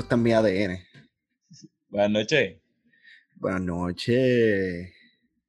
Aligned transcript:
Eso, 0.00 0.04
está 0.06 0.14
en 0.14 0.22
mi 0.22 0.32
ADN. 0.32 0.78
Buenas 1.90 2.10
noches. 2.10 2.58
Buenas 3.34 3.60
noches. 3.60 4.90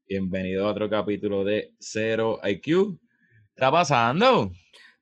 Bienvenido 0.09 0.68
a 0.68 0.72
otro 0.72 0.90
capítulo 0.90 1.46
de 1.46 1.73
Cero 1.80 2.38
IQ. 2.44 2.64
¿Qué 2.66 2.98
está 3.56 3.72
pasando? 3.72 4.52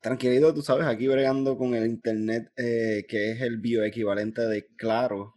Tranquilito, 0.02 0.54
tú 0.54 0.62
sabes, 0.62 0.85
aquí 0.85 1.07
bregando 1.07 1.57
con 1.57 1.73
el 1.73 1.88
internet, 1.88 2.52
eh, 2.57 3.05
que 3.07 3.31
es 3.31 3.41
el 3.41 3.57
bioequivalente 3.57 4.43
de 4.43 4.67
Claro 4.76 5.34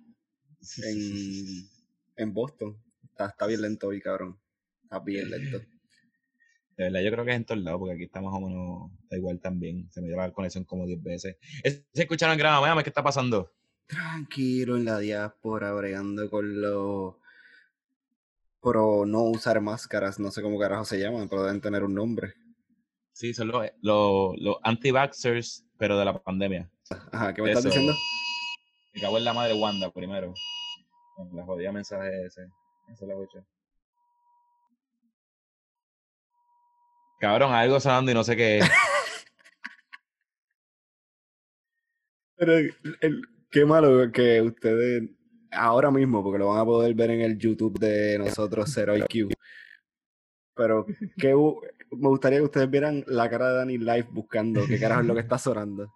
en, 0.84 1.66
en 2.16 2.34
Boston. 2.34 2.76
Está, 3.04 3.28
está 3.28 3.46
bien 3.46 3.62
lento 3.62 3.88
hoy, 3.88 4.02
cabrón. 4.02 4.38
Está 4.82 4.98
bien 5.00 5.30
lento. 5.30 5.58
De 6.76 6.84
verdad, 6.84 7.00
yo 7.00 7.10
creo 7.12 7.24
que 7.24 7.30
es 7.30 7.36
en 7.36 7.44
todos 7.46 7.62
lados, 7.62 7.78
porque 7.78 7.94
aquí 7.94 8.04
está 8.04 8.20
más 8.20 8.34
o 8.34 8.40
menos 8.40 8.90
da 9.08 9.16
igual 9.16 9.40
también. 9.40 9.90
Se 9.90 10.02
me 10.02 10.08
dio 10.08 10.16
la 10.18 10.30
conexión 10.32 10.64
como 10.64 10.86
10 10.86 11.02
veces. 11.02 11.36
Es- 11.62 11.82
¿Se 11.94 12.02
escucharon 12.02 12.34
en 12.34 12.38
grama? 12.38 12.82
¿Qué 12.82 12.90
está 12.90 13.02
pasando? 13.02 13.50
Tranquilo 13.86 14.76
en 14.76 14.84
la 14.86 14.98
diáspora, 14.98 15.72
bregando 15.72 16.30
con 16.30 16.60
lo. 16.60 17.18
Pero 18.62 19.04
no 19.06 19.22
usar 19.24 19.60
máscaras, 19.60 20.18
no 20.20 20.30
sé 20.30 20.40
cómo 20.40 20.58
carajo 20.58 20.84
se 20.84 20.98
llaman, 21.00 21.28
pero 21.28 21.42
deben 21.42 21.60
tener 21.60 21.82
un 21.82 21.94
nombre. 21.94 22.34
Sí, 23.12 23.34
son 23.34 23.48
los, 23.48 23.66
los, 23.82 24.34
los 24.38 24.56
anti-vaxxers, 24.62 25.66
pero 25.76 25.98
de 25.98 26.04
la 26.04 26.22
pandemia. 26.22 26.70
Ajá, 27.12 27.34
¿qué 27.34 27.42
me 27.42 27.48
estás 27.48 27.64
diciendo? 27.64 27.92
Me 28.94 29.00
cago 29.00 29.18
en 29.18 29.24
la 29.24 29.32
madre 29.32 29.54
Wanda 29.54 29.90
primero. 29.90 30.32
Con 31.16 31.34
la 31.36 31.44
jodida 31.44 31.72
mensaje 31.72 32.24
ese. 32.26 32.48
Eso 32.90 33.06
lo 33.06 33.20
escuché. 33.22 33.44
Cabrón, 37.18 37.52
algo 37.52 37.78
sonando 37.80 38.10
y 38.10 38.14
no 38.14 38.24
sé 38.24 38.36
qué 38.36 38.58
es. 38.58 38.70
Pero 42.36 42.56
el- 42.56 42.74
el- 43.00 43.22
qué 43.52 43.64
malo 43.64 44.10
que 44.10 44.40
ustedes 44.42 45.08
ahora 45.52 45.90
mismo, 45.90 46.22
porque 46.22 46.38
lo 46.38 46.48
van 46.48 46.58
a 46.58 46.64
poder 46.64 46.94
ver 46.94 47.10
en 47.10 47.20
el 47.20 47.38
YouTube 47.38 47.78
de 47.78 48.18
nosotros, 48.18 48.70
Zero 48.72 48.96
IQ. 48.96 49.28
Pero 50.54 50.86
bu- 50.86 51.60
me 51.92 52.08
gustaría 52.08 52.38
que 52.38 52.44
ustedes 52.44 52.70
vieran 52.70 53.04
la 53.06 53.28
cara 53.30 53.50
de 53.50 53.56
Dani 53.58 53.78
live 53.78 54.08
buscando 54.10 54.66
qué 54.66 54.78
carajo 54.80 55.02
es 55.02 55.06
lo 55.06 55.14
que 55.14 55.20
está 55.20 55.38
sonando. 55.38 55.92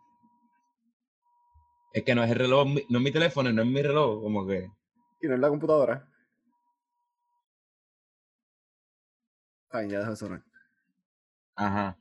Es 1.92 2.04
que 2.04 2.14
no 2.14 2.22
es 2.22 2.30
el 2.30 2.38
reloj, 2.38 2.68
no 2.90 2.98
es 2.98 3.04
mi 3.04 3.10
teléfono, 3.10 3.50
no 3.52 3.62
es 3.62 3.68
mi 3.68 3.82
reloj, 3.82 4.22
como 4.22 4.46
que. 4.46 4.70
Y 5.22 5.26
no 5.28 5.34
es 5.34 5.40
la 5.40 5.48
computadora. 5.48 6.06
Está 9.64 9.78
bien, 9.80 9.90
ya 9.90 9.98
deja 10.00 10.10
de 10.10 10.16
sonar. 10.16 10.42
Ajá. 11.56 11.96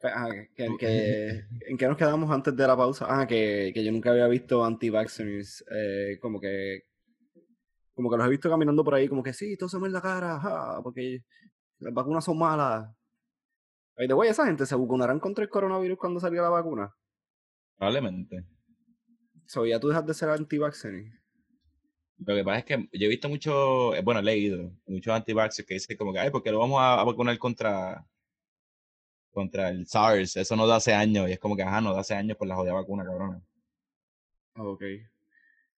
Que- 0.00 0.48
que- 0.54 0.76
que- 0.78 1.44
¿En 1.68 1.76
qué 1.76 1.86
nos 1.88 1.96
quedamos 1.96 2.30
antes 2.30 2.54
de 2.54 2.66
la 2.66 2.76
pausa? 2.76 3.06
Ah, 3.08 3.26
que, 3.26 3.70
que 3.74 3.82
yo 3.84 3.90
nunca 3.92 4.10
había 4.10 4.28
visto 4.28 4.64
anti-vaxxers, 4.64 5.64
eh, 5.70 6.18
como 6.20 6.40
que 6.40 6.82
como 7.94 8.10
que 8.10 8.18
los 8.18 8.26
he 8.26 8.30
visto 8.30 8.50
caminando 8.50 8.84
por 8.84 8.94
ahí, 8.94 9.08
como 9.08 9.22
que 9.22 9.32
sí, 9.32 9.56
tósame 9.56 9.86
en 9.86 9.94
la 9.94 10.02
cara, 10.02 10.36
ajá, 10.36 10.82
porque 10.82 11.24
las 11.78 11.94
vacunas 11.94 12.22
son 12.24 12.36
malas. 12.38 12.94
Ay, 13.96 14.06
de 14.06 14.12
güey, 14.12 14.28
esa 14.28 14.44
gente 14.44 14.66
se 14.66 14.74
vacunarán 14.76 15.18
contra 15.18 15.42
el 15.42 15.48
coronavirus 15.48 15.96
cuando 15.98 16.20
salga 16.20 16.42
la 16.42 16.50
vacuna. 16.50 16.94
Probablemente. 17.78 18.44
So, 19.46 19.64
ya 19.64 19.80
tú 19.80 19.88
dejas 19.88 20.04
de 20.04 20.12
ser 20.12 20.28
anti-vaxxer. 20.28 21.04
Lo 22.18 22.34
que 22.34 22.44
pasa 22.44 22.58
es 22.58 22.64
que 22.66 22.88
yo 22.92 23.06
he 23.06 23.08
visto 23.08 23.30
mucho, 23.30 23.94
eh, 23.94 24.02
bueno, 24.02 24.20
he 24.20 24.24
leído 24.24 24.72
muchos 24.86 25.14
anti-vaxxers 25.14 25.66
que 25.66 25.74
dicen 25.74 25.96
como 25.96 26.12
que, 26.12 26.18
ay, 26.18 26.30
porque 26.30 26.50
lo 26.52 26.58
vamos 26.58 26.78
a, 26.80 27.00
a 27.00 27.04
vacunar 27.04 27.38
contra 27.38 28.06
contra 29.36 29.68
el 29.68 29.86
SARS, 29.86 30.36
eso 30.36 30.56
no 30.56 30.66
da 30.66 30.76
hace 30.76 30.94
años, 30.94 31.28
y 31.28 31.32
es 31.32 31.38
como 31.38 31.54
que, 31.56 31.62
ajá, 31.62 31.82
no 31.82 31.92
da 31.92 32.00
hace 32.00 32.14
años 32.14 32.38
por 32.38 32.48
la 32.48 32.56
jodida 32.56 32.72
vacuna, 32.72 33.04
cabrona. 33.04 33.42
Ok. 34.56 34.82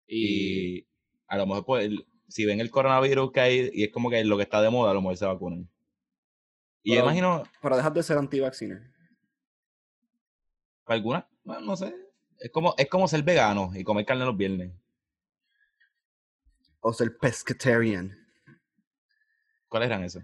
Y, 0.05 0.77
Y 0.79 0.87
a 1.27 1.37
lo 1.37 1.47
mejor, 1.47 1.65
pues, 1.65 1.85
el- 1.85 2.05
si 2.27 2.45
ven 2.45 2.59
el 2.59 2.69
coronavirus 2.69 3.31
que 3.31 3.39
hay, 3.39 3.69
y 3.73 3.83
es 3.85 3.91
como 3.91 4.11
que 4.11 4.23
lo 4.23 4.37
que 4.37 4.43
está 4.43 4.61
de 4.61 4.69
moda, 4.69 4.91
a 4.91 4.93
lo 4.93 5.01
mejor 5.01 5.17
se 5.17 5.25
vacunan. 5.25 5.67
Y 6.83 6.93
yo 6.93 7.01
imagino, 7.01 7.43
para 7.61 7.77
dejar 7.77 7.93
de 7.93 8.03
ser 8.03 8.17
anti-vacciner. 8.19 8.81
para 10.83 10.95
algunas, 10.97 11.25
bueno, 11.43 11.61
no 11.65 11.75
sé, 11.75 11.93
es 12.39 12.51
como, 12.51 12.75
es 12.77 12.87
como 12.87 13.07
ser 13.07 13.23
vegano 13.23 13.71
y 13.73 13.83
comer 13.83 14.05
carne 14.05 14.23
los 14.23 14.37
viernes. 14.37 14.71
O 16.81 16.93
ser 16.93 17.17
pescatarian. 17.17 18.15
¿Cuáles 19.67 19.87
eran 19.87 20.03
esos? 20.03 20.23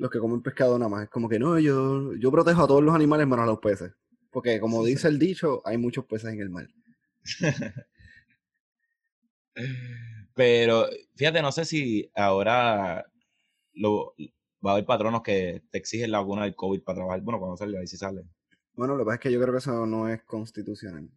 Los 0.00 0.10
que 0.10 0.18
comen 0.18 0.40
pescado 0.40 0.78
nada 0.78 0.88
más. 0.88 1.02
Es 1.04 1.10
como 1.10 1.28
que 1.28 1.38
no, 1.38 1.58
yo, 1.58 2.14
yo 2.14 2.30
protejo 2.30 2.62
a 2.62 2.66
todos 2.66 2.82
los 2.82 2.94
animales 2.94 3.26
menos 3.26 3.42
a 3.42 3.46
los 3.46 3.58
peces. 3.58 3.92
Porque 4.30 4.58
como 4.58 4.82
dice 4.82 5.08
el 5.08 5.18
dicho, 5.18 5.60
hay 5.66 5.76
muchos 5.76 6.06
peces 6.06 6.32
en 6.32 6.40
el 6.40 6.48
mar. 6.48 6.66
Pero 10.34 10.86
fíjate, 11.16 11.42
no 11.42 11.52
sé 11.52 11.66
si 11.66 12.10
ahora 12.14 13.04
lo, 13.74 14.14
va 14.64 14.70
a 14.70 14.72
haber 14.72 14.86
patronos 14.86 15.20
que 15.22 15.64
te 15.70 15.76
exigen 15.76 16.12
la 16.12 16.20
vacuna 16.20 16.44
del 16.44 16.56
COVID 16.56 16.82
para 16.82 16.96
trabajar. 16.96 17.20
Bueno, 17.20 17.38
cuando 17.38 17.58
salga, 17.58 17.80
ahí 17.80 17.86
sí 17.86 17.98
sale. 17.98 18.22
Bueno, 18.72 18.94
lo 18.94 19.00
que 19.00 19.04
pasa 19.04 19.14
es 19.16 19.20
que 19.20 19.32
yo 19.32 19.38
creo 19.38 19.52
que 19.52 19.58
eso 19.58 19.84
no 19.84 20.08
es 20.08 20.22
constitucional. 20.22 21.10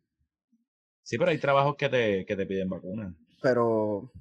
Sí, 1.04 1.18
pero 1.18 1.32
hay 1.32 1.38
trabajos 1.38 1.78
que 1.78 1.88
te, 1.88 2.26
que 2.26 2.36
te 2.36 2.46
piden 2.46 2.68
vacuna. 2.68 3.16
Pero, 3.42 4.12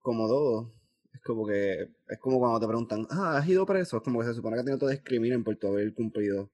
como 0.00 0.28
todo, 0.28 0.72
es 1.12 1.20
como 1.22 1.46
que 1.46 1.82
es 2.08 2.18
como 2.20 2.38
cuando 2.38 2.60
te 2.60 2.66
preguntan, 2.66 3.06
ah, 3.10 3.38
¿has 3.38 3.48
ido 3.48 3.66
preso? 3.66 3.98
Es 3.98 4.02
como 4.02 4.20
que 4.20 4.26
se 4.26 4.34
supone 4.34 4.56
que 4.56 4.60
a 4.62 4.64
ti 4.64 4.70
no 4.70 4.78
te 4.78 4.90
discriminen 4.90 5.44
por 5.44 5.56
tu 5.56 5.68
haber 5.68 5.92
cumplido, 5.94 6.50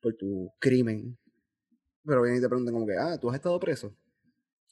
por 0.00 0.14
tu 0.16 0.52
crimen. 0.60 1.18
Pero 2.04 2.22
vienen 2.22 2.40
y 2.40 2.42
te 2.42 2.48
preguntan 2.48 2.74
como 2.74 2.86
que, 2.86 2.96
ah, 2.96 3.18
¿tú 3.20 3.30
has 3.30 3.36
estado 3.36 3.60
preso? 3.60 3.94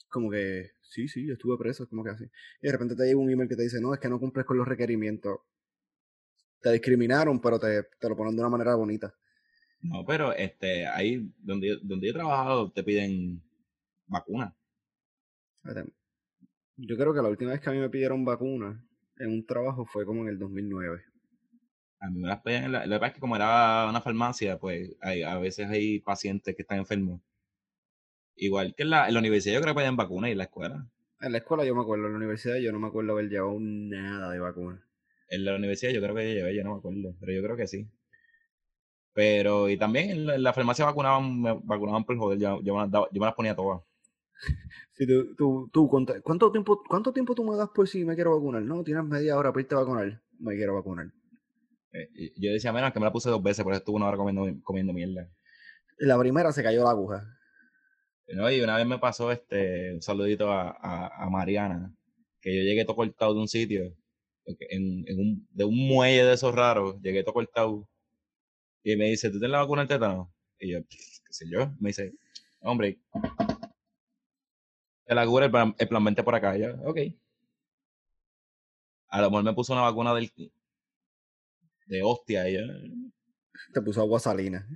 Como 0.09 0.31
que, 0.31 0.71
sí, 0.81 1.07
sí, 1.07 1.25
yo 1.27 1.33
estuve 1.33 1.57
preso, 1.57 1.83
es 1.83 1.89
como 1.89 2.03
que 2.03 2.11
así. 2.11 2.25
Y 2.61 2.67
de 2.67 2.71
repente 2.73 2.95
te 2.95 3.05
llega 3.05 3.19
un 3.19 3.29
email 3.31 3.49
que 3.49 3.55
te 3.55 3.63
dice, 3.63 3.81
no, 3.81 3.93
es 3.93 3.99
que 3.99 4.09
no 4.09 4.19
cumples 4.19 4.45
con 4.45 4.57
los 4.57 4.67
requerimientos. 4.67 5.39
Te 6.61 6.71
discriminaron, 6.71 7.41
pero 7.41 7.57
te, 7.59 7.81
te 7.99 8.09
lo 8.09 8.15
ponen 8.15 8.35
de 8.35 8.41
una 8.41 8.49
manera 8.49 8.75
bonita. 8.75 9.11
No, 9.81 10.05
pero 10.05 10.33
este, 10.33 10.85
ahí 10.87 11.31
donde, 11.39 11.67
yo- 11.69 11.79
donde 11.81 12.07
yo 12.07 12.11
he 12.11 12.13
trabajado 12.15 12.71
te 12.71 12.83
piden 12.83 13.41
vacuna. 14.07 14.55
Yo 16.77 16.95
creo 16.95 17.13
que 17.13 17.21
la 17.21 17.29
última 17.29 17.51
vez 17.51 17.61
que 17.61 17.69
a 17.69 17.73
mí 17.73 17.79
me 17.79 17.89
pidieron 17.89 18.23
vacuna 18.23 18.86
en 19.19 19.31
un 19.31 19.45
trabajo 19.45 19.85
fue 19.85 20.05
como 20.05 20.23
en 20.23 20.29
el 20.29 20.39
2009. 20.39 21.03
A 21.99 22.09
mí 22.09 22.19
me 22.21 22.27
las 22.27 22.41
pedían 22.41 22.63
en 22.65 22.71
la, 22.71 22.83
que 22.83 22.89
pasa 22.89 23.07
es 23.07 23.13
que 23.13 23.19
como 23.19 23.35
era 23.35 23.85
una 23.89 24.01
farmacia, 24.01 24.57
pues 24.57 24.95
hay, 24.99 25.21
a 25.23 25.37
veces 25.37 25.67
hay 25.69 25.99
pacientes 25.99 26.55
que 26.55 26.63
están 26.63 26.79
enfermos. 26.79 27.21
Igual 28.37 28.73
que 28.73 28.83
en 28.83 28.89
la, 28.91 29.09
en 29.09 29.13
la 29.15 29.19
universidad 29.19 29.55
yo 29.55 29.61
creo 29.61 29.73
que 29.73 29.79
pedían 29.79 29.97
vacuna 29.97 30.29
y 30.29 30.31
en 30.31 30.37
la 30.37 30.45
escuela. 30.45 30.87
En 31.21 31.31
la 31.31 31.37
escuela 31.37 31.63
yo 31.63 31.75
me 31.75 31.81
acuerdo, 31.81 32.07
en 32.07 32.13
la 32.13 32.17
universidad 32.17 32.55
yo 32.55 32.71
no 32.71 32.79
me 32.79 32.87
acuerdo 32.87 33.11
haber 33.11 33.29
llevado 33.29 33.57
nada 33.59 34.31
de 34.31 34.39
vacuna. 34.39 34.83
En 35.29 35.45
la 35.45 35.55
universidad 35.55 35.93
yo 35.93 36.01
creo 36.01 36.13
que 36.13 36.33
llevé, 36.33 36.53
yo 36.53 36.65
no 36.65 36.73
me 36.73 36.79
acuerdo, 36.79 37.15
pero 37.21 37.31
yo 37.31 37.41
creo 37.41 37.55
que 37.55 37.67
sí. 37.67 37.87
Pero, 39.13 39.69
y 39.69 39.77
también 39.77 40.11
en 40.11 40.25
la, 40.27 40.35
en 40.35 40.43
la 40.43 40.53
farmacia 40.53 40.85
vacunaban, 40.85 41.41
me 41.41 41.53
vacunaban 41.63 42.05
por 42.05 42.17
joder, 42.17 42.39
yo, 42.39 42.61
yo, 42.61 42.75
me 42.75 42.81
las 42.81 42.91
daba- 42.91 43.07
yo 43.11 43.19
me 43.19 43.25
las 43.25 43.35
ponía 43.35 43.55
todas. 43.55 43.81
Si 44.93 45.05
tú, 45.05 45.35
tú, 45.35 45.69
tú, 45.71 45.89
¿cuánto, 46.23 46.51
tiempo, 46.51 46.81
¿cuánto 46.87 47.13
tiempo 47.13 47.35
tú 47.35 47.43
me 47.43 47.55
das 47.55 47.69
por 47.69 47.87
si 47.87 48.03
me 48.03 48.15
quiero 48.15 48.35
vacunar? 48.35 48.63
No, 48.63 48.83
tienes 48.83 49.03
media 49.03 49.37
hora 49.37 49.51
para 49.51 49.61
irte 49.61 49.75
a 49.75 49.79
vacunar. 49.79 50.21
Me 50.39 50.55
quiero 50.55 50.75
vacunar. 50.75 51.07
Eh, 51.93 52.31
yo 52.37 52.51
decía, 52.51 52.73
menos 52.73 52.91
que 52.91 52.99
me 52.99 53.05
la 53.05 53.11
puse 53.11 53.29
dos 53.29 53.41
veces, 53.41 53.63
por 53.63 53.73
eso 53.73 53.79
estuve 53.79 53.97
una 53.97 54.07
hora 54.07 54.17
comiendo, 54.17 54.45
comiendo 54.63 54.93
mierda. 54.93 55.29
La 55.99 56.17
primera 56.17 56.51
se 56.51 56.63
cayó 56.63 56.83
la 56.83 56.91
aguja. 56.91 57.23
No, 58.29 58.51
y 58.51 58.59
una 58.59 58.75
vez 58.75 58.85
me 58.85 58.99
pasó 58.99 59.31
este, 59.31 59.93
un 59.93 60.01
saludito 60.01 60.51
a, 60.51 60.69
a, 60.69 61.25
a 61.25 61.29
Mariana, 61.29 61.95
que 62.41 62.55
yo 62.55 62.63
llegué 62.63 62.83
todo 62.83 62.97
cortado 62.97 63.33
de 63.33 63.39
un 63.39 63.47
sitio, 63.47 63.95
en, 64.45 65.03
en 65.07 65.19
un, 65.19 65.47
de 65.51 65.63
un 65.63 65.87
muelle 65.87 66.25
de 66.25 66.33
esos 66.33 66.53
raros, 66.53 66.99
llegué 67.01 67.23
todo 67.23 67.33
cortado, 67.33 67.89
y 68.83 68.95
me 68.95 69.05
dice, 69.05 69.29
¿tú 69.29 69.39
tienes 69.39 69.51
la 69.51 69.59
vacuna 69.59 69.81
del 69.81 69.89
tétano? 69.89 70.33
Y 70.59 70.71
yo, 70.71 70.79
qué 70.89 70.97
sé 71.33 71.45
yo, 71.49 71.71
me 71.79 71.89
dice, 71.89 72.13
hombre, 72.59 72.99
la 75.15 75.25
cubre 75.25 75.45
el 75.45 75.51
plan, 75.51 75.75
el 75.77 75.87
plan 75.87 76.15
por 76.15 76.35
acá, 76.35 76.57
yo, 76.57 76.75
ok. 76.83 76.99
A 79.09 79.21
lo 79.21 79.29
mejor 79.29 79.43
me 79.43 79.53
puso 79.53 79.73
una 79.73 79.83
vacuna 79.83 80.13
del, 80.13 80.31
de 81.85 82.03
hostia, 82.03 82.49
yo, 82.49 82.59
Te 83.73 83.81
puso 83.81 84.01
agua 84.01 84.19
salina. 84.19 84.67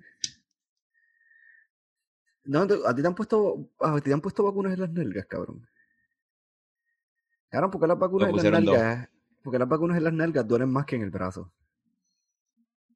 No, 2.44 2.62
a 2.62 2.96
ti 2.96 3.02
te 3.02 3.08
han 3.08 3.16
puesto, 3.16 3.70
a 3.80 3.96
ti 3.96 4.02
te 4.02 4.14
han 4.14 4.22
puesto 4.22 4.44
vacunas 4.44 4.74
en 4.74 4.80
las 4.80 4.92
nalgas, 4.92 5.26
cabrón. 5.26 5.68
Cabrón, 7.50 7.72
¿por 7.72 7.82
qué 7.82 7.88
las 7.88 8.00
vacunas 8.00 8.30
en 8.30 8.36
las 8.36 8.46
nalgas? 8.46 9.10
Porque 9.44 9.60
las 9.60 9.68
vacunas 9.68 9.98
en 9.98 10.04
las 10.06 10.14
nalgas 10.14 10.48
duelen 10.48 10.70
más 10.70 10.86
que 10.86 10.96
en 10.96 11.04
el 11.04 11.12
brazo. 11.12 11.52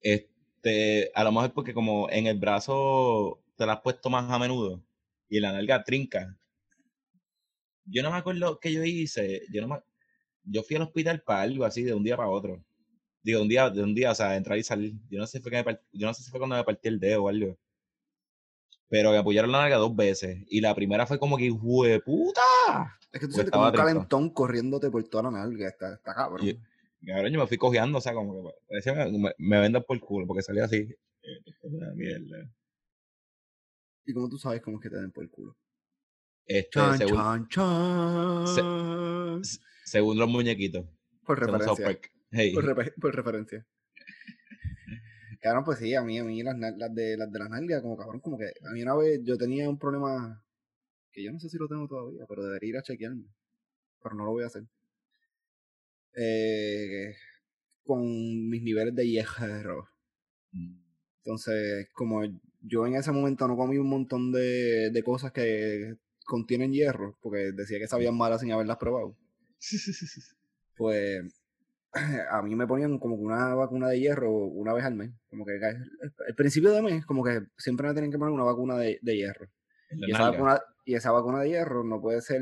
Este, 0.02 1.12
a 1.14 1.24
lo 1.24 1.32
mejor 1.32 1.54
porque 1.54 1.74
como 1.74 2.10
en 2.10 2.28
el 2.28 2.40
brazo 2.40 3.42
te 3.56 3.66
la 3.66 3.74
has 3.74 3.82
puesto 3.82 4.10
más 4.10 4.30
a 4.32 4.40
menudo 4.40 4.82
y 5.30 5.38
en 5.38 5.44
la 5.44 5.52
nalga 5.52 5.84
trinca. 5.84 6.38
Yo 7.86 8.04
no 8.04 8.12
me 8.12 8.18
acuerdo 8.18 8.60
qué 8.60 8.74
yo 8.74 8.84
hice. 8.84 9.42
Yo 9.52 9.62
no 9.62 9.68
me, 9.68 9.80
yo 10.44 10.64
fui 10.64 10.76
al 10.76 10.84
hospital 10.84 11.22
para 11.22 11.42
algo 11.42 11.66
así 11.66 11.84
de 11.84 11.94
un 11.94 12.04
día 12.04 12.18
para 12.18 12.30
otro. 12.30 12.64
Digo, 13.22 13.42
un 13.42 13.48
día, 13.48 13.70
de 13.70 13.82
un 13.82 13.96
día, 13.96 14.12
o 14.12 14.16
sea, 14.16 14.36
entrar 14.36 14.58
y 14.58 14.64
salir. 14.64 14.94
Yo 15.10 15.20
no 15.20 15.26
sé 15.28 15.38
si 15.38 15.42
fue 15.44 15.52
que 15.52 15.58
me 15.58 15.66
part- 15.66 15.82
yo 15.92 16.08
no 16.08 16.14
sé 16.14 16.24
si 16.24 16.30
fue 16.30 16.40
cuando 16.40 16.56
me 16.56 16.64
partí 16.64 16.88
el 16.88 17.00
dedo 17.00 17.24
o 17.24 17.30
algo. 17.30 17.58
pero 18.88 19.12
me 19.12 19.18
apoyaron 19.18 19.52
la 19.52 19.62
nalga 19.62 19.78
dos 19.78 19.96
veces. 19.96 20.44
Y 20.48 20.62
la 20.62 20.74
primera 20.76 21.06
fue 21.08 21.18
como 21.20 21.38
que, 21.38 21.52
puta! 21.52 22.42
Es 23.12 23.20
que 23.20 23.28
tú 23.28 23.34
sientes 23.34 23.52
como 23.52 23.66
un 23.66 23.72
calentón 23.72 24.30
corriéndote 24.30 24.90
por 24.92 25.04
toda 25.08 25.24
la 25.24 25.32
nalga. 25.32 25.68
Está, 25.68 25.96
está 25.96 26.14
cabrón. 26.14 26.48
Y- 26.48 27.12
ahora 27.12 27.30
yo 27.30 27.40
me 27.40 27.48
fui 27.48 27.58
cojeando, 27.58 27.98
o 27.98 28.02
sea, 28.02 28.14
como 28.14 28.52
que 28.70 28.92
me, 28.94 29.12
me, 29.20 29.34
me 29.38 29.60
vendan 29.60 29.84
por 29.84 30.00
culo, 30.00 30.26
porque 30.28 30.44
salía 30.44 30.66
así. 30.66 30.88
Una 31.64 31.92
mierda. 31.96 32.50
¿Y 34.06 34.14
cómo 34.14 34.30
tú 34.30 34.38
sabes 34.38 34.62
cómo 34.62 34.78
es 34.78 34.84
que 34.84 34.90
te 34.90 34.98
den 34.98 35.12
por 35.12 35.24
el 35.24 35.30
culo? 35.32 35.56
Este, 36.46 36.70
Chan, 36.72 36.98
según, 36.98 37.48
chan, 37.50 38.46
chan. 38.56 39.42
según 39.84 40.18
los 40.20 40.30
muñequitos. 40.30 40.86
Por 41.26 41.40
referencia. 41.40 42.00
Hey. 42.32 42.54
Por, 42.54 42.66
refe- 42.66 42.94
por 43.00 43.16
referencia. 43.16 43.66
Cabrón, 45.42 45.64
pues 45.64 45.80
sí, 45.80 45.94
a 45.96 46.02
mí, 46.02 46.18
a 46.20 46.24
mí 46.24 46.42
las, 46.44 46.56
de 46.60 47.18
las 47.18 47.32
de 47.32 47.40
las 47.40 47.50
nalgas, 47.50 47.82
como 47.82 47.98
cabrón, 47.98 48.20
como 48.20 48.38
que 48.38 48.46
a 48.46 48.72
mí 48.74 48.82
una 48.82 48.96
vez 48.96 49.22
yo 49.24 49.38
tenía 49.38 49.70
un 49.70 49.78
problema 49.78 50.44
que 51.12 51.24
yo 51.24 51.32
no 51.32 51.40
sé 51.40 51.50
si 51.50 51.58
lo 51.58 51.68
tengo 51.68 51.88
todavía, 51.88 52.26
pero 52.28 52.44
debería 52.44 52.70
ir 52.70 52.78
a 52.78 52.82
chequearme. 52.84 53.26
Pero 54.04 54.16
no 54.16 54.26
lo 54.26 54.32
voy 54.32 54.44
a 54.44 54.48
hacer. 54.48 54.64
Eh, 56.16 57.16
con 57.84 58.02
mis 58.50 58.62
niveles 58.64 58.96
de 58.96 59.08
hierro. 59.08 59.88
Mm. 60.52 60.78
Entonces, 61.24 61.90
como 61.94 62.22
yo 62.62 62.86
en 62.88 62.96
ese 62.96 63.12
momento 63.12 63.48
no 63.48 63.56
comí 63.56 63.78
un 63.78 63.90
montón 63.90 64.32
de, 64.32 64.90
de 64.92 65.04
cosas 65.04 65.32
que 65.32 65.96
contienen 66.26 66.74
hierro, 66.74 67.18
porque 67.22 67.52
decía 67.54 67.80
que 67.80 67.88
sabían 67.88 68.18
malas 68.18 68.42
sin 68.42 68.52
haberlas 68.52 68.78
probado, 68.78 69.16
pues 70.76 71.24
a 72.30 72.42
mí 72.42 72.56
me 72.56 72.68
ponían 72.68 73.00
como 73.00 73.16
que 73.16 73.24
una 73.24 73.56
vacuna 73.56 73.88
de 73.88 74.00
hierro 74.00 74.32
una 74.32 74.74
vez 74.74 74.84
al 74.84 74.96
mes. 74.96 75.12
Como 75.30 75.46
que 75.46 75.56
el, 75.56 76.36
principio 76.36 76.72
de 76.72 76.82
mes, 76.82 77.06
como 77.06 77.24
que 77.24 77.44
siempre 77.58 77.88
me 77.88 77.94
tenían 77.94 78.12
que 78.12 78.18
poner 78.18 78.34
una 78.34 78.44
vacuna 78.44 78.78
de, 78.78 79.00
de 79.02 79.16
hierro. 79.16 79.48
Y 79.92 80.12
esa, 80.12 80.32
vacuna, 80.32 80.62
y 80.84 80.96
esa 80.96 81.12
vacuna 81.12 81.42
de 81.42 81.50
hierro 81.50 81.84
no 81.84 82.02
puede 82.02 82.22
ser 82.22 82.42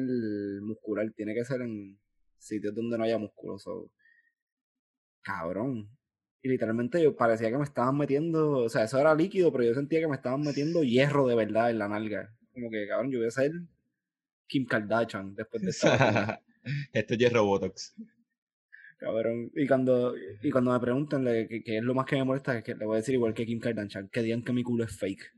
muscular, 0.62 1.12
tiene 1.16 1.36
que 1.36 1.46
ser 1.46 1.62
en 1.62 2.00
sitios 2.40 2.74
donde 2.74 2.98
no 2.98 3.04
haya 3.04 3.18
músculo. 3.18 3.60
so, 3.60 3.92
Cabrón. 5.22 5.90
Y 6.42 6.50
literalmente 6.50 7.02
yo 7.02 7.16
parecía 7.16 7.50
que 7.50 7.58
me 7.58 7.64
estaban 7.64 7.98
metiendo, 7.98 8.64
o 8.64 8.70
sea, 8.70 8.84
eso 8.84 9.00
era 9.00 9.16
líquido, 9.16 9.52
pero 9.52 9.64
yo 9.64 9.74
sentía 9.74 10.02
que 10.02 10.08
me 10.08 10.16
estaban 10.16 10.42
metiendo 10.42 10.84
hierro 10.84 11.28
de 11.28 11.36
verdad 11.36 11.70
en 11.70 11.80
la 11.80 11.88
nalga. 11.88 12.36
Como 12.54 12.70
que, 12.70 12.88
cabrón, 12.88 13.12
yo 13.12 13.20
voy 13.20 13.28
a 13.28 13.32
ser 13.32 13.52
Kim 14.48 14.66
Kardashian 14.66 15.36
después 15.36 15.64
de 15.64 15.70
esta. 15.70 16.42
Esto 16.94 17.14
es 17.14 17.20
hierro 17.20 17.46
botox. 17.46 17.94
Cabrón. 18.98 19.52
Y 19.56 19.68
cuando, 19.68 20.16
y 20.42 20.50
cuando 20.50 20.72
me 20.72 20.80
preguntan 20.80 21.26
qué 21.26 21.62
es 21.66 21.84
lo 21.84 21.94
más 21.94 22.06
que 22.06 22.16
me 22.16 22.24
molesta, 22.24 22.58
es 22.58 22.64
que 22.64 22.76
le 22.76 22.86
voy 22.86 22.96
a 22.96 22.98
decir 22.98 23.16
igual 23.16 23.34
que 23.34 23.46
Kim 23.46 23.60
Kardashian, 23.60 24.08
que 24.10 24.22
digan 24.22 24.44
que 24.44 24.54
mi 24.54 24.64
culo 24.64 24.84
es 24.86 24.98
fake. 24.98 25.32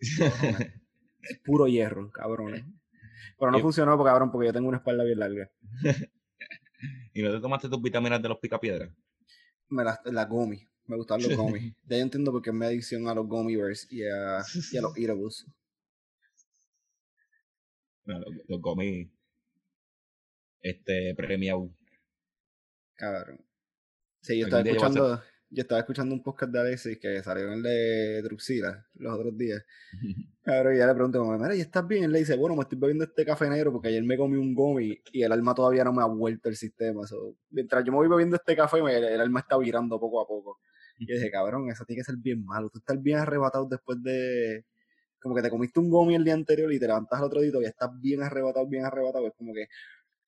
Es 1.22 1.38
puro 1.44 1.66
hierro, 1.68 2.10
cabrones. 2.10 2.64
Pero 3.38 3.50
no 3.50 3.58
Yo- 3.58 3.62
funcionó, 3.62 3.94
porque, 3.98 4.08
cabrón, 4.08 4.32
porque 4.32 4.46
yo 4.46 4.52
tengo 4.54 4.68
una 4.68 4.78
espalda 4.78 5.04
bien 5.04 5.18
larga. 5.18 5.50
¿Y 7.12 7.22
no 7.22 7.30
te 7.30 7.40
tomaste 7.40 7.68
tus 7.68 7.82
vitaminas 7.82 8.22
de 8.22 8.28
los 8.30 8.38
picapiedras? 8.38 8.90
Me 9.68 9.84
las 9.84 9.98
la 10.04 10.24
gummy. 10.24 10.64
Me 10.86 10.96
gustan 10.96 11.22
los 11.22 11.36
gummies. 11.36 11.74
Ya 11.84 11.98
yo 11.98 12.02
entiendo 12.02 12.32
por 12.32 12.40
qué 12.40 12.50
es 12.50 12.56
mi 12.56 12.64
adicción 12.64 13.06
a 13.06 13.14
los 13.14 13.26
gummy 13.26 13.54
bears 13.54 13.86
y 13.92 14.02
a, 14.02 14.42
y 14.72 14.76
a 14.78 14.80
los 14.80 14.96
eatables. 14.96 15.46
Los, 18.18 18.34
los 18.48 18.60
comí. 18.60 19.10
Este, 20.62 21.14
premiado. 21.16 21.74
Cabrón. 22.96 23.44
Sí, 24.20 24.38
yo 24.38 24.46
estaba 24.46 24.62
yo 24.62 24.72
escuchando, 24.72 25.22
yo 25.48 25.62
estaba 25.62 25.80
escuchando 25.80 26.14
un 26.14 26.22
podcast 26.22 26.52
de 26.52 26.60
Alexis 26.60 26.98
que 26.98 27.22
salió 27.22 27.46
en 27.46 27.52
el 27.54 27.62
de 27.62 28.22
Druxila 28.22 28.86
los 28.94 29.14
otros 29.14 29.36
días. 29.36 29.64
Cabrón, 30.42 30.74
y 30.74 30.78
ya 30.78 30.86
le 30.86 30.94
pregunto, 30.94 31.18
como, 31.18 31.38
mira, 31.38 31.54
¿y 31.56 31.60
estás 31.60 31.86
bien? 31.86 32.04
Él 32.04 32.12
le 32.12 32.18
dice, 32.20 32.36
bueno, 32.36 32.54
me 32.56 32.62
estoy 32.62 32.78
bebiendo 32.78 33.04
este 33.04 33.24
café 33.24 33.48
negro 33.48 33.72
porque 33.72 33.88
ayer 33.88 34.02
me 34.04 34.16
comí 34.16 34.36
un 34.36 34.54
gummy 34.54 35.02
y 35.12 35.22
el 35.22 35.32
alma 35.32 35.54
todavía 35.54 35.84
no 35.84 35.92
me 35.92 36.02
ha 36.02 36.06
vuelto 36.06 36.48
el 36.48 36.56
sistema. 36.56 37.06
so, 37.06 37.36
mientras 37.50 37.84
yo 37.84 37.92
me 37.92 37.98
voy 37.98 38.08
bebiendo 38.08 38.36
este 38.36 38.54
café, 38.54 38.82
me- 38.82 38.96
el, 38.96 39.20
alma 39.20 39.40
está 39.40 39.56
virando 39.56 39.98
poco 39.98 40.20
a 40.20 40.26
poco. 40.26 40.60
Y 40.98 41.06
dije, 41.06 41.30
cabrón, 41.30 41.70
eso 41.70 41.84
tiene 41.86 42.00
que 42.00 42.04
ser 42.04 42.16
bien 42.18 42.44
malo. 42.44 42.68
Tú 42.68 42.78
estás 42.78 43.00
bien 43.02 43.18
arrebatado 43.18 43.66
después 43.66 44.02
de... 44.02 44.66
Como 45.20 45.34
que 45.34 45.42
te 45.42 45.50
comiste 45.50 45.80
un 45.80 45.90
gummy 45.90 46.14
el 46.14 46.24
día 46.24 46.34
anterior 46.34 46.72
y 46.72 46.78
te 46.78 46.86
levantas 46.86 47.18
al 47.18 47.26
otro 47.26 47.40
día 47.40 47.52
y 47.60 47.64
estás 47.64 47.90
bien 48.00 48.22
arrebatado, 48.22 48.66
bien 48.66 48.84
arrebatado. 48.84 49.26
Es 49.26 49.34
como 49.36 49.52
que... 49.52 49.66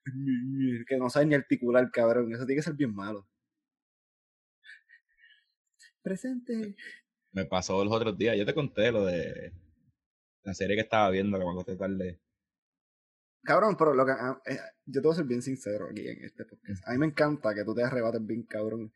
Que 0.86 0.96
no 0.96 1.08
sabes 1.08 1.28
ni 1.28 1.34
articular, 1.34 1.90
cabrón. 1.90 2.32
Eso 2.32 2.44
tiene 2.44 2.58
que 2.58 2.64
ser 2.64 2.74
bien 2.74 2.94
malo. 2.94 3.26
Presente. 6.02 6.76
Me 7.32 7.46
pasó 7.46 7.82
los 7.84 7.94
otros 7.94 8.18
días. 8.18 8.36
Yo 8.36 8.44
te 8.44 8.54
conté 8.54 8.90
lo 8.90 9.06
de 9.06 9.52
la 10.42 10.54
serie 10.54 10.76
que 10.76 10.82
estaba 10.82 11.08
viendo, 11.10 11.38
que 11.38 11.44
me 11.44 11.50
acosté 11.52 11.76
tarde. 11.76 12.20
Cabrón, 13.44 13.76
pero 13.76 13.94
lo 13.94 14.06
que, 14.06 14.12
ah, 14.12 14.40
eh, 14.46 14.58
yo 14.86 15.00
te 15.00 15.08
voy 15.08 15.12
a 15.12 15.16
ser 15.16 15.24
bien 15.24 15.42
sincero 15.42 15.88
aquí 15.90 16.06
en 16.06 16.24
este 16.24 16.44
podcast. 16.44 16.86
A 16.86 16.92
mí 16.92 16.98
me 16.98 17.06
encanta 17.06 17.54
que 17.54 17.64
tú 17.64 17.74
te 17.74 17.82
arrebates 17.82 18.24
bien, 18.24 18.44
cabrón. 18.44 18.92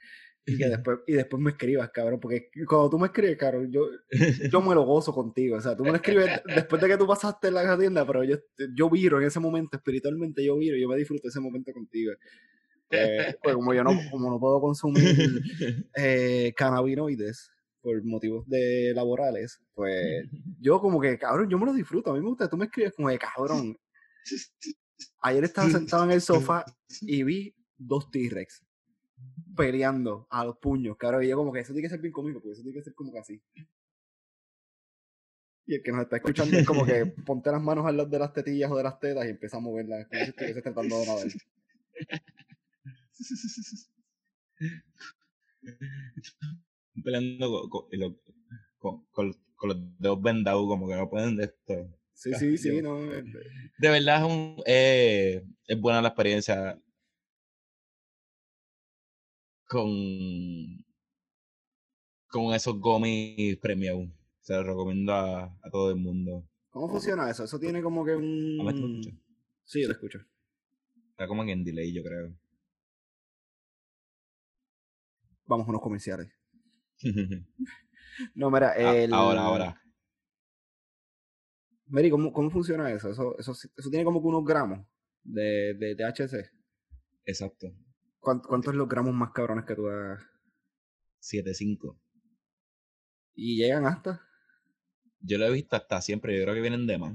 Y 0.48 0.56
que 0.56 0.68
después, 0.68 0.98
y 1.08 1.14
después 1.14 1.42
me 1.42 1.50
escribas, 1.50 1.90
cabrón. 1.90 2.20
Porque 2.20 2.50
cuando 2.68 2.88
tú 2.88 2.98
me 3.00 3.06
escribes, 3.08 3.36
cabrón, 3.36 3.72
yo, 3.72 3.88
yo 4.52 4.62
me 4.62 4.76
lo 4.76 4.84
gozo 4.84 5.12
contigo. 5.12 5.56
O 5.56 5.60
sea, 5.60 5.76
tú 5.76 5.82
me 5.82 5.90
lo 5.90 5.96
escribes 5.96 6.40
después 6.54 6.80
de 6.80 6.88
que 6.88 6.96
tú 6.96 7.06
pasaste 7.06 7.50
la 7.50 7.76
tienda, 7.76 8.06
pero 8.06 8.22
yo, 8.22 8.36
yo 8.76 8.88
viro 8.88 9.20
en 9.20 9.26
ese 9.26 9.40
momento, 9.40 9.76
espiritualmente 9.76 10.44
yo 10.44 10.56
viro, 10.56 10.76
yo 10.76 10.88
me 10.88 10.96
disfruto 10.96 11.26
ese 11.26 11.40
momento 11.40 11.72
contigo. 11.72 12.12
Eh, 12.90 13.34
pues 13.42 13.56
como 13.56 13.74
yo 13.74 13.82
no, 13.82 13.90
como 14.12 14.30
no 14.30 14.38
puedo 14.38 14.60
consumir 14.60 15.02
eh, 15.96 16.52
cannabinoides 16.56 17.50
por 17.80 18.04
motivos 18.04 18.48
de 18.48 18.92
laborales, 18.94 19.60
pues 19.74 20.28
yo 20.60 20.80
como 20.80 21.00
que, 21.00 21.18
cabrón, 21.18 21.50
yo 21.50 21.58
me 21.58 21.66
lo 21.66 21.72
disfruto. 21.72 22.12
A 22.12 22.14
mí 22.14 22.20
me 22.20 22.28
gusta, 22.28 22.48
tú 22.48 22.56
me 22.56 22.66
escribes 22.66 22.94
como 22.94 23.08
de 23.08 23.18
cabrón. 23.18 23.76
Ayer 25.22 25.42
estaba 25.42 25.68
sentado 25.70 26.04
en 26.04 26.12
el 26.12 26.20
sofá 26.20 26.64
y 27.00 27.24
vi 27.24 27.54
dos 27.76 28.08
T-Rex 28.12 28.65
peleando 29.56 30.26
a 30.30 30.44
los 30.44 30.56
puños, 30.58 30.96
cabrón. 30.96 31.24
Y 31.24 31.28
yo 31.28 31.36
como 31.36 31.52
que 31.52 31.60
eso 31.60 31.72
tiene 31.72 31.86
que 31.88 31.90
ser 31.90 32.00
bien 32.00 32.12
cómico, 32.12 32.40
porque 32.40 32.52
eso 32.52 32.62
tiene 32.62 32.78
que 32.78 32.84
ser 32.84 32.94
como 32.94 33.12
que 33.12 33.18
así. 33.18 33.42
Y 35.68 35.74
el 35.74 35.82
que 35.82 35.90
nos 35.90 36.02
está 36.02 36.16
escuchando 36.18 36.56
es 36.56 36.64
como 36.66 36.86
que 36.86 37.06
ponte 37.06 37.50
las 37.50 37.60
manos 37.60 37.84
al 37.86 37.96
lado 37.96 38.08
de 38.08 38.20
las 38.20 38.32
tetillas 38.32 38.70
o 38.70 38.76
de 38.76 38.84
las 38.84 39.00
tetas 39.00 39.26
y 39.26 39.30
empieza 39.30 39.56
a 39.56 39.60
moverlas 39.60 40.06
como 40.06 40.22
si 40.22 40.30
estuviese 40.30 40.62
tratando 40.62 41.00
de 41.00 41.06
nadar. 41.06 41.26
Peleando 47.04 47.68
con, 47.68 47.84
con, 48.78 49.04
con- 49.12 49.32
con- 49.56 49.68
los 49.68 49.98
dedos 49.98 50.22
vendados, 50.22 50.66
como 50.66 50.88
que 50.88 50.94
no 50.96 51.08
pueden 51.10 51.36
de 51.36 51.44
esto. 51.44 51.74
Sí, 52.12 52.32
sí, 52.34 52.56
sí, 52.58 52.80
no. 52.82 53.12
eh, 53.12 53.22
De 53.78 53.88
verdad 53.90 54.18
es, 54.24 54.30
un, 54.32 54.56
eh, 54.66 55.44
es 55.66 55.80
buena 55.80 56.00
la 56.02 56.08
experiencia 56.08 56.78
con, 59.66 59.90
con 62.28 62.54
esos 62.54 62.78
gomis 62.80 63.56
premium. 63.58 64.12
Se 64.40 64.54
los 64.54 64.66
recomiendo 64.66 65.12
a, 65.12 65.44
a 65.44 65.70
todo 65.70 65.90
el 65.90 65.96
mundo. 65.96 66.48
¿Cómo 66.70 66.88
funciona 66.88 67.28
eso? 67.30 67.44
Eso 67.44 67.58
tiene 67.58 67.82
como 67.82 68.04
que 68.04 68.14
un... 68.14 68.58
¿A 68.60 68.64
mí 68.64 68.80
tú 68.80 68.86
me 68.86 69.00
escuchas? 69.00 69.20
Sí, 69.64 69.82
yo 69.82 69.88
lo 69.88 69.94
escucho. 69.94 70.18
Está 71.10 71.26
como 71.26 71.42
en 71.44 71.64
delay, 71.64 71.92
yo 71.92 72.02
creo. 72.02 72.36
Vamos 75.46 75.66
a 75.66 75.70
unos 75.70 75.82
comerciales. 75.82 76.28
No, 78.34 78.50
mira, 78.50 78.70
Ah, 78.70 78.96
el... 78.96 79.12
Ahora, 79.12 79.42
ahora. 79.42 79.82
Mary, 81.88 82.08
¿cómo, 82.08 82.32
¿cómo 82.32 82.48
funciona 82.50 82.90
eso? 82.90 83.10
Eso, 83.10 83.38
eso? 83.38 83.52
eso 83.52 83.90
tiene 83.90 84.06
como 84.06 84.22
que 84.22 84.28
unos 84.28 84.42
gramos 84.42 84.86
de, 85.22 85.74
de 85.74 85.94
THC. 85.94 86.50
Exacto. 87.26 87.66
¿Cuán- 88.20 88.40
¿Cuántos 88.40 88.74
los 88.74 88.90
gramos 88.90 89.14
más 89.14 89.30
cabrones 89.32 89.64
que 89.64 89.74
tú 89.74 89.88
has? 89.88 90.20
7.5. 91.20 91.98
Y 93.36 93.56
llegan 93.56 93.86
hasta... 93.86 94.20
Yo 95.20 95.36
lo 95.36 95.44
he 95.44 95.52
visto 95.52 95.76
hasta 95.76 96.00
siempre, 96.00 96.34
yo 96.38 96.44
creo 96.44 96.54
que 96.54 96.62
vienen 96.62 96.86
de 96.86 96.96
más. 96.96 97.14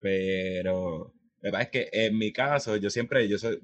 Pero, 0.00 1.12
la 1.40 1.50
verdad 1.50 1.62
es 1.62 1.68
que 1.70 1.88
en 1.92 2.16
mi 2.18 2.32
caso, 2.32 2.76
yo 2.76 2.90
siempre, 2.90 3.28
yo 3.28 3.38
soy, 3.38 3.60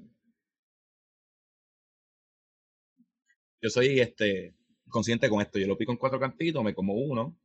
yo 3.61 3.69
soy 3.69 3.99
este 3.99 4.53
consciente 4.89 5.29
con 5.29 5.41
esto. 5.41 5.59
Yo 5.59 5.67
lo 5.67 5.77
pico 5.77 5.91
en 5.91 5.97
cuatro 5.97 6.19
cantitos, 6.19 6.63
me 6.63 6.73
como 6.75 6.93
uno. 6.95 7.37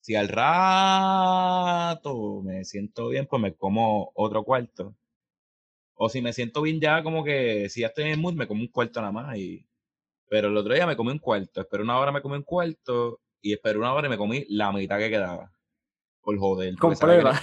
Si 0.00 0.14
al 0.14 0.28
rato 0.28 2.40
me 2.42 2.64
siento 2.64 3.08
bien, 3.08 3.26
pues 3.26 3.42
me 3.42 3.54
como 3.54 4.10
otro 4.14 4.42
cuarto. 4.42 4.96
O 5.96 6.08
si 6.08 6.22
me 6.22 6.32
siento 6.32 6.62
bien 6.62 6.80
ya, 6.80 7.02
como 7.02 7.24
que 7.24 7.68
si 7.68 7.80
ya 7.80 7.88
estoy 7.88 8.04
en 8.04 8.10
el 8.10 8.18
mood, 8.18 8.34
me 8.34 8.46
como 8.46 8.60
un 8.60 8.68
cuarto 8.68 9.00
nada 9.00 9.12
más. 9.12 9.36
Y... 9.36 9.66
Pero 10.28 10.48
el 10.48 10.56
otro 10.56 10.74
día 10.74 10.86
me 10.86 10.96
comí 10.96 11.10
un 11.12 11.18
cuarto, 11.18 11.62
esperé 11.62 11.82
una 11.82 11.98
hora, 11.98 12.12
me 12.12 12.22
comí 12.22 12.36
un 12.36 12.42
cuarto, 12.42 13.20
y 13.40 13.52
esperé 13.52 13.78
una 13.78 13.92
hora 13.94 14.06
y 14.06 14.10
me 14.10 14.16
comí 14.18 14.44
la 14.48 14.72
mitad 14.72 14.98
que 14.98 15.10
quedaba. 15.10 15.52
Por 16.20 16.38
joder. 16.38 16.74
sabía 16.96 17.16
que 17.18 17.22
Completa. 17.22 17.42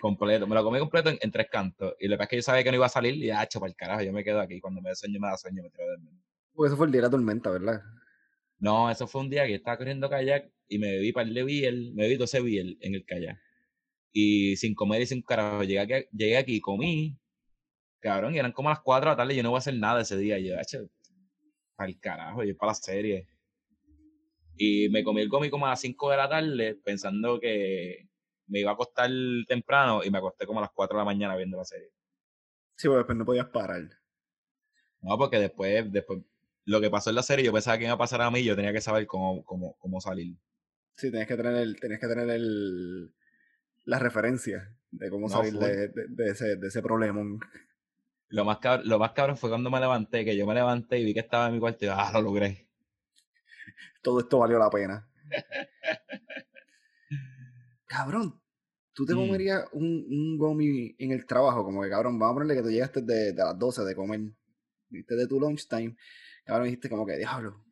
completo. 0.00 0.46
Me 0.46 0.54
lo 0.54 0.64
comí 0.64 0.78
completo 0.78 1.10
en, 1.10 1.18
en 1.20 1.30
tres 1.30 1.48
cantos. 1.50 1.94
Y 2.00 2.08
lo 2.08 2.14
que 2.14 2.18
pasa 2.18 2.24
es 2.24 2.28
que 2.30 2.36
yo 2.36 2.42
sabía 2.42 2.64
que 2.64 2.70
no 2.70 2.76
iba 2.76 2.86
a 2.86 2.90
salir 2.90 3.14
y 3.14 3.26
ya, 3.26 3.42
hecho, 3.42 3.60
para 3.60 3.70
el 3.70 3.76
carajo, 3.76 4.02
yo 4.02 4.12
me 4.12 4.24
quedo 4.24 4.40
aquí. 4.40 4.60
Cuando 4.60 4.80
me 4.80 4.90
da 4.90 4.94
sueño, 4.96 5.20
me 5.20 5.28
da 5.28 5.36
sueño, 5.36 5.62
me 5.62 5.70
tiro 5.70 5.84
de 5.84 5.90
dormir. 5.90 6.12
Porque 6.52 6.68
eso 6.68 6.76
fue 6.76 6.86
el 6.86 6.92
día 6.92 7.00
de 7.00 7.06
la 7.06 7.10
tormenta, 7.10 7.50
¿verdad? 7.50 7.82
No, 8.58 8.90
eso 8.90 9.06
fue 9.06 9.20
un 9.20 9.30
día 9.30 9.44
que 9.44 9.50
yo 9.50 9.56
estaba 9.56 9.76
corriendo 9.76 10.08
kayak 10.08 10.50
y 10.68 10.78
me 10.78 10.88
bebí 10.88 11.12
par 11.12 11.26
de 11.26 11.44
biel, 11.44 11.92
me 11.94 12.04
bebí 12.04 12.16
12 12.16 12.40
biel 12.40 12.78
en 12.80 12.94
el 12.94 13.04
kayak. 13.04 13.38
Y 14.12 14.56
sin 14.56 14.74
comer 14.74 15.02
y 15.02 15.06
sin 15.06 15.22
carajo, 15.22 15.64
llegué 15.64 15.80
aquí, 15.80 16.08
llegué 16.12 16.36
aquí 16.36 16.60
comí, 16.60 17.18
cabrón, 18.04 18.34
y 18.34 18.38
eran 18.38 18.52
como 18.52 18.68
las 18.68 18.80
4 18.80 19.08
de 19.08 19.12
la 19.12 19.16
tarde 19.16 19.32
y 19.32 19.36
yo 19.38 19.42
no 19.42 19.50
voy 19.50 19.56
a 19.56 19.58
hacer 19.58 19.74
nada 19.74 20.02
ese 20.02 20.18
día. 20.18 20.38
Y 20.38 20.48
yo, 20.48 20.56
para 21.74 21.88
el 21.88 21.98
carajo, 21.98 22.44
yo 22.44 22.54
para 22.56 22.70
la 22.72 22.74
serie. 22.74 23.26
Y 24.56 24.90
me 24.90 25.02
comí 25.02 25.22
el 25.22 25.30
gomi 25.30 25.48
como 25.48 25.66
a 25.66 25.70
las 25.70 25.80
5 25.80 26.10
de 26.10 26.16
la 26.16 26.28
tarde 26.28 26.78
pensando 26.84 27.40
que 27.40 28.10
me 28.46 28.60
iba 28.60 28.70
a 28.70 28.74
acostar 28.74 29.10
temprano 29.48 30.04
y 30.04 30.10
me 30.10 30.18
acosté 30.18 30.46
como 30.46 30.60
a 30.60 30.62
las 30.62 30.70
4 30.72 30.96
de 30.96 31.00
la 31.00 31.04
mañana 31.04 31.34
viendo 31.34 31.56
la 31.56 31.64
serie. 31.64 31.88
Sí, 32.76 32.88
porque 32.88 32.98
después 32.98 33.18
no 33.18 33.24
podías 33.24 33.46
parar. 33.46 33.88
No, 35.00 35.16
porque 35.16 35.38
después, 35.38 35.90
después, 35.90 36.20
lo 36.66 36.80
que 36.82 36.90
pasó 36.90 37.08
en 37.08 37.16
la 37.16 37.22
serie, 37.22 37.46
yo 37.46 37.52
pensaba 37.52 37.78
que 37.78 37.84
iba 37.84 37.94
a 37.94 37.98
pasar 37.98 38.20
a 38.20 38.30
mí 38.30 38.40
y 38.40 38.44
yo 38.44 38.54
tenía 38.54 38.72
que 38.72 38.82
saber 38.82 39.06
cómo, 39.06 39.42
cómo, 39.44 39.76
cómo 39.78 40.00
salir. 40.00 40.36
Sí, 40.94 41.10
tenías 41.10 41.26
que 41.26 41.36
tener 41.36 41.54
el, 41.54 41.80
tenías 41.80 42.00
que 42.00 42.06
tener 42.06 42.28
el 42.28 43.14
la 43.86 43.98
referencia 43.98 44.76
de 44.90 45.10
cómo 45.10 45.28
No, 45.28 45.34
salir 45.34 45.54
de, 45.54 45.88
de, 45.88 46.06
de 46.08 46.30
ese, 46.30 46.56
de 46.56 46.68
ese 46.68 46.82
problema. 46.82 47.22
Lo 48.34 48.44
más, 48.44 48.58
cab- 48.58 48.82
lo 48.84 48.98
más 48.98 49.12
cabrón 49.12 49.36
fue 49.36 49.48
cuando 49.48 49.70
me 49.70 49.78
levanté, 49.80 50.24
que 50.24 50.36
yo 50.36 50.46
me 50.46 50.54
levanté 50.54 50.98
y 50.98 51.04
vi 51.04 51.14
que 51.14 51.20
estaba 51.20 51.46
en 51.46 51.54
mi 51.54 51.60
cuarto 51.60 51.84
y 51.84 51.88
ah, 51.88 52.10
lo 52.12 52.22
logré. 52.22 52.68
Todo 54.02 54.20
esto 54.20 54.38
valió 54.38 54.58
la 54.58 54.70
pena. 54.70 55.08
cabrón, 57.86 58.40
tú 58.92 59.04
te 59.06 59.14
Mm. 59.14 59.18
comerías 59.18 59.64
un, 59.72 60.06
un 60.08 60.38
gomi 60.38 60.94
en 60.98 61.12
el 61.12 61.26
trabajo, 61.26 61.64
como 61.64 61.82
que 61.82 61.90
cabrón, 61.90 62.18
vamos 62.18 62.32
a 62.32 62.34
ponerle 62.34 62.56
que 62.56 62.62
tú 62.62 62.70
llegaste 62.70 63.02
de, 63.02 63.32
de 63.32 63.44
las 63.44 63.58
12 63.58 63.84
de 63.84 63.94
comer, 63.94 64.20
viste 64.88 65.14
de 65.16 65.26
tu 65.26 65.38
lunchtime, 65.40 65.96
cabrón, 66.44 66.64
dijiste 66.66 66.88
como 66.88 67.06
que, 67.06 67.16
diablo, 67.16 67.64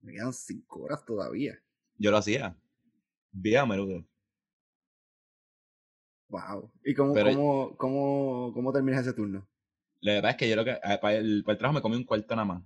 me 0.00 0.12
quedan 0.12 0.32
5 0.32 0.82
horas 0.82 1.04
todavía. 1.04 1.58
Yo 1.96 2.10
lo 2.10 2.18
hacía. 2.18 2.56
Bien 3.32 3.60
a 3.60 3.66
menudo. 3.66 4.04
Wow. 6.28 6.70
¿Y 6.84 6.94
cómo, 6.94 7.14
Pero- 7.14 7.30
cómo, 7.30 7.76
cómo, 7.76 8.52
cómo 8.54 8.72
terminas 8.72 9.00
ese 9.02 9.14
turno? 9.14 9.46
La 10.00 10.12
verdad 10.14 10.30
es 10.32 10.36
que 10.36 10.48
yo 10.48 10.56
lo 10.56 10.64
que, 10.64 10.72
ah, 10.82 10.98
para 11.00 11.16
el, 11.16 11.42
para 11.44 11.54
el 11.54 11.58
trabajo 11.58 11.74
me 11.76 11.82
comí 11.82 11.96
un 11.96 12.04
cuarto 12.04 12.36
nada 12.36 12.44
más. 12.46 12.62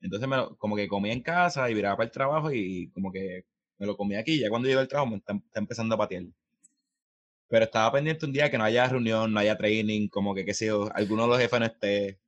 Entonces 0.00 0.28
me 0.28 0.36
lo, 0.36 0.56
como 0.58 0.76
que 0.76 0.86
comía 0.86 1.12
en 1.12 1.22
casa 1.22 1.68
y 1.68 1.74
viraba 1.74 1.96
para 1.96 2.06
el 2.06 2.12
trabajo 2.12 2.52
y 2.52 2.90
como 2.92 3.10
que 3.10 3.44
me 3.78 3.86
lo 3.86 3.96
comía 3.96 4.20
aquí. 4.20 4.38
Ya 4.38 4.48
cuando 4.50 4.68
llego 4.68 4.80
al 4.80 4.88
trabajo 4.88 5.10
me 5.10 5.16
está, 5.16 5.32
está 5.34 5.58
empezando 5.60 5.94
a 5.94 5.98
patear. 5.98 6.24
Pero 7.48 7.64
estaba 7.64 7.90
pendiente 7.92 8.26
un 8.26 8.32
día 8.32 8.50
que 8.50 8.58
no 8.58 8.64
haya 8.64 8.86
reunión, 8.88 9.32
no 9.32 9.40
haya 9.40 9.56
training, 9.56 10.08
como 10.08 10.34
que 10.34 10.44
qué 10.44 10.54
sé 10.54 10.66
yo, 10.66 10.88
alguno 10.94 11.22
de 11.22 11.28
los 11.28 11.38
jefes 11.38 11.60
no 11.60 11.66
esté 11.66 12.20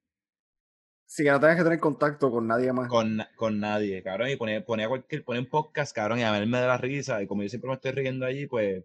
Sí, 1.06 1.24
que 1.24 1.30
no 1.30 1.40
tengas 1.40 1.56
que 1.56 1.64
tener 1.64 1.80
contacto 1.80 2.30
con 2.30 2.46
nadie 2.46 2.72
más. 2.72 2.88
con, 2.88 3.20
con 3.36 3.58
nadie, 3.60 4.00
cabrón. 4.02 4.30
Y 4.30 4.36
ponía, 4.36 4.64
ponía 4.64 4.88
cualquier, 4.88 5.24
ponía 5.24 5.40
un 5.42 5.48
podcast, 5.48 5.92
cabrón, 5.94 6.20
y 6.20 6.22
a 6.22 6.30
verme 6.30 6.60
de 6.60 6.66
la 6.68 6.78
risa. 6.78 7.20
Y 7.20 7.26
como 7.26 7.42
yo 7.42 7.48
siempre 7.48 7.68
me 7.68 7.74
estoy 7.74 7.90
riendo 7.90 8.24
allí, 8.26 8.46
pues. 8.46 8.84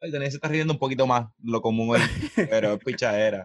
Ay, 0.00 0.10
Daniel 0.10 0.30
se 0.30 0.36
está 0.38 0.48
riendo 0.48 0.72
un 0.72 0.78
poquito 0.78 1.06
más 1.06 1.28
lo 1.42 1.60
común 1.60 1.96
pero 2.50 2.74
es 2.74 2.84
pichadera, 2.84 3.44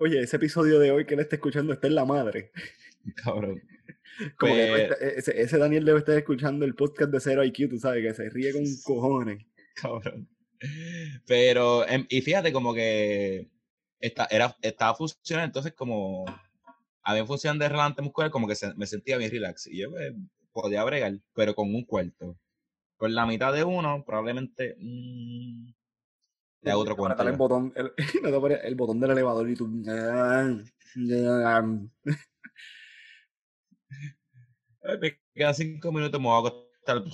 Oye, 0.00 0.20
ese 0.20 0.36
episodio 0.36 0.78
de 0.78 0.92
hoy 0.92 1.04
que 1.06 1.14
él 1.14 1.20
está 1.20 1.36
escuchando 1.36 1.72
está 1.72 1.88
en 1.88 1.94
la 1.96 2.04
madre. 2.04 2.52
cabrón. 3.24 3.60
Como 4.38 4.54
que 4.54 4.66
Pues- 4.68 4.82
estar- 4.82 5.02
ese, 5.02 5.40
ese 5.42 5.58
Daniel 5.58 5.84
debe 5.84 5.98
estar 6.00 6.16
escuchando 6.16 6.64
el 6.64 6.74
podcast 6.76 7.10
de 7.10 7.20
Cero 7.20 7.44
IQ, 7.44 7.68
tú 7.70 7.78
sabes, 7.78 8.04
que 8.06 8.14
se 8.14 8.30
ríe 8.30 8.52
con 8.52 8.62
cojones. 8.84 9.44
cabrón. 9.74 10.28
Pero, 11.26 11.86
em, 11.88 12.06
y 12.08 12.20
fíjate, 12.20 12.52
como 12.52 12.74
que 12.74 13.48
esta, 14.00 14.26
era, 14.30 14.56
estaba 14.62 14.94
funcionando, 14.94 15.46
entonces 15.46 15.72
como 15.74 16.24
había 17.02 17.24
función 17.26 17.58
de 17.58 17.68
relante 17.68 18.02
muscular, 18.02 18.30
como 18.30 18.46
que 18.48 18.54
se- 18.54 18.74
me 18.74 18.86
sentía 18.86 19.16
bien 19.18 19.30
relax. 19.30 19.66
Y 19.66 19.78
yo 19.78 19.90
pues, 19.90 20.12
podía 20.52 20.84
bregar, 20.84 21.18
pero 21.34 21.54
con 21.54 21.74
un 21.74 21.84
cuarto. 21.84 22.36
Con 22.98 23.14
la 23.14 23.24
mitad 23.26 23.52
de 23.52 23.62
uno, 23.62 24.04
probablemente. 24.04 24.76
mm, 24.78 25.72
te 26.60 26.70
hago 26.70 26.80
otro 26.82 26.96
cuento. 26.96 27.14
Apretar 27.14 27.32
el 27.32 27.34
yo. 27.34 27.38
botón, 27.38 27.72
el, 27.76 27.92
no 28.22 28.30
te 28.30 28.36
apretas 28.36 28.64
el 28.64 28.74
botón 28.74 29.00
del 29.00 29.12
elevador 29.12 29.48
y 29.48 29.54
tú. 29.54 29.70
Ay, 34.82 34.98
me 35.00 35.20
quedan 35.32 35.54
cinco 35.54 35.92
minutos, 35.92 36.20
me 36.20 36.26
voy 36.26 36.34
a 36.34 36.48
acostar. 36.48 37.04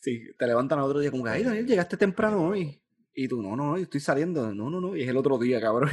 Sí, 0.00 0.24
te 0.36 0.46
levantan 0.46 0.80
al 0.80 0.86
otro 0.86 0.98
día 0.98 1.12
como 1.12 1.24
que, 1.24 1.30
ay 1.30 1.44
Daniel, 1.44 1.66
llegaste 1.66 1.96
temprano 1.96 2.48
hoy. 2.48 2.82
Y 3.14 3.28
tú, 3.28 3.40
no, 3.40 3.54
no, 3.54 3.66
no, 3.70 3.76
yo 3.76 3.84
estoy 3.84 4.00
saliendo. 4.00 4.52
No, 4.52 4.68
no, 4.68 4.80
no, 4.80 4.96
y 4.96 5.02
es 5.02 5.08
el 5.08 5.16
otro 5.16 5.38
día, 5.38 5.60
cabrón. 5.60 5.90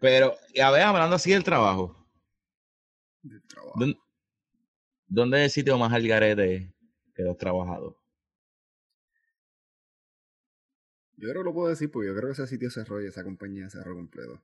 Pero, 0.00 0.34
a 0.62 0.70
ver, 0.70 0.82
hablando 0.82 1.16
así 1.16 1.30
del 1.30 1.44
trabajo. 1.44 1.96
Del 3.22 3.42
trabajo. 3.42 3.78
¿Dónde, 3.78 3.98
dónde 5.06 5.38
es 5.38 5.44
el 5.44 5.50
sitio 5.50 5.78
más 5.78 5.92
al 5.92 6.06
garete 6.08 6.72
que 7.14 7.22
los 7.22 7.36
trabajado? 7.36 7.96
Yo 11.16 11.28
creo 11.28 11.42
que 11.42 11.48
lo 11.48 11.54
puedo 11.54 11.68
decir 11.68 11.90
porque 11.90 12.08
yo 12.08 12.14
creo 12.14 12.28
que 12.28 12.32
ese 12.32 12.46
sitio 12.46 12.70
cerró 12.70 13.02
y 13.02 13.06
esa 13.06 13.22
compañía 13.22 13.68
cerró 13.68 13.94
completo. 13.94 14.42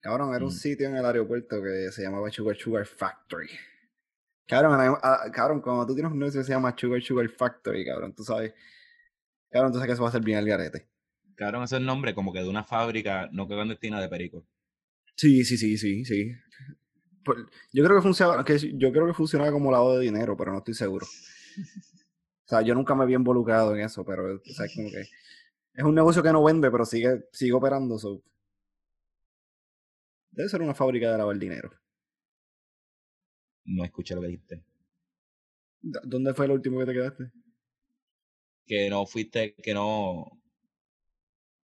Cabrón, 0.00 0.32
era 0.32 0.44
un 0.44 0.52
Mm. 0.52 0.54
sitio 0.54 0.86
en 0.88 0.96
el 0.96 1.04
aeropuerto 1.04 1.60
que 1.60 1.90
se 1.90 2.02
llamaba 2.02 2.30
Sugar 2.30 2.56
Sugar 2.56 2.86
Factory. 2.86 3.48
Cabrón, 4.46 4.80
a- 4.80 5.24
a- 5.24 5.30
cabrón, 5.32 5.60
cuando 5.60 5.84
tú 5.86 5.94
tienes 5.94 6.12
un 6.12 6.20
negocio 6.20 6.40
que 6.40 6.44
se 6.44 6.52
llama 6.52 6.74
Sugar 6.78 7.02
Sugar 7.02 7.28
Factory, 7.28 7.84
cabrón, 7.84 8.14
tú 8.14 8.22
sabes. 8.22 8.54
Cabrón, 9.50 9.72
tú 9.72 9.78
sabes 9.78 9.88
que 9.88 9.92
eso 9.94 10.02
va 10.04 10.08
a 10.08 10.12
ser 10.12 10.22
bien 10.22 10.38
al 10.38 10.46
garete. 10.46 10.88
Cabrón, 11.34 11.64
ese 11.64 11.74
es 11.74 11.80
el 11.80 11.86
nombre 11.86 12.14
como 12.14 12.32
que 12.32 12.40
de 12.42 12.48
una 12.48 12.62
fábrica 12.64 13.28
no 13.32 13.48
clandestina 13.48 14.00
de 14.00 14.08
perico. 14.08 14.46
Sí, 15.18 15.44
sí, 15.44 15.56
sí, 15.58 15.76
sí, 15.76 16.04
sí. 16.04 16.32
Por- 17.24 17.50
Yo 17.72 17.84
creo 17.84 17.96
que 17.98 18.02
funcionaba, 18.02 18.44
que 18.44 18.58
yo 18.58 18.92
creo 18.92 19.06
que 19.06 19.14
funcionaba 19.14 19.52
como 19.52 19.72
lavado 19.72 19.98
de 19.98 20.04
dinero, 20.06 20.36
pero 20.36 20.52
no 20.52 20.58
estoy 20.58 20.74
seguro. 20.74 21.06
O 22.46 22.48
sea, 22.50 22.62
yo 22.62 22.74
nunca 22.74 22.94
me 22.94 23.04
había 23.04 23.16
involucrado 23.16 23.74
en 23.76 23.82
eso, 23.82 24.04
pero 24.04 24.36
o 24.36 24.40
sea, 24.54 24.66
como 24.74 24.90
que 24.90 25.02
es 25.74 25.84
un 25.84 25.94
negocio 25.94 26.22
que 26.22 26.32
no 26.32 26.44
vende, 26.44 26.70
pero 26.70 26.84
sigue, 26.84 27.24
sigue 27.32 27.52
operando. 27.54 27.98
so. 27.98 28.22
Debe 30.30 30.48
ser 30.48 30.62
una 30.62 30.72
fábrica 30.74 31.12
de 31.12 31.18
lavar 31.18 31.38
dinero. 31.38 31.70
No 33.66 33.84
escuché 33.84 34.16
lo 34.16 34.20
que 34.22 34.26
dijiste. 34.26 34.64
¿Dónde 36.04 36.34
fue 36.34 36.44
el 36.46 36.52
último 36.52 36.78
que 36.78 36.86
te 36.86 36.92
quedaste? 36.92 37.32
Que 38.68 38.88
no 38.88 39.04
fuiste, 39.04 39.54
que 39.56 39.74
no. 39.74 40.40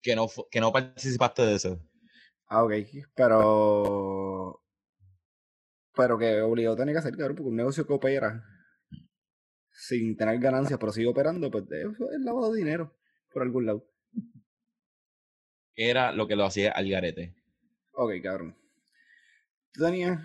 Que 0.03 0.15
no, 0.15 0.27
que 0.51 0.59
no 0.61 0.71
participaste 0.71 1.41
de 1.47 1.55
eso. 1.55 1.79
Ah, 2.53 2.63
ok. 2.63 2.73
Pero. 3.15 4.59
Pero 5.95 6.17
que 6.19 6.41
obligado 6.41 6.75
tiene 6.75 6.91
que 6.93 6.99
hacer, 6.99 7.15
cabrón, 7.17 7.35
porque 7.37 7.49
un 7.49 7.55
negocio 7.55 7.85
que 7.87 7.93
opera 7.93 8.43
sin 9.71 10.15
tener 10.15 10.39
ganancias, 10.39 10.79
pero 10.79 10.91
sigue 10.91 11.07
operando, 11.07 11.49
pues 11.51 11.65
eso 11.71 12.11
es 12.11 12.19
lavado 12.21 12.51
de 12.53 12.59
dinero 12.59 12.95
por 13.31 13.41
algún 13.43 13.65
lado. 13.65 13.85
Era 15.75 16.11
lo 16.11 16.27
que 16.27 16.35
lo 16.35 16.45
hacía 16.45 16.71
al 16.71 16.89
garete. 16.89 17.35
Ok, 17.93 18.11
cabrón. 18.23 18.55
Tú 19.73 19.83
tenías 19.83 20.19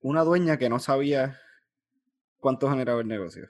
una 0.00 0.22
dueña 0.24 0.58
que 0.58 0.68
no 0.68 0.78
sabía 0.78 1.38
cuánto 2.38 2.70
generaba 2.70 3.00
el 3.00 3.08
negocio. 3.08 3.48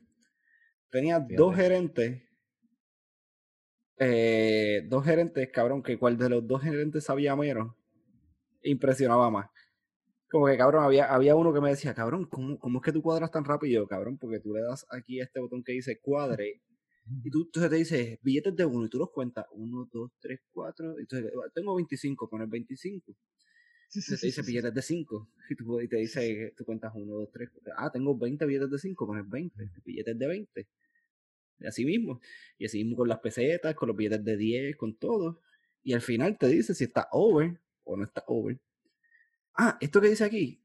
Tenía 0.91 1.21
dos 1.21 1.57
gerentes. 1.57 2.23
eh, 3.99 4.83
dos 4.89 5.05
gerentes, 5.05 5.49
cabrón, 5.53 5.83
que 5.83 5.99
cuál 5.99 6.17
de 6.19 6.29
los 6.29 6.47
dos 6.47 6.63
gerentes 6.63 7.05
sabía 7.05 7.37
menos, 7.37 7.75
impresionaba 8.63 9.31
más. 9.31 9.49
Como 10.31 10.47
que, 10.47 10.57
cabrón, 10.57 10.85
había, 10.85 11.13
había 11.13 11.37
uno 11.37 11.53
que 11.53 11.61
me 11.61 11.71
decía, 11.71 11.95
cabrón, 11.95 12.25
¿cómo, 12.27 12.59
¿cómo 12.59 12.79
es 12.79 12.85
que 12.85 12.93
tú 12.93 13.03
cuadras 13.03 13.31
tan 13.31 13.45
rápido, 13.45 13.87
cabrón? 13.87 14.19
Porque 14.19 14.41
tú 14.41 14.55
le 14.55 14.63
das 14.63 14.87
aquí 14.91 15.21
a 15.21 15.25
este 15.25 15.41
botón 15.41 15.63
que 15.63 15.73
dice 15.73 16.01
cuadre 16.01 16.63
y 17.25 17.31
tú 17.31 17.43
entonces 17.47 17.71
te 17.71 17.77
dice 17.77 18.19
billetes 18.23 18.55
de 18.57 18.65
uno 18.65 18.87
y 18.87 18.89
tú 18.89 18.99
los 18.99 19.11
cuentas. 19.11 19.45
Uno, 19.53 19.89
dos, 19.93 20.11
tres, 20.21 20.41
cuatro. 20.53 20.99
y 20.99 21.03
Entonces, 21.03 21.33
tengo 21.55 21.75
25, 21.75 22.29
pones 22.31 22.49
25. 22.49 23.15
Entonces 23.95 24.21
te 24.21 24.27
dice 24.27 24.43
billetes 24.43 24.75
de 24.75 24.83
5. 24.83 25.29
Y, 25.51 25.55
tú- 25.57 25.81
y 25.81 25.89
te 25.89 25.97
dice, 25.97 26.55
tú 26.57 26.65
cuentas 26.65 26.93
1, 26.95 27.13
2, 27.15 27.29
3. 27.31 27.51
Ah, 27.77 27.91
tengo 27.93 28.17
20 28.17 28.47
billetes 28.47 28.71
de 28.71 28.79
5, 28.79 29.07
pones 29.07 29.29
20. 29.29 29.71
Billetes 29.85 30.19
de 30.19 30.27
20. 30.27 30.69
Y 31.61 31.67
así 31.67 31.85
mismo. 31.85 32.21
Y 32.59 32.65
así 32.67 32.79
mismo 32.79 32.97
con 32.97 33.09
las 33.09 33.19
pesetas, 33.19 33.75
con 33.75 33.89
los 33.89 33.97
billetes 33.97 34.25
de 34.25 34.37
10, 34.37 34.77
con 34.77 34.95
todo. 34.97 35.41
Y 35.83 35.93
al 35.93 36.01
final 36.01 36.39
te 36.39 36.47
dice 36.47 36.75
si 36.75 36.85
está 36.85 37.09
over 37.13 37.61
o 37.85 37.97
no 37.97 38.05
está 38.05 38.23
over. 38.27 38.59
Ah, 39.57 39.77
esto 39.81 40.01
que 40.01 40.09
dice 40.09 40.25
aquí, 40.25 40.65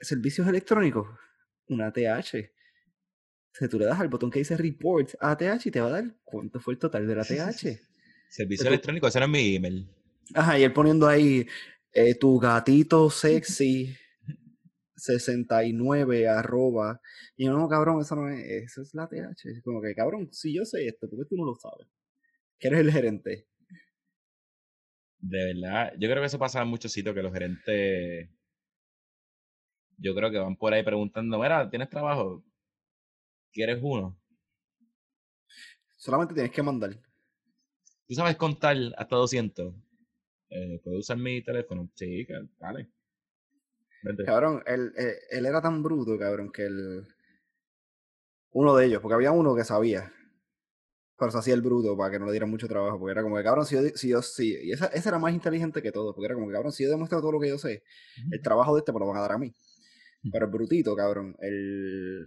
servicios 0.00 0.46
electrónicos, 0.46 1.08
una 1.68 1.86
ATH. 1.88 2.34
Entonces 2.34 3.70
tú 3.70 3.78
le 3.78 3.86
das 3.86 3.98
al 4.00 4.08
botón 4.08 4.30
que 4.30 4.40
dice 4.40 4.56
report 4.56 5.14
ATH 5.20 5.66
y 5.66 5.70
te 5.70 5.80
va 5.80 5.86
a 5.88 5.90
dar 6.02 6.14
cuánto 6.24 6.60
fue 6.60 6.74
el 6.74 6.78
total 6.78 7.06
de 7.06 7.14
la 7.14 7.22
ATH. 7.22 7.80
Servicio 8.28 8.64
Tú- 8.64 8.68
electrónico, 8.68 9.06
ese 9.08 9.18
era 9.18 9.26
mi 9.26 9.56
email. 9.56 9.88
Ajá, 10.34 10.58
y 10.58 10.64
él 10.64 10.72
poniendo 10.72 11.06
ahí 11.08 11.46
eh, 11.92 12.14
tu 12.16 12.38
gatito 12.38 13.08
sexy 13.10 13.96
69 14.96 16.28
arroba. 16.28 17.00
Y 17.36 17.46
yo, 17.46 17.52
no, 17.52 17.68
cabrón, 17.68 18.00
eso 18.00 18.16
no 18.16 18.28
es, 18.28 18.44
eso 18.64 18.82
es 18.82 18.94
la 18.94 19.08
TH. 19.08 19.62
Como 19.64 19.80
que, 19.80 19.94
cabrón, 19.94 20.28
si 20.32 20.54
yo 20.54 20.64
sé 20.64 20.86
esto, 20.86 21.08
¿por 21.08 21.20
qué 21.20 21.24
tú 21.28 21.36
no 21.36 21.44
lo 21.46 21.54
sabes? 21.54 21.86
Que 22.58 22.68
eres 22.68 22.80
el 22.80 22.92
gerente. 22.92 23.46
De 25.18 25.54
verdad, 25.54 25.92
yo 25.98 26.08
creo 26.08 26.22
que 26.22 26.26
eso 26.26 26.38
pasa 26.38 26.62
en 26.62 26.68
muchos 26.68 26.92
sitios 26.92 27.14
que 27.14 27.22
los 27.22 27.32
gerentes, 27.32 28.28
yo 29.98 30.14
creo 30.14 30.30
que 30.30 30.38
van 30.38 30.56
por 30.56 30.72
ahí 30.72 30.82
preguntando, 30.82 31.38
mira, 31.38 31.68
¿tienes 31.68 31.88
trabajo? 31.88 32.44
¿Quieres 33.52 33.78
uno? 33.82 34.18
Solamente 35.96 36.34
tienes 36.34 36.52
que 36.52 36.62
mandar. 36.62 36.90
¿Tú 38.06 38.14
sabes 38.14 38.36
contar 38.36 38.76
hasta 38.96 39.16
200? 39.16 39.74
Eh, 40.50 40.80
¿Puedo 40.84 40.98
usar 40.98 41.16
mi 41.16 41.42
teléfono? 41.42 41.90
Sí, 41.94 42.26
vale. 42.58 42.88
Cabrón, 44.24 44.62
él, 44.66 44.92
eh, 44.96 45.16
él, 45.30 45.46
era 45.46 45.60
tan 45.60 45.82
bruto, 45.82 46.16
cabrón, 46.18 46.52
que 46.52 46.66
él... 46.66 47.08
Uno 48.52 48.76
de 48.76 48.86
ellos, 48.86 49.00
porque 49.02 49.14
había 49.14 49.32
uno 49.32 49.56
que 49.56 49.64
sabía. 49.64 50.12
Pero 51.18 51.30
se 51.30 51.38
hacía 51.38 51.54
el 51.54 51.62
bruto 51.62 51.96
para 51.96 52.10
que 52.10 52.18
no 52.18 52.26
le 52.26 52.32
dieran 52.32 52.50
mucho 52.50 52.68
trabajo. 52.68 52.98
Porque 52.98 53.12
era 53.12 53.22
como 53.22 53.36
que, 53.36 53.42
cabrón, 53.42 53.64
si 53.66 53.74
yo... 53.74 53.82
Si 53.94 54.08
yo 54.08 54.22
si, 54.22 54.54
y 54.54 54.72
ese, 54.72 54.88
ese 54.92 55.08
era 55.08 55.18
más 55.18 55.32
inteligente 55.32 55.82
que 55.82 55.92
todo. 55.92 56.14
Porque 56.14 56.26
era 56.26 56.34
como 56.34 56.48
que, 56.48 56.52
cabrón, 56.52 56.72
si 56.72 56.84
yo 56.84 56.90
demuestro 56.90 57.20
todo 57.20 57.32
lo 57.32 57.40
que 57.40 57.48
yo 57.48 57.58
sé, 57.58 57.82
el 58.30 58.42
trabajo 58.42 58.74
de 58.74 58.80
este 58.80 58.92
me 58.92 59.00
lo 59.00 59.06
van 59.06 59.16
a 59.18 59.22
dar 59.22 59.32
a 59.32 59.38
mí. 59.38 59.54
Pero 60.30 60.46
el 60.46 60.50
brutito, 60.50 60.94
cabrón, 60.94 61.36
el... 61.40 62.26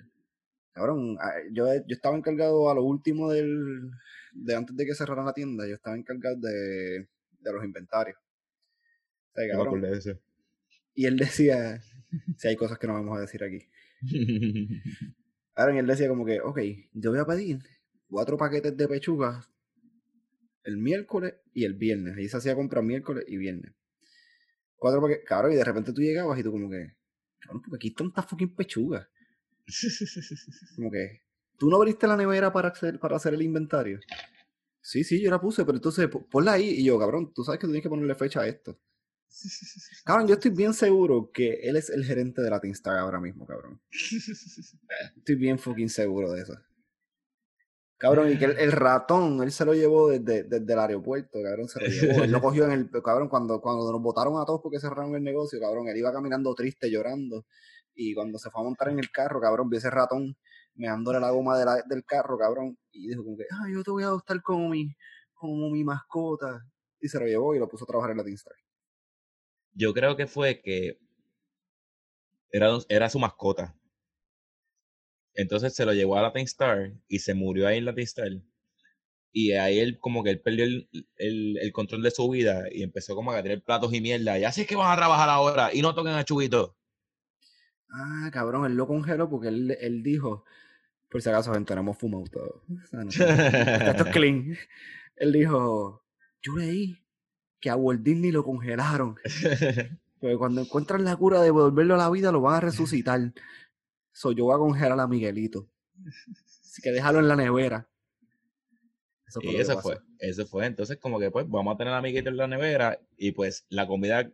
Cabrón, 0.72 1.18
yo, 1.52 1.68
yo 1.74 1.96
estaba 1.96 2.16
encargado 2.16 2.70
a 2.70 2.76
lo 2.76 2.84
último 2.84 3.30
del... 3.32 3.92
De 4.34 4.56
antes 4.56 4.76
de 4.76 4.86
que 4.86 4.96
cerraran 4.96 5.26
la 5.26 5.34
tienda, 5.34 5.68
yo 5.68 5.76
estaba 5.76 5.96
encargado 5.96 6.38
de, 6.40 7.08
de 7.40 7.54
los 7.54 7.64
inventarios. 7.64 8.18
O 8.18 9.32
sea, 9.34 9.52
cabrón, 9.52 9.84
y 11.00 11.06
él 11.06 11.16
decía, 11.16 11.82
si 12.38 12.48
hay 12.48 12.56
cosas 12.56 12.78
que 12.78 12.86
no 12.86 12.94
vamos 12.94 13.18
a 13.18 13.22
decir 13.22 13.42
aquí. 13.44 13.70
Ahora, 15.56 15.74
y 15.74 15.78
él 15.78 15.88
decía 15.88 16.10
como 16.10 16.26
que, 16.26 16.42
ok, 16.42 16.60
yo 16.94 17.12
voy 17.12 17.20
a 17.20 17.26
pedir 17.26 17.60
cuatro 18.10 18.38
paquetes 18.38 18.76
de 18.76 18.88
pechugas 18.88 19.50
el 20.64 20.78
miércoles 20.78 21.36
y 21.54 21.66
el 21.66 21.74
viernes. 21.74 22.18
Ahí 22.18 22.28
se 22.28 22.38
hacía 22.38 22.56
comprar 22.56 22.84
miércoles 22.84 23.26
y 23.28 23.38
viernes. 23.38 23.74
Cuatro 24.76 25.02
paquetes, 25.02 25.26
claro, 25.26 25.52
y 25.52 25.56
de 25.56 25.64
repente 25.64 25.94
tú 25.94 26.02
llegabas 26.02 26.40
y 26.40 26.44
tú 26.44 26.52
como 26.52 26.70
que, 26.70 26.96
cabrón, 27.40 27.62
porque 27.62 27.76
aquí 27.78 27.88
están 27.90 28.08
estas 28.08 28.26
fucking 28.28 28.56
pechugas. 28.56 29.08
como 30.76 30.92
que, 30.92 31.24
¿tú 31.58 31.70
no 31.70 31.78
abriste 31.78 32.08
la 32.08 32.18
nevera 32.18 32.52
para 32.52 32.70
hacer, 32.70 33.00
para 33.00 33.18
hacer 33.18 33.34
el 33.34 33.42
inventario? 33.42 34.00
Sí, 34.82 35.04
sí, 35.04 35.22
yo 35.22 35.30
la 35.30 35.42
puse, 35.42 35.66
pero 35.66 35.78
entonces 35.78 36.10
ponla 36.30 36.54
ahí. 36.54 36.70
Y 36.70 36.86
yo, 36.86 36.98
cabrón, 36.98 37.34
tú 37.34 37.44
sabes 37.44 37.60
que 37.60 37.68
tú 37.68 37.72
tienes 37.72 37.84
que 37.84 37.90
ponerle 37.90 38.16
fecha 38.16 38.42
a 38.42 38.48
esto. 38.48 38.80
Cabrón, 40.06 40.28
yo 40.28 40.34
estoy 40.34 40.52
bien 40.52 40.74
seguro 40.74 41.32
que 41.32 41.60
él 41.62 41.76
es 41.76 41.92
el 41.92 42.04
gerente 42.04 42.42
de 42.42 42.50
la 42.50 42.60
Teamstar 42.60 42.98
ahora 42.98 43.20
mismo, 43.20 43.46
cabrón. 43.46 43.80
Estoy 45.18 45.36
bien 45.36 45.60
fucking 45.60 45.90
seguro 45.90 46.32
de 46.32 46.42
eso. 46.42 46.58
Cabrón, 48.00 48.32
y 48.32 48.38
que 48.38 48.46
el, 48.46 48.72
ratón, 48.72 49.44
él 49.44 49.52
se 49.52 49.66
lo 49.66 49.74
llevó 49.74 50.10
desde, 50.10 50.44
desde, 50.44 50.74
el 50.74 50.80
aeropuerto, 50.80 51.38
cabrón, 51.44 51.68
se 51.68 51.82
lo 51.82 51.86
llevó. 51.90 52.24
Él 52.24 52.32
lo 52.32 52.40
cogió 52.40 52.64
en 52.64 52.72
el. 52.72 52.90
Cabrón, 53.04 53.28
cuando, 53.28 53.60
cuando 53.60 53.92
nos 53.92 54.02
votaron 54.02 54.42
a 54.42 54.46
todos 54.46 54.62
porque 54.64 54.80
cerraron 54.80 55.16
el 55.16 55.24
negocio, 55.24 55.60
cabrón, 55.60 55.90
él 55.90 55.98
iba 55.98 56.14
caminando 56.14 56.56
triste, 56.56 56.90
llorando. 56.90 57.46
Y 57.94 58.14
cuando 58.14 58.40
se 58.40 58.50
fue 58.50 58.62
a 58.62 58.64
montar 58.64 58.88
en 58.88 59.00
el 59.00 59.12
carro, 59.12 59.42
cabrón, 59.42 59.70
vio 59.70 59.80
ese 59.80 59.90
ratón 59.90 60.38
meándole 60.76 61.20
la 61.20 61.32
goma 61.32 61.60
de 61.60 61.66
la, 61.66 61.84
del 61.90 62.06
carro, 62.06 62.38
cabrón. 62.38 62.78
Y 62.90 63.10
dijo 63.10 63.22
como 63.26 63.36
que, 63.36 63.44
ah, 63.52 63.68
yo 63.70 63.84
te 63.84 63.92
voy 63.92 64.04
a 64.04 64.08
adoptar 64.08 64.42
como 64.42 64.70
mi, 64.70 64.96
como 65.34 65.70
mi 65.70 65.84
mascota. 65.84 66.66
Y 67.02 67.10
se 67.10 67.20
lo 67.20 67.26
llevó 67.26 67.54
y 67.54 67.60
lo 67.60 67.68
puso 67.68 67.84
a 67.84 67.88
trabajar 67.88 68.12
en 68.12 68.18
la 68.18 68.24
Teamstar. 68.24 68.54
Yo 69.74 69.94
creo 69.94 70.16
que 70.16 70.26
fue 70.26 70.62
que 70.62 71.00
era, 72.50 72.70
era 72.88 73.10
su 73.10 73.20
mascota. 73.20 73.76
Entonces 75.40 75.74
se 75.74 75.86
lo 75.86 75.94
llevó 75.94 76.18
a 76.18 76.22
la 76.22 76.34
Star 76.42 76.92
y 77.08 77.20
se 77.20 77.34
murió 77.34 77.68
ahí 77.68 77.78
en 77.78 77.86
la 77.86 77.94
Star. 77.98 78.32
Y 79.32 79.54
ahí 79.54 79.80
él 79.80 79.98
como 80.00 80.24
que 80.24 80.32
él 80.32 80.42
perdió 80.42 80.66
el, 80.66 80.90
el, 81.16 81.72
control 81.72 82.04
de 82.04 82.12
su 82.12 82.28
vida 82.30 82.66
y 82.72 82.84
empezó 82.84 83.16
como 83.16 83.32
a 83.32 83.42
tener 83.42 83.64
platos 83.64 83.94
y 83.94 84.02
mierda. 84.02 84.38
Y 84.38 84.44
así 84.44 84.62
es 84.62 84.68
que 84.68 84.76
van 84.76 84.92
a 84.92 84.98
trabajar 84.98 85.30
ahora 85.30 85.70
y 85.74 85.82
no 85.82 85.96
toquen 85.96 86.14
a 86.14 86.26
Chubito. 86.26 86.76
Ah, 87.90 88.30
cabrón, 88.34 88.66
él 88.66 88.76
lo 88.76 88.86
congeló 88.86 89.30
porque 89.30 89.48
él, 89.48 89.78
él 89.80 90.04
dijo, 90.04 90.44
por 91.10 91.22
si 91.22 91.30
acaso, 91.30 91.54
gente, 91.54 91.74
no 91.74 91.82
hemos 91.82 91.98
fumado 91.98 92.26
todo. 92.26 92.64
esto 92.84 94.04
es 94.04 94.04
clean. 94.14 94.58
Él 95.16 95.32
dijo, 95.32 96.04
yo 96.42 96.56
leí 96.58 96.98
que 97.62 97.70
a 97.70 97.78
Walt 97.78 98.02
Disney 98.02 98.32
lo 98.32 98.44
congelaron. 98.44 99.16
Porque 100.20 100.38
cuando 100.38 100.62
encuentran 100.62 101.06
la 101.06 101.16
cura 101.16 101.42
de 101.42 101.50
volverlo 101.50 101.96
a 101.96 101.98
la 101.98 102.10
vida, 102.10 102.34
lo 102.34 102.42
van 102.42 102.56
a 102.56 102.60
resucitar. 102.60 103.34
So, 104.20 104.34
yo 104.34 104.44
voy 104.44 104.56
a 104.56 104.58
congelar 104.58 105.00
a 105.00 105.08
Miguelito. 105.08 105.70
Así 106.62 106.82
que 106.82 106.92
déjalo 106.92 107.20
en 107.20 107.30
la 107.30 107.38
nevera. 107.38 107.90
Eso 109.26 109.40
y 109.42 109.56
eso 109.56 109.80
fue, 109.80 109.98
eso 110.18 110.46
fue. 110.46 110.66
Entonces, 110.66 110.98
como 110.98 111.22
que 111.22 111.32
pues 111.32 111.48
vamos 111.48 111.74
a 111.74 111.78
tener 111.78 111.94
a 111.94 112.02
Miguelito 112.02 112.30
en 112.30 112.36
la 112.36 112.48
nevera 112.48 113.00
y 113.16 113.32
pues 113.32 113.66
la 113.70 113.88
comida 113.88 114.30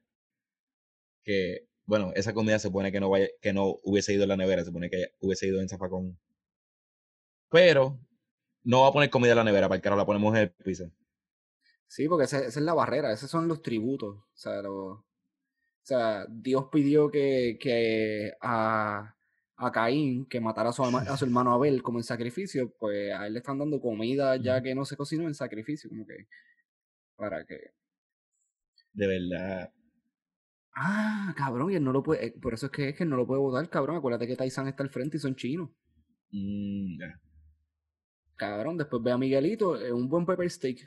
que, 1.23 1.67
bueno, 1.85 2.11
esa 2.15 2.33
comida 2.33 2.57
se 2.57 2.69
supone 2.69 2.91
que 2.91 2.99
no 2.99 3.11
vaya, 3.11 3.27
que 3.39 3.53
no 3.53 3.77
hubiese 3.83 4.11
ido 4.11 4.23
en 4.23 4.29
la 4.29 4.37
nevera, 4.37 4.63
se 4.63 4.69
supone 4.69 4.89
que 4.89 5.13
hubiese 5.19 5.45
ido 5.45 5.61
en 5.61 5.69
zafacón. 5.69 6.17
Pero 7.51 7.99
no 8.63 8.81
va 8.81 8.87
a 8.87 8.91
poner 8.91 9.11
comida 9.11 9.33
en 9.33 9.37
la 9.37 9.43
nevera, 9.43 9.67
para 9.67 9.75
el 9.75 9.83
carro 9.83 9.97
la 9.97 10.05
ponemos 10.07 10.33
en 10.33 10.41
el 10.41 10.49
piso. 10.49 10.89
Sí, 11.85 12.09
porque 12.09 12.25
esa, 12.25 12.43
es 12.43 12.57
la 12.57 12.73
barrera, 12.73 13.13
esos 13.13 13.29
son 13.29 13.47
los 13.47 13.61
tributos. 13.61 14.17
O 14.17 14.25
sea, 14.33 14.67
o 14.67 15.05
sea 15.83 16.25
Dios 16.27 16.69
pidió 16.71 17.11
que, 17.11 17.59
que 17.61 18.33
a, 18.41 19.14
a, 19.57 19.71
Caín 19.71 20.25
que 20.25 20.39
matara 20.39 20.69
a 20.69 20.73
su, 20.73 20.83
a 20.83 21.17
su 21.17 21.25
hermano 21.25 21.53
Abel 21.53 21.81
como 21.81 21.99
en 21.99 22.03
sacrificio, 22.03 22.73
pues 22.79 23.13
a 23.13 23.27
él 23.27 23.33
le 23.33 23.39
están 23.39 23.57
dando 23.57 23.79
comida 23.79 24.35
ya 24.37 24.61
que 24.61 24.75
no 24.75 24.85
se 24.85 24.97
cocinó 24.97 25.27
en 25.27 25.33
sacrificio, 25.33 25.89
como 25.89 26.05
que 26.05 26.27
para 27.15 27.45
que... 27.45 27.59
De 28.93 29.07
verdad. 29.07 29.71
Ah, 30.75 31.33
cabrón, 31.37 31.71
y 31.71 31.75
él 31.75 31.83
no 31.83 31.91
lo 31.91 32.03
puede, 32.03 32.31
por 32.31 32.53
eso 32.53 32.65
es 32.65 32.71
que 32.71 32.89
es 32.89 32.95
que 32.95 33.05
no 33.05 33.15
lo 33.15 33.25
puede 33.25 33.39
votar, 33.39 33.69
cabrón. 33.69 33.97
Acuérdate 33.97 34.27
que 34.27 34.35
Tyson 34.35 34.67
está 34.67 34.83
al 34.83 34.89
frente 34.89 35.17
y 35.17 35.19
son 35.19 35.35
chinos. 35.35 35.69
Mm, 36.31 36.97
cabrón, 38.35 38.77
después 38.77 39.01
ve 39.01 39.11
a 39.11 39.17
Miguelito, 39.17 39.71
un 39.93 40.09
buen 40.09 40.25
pepper 40.25 40.49
steak. 40.49 40.79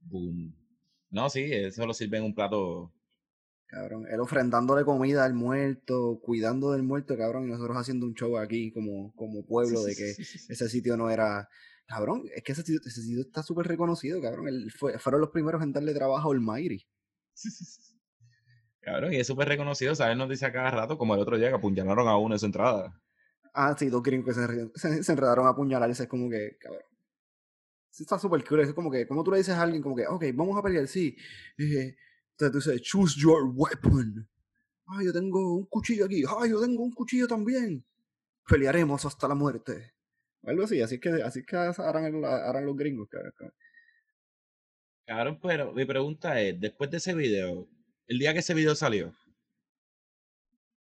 Boom. 0.00 0.54
No, 1.10 1.28
sí, 1.28 1.42
eso 1.52 1.86
lo 1.86 1.94
sirve 1.94 2.18
en 2.18 2.24
un 2.24 2.34
plato. 2.34 2.92
Cabrón, 3.70 4.06
él 4.10 4.18
ofrendándole 4.18 4.84
comida 4.84 5.24
al 5.24 5.34
muerto, 5.34 6.18
cuidando 6.20 6.72
del 6.72 6.82
muerto, 6.82 7.16
cabrón, 7.16 7.46
y 7.46 7.52
nosotros 7.52 7.76
haciendo 7.76 8.04
un 8.04 8.14
show 8.14 8.36
aquí 8.36 8.72
como, 8.72 9.14
como 9.14 9.46
pueblo 9.46 9.84
de 9.84 9.94
que 9.94 10.10
ese 10.10 10.68
sitio 10.68 10.96
no 10.96 11.08
era. 11.08 11.48
Cabrón, 11.86 12.24
es 12.34 12.42
que 12.42 12.52
ese 12.52 12.62
sitio, 12.62 12.80
ese 12.84 13.02
sitio 13.02 13.20
está 13.20 13.44
súper 13.44 13.66
reconocido, 13.66 14.20
cabrón. 14.20 14.48
Él 14.48 14.72
fue, 14.76 14.98
fueron 14.98 15.20
los 15.20 15.30
primeros 15.30 15.62
en 15.62 15.72
darle 15.72 15.94
trabajo 15.94 16.32
al 16.32 16.40
Mayri. 16.40 16.84
Cabrón, 18.80 19.12
y 19.12 19.16
es 19.16 19.26
súper 19.26 19.46
reconocido, 19.46 19.94
¿sabes? 19.94 20.16
Nos 20.16 20.28
dice 20.28 20.46
a 20.46 20.52
cada 20.52 20.70
rato, 20.70 20.98
como 20.98 21.14
el 21.14 21.20
otro 21.20 21.36
día 21.36 21.48
que 21.48 21.56
apuñalaron 21.56 22.08
a 22.08 22.16
uno 22.16 22.34
en 22.34 22.38
su 22.38 22.46
entrada. 22.46 23.00
Ah, 23.54 23.76
sí, 23.78 23.88
dos 23.88 24.02
gringos 24.02 24.34
que 24.34 24.70
se, 24.80 25.02
se, 25.02 25.12
enredaron 25.12 25.46
a 25.46 25.50
apuñalarse, 25.50 26.04
es 26.04 26.08
como 26.08 26.28
que, 26.28 26.56
cabrón 26.58 26.82
está 28.02 28.18
súper 28.18 28.44
cool. 28.44 28.60
Es 28.60 28.72
como 28.72 28.90
que, 28.90 29.06
como 29.06 29.22
tú 29.22 29.30
le 29.30 29.38
dices 29.38 29.54
a 29.54 29.62
alguien, 29.62 29.82
como 29.82 29.96
que, 29.96 30.06
ok, 30.06 30.24
vamos 30.34 30.56
a 30.58 30.62
pelear, 30.62 30.86
sí. 30.86 31.16
Entonces 32.46 32.64
tú 32.64 32.70
dices, 32.70 32.88
choose 32.88 33.20
your 33.20 33.50
weapon. 33.54 34.28
Ay, 34.86 35.06
yo 35.06 35.12
tengo 35.12 35.54
un 35.54 35.66
cuchillo 35.66 36.06
aquí. 36.06 36.24
Ay, 36.38 36.50
yo 36.50 36.60
tengo 36.60 36.82
un 36.82 36.92
cuchillo 36.92 37.26
también. 37.28 37.84
Pelearemos 38.46 39.04
hasta 39.04 39.28
la 39.28 39.34
muerte. 39.34 39.94
Algo 40.42 40.64
así, 40.64 40.80
así 40.80 40.98
que, 40.98 41.10
así 41.22 41.44
que 41.44 41.56
harán, 41.56 42.24
harán 42.24 42.66
los 42.66 42.76
gringos. 42.76 43.08
Claro, 45.04 45.38
pero 45.40 45.72
mi 45.72 45.84
pregunta 45.84 46.40
es, 46.40 46.58
después 46.58 46.90
de 46.90 46.96
ese 46.96 47.14
video, 47.14 47.68
el 48.06 48.18
día 48.18 48.32
que 48.32 48.38
ese 48.40 48.54
video 48.54 48.74
salió, 48.74 49.14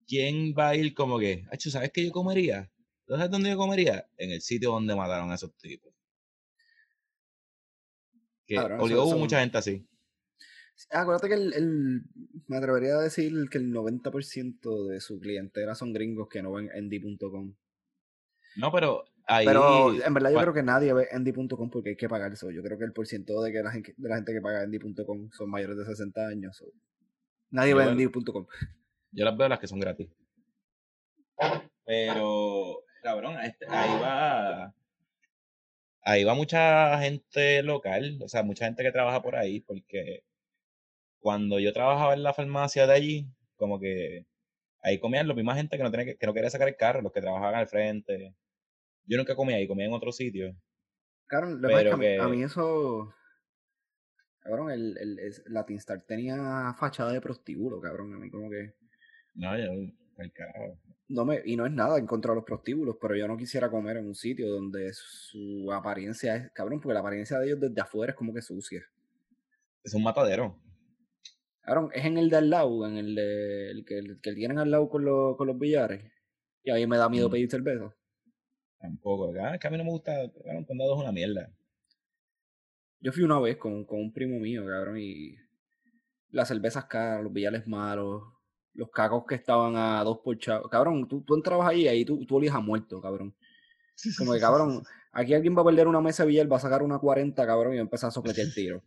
¿quién 0.07 0.55
va 0.57 0.69
a 0.69 0.75
ir 0.75 0.93
como 0.93 1.19
que, 1.19 1.45
¿sabes 1.59 1.91
qué 1.93 2.05
yo 2.05 2.11
comería? 2.11 2.71
¿Sabes 3.07 3.29
dónde 3.29 3.49
yo 3.49 3.57
comería? 3.57 4.07
En 4.17 4.31
el 4.31 4.41
sitio 4.41 4.71
donde 4.71 4.95
mataron 4.95 5.31
a 5.31 5.35
esos 5.35 5.53
tipos. 5.57 5.93
Que 8.45 8.57
hubo 8.57 9.17
mucha 9.17 9.39
gente 9.41 9.57
así. 9.57 9.85
Acuérdate 10.91 11.27
que 11.27 11.33
el, 11.35 12.03
me 12.47 12.57
atrevería 12.57 12.95
a 12.95 13.01
decir 13.01 13.33
que 13.49 13.57
el 13.57 13.73
90% 13.73 14.87
de 14.87 15.01
su 15.01 15.19
clientela 15.19 15.75
son 15.75 15.93
gringos 15.93 16.29
que 16.29 16.41
no 16.41 16.53
ven 16.53 16.69
Endy.com. 16.73 17.53
No, 18.55 18.71
pero 18.71 19.03
ahí... 19.25 19.45
Pero 19.45 19.93
en 19.93 20.13
verdad 20.13 20.31
yo 20.31 20.39
creo 20.39 20.53
que 20.53 20.63
nadie 20.63 20.93
ve 20.93 21.07
Endy.com 21.11 21.69
porque 21.69 21.89
hay 21.89 21.95
que 21.97 22.09
pagar 22.09 22.31
eso. 22.31 22.49
Yo 22.51 22.63
creo 22.63 22.77
que 22.77 22.85
el 22.85 22.93
porcentaje 22.93 23.39
de 23.41 23.51
que 23.51 23.63
la 23.63 23.71
gente, 23.71 23.93
de 23.97 24.09
la 24.09 24.15
gente 24.15 24.33
que 24.33 24.41
paga 24.41 24.63
Endy.com 24.63 25.29
son 25.31 25.49
mayores 25.49 25.77
de 25.77 25.85
60 25.85 26.27
años. 26.27 26.63
Nadie 27.51 27.73
ve 27.73 27.83
Endy.com. 27.83 28.47
Yo 29.11 29.25
las 29.25 29.37
veo 29.37 29.49
las 29.49 29.59
que 29.59 29.67
son 29.67 29.79
gratis. 29.79 30.07
Pero, 31.85 32.83
cabrón, 33.01 33.37
ahí 33.37 33.99
va 34.01 34.73
ahí 36.03 36.23
va 36.23 36.33
mucha 36.33 36.99
gente 36.99 37.61
local, 37.63 38.19
o 38.23 38.27
sea, 38.27 38.43
mucha 38.43 38.65
gente 38.65 38.83
que 38.83 38.91
trabaja 38.91 39.21
por 39.21 39.35
ahí, 39.35 39.59
porque 39.61 40.23
cuando 41.19 41.59
yo 41.59 41.73
trabajaba 41.73 42.13
en 42.13 42.23
la 42.23 42.33
farmacia 42.33 42.87
de 42.87 42.93
allí, 42.93 43.27
como 43.55 43.79
que 43.79 44.25
ahí 44.81 44.99
comían 44.99 45.27
la 45.27 45.33
misma 45.33 45.55
gente 45.55 45.77
que 45.77 45.83
no, 45.83 45.91
tenía 45.91 46.05
que, 46.17 46.25
no 46.25 46.33
quería 46.33 46.49
sacar 46.49 46.67
el 46.67 46.77
carro, 46.77 47.01
los 47.01 47.11
que 47.11 47.21
trabajaban 47.21 47.55
al 47.55 47.67
frente. 47.67 48.35
Yo 49.05 49.17
nunca 49.17 49.35
comía 49.35 49.57
ahí, 49.57 49.67
comía 49.67 49.85
en 49.85 49.93
otro 49.93 50.11
sitio. 50.11 50.55
Claro, 51.27 51.57
pero 51.61 51.93
a, 51.93 52.27
mí, 52.27 52.41
eso 52.41 53.13
Cabrón, 54.41 54.71
el, 54.71 54.97
el, 54.97 55.19
el 55.19 55.33
Latin 55.47 55.77
Star 55.77 56.01
tenía 56.01 56.73
fachada 56.77 57.11
de 57.11 57.21
prostíbulo, 57.21 57.79
cabrón. 57.79 58.13
A 58.15 58.17
mí 58.17 58.31
como 58.31 58.49
que... 58.49 58.73
No, 59.35 59.57
yo, 59.57 59.71
el 60.17 60.33
carajo. 60.33 60.79
No 61.07 61.25
me, 61.25 61.41
y 61.45 61.55
no 61.55 61.65
es 61.65 61.71
nada 61.71 61.97
en 61.97 62.05
contra 62.05 62.31
de 62.31 62.37
los 62.37 62.45
prostíbulos, 62.45 62.97
pero 63.01 63.15
yo 63.15 63.27
no 63.27 63.37
quisiera 63.37 63.69
comer 63.69 63.97
en 63.97 64.07
un 64.07 64.15
sitio 64.15 64.49
donde 64.49 64.91
su 64.93 65.71
apariencia 65.71 66.35
es, 66.35 66.51
cabrón, 66.51 66.79
porque 66.79 66.93
la 66.93 66.99
apariencia 66.99 67.39
de 67.39 67.47
ellos 67.47 67.59
desde 67.59 67.81
afuera 67.81 68.11
es 68.11 68.17
como 68.17 68.33
que 68.33 68.41
sucia. 68.41 68.83
Es 69.83 69.93
un 69.93 70.03
matadero. 70.03 70.55
Cabrón, 71.69 71.91
es 71.93 72.03
en 72.03 72.17
el 72.17 72.31
de 72.31 72.37
al 72.37 72.49
lado, 72.49 72.87
en 72.87 72.97
el, 72.97 73.13
de, 73.13 73.69
el, 73.69 73.85
que, 73.85 73.99
el 73.99 74.19
que 74.21 74.33
tienen 74.33 74.57
al 74.57 74.71
lado 74.71 74.89
con, 74.89 75.05
los 75.05 75.37
con 75.37 75.45
los 75.45 75.59
billares. 75.59 76.03
Y 76.63 76.71
ahí 76.71 76.87
me 76.87 76.97
da 76.97 77.09
miedo 77.09 77.29
Mm. 77.29 77.31
pedir 77.31 77.51
cerveza. 77.51 77.93
Tampoco. 78.79 79.31
Ah, 79.39 79.53
es 79.53 79.59
que 79.59 79.67
a 79.67 79.69
mí 79.69 79.77
no 79.77 79.83
me 79.83 79.91
gusta. 79.91 80.13
Cabrón, 80.43 80.65
condado 80.65 80.95
es 80.95 80.99
una 81.01 81.11
mierda. 81.11 81.53
Yo 83.01 83.11
fui 83.11 83.21
una 83.21 83.39
vez 83.39 83.57
con, 83.57 83.85
con 83.85 83.99
un 83.99 84.11
primo 84.11 84.39
mío, 84.39 84.65
cabrón, 84.65 84.97
y 84.99 85.35
las 86.31 86.47
cervezas 86.47 86.85
caras, 86.85 87.21
los 87.23 87.31
billares 87.31 87.67
malos, 87.67 88.23
los 88.73 88.89
cacos 88.89 89.25
que 89.27 89.35
estaban 89.35 89.75
a 89.75 90.03
dos 90.03 90.21
por 90.23 90.39
chavo. 90.39 90.67
Cabrón, 90.69 91.07
tú, 91.07 91.21
tú 91.23 91.35
entrabas 91.35 91.67
ahí 91.69 91.83
y 91.83 91.87
ahí 91.87 92.03
tú, 92.03 92.25
tú 92.25 92.37
olías 92.37 92.55
a 92.55 92.61
muerto, 92.61 92.99
cabrón. 92.99 93.35
Como 94.17 94.33
que, 94.33 94.39
cabrón, 94.39 94.81
aquí 95.11 95.35
alguien 95.35 95.55
va 95.55 95.61
a 95.61 95.65
perder 95.65 95.87
una 95.87 96.01
mesa 96.01 96.23
de 96.23 96.29
billar, 96.29 96.51
va 96.51 96.57
a 96.57 96.61
sacar 96.61 96.81
una 96.81 96.97
40, 96.97 97.45
cabrón, 97.45 97.73
y 97.73 97.75
va 97.77 97.81
a 97.81 97.83
empezar 97.83 98.07
a 98.07 98.11
sopletear 98.11 98.47
el 98.47 98.53
tiro. 98.55 98.81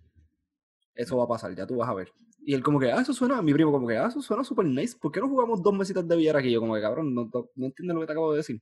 Eso 0.96 1.16
va 1.16 1.24
a 1.24 1.28
pasar, 1.28 1.54
ya 1.54 1.64
tú 1.64 1.76
vas 1.76 1.88
a 1.88 1.94
ver. 1.94 2.08
Y 2.44 2.54
él 2.54 2.62
como 2.62 2.80
que, 2.80 2.90
ah, 2.90 3.00
eso 3.00 3.12
suena, 3.14 3.40
mi 3.42 3.52
primo 3.54 3.70
como 3.72 3.86
que, 3.86 3.96
ah, 3.96 4.08
eso 4.08 4.20
suena 4.20 4.42
super 4.44 4.66
nice. 4.66 4.96
¿Por 5.00 5.12
qué 5.12 5.20
no 5.20 5.28
jugamos 5.28 5.62
dos 5.62 5.74
mesitas 5.74 6.06
de 6.06 6.16
billar 6.16 6.36
aquí? 6.36 6.50
Yo 6.50 6.60
como 6.60 6.74
que, 6.74 6.80
cabrón, 6.80 7.14
no, 7.14 7.30
no, 7.32 7.48
no 7.54 7.66
entiendes 7.66 7.94
lo 7.94 8.00
que 8.00 8.06
te 8.06 8.12
acabo 8.12 8.32
de 8.32 8.38
decir. 8.38 8.60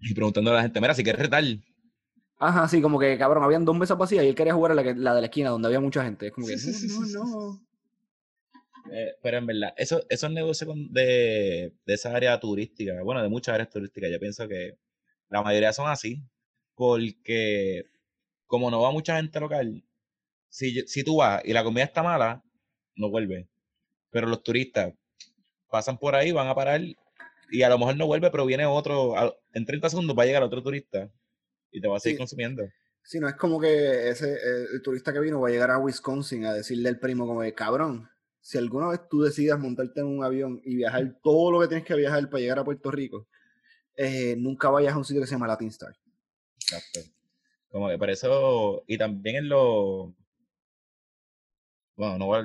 Y 0.00 0.14
preguntando 0.14 0.50
a 0.50 0.54
la 0.54 0.62
gente, 0.62 0.80
mira, 0.80 0.94
si 0.94 1.02
quieres 1.02 1.22
retar. 1.22 1.44
Ajá, 2.38 2.68
sí, 2.68 2.82
como 2.82 2.98
que, 2.98 3.16
cabrón, 3.16 3.44
habían 3.44 3.64
dos 3.64 3.76
mesas 3.76 3.96
vacías 3.96 4.24
y 4.24 4.28
él 4.28 4.34
quería 4.34 4.54
jugar 4.54 4.72
a 4.72 4.74
la, 4.74 4.82
que- 4.82 4.94
la 4.94 5.14
de 5.14 5.20
la 5.20 5.26
esquina 5.26 5.50
donde 5.50 5.68
había 5.68 5.80
mucha 5.80 6.04
gente. 6.04 6.26
Es 6.26 6.32
como 6.32 6.46
que, 6.46 6.58
Sí, 6.58 6.70
no, 6.70 7.06
sí, 7.06 7.12
no, 7.14 7.24
no. 7.24 7.60
Eh, 8.92 9.14
pero 9.22 9.38
en 9.38 9.46
verdad, 9.46 9.72
eso, 9.76 10.02
esos 10.10 10.30
negocios 10.30 10.74
de, 10.90 11.72
de 11.86 11.94
esa 11.94 12.14
área 12.14 12.38
turística, 12.38 13.02
bueno, 13.02 13.22
de 13.22 13.28
muchas 13.28 13.54
áreas 13.54 13.70
turísticas, 13.70 14.10
yo 14.10 14.20
pienso 14.20 14.46
que 14.46 14.76
la 15.30 15.42
mayoría 15.42 15.72
son 15.72 15.88
así, 15.88 16.22
porque 16.74 17.86
como 18.46 18.70
no 18.70 18.82
va 18.82 18.92
mucha 18.92 19.16
gente 19.16 19.40
local, 19.40 19.83
si, 20.54 20.86
si 20.86 21.02
tú 21.02 21.16
vas 21.16 21.42
y 21.44 21.52
la 21.52 21.64
comida 21.64 21.82
está 21.84 22.02
mala, 22.02 22.40
no 22.94 23.10
vuelve. 23.10 23.48
Pero 24.10 24.28
los 24.28 24.42
turistas 24.44 24.92
pasan 25.68 25.98
por 25.98 26.14
ahí, 26.14 26.30
van 26.30 26.46
a 26.46 26.54
parar 26.54 26.80
y 27.50 27.62
a 27.62 27.68
lo 27.68 27.76
mejor 27.78 27.96
no 27.96 28.06
vuelve, 28.06 28.30
pero 28.30 28.46
viene 28.46 28.64
otro, 28.64 29.18
a- 29.18 29.34
en 29.52 29.66
30 29.66 29.90
segundos 29.90 30.16
va 30.16 30.22
a 30.22 30.26
llegar 30.26 30.44
otro 30.44 30.62
turista 30.62 31.10
y 31.72 31.80
te 31.80 31.88
va 31.88 31.96
a 31.96 32.00
seguir 32.00 32.16
Sí. 32.16 32.18
consumiendo. 32.20 32.62
Sí, 33.02 33.18
no 33.18 33.28
es 33.28 33.34
como 33.34 33.60
que 33.60 34.08
ese 34.08 34.36
el 34.72 34.80
turista 34.80 35.12
que 35.12 35.18
vino 35.18 35.40
va 35.40 35.48
a 35.48 35.50
llegar 35.50 35.72
a 35.72 35.78
Wisconsin 35.78 36.46
a 36.46 36.54
decirle 36.54 36.88
al 36.88 37.00
primo 37.00 37.26
como 37.26 37.42
de, 37.42 37.52
cabrón, 37.52 38.08
si 38.40 38.56
alguna 38.58 38.88
vez 38.90 39.00
tú 39.10 39.22
decidas 39.22 39.58
montarte 39.58 40.00
en 40.00 40.06
un 40.06 40.22
avión 40.22 40.60
y 40.64 40.76
viajar 40.76 41.18
todo 41.22 41.50
lo 41.50 41.60
que 41.60 41.66
tienes 41.68 41.84
que 41.84 41.96
viajar 41.96 42.30
para 42.30 42.40
llegar 42.40 42.60
a 42.60 42.64
Puerto 42.64 42.90
Rico, 42.92 43.26
eh, 43.96 44.36
nunca 44.38 44.70
vayas 44.70 44.94
a 44.94 44.98
un 44.98 45.04
sitio 45.04 45.20
que 45.20 45.26
se 45.26 45.34
llama 45.34 45.48
Latin 45.48 45.68
Star. 45.68 45.94
Exacto. 46.60 47.00
Como 47.70 47.88
que 47.88 47.98
por 47.98 48.08
eso, 48.08 48.84
y 48.86 48.96
también 48.96 49.36
en 49.36 49.48
los, 49.48 50.10
bueno, 51.96 52.18
no 52.18 52.26
voy 52.26 52.40
a 52.40 52.44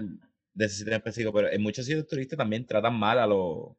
decir 0.53 0.91
específico, 0.91 1.33
pero 1.33 1.49
en 1.49 1.61
muchos 1.61 1.85
sitios 1.85 2.07
turistas 2.07 2.37
también 2.37 2.65
tratan 2.65 2.97
mal 2.97 3.19
a 3.19 3.27
los, 3.27 3.75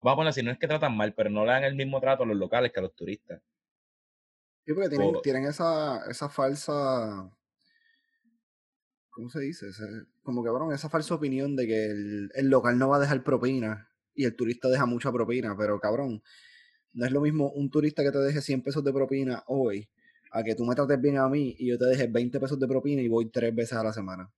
vamos 0.00 0.12
a 0.12 0.16
poner 0.16 0.28
así, 0.30 0.42
no 0.42 0.50
es 0.50 0.58
que 0.58 0.68
tratan 0.68 0.96
mal, 0.96 1.14
pero 1.14 1.30
no 1.30 1.44
le 1.44 1.52
dan 1.52 1.64
el 1.64 1.74
mismo 1.74 2.00
trato 2.00 2.22
a 2.22 2.26
los 2.26 2.36
locales 2.36 2.72
que 2.72 2.80
a 2.80 2.82
los 2.82 2.94
turistas. 2.94 3.42
Sí, 4.64 4.72
porque 4.72 4.88
tienen, 4.88 5.14
tienen 5.22 5.44
esa, 5.44 6.04
esa 6.10 6.28
falsa, 6.28 7.30
¿cómo 9.10 9.28
se 9.28 9.40
dice? 9.40 9.66
Como 10.22 10.42
que, 10.42 10.48
cabrón, 10.48 10.72
esa 10.72 10.88
falsa 10.88 11.14
opinión 11.14 11.54
de 11.54 11.66
que 11.66 11.86
el, 11.86 12.30
el 12.34 12.48
local 12.48 12.78
no 12.78 12.88
va 12.88 12.96
a 12.96 13.00
dejar 13.00 13.22
propina 13.22 13.90
y 14.14 14.24
el 14.24 14.36
turista 14.36 14.68
deja 14.68 14.86
mucha 14.86 15.12
propina, 15.12 15.54
pero 15.56 15.78
cabrón, 15.80 16.22
no 16.94 17.04
es 17.04 17.12
lo 17.12 17.20
mismo 17.20 17.50
un 17.50 17.70
turista 17.70 18.02
que 18.02 18.12
te 18.12 18.18
deje 18.18 18.40
100 18.40 18.62
pesos 18.62 18.84
de 18.84 18.92
propina 18.92 19.42
hoy 19.46 19.88
a 20.30 20.42
que 20.42 20.54
tú 20.54 20.64
me 20.64 20.74
trates 20.74 21.00
bien 21.00 21.18
a 21.18 21.28
mí 21.28 21.54
y 21.58 21.68
yo 21.68 21.78
te 21.78 21.86
deje 21.86 22.06
20 22.06 22.40
pesos 22.40 22.58
de 22.58 22.66
propina 22.66 23.02
y 23.02 23.08
voy 23.08 23.30
tres 23.30 23.54
veces 23.54 23.74
a 23.74 23.84
la 23.84 23.92
semana. 23.92 24.30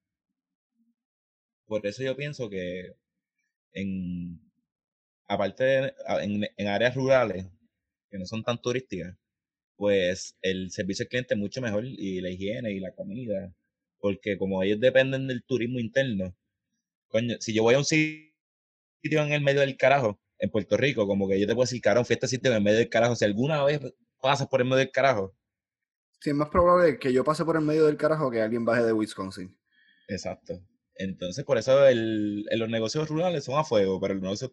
Por 1.67 1.87
eso 1.87 2.03
yo 2.03 2.17
pienso 2.17 2.49
que 2.51 2.93
en, 3.73 4.41
aparte 5.29 5.65
de, 5.65 5.95
en, 6.23 6.45
en 6.57 6.67
áreas 6.69 6.95
rurales, 6.95 7.47
que 8.11 8.19
no 8.19 8.27
son 8.27 8.45
tan 8.45 8.61
turísticas, 8.61 9.17
pues 9.77 10.37
el 10.43 10.71
servicio 10.71 11.05
al 11.05 11.09
cliente 11.09 11.35
es 11.35 11.41
mucho 11.41 11.61
mejor 11.61 11.85
y 11.87 12.21
la 12.21 12.31
higiene 12.31 12.73
y 12.73 12.81
la 12.81 12.93
comida, 12.95 13.55
porque 13.99 14.39
como 14.39 14.63
ellos 14.63 14.81
dependen 14.81 15.27
del 15.29 15.45
turismo 15.45 15.81
interno, 15.81 16.35
coño, 17.09 17.37
si 17.41 17.55
yo 17.55 17.63
voy 17.65 17.75
a 17.75 17.79
un 17.79 17.85
sitio 17.85 18.33
en 19.05 19.33
el 19.33 19.43
medio 19.43 19.61
del 19.61 19.77
carajo, 19.77 20.21
en 20.39 20.51
Puerto 20.51 20.77
Rico, 20.77 21.07
como 21.07 21.29
que 21.29 21.41
yo 21.41 21.47
te 21.47 21.55
puedo 21.55 21.65
decir, 21.67 21.81
cabrón, 21.81 22.05
fui 22.07 22.15
a 22.15 22.17
este 22.17 22.29
sitio 22.29 22.51
en 22.51 22.59
el 22.59 22.63
medio 22.63 22.79
del 22.79 22.89
carajo, 22.91 23.17
si 23.17 23.25
alguna 23.25 23.65
vez 23.65 23.81
pasas 24.21 24.49
por 24.49 24.61
el 24.61 24.67
medio 24.67 24.79
del 24.79 24.91
carajo, 24.91 25.35
Sí, 26.21 26.31
es 26.31 26.37
más 26.37 26.49
probable 26.49 26.99
que 26.99 27.13
yo 27.13 27.25
pase 27.25 27.45
por 27.45 27.57
el 27.57 27.63
medio 27.63 27.87
del 27.87 27.97
carajo 27.97 28.31
que 28.31 28.41
alguien 28.41 28.65
baje 28.65 28.83
de 28.83 28.93
Wisconsin. 28.93 29.55
exacto. 30.09 30.61
Entonces, 30.99 31.45
por 31.45 31.59
eso 31.59 31.87
el, 31.87 32.45
los 32.45 32.69
negocios 32.69 33.09
rurales 33.09 33.45
son 33.45 33.59
a 33.59 33.65
fuego, 33.65 34.01
pero 34.01 34.15
los 34.15 34.23
negocios 34.23 34.53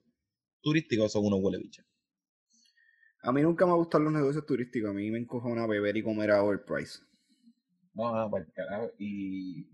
turísticos 0.62 1.12
son 1.12 1.26
unos 1.26 1.40
huele 1.42 1.60
bichos. 1.60 1.86
A 3.22 3.32
mí 3.32 3.42
nunca 3.42 3.66
me 3.66 3.74
gustan 3.74 4.04
los 4.04 4.12
negocios 4.12 4.46
turísticos, 4.46 4.90
a 4.90 4.94
mí 4.94 5.10
me 5.10 5.20
encojona 5.20 5.66
beber 5.66 5.96
y 5.96 6.04
comer 6.04 6.32
a 6.32 6.44
overprice. 6.44 7.00
No, 7.94 8.14
no, 8.14 8.30
para 8.30 8.44
el 8.44 8.52
carajo. 8.52 8.92
Y. 9.00 9.68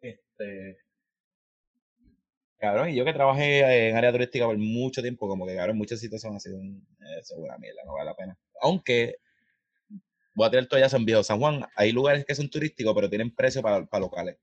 Este. 0.00 0.78
Cabrón, 2.58 2.90
y 2.90 2.96
yo 2.96 3.04
que 3.04 3.12
trabajé 3.12 3.88
en 3.88 3.96
área 3.96 4.12
turística 4.12 4.44
por 4.44 4.58
mucho 4.58 5.00
tiempo, 5.00 5.28
como 5.28 5.46
que, 5.46 5.54
cabrón, 5.54 5.78
muchos 5.78 6.00
sitios 6.00 6.20
son 6.20 6.36
así, 6.36 6.50
un, 6.50 6.86
eso 7.20 7.34
es 7.36 7.40
una 7.40 7.56
mierda, 7.56 7.82
no 7.86 7.94
vale 7.94 8.06
la 8.06 8.16
pena. 8.16 8.36
Aunque, 8.60 9.14
voy 10.34 10.46
a 10.46 10.50
tirar 10.50 10.66
toallas 10.66 10.92
en 10.92 11.04
Viejo 11.04 11.22
San 11.22 11.38
Juan, 11.38 11.64
hay 11.76 11.92
lugares 11.92 12.24
que 12.24 12.34
son 12.34 12.50
turísticos, 12.50 12.92
pero 12.96 13.08
tienen 13.08 13.32
precio 13.32 13.62
para, 13.62 13.86
para 13.86 14.00
locales. 14.00 14.38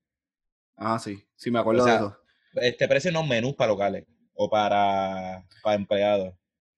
Ah, 0.78 1.00
sí, 1.00 1.24
sí 1.36 1.52
me 1.52 1.60
acuerdo 1.60 1.82
O 1.82 1.86
sea, 1.86 2.00
de 2.00 2.06
eso. 2.08 2.18
Este 2.56 2.88
precio 2.88 3.12
no 3.12 3.24
menús 3.24 3.56
para 3.56 3.72
locales 3.72 4.06
o 4.34 4.50
para, 4.50 5.46
para 5.62 5.76
empleados. 5.76 6.34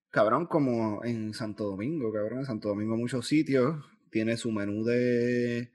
Cabrón, 0.09 0.47
como 0.47 1.03
en 1.03 1.33
Santo 1.33 1.65
Domingo, 1.65 2.11
cabrón, 2.11 2.39
en 2.39 2.45
Santo 2.45 2.69
Domingo 2.69 2.95
muchos 2.97 3.27
sitios 3.27 3.75
tiene 4.09 4.37
su 4.37 4.51
menú 4.51 4.83
de 4.83 5.71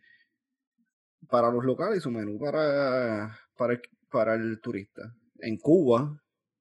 para 1.29 1.51
los 1.51 1.65
locales 1.65 1.99
y 1.99 2.01
su 2.01 2.11
menú 2.11 2.39
para, 2.39 3.39
para, 3.57 3.75
el, 3.75 3.83
para 4.11 4.35
el 4.35 4.61
turista. 4.61 5.15
En 5.41 5.57
Cuba 5.59 6.21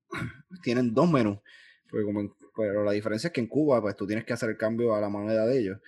tienen 0.63 0.93
dos 0.93 1.09
menús, 1.09 1.39
como 1.89 2.21
en- 2.21 2.33
pero 2.55 2.83
la 2.83 2.91
diferencia 2.91 3.27
es 3.27 3.33
que 3.33 3.41
en 3.41 3.47
Cuba 3.47 3.81
pues 3.81 3.95
tú 3.95 4.05
tienes 4.05 4.25
que 4.25 4.33
hacer 4.33 4.49
el 4.49 4.57
cambio 4.57 4.93
a 4.93 5.01
la 5.01 5.09
moneda 5.09 5.45
de 5.45 5.59
ellos. 5.59 5.79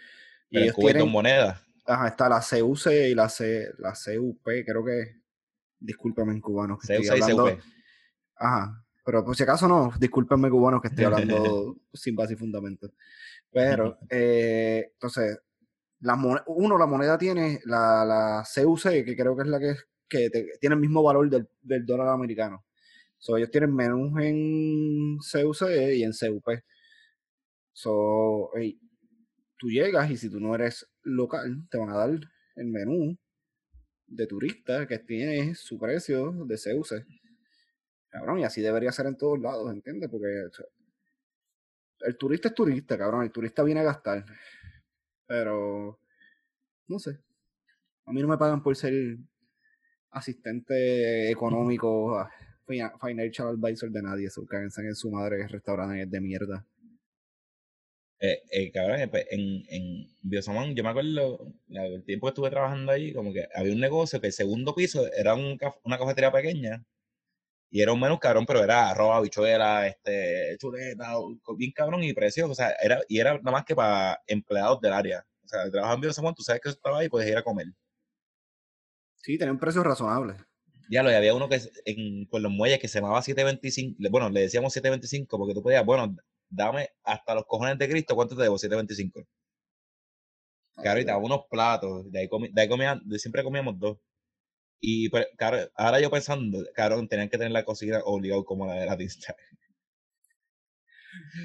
Y 0.49 0.55
Pero 0.55 0.65
en 0.65 0.71
ellos 0.71 0.75
Cuba 0.75 0.89
hay 0.89 0.95
dos 0.95 1.07
tienen, 1.07 1.09
monedas. 1.09 1.61
ajá, 1.85 2.07
está 2.09 2.29
la 2.29 2.41
CUC 2.41 2.87
y 3.09 3.15
la 3.15 3.29
C, 3.29 3.69
la 3.79 3.93
CUP, 3.93 4.43
creo 4.65 4.85
que 4.85 5.22
discúlpame 5.83 6.31
en 6.31 6.41
cubano 6.41 6.77
que 6.77 6.87
estoy 6.93 7.07
hablando. 7.21 7.43
CUP. 7.43 7.63
Ajá. 8.35 8.83
Pero 9.05 9.25
por 9.25 9.35
si 9.35 9.43
acaso 9.43 9.67
no, 9.67 9.91
discúlpenme 9.99 10.49
cubanos 10.49 10.81
que 10.81 10.87
estoy 10.87 11.03
hablando 11.05 11.75
sin 11.93 12.15
base 12.15 12.33
y 12.33 12.37
fundamento. 12.37 12.89
Pero, 13.51 13.97
eh, 14.09 14.91
entonces, 14.93 15.39
la 15.99 16.15
uno, 16.47 16.77
la 16.77 16.85
moneda 16.85 17.17
tiene 17.17 17.59
la, 17.65 18.05
la 18.05 18.43
CUC, 18.43 19.03
que 19.05 19.15
creo 19.15 19.35
que 19.35 19.41
es 19.43 19.47
la 19.49 19.59
que, 19.59 19.75
que 20.07 20.29
te- 20.29 20.57
tiene 20.59 20.75
el 20.75 20.81
mismo 20.81 21.03
valor 21.03 21.29
del, 21.29 21.49
del 21.61 21.85
dólar 21.85 22.07
americano. 22.09 22.65
So, 23.17 23.37
ellos 23.37 23.51
tienen 23.51 23.73
menús 23.73 24.11
en 24.21 25.17
CUC 25.17 25.61
y 25.95 26.03
en 26.03 26.11
CUP. 26.11 26.45
So, 27.73 28.55
ey, 28.55 28.79
tú 29.57 29.69
llegas 29.69 30.09
y 30.11 30.17
si 30.17 30.29
tú 30.29 30.39
no 30.39 30.55
eres 30.55 30.87
local, 31.03 31.67
te 31.69 31.77
van 31.77 31.89
a 31.89 31.97
dar 31.97 32.09
el 32.55 32.67
menú 32.67 33.17
de 34.15 34.27
turista 34.27 34.87
que 34.87 34.99
tiene 34.99 35.55
su 35.55 35.77
precio 35.79 36.31
de 36.45 36.55
CUC. 36.57 37.05
Cabrón, 38.09 38.39
y 38.39 38.43
así 38.43 38.61
debería 38.61 38.91
ser 38.91 39.07
en 39.07 39.17
todos 39.17 39.39
lados, 39.39 39.71
¿entiendes? 39.71 40.09
Porque 40.09 40.43
el 42.01 42.17
turista 42.17 42.49
es 42.49 42.53
turista, 42.53 42.97
cabrón. 42.97 43.23
El 43.23 43.31
turista 43.31 43.63
viene 43.63 43.79
a 43.79 43.83
gastar. 43.83 44.23
Pero, 45.25 45.99
no 46.87 46.99
sé. 46.99 47.19
A 48.05 48.11
mí 48.11 48.21
no 48.21 48.27
me 48.27 48.37
pagan 48.37 48.61
por 48.61 48.75
ser 48.75 49.17
asistente 50.11 51.31
económico, 51.31 52.27
fina- 52.67 52.93
financial 52.99 53.47
advisor 53.47 53.89
de 53.89 54.01
nadie. 54.03 54.27
Eso 54.27 54.45
cáguense 54.45 54.81
en 54.81 54.95
su 54.95 55.09
madre 55.09 55.47
restaurantes 55.47 56.09
de 56.11 56.21
mierda. 56.21 56.65
Eh, 58.25 58.41
eh, 58.51 58.71
cabrón, 58.71 59.01
eh, 59.01 59.07
pues, 59.09 59.25
en, 59.31 59.65
en 59.67 60.07
Biosamón, 60.21 60.73
yo 60.75 60.83
me 60.83 60.91
acuerdo, 60.91 61.45
el 61.67 62.05
tiempo 62.05 62.27
que 62.27 62.29
estuve 62.29 62.49
trabajando 62.49 62.93
ahí, 62.93 63.11
como 63.13 63.33
que 63.33 63.49
había 63.53 63.73
un 63.73 63.81
negocio 63.81 64.21
que 64.21 64.27
el 64.27 64.33
segundo 64.33 64.73
piso 64.73 65.11
era 65.13 65.35
un 65.35 65.59
una 65.83 65.97
cafetería 65.97 66.31
pequeña 66.31 66.85
y 67.69 67.81
era 67.81 67.93
un 67.93 67.99
menú 67.99 68.19
cabrón, 68.19 68.45
pero 68.45 68.63
era 68.63 68.91
arroz, 68.91 69.15
habichuela, 69.15 69.87
este, 69.87 70.57
chuleta, 70.59 71.15
bien 71.57 71.71
cabrón 71.73 72.03
y 72.03 72.13
precioso, 72.13 72.53
o 72.53 72.55
sea, 72.55 72.71
era, 72.81 73.01
y 73.09 73.19
era 73.19 73.33
nada 73.39 73.51
más 73.51 73.65
que 73.65 73.75
para 73.75 74.21
empleados 74.27 74.79
del 74.81 74.93
área. 74.93 75.25
O 75.43 75.47
sea, 75.49 75.69
trabajas 75.71 75.95
en 75.95 76.01
Biosamón, 76.01 76.35
tú 76.35 76.43
sabes 76.43 76.61
que 76.61 76.69
estaba 76.69 76.99
ahí, 76.99 77.09
puedes 77.09 77.29
ir 77.29 77.37
a 77.37 77.43
comer. 77.43 77.67
Sí, 79.17 79.37
tenía 79.37 79.51
un 79.51 79.59
precio 79.59 79.83
razonable. 79.83 80.35
Ya 80.89 81.03
lo, 81.03 81.11
y 81.11 81.15
había 81.15 81.35
uno 81.35 81.49
que 81.49 81.59
en, 81.85 82.25
con 82.27 82.41
los 82.43 82.51
muelles 82.51 82.79
que 82.79 82.87
se 82.87 82.99
llamaba 82.99 83.21
725. 83.21 83.97
Bueno, 84.11 84.29
le 84.29 84.41
decíamos 84.41 84.73
725 84.73 85.37
porque 85.37 85.53
tú 85.53 85.61
podías, 85.63 85.85
bueno, 85.85 86.15
dame 86.53 86.89
hasta 87.03 87.35
los 87.35 87.45
cojones 87.45 87.77
de 87.77 87.89
Cristo, 87.89 88.15
¿cuánto 88.15 88.35
te 88.35 88.43
debo? 88.43 88.57
725. 88.57 89.27
Que 90.81 90.89
ahorita 90.89 91.17
unos 91.17 91.45
platos, 91.49 92.11
de 92.11 92.19
ahí, 92.19 92.29
de 92.51 92.61
ahí 92.61 92.67
comían, 92.67 93.01
de 93.05 93.19
siempre 93.19 93.43
comíamos 93.43 93.79
dos. 93.79 93.97
Y 94.79 95.09
pues, 95.09 95.27
claro, 95.37 95.69
ahora 95.75 95.99
yo 96.01 96.11
pensando, 96.11 96.59
claro, 96.75 97.05
tenían 97.07 97.29
que 97.29 97.37
tener 97.37 97.51
la 97.51 97.63
cocina 97.63 98.01
obligado 98.03 98.43
como 98.43 98.67
la 98.67 98.73
de 98.73 98.85
la 98.85 98.95
dista. 98.95 99.35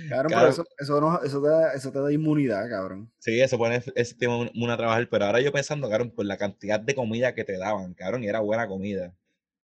Claro, 0.08 0.30
pero 0.30 0.48
eso, 0.48 0.64
eso, 0.78 0.98
no, 0.98 1.22
eso, 1.22 1.42
te 1.42 1.48
da, 1.48 1.74
eso 1.74 1.92
te 1.92 2.00
da 2.00 2.10
inmunidad, 2.10 2.68
cabrón. 2.70 3.12
Sí, 3.18 3.38
eso 3.38 3.58
pone 3.58 3.82
ese 3.94 4.14
tiempo 4.14 4.50
a 4.70 4.76
trabajar, 4.78 5.06
pero 5.10 5.26
ahora 5.26 5.42
yo 5.42 5.52
pensando, 5.52 5.90
cabrón, 5.90 6.10
por 6.10 6.24
la 6.24 6.38
cantidad 6.38 6.80
de 6.80 6.94
comida 6.94 7.34
que 7.34 7.44
te 7.44 7.58
daban, 7.58 7.92
cabrón, 7.92 8.24
y 8.24 8.28
era 8.28 8.40
buena 8.40 8.66
comida. 8.66 9.14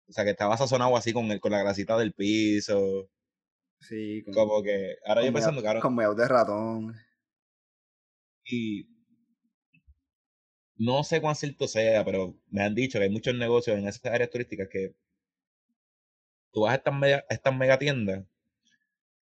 O 0.09 0.12
sea, 0.12 0.25
que 0.25 0.31
estaba 0.31 0.57
sazonado 0.57 0.97
así 0.97 1.12
con, 1.12 1.31
el, 1.31 1.40
con 1.40 1.53
la 1.53 1.61
grasita 1.61 1.99
del 1.99 2.14
piso. 2.14 3.09
Sí, 3.83 4.25
como 4.33 4.62
que, 4.62 4.97
ahora 5.07 5.25
yo 5.25 5.33
pensando, 5.33 5.62
cabrón. 5.62 5.83
Con 5.83 6.16
de 6.16 6.29
ratón. 6.29 6.95
Y 8.45 8.88
no 10.77 11.05
sé 11.05 11.21
cuán 11.21 11.35
cierto 11.35 11.68
sea, 11.68 12.05
pero 12.05 12.37
me 12.49 12.62
han 12.62 12.75
dicho 12.75 12.99
que 12.99 13.05
hay 13.05 13.11
muchos 13.11 13.35
negocios 13.35 13.79
en 13.79 13.87
esas 13.87 14.05
áreas 14.07 14.31
turísticas 14.31 14.68
que 14.71 14.95
tú 16.53 16.62
vas 16.62 16.73
a 16.73 16.77
estas 16.77 16.95
mega, 16.95 17.25
estas 17.29 17.57
mega 17.57 17.79
tiendas, 17.79 18.25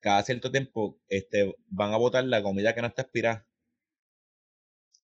cada 0.01 0.23
cierto 0.23 0.51
tiempo 0.51 0.99
este, 1.09 1.55
van 1.68 1.92
a 1.92 1.99
botar 1.99 2.25
la 2.25 2.42
comida 2.42 2.75
que 2.75 2.81
no 2.81 2.88
está 2.88 3.03
expirada. 3.03 3.46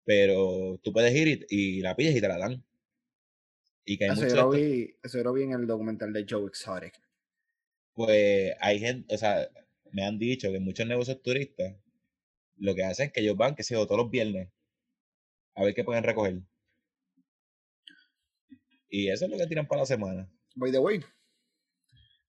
Pero 0.05 0.79
tú 0.83 0.93
puedes 0.93 1.15
ir 1.15 1.47
y, 1.49 1.81
la 1.81 1.95
pides 1.95 2.15
y 2.15 2.21
te 2.21 2.27
la 2.27 2.37
dan. 2.37 2.63
Y 3.83 3.97
que 3.97 4.05
hay 4.05 4.11
eso, 4.11 4.27
yo 4.27 4.35
lo 4.35 4.49
vi, 4.51 4.95
eso 5.03 5.23
lo 5.23 5.33
vi 5.33 5.43
en 5.43 5.53
el 5.53 5.67
documental 5.67 6.13
de 6.13 6.25
Joe 6.27 6.47
Exotic. 6.47 7.04
Pues 7.95 8.53
hay 8.59 8.79
gente, 8.79 9.15
o 9.15 9.17
sea, 9.17 9.49
me 9.91 10.05
han 10.05 10.19
dicho 10.19 10.51
que 10.51 10.59
muchos 10.59 10.85
negocios 10.85 11.21
turistas 11.23 11.75
lo 12.57 12.75
que 12.75 12.83
hacen 12.83 13.07
es 13.07 13.13
que 13.13 13.21
ellos 13.21 13.37
van, 13.37 13.55
que 13.55 13.63
se 13.63 13.75
todos 13.75 13.97
los 13.97 14.11
viernes 14.11 14.49
a 15.55 15.63
ver 15.63 15.73
qué 15.73 15.83
pueden 15.83 16.03
recoger. 16.03 16.41
Y 18.89 19.09
eso 19.09 19.25
es 19.25 19.31
lo 19.31 19.37
que 19.37 19.47
tiran 19.47 19.67
para 19.67 19.81
la 19.81 19.85
semana. 19.85 20.29
By 20.55 20.71
the 20.71 20.79
way, 20.79 21.01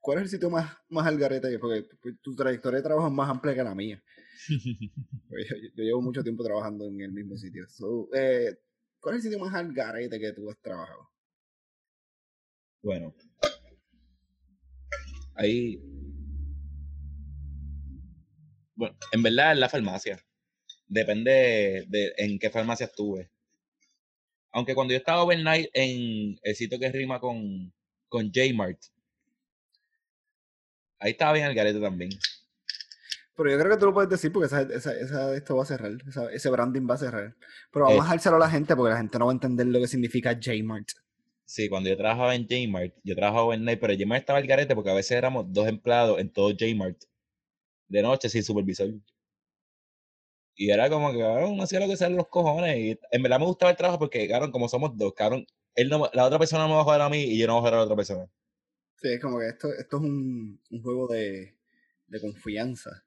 ¿cuál 0.01 0.19
es 0.19 0.25
el 0.25 0.31
sitio 0.31 0.51
más, 0.51 0.77
más 0.89 1.07
al 1.07 1.19
garete? 1.19 1.59
Porque 1.59 1.87
tu 2.23 2.35
trayectoria 2.35 2.79
de 2.79 2.85
trabajo 2.85 3.09
es 3.09 3.13
más 3.13 3.29
amplia 3.29 3.55
que 3.55 3.63
la 3.63 3.75
mía. 3.75 4.03
Pues 5.29 5.49
yo, 5.49 5.83
llevo 5.83 6.01
mucho 6.01 6.23
tiempo 6.23 6.45
trabajando 6.45 6.87
en 6.87 7.01
el 7.01 7.13
mismo 7.13 7.37
sitio. 7.37 7.67
Eh, 8.15 8.57
¿Cuál 9.01 9.17
es 9.17 9.25
el 9.25 9.31
sitio 9.31 9.45
más 9.45 9.53
al 9.53 9.73
garete 9.73 10.21
que 10.21 10.33
tú 10.33 10.49
has 10.49 10.59
trabajado? 10.61 11.11
Bueno, 12.81 13.13
ahí. 15.37 15.81
Bueno, 18.75 18.97
en 19.13 19.23
verdad 19.23 19.53
es 19.53 19.59
la 19.59 19.69
farmacia. 19.69 20.25
Depende 20.87 21.87
de 21.89 22.13
en 22.19 22.39
qué 22.39 22.51
farmacia 22.51 22.87
estuve. 22.87 23.31
Aunque 24.53 24.75
cuando 24.75 24.93
yo 24.93 24.99
estaba 24.99 25.23
overnight 25.23 25.69
en 25.75 26.39
el 26.43 26.55
sitio 26.55 26.79
que 26.79 26.91
rima 26.91 27.21
con, 27.21 27.73
con 28.09 28.33
J-Mart, 28.33 28.79
ahí 30.99 31.13
estaba 31.13 31.33
bien 31.33 31.47
el 31.47 31.55
garete 31.55 31.81
también. 31.81 32.11
Pero 33.37 33.51
yo 33.51 33.59
creo 33.59 33.71
que 33.73 33.79
tú 33.79 33.87
lo 33.87 33.93
puedes 33.93 34.09
decir 34.09 34.33
porque 34.33 34.47
esa, 34.47 34.63
esa, 34.63 35.35
esto 35.35 35.57
va 35.57 35.63
a 35.63 35.67
cerrar, 35.67 35.93
ese 36.33 36.49
branding 36.49 36.89
va 36.89 36.95
a 36.95 36.99
cerrar. 36.99 37.37
Pero 37.71 37.85
vamos 37.85 38.01
a 38.01 38.05
dejárselo 38.05 38.37
a 38.37 38.41
la 38.41 38.51
gente 38.51 38.75
porque 38.75 38.93
la 38.93 38.99
gente 38.99 39.19
no 39.19 39.27
va 39.27 39.33
a 39.33 39.35
entender 39.35 39.67
lo 39.67 39.79
que 39.79 39.89
significa 39.89 40.33
J-Mart. 40.33 40.89
Sí, 41.47 41.69
cuando 41.69 41.89
yo 41.89 41.97
trabajaba 41.97 42.35
en 42.35 42.43
J-Mart, 42.43 42.93
yo 43.05 43.15
trabajaba 43.15 43.45
overnight, 43.45 43.81
pero 43.81 43.95
J-Mart 43.95 44.21
estaba 44.21 44.41
el 44.41 44.49
garete 44.49 44.75
porque 44.75 44.91
a 44.91 44.95
veces 44.95 45.13
éramos 45.13 45.47
dos 45.53 45.69
empleados 45.69 46.19
en 46.19 46.29
todo 46.29 46.51
J-Mart 46.51 47.01
de 47.89 48.03
noche 48.03 48.29
sin 48.29 48.43
supervisor. 48.43 48.89
Y 50.57 50.71
era 50.71 50.91
como 50.91 51.13
que, 51.13 51.19
cabrón, 51.21 51.53
uno 51.53 51.63
hacía 51.63 51.79
lo 51.79 51.87
que 51.87 51.97
salen 51.97 52.17
los 52.17 52.27
cojones. 52.29 52.77
Y 52.77 52.99
en 53.13 53.23
verdad 53.23 53.39
me 53.39 53.47
gustaba 53.47 53.71
el 53.71 53.77
trabajo 53.77 54.01
porque, 54.01 54.27
cabrón, 54.27 54.51
como 54.51 54.69
somos 54.69 54.97
dos, 54.97 55.15
cabrón, 55.15 55.47
él 55.77 55.89
no, 55.89 56.11
la 56.13 56.25
otra 56.25 56.39
persona 56.39 56.65
no 56.65 56.71
me 56.71 56.75
va 56.75 56.81
a 56.81 56.85
joder 56.85 57.03
a 57.03 57.09
mí 57.09 57.23
y 57.23 57.39
yo 57.39 57.47
no 57.47 57.53
voy 57.53 57.59
a 57.59 57.63
joder 57.63 57.75
a 57.75 57.77
la 57.77 57.85
otra 57.85 57.97
persona. 57.97 58.27
Sí, 58.97 59.09
es 59.09 59.21
como 59.21 59.39
que 59.39 59.47
esto, 59.47 59.69
esto 59.73 59.99
es 59.99 60.03
un, 60.03 60.61
un 60.71 60.83
juego 60.83 61.07
de, 61.07 61.55
de 62.09 62.21
confianza. 62.21 63.05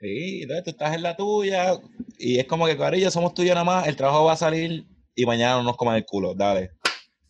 Sí, 0.00 0.42
entonces 0.42 0.64
tú 0.64 0.70
estás 0.70 0.94
en 0.94 1.02
la 1.02 1.14
tuya 1.14 1.78
y 2.18 2.38
es 2.38 2.46
como 2.46 2.66
que, 2.66 2.76
cabrón, 2.78 3.00
ya 3.00 3.10
somos 3.10 3.34
tuyos 3.34 3.54
nada 3.54 3.64
más, 3.64 3.86
el 3.86 3.96
trabajo 3.96 4.24
va 4.24 4.32
a 4.32 4.36
salir 4.36 4.86
y 5.14 5.26
mañana 5.26 5.56
no 5.56 5.64
nos 5.64 5.76
coman 5.76 5.96
el 5.96 6.06
culo, 6.06 6.34
dale. 6.34 6.70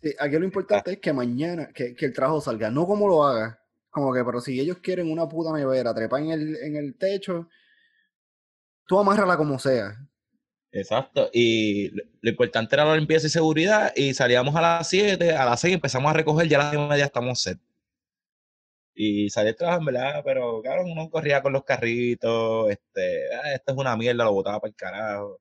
Sí, 0.02 0.14
aquí 0.18 0.36
lo 0.36 0.44
importante 0.44 0.90
ah. 0.90 0.92
es 0.94 1.00
que 1.00 1.12
mañana, 1.12 1.68
que, 1.72 1.94
que, 1.94 2.06
el 2.06 2.12
trabajo 2.12 2.40
salga, 2.40 2.70
no 2.70 2.86
como 2.86 3.08
lo 3.08 3.24
haga. 3.24 3.60
Como 3.90 4.12
que, 4.12 4.24
pero 4.24 4.40
si 4.40 4.58
ellos 4.58 4.78
quieren 4.78 5.10
una 5.10 5.28
puta 5.28 5.52
nevera, 5.56 5.94
trepan 5.94 6.24
en 6.24 6.30
el, 6.32 6.56
en 6.56 6.76
el 6.76 6.96
techo 6.96 7.48
tú 8.86 8.98
amárrala 8.98 9.36
como 9.36 9.58
sea. 9.58 9.96
Exacto. 10.72 11.30
Y 11.32 11.90
lo 11.90 12.30
importante 12.30 12.74
era 12.74 12.84
la 12.84 12.96
limpieza 12.96 13.26
y 13.26 13.30
seguridad. 13.30 13.92
Y 13.96 14.14
salíamos 14.14 14.56
a 14.56 14.60
las 14.62 14.88
7, 14.88 15.32
a 15.36 15.44
las 15.44 15.60
6 15.60 15.74
empezamos 15.74 16.10
a 16.10 16.14
recoger, 16.14 16.48
ya 16.48 16.58
a 16.58 16.62
las 16.64 16.72
10 16.72 16.84
y 16.84 16.88
media 16.88 17.04
estamos 17.06 17.40
set. 17.42 17.58
Y 18.94 19.30
salí 19.30 19.48
el 19.50 19.56
trabajo, 19.56 19.80
en 19.80 19.86
verdad, 19.86 20.22
pero 20.24 20.60
claro, 20.62 20.84
uno 20.84 21.08
corría 21.10 21.42
con 21.42 21.52
los 21.52 21.64
carritos, 21.64 22.70
este, 22.70 23.34
ah, 23.34 23.54
esto 23.54 23.72
es 23.72 23.78
una 23.78 23.96
mierda, 23.96 24.24
lo 24.24 24.32
botaba 24.32 24.60
para 24.60 24.68
el 24.70 24.76
carajo. 24.76 25.40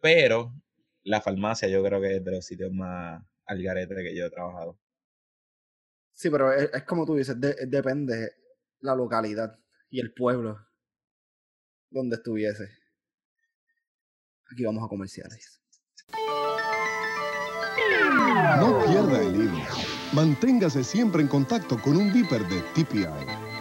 Pero 0.00 0.52
la 1.04 1.20
farmacia 1.20 1.68
yo 1.68 1.82
creo 1.84 2.00
que 2.00 2.16
es 2.16 2.24
de 2.24 2.30
los 2.30 2.44
sitios 2.44 2.72
más 2.72 3.22
al 3.46 3.62
garete 3.62 3.94
que 3.94 4.16
yo 4.16 4.26
he 4.26 4.30
trabajado. 4.30 4.78
Sí, 6.12 6.30
pero 6.30 6.52
es, 6.52 6.70
como 6.84 7.04
tú 7.04 7.16
dices, 7.16 7.36
depende 7.40 8.32
la 8.80 8.94
localidad 8.94 9.58
y 9.90 10.00
el 10.00 10.12
pueblo 10.14 10.58
donde 11.90 12.16
estuviese. 12.16 12.68
Aquí 14.50 14.64
vamos 14.64 14.84
a 14.84 14.88
comerciales. 14.88 15.60
No 18.58 18.84
pierda 18.84 19.22
el 19.22 19.34
hilo. 19.34 19.58
Manténgase 20.12 20.84
siempre 20.84 21.22
en 21.22 21.28
contacto 21.28 21.80
con 21.80 21.96
un 21.96 22.12
Viper 22.12 22.46
de 22.46 22.60
TPI. 22.74 23.53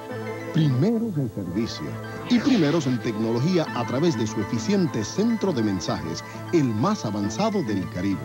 Primeros 0.54 1.18
en 1.18 1.32
servicio 1.34 1.88
y 2.30 2.38
primeros 2.40 2.86
en 2.86 3.00
tecnología 3.00 3.66
a 3.76 3.88
través 3.88 4.16
de 4.18 4.28
su 4.28 4.40
eficiente 4.40 5.04
centro 5.04 5.52
de 5.52 5.64
mensajes, 5.64 6.24
el 6.54 6.66
más 6.66 7.06
avanzado 7.06 7.64
del 7.64 7.90
Caribe. 7.90 8.22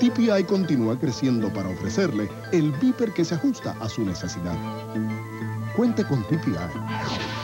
TPI 0.00 0.42
continúa 0.44 0.98
creciendo 0.98 1.52
para 1.52 1.68
ofrecerle 1.68 2.28
el 2.52 2.72
Viper 2.72 3.12
que 3.12 3.24
se 3.24 3.36
ajusta 3.36 3.76
a 3.80 3.88
su 3.88 4.04
necesidad. 4.04 4.56
Cuente 5.76 6.04
con 6.04 6.24
TPI 6.24 6.56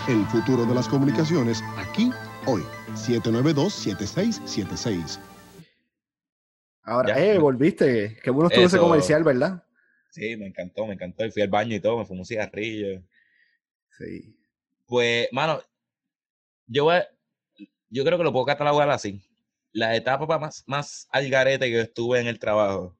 el 0.09 0.27
futuro 0.27 0.67
de 0.67 0.75
las 0.75 0.89
comunicaciones, 0.89 1.63
aquí, 1.77 2.11
hoy, 2.47 2.65
792-7676. 2.95 5.21
Ahora, 6.83 7.25
eh, 7.25 7.39
volviste. 7.39 8.19
Qué 8.23 8.31
bueno 8.31 8.49
estuvo 8.49 8.67
ese 8.67 8.79
comercial, 8.79 9.23
¿verdad? 9.23 9.63
Sí, 10.11 10.37
me 10.37 10.49
encantó, 10.49 10.87
me 10.87 10.95
encantó. 10.95 11.25
Y 11.25 11.31
fui 11.31 11.43
al 11.43 11.49
baño 11.49 11.77
y 11.77 11.81
todo, 11.81 11.99
me 11.99 12.05
fumé 12.05 12.19
un 12.21 12.27
cigarrillo. 12.27 13.05
Sí. 14.01 14.35
Pues, 14.87 15.29
mano, 15.31 15.61
yo, 16.67 16.89
yo 17.91 18.05
creo 18.05 18.17
que 18.17 18.25
lo 18.25 18.33
puedo 18.33 18.47
catalogar 18.47 18.89
así. 18.91 19.23
La 19.73 19.95
etapa 19.95 20.39
más, 20.39 20.65
más 20.67 21.07
al 21.11 21.29
garete 21.29 21.67
que 21.71 21.81
estuve 21.81 22.21
en 22.21 22.27
el 22.27 22.39
trabajo 22.39 22.97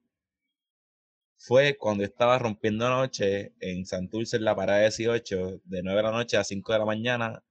fue 1.37 1.75
cuando 1.75 2.03
estaba 2.03 2.37
rompiendo 2.37 2.87
noche 2.87 3.53
en 3.59 3.85
Santurce 3.85 4.37
en 4.37 4.45
la 4.45 4.55
parada 4.55 4.81
18, 4.81 5.61
de 5.65 5.83
9 5.83 5.97
de 5.97 6.03
la 6.03 6.11
noche 6.11 6.37
a 6.37 6.43
5 6.43 6.71
de 6.71 6.79
la 6.79 6.85
mañana, 6.85 7.43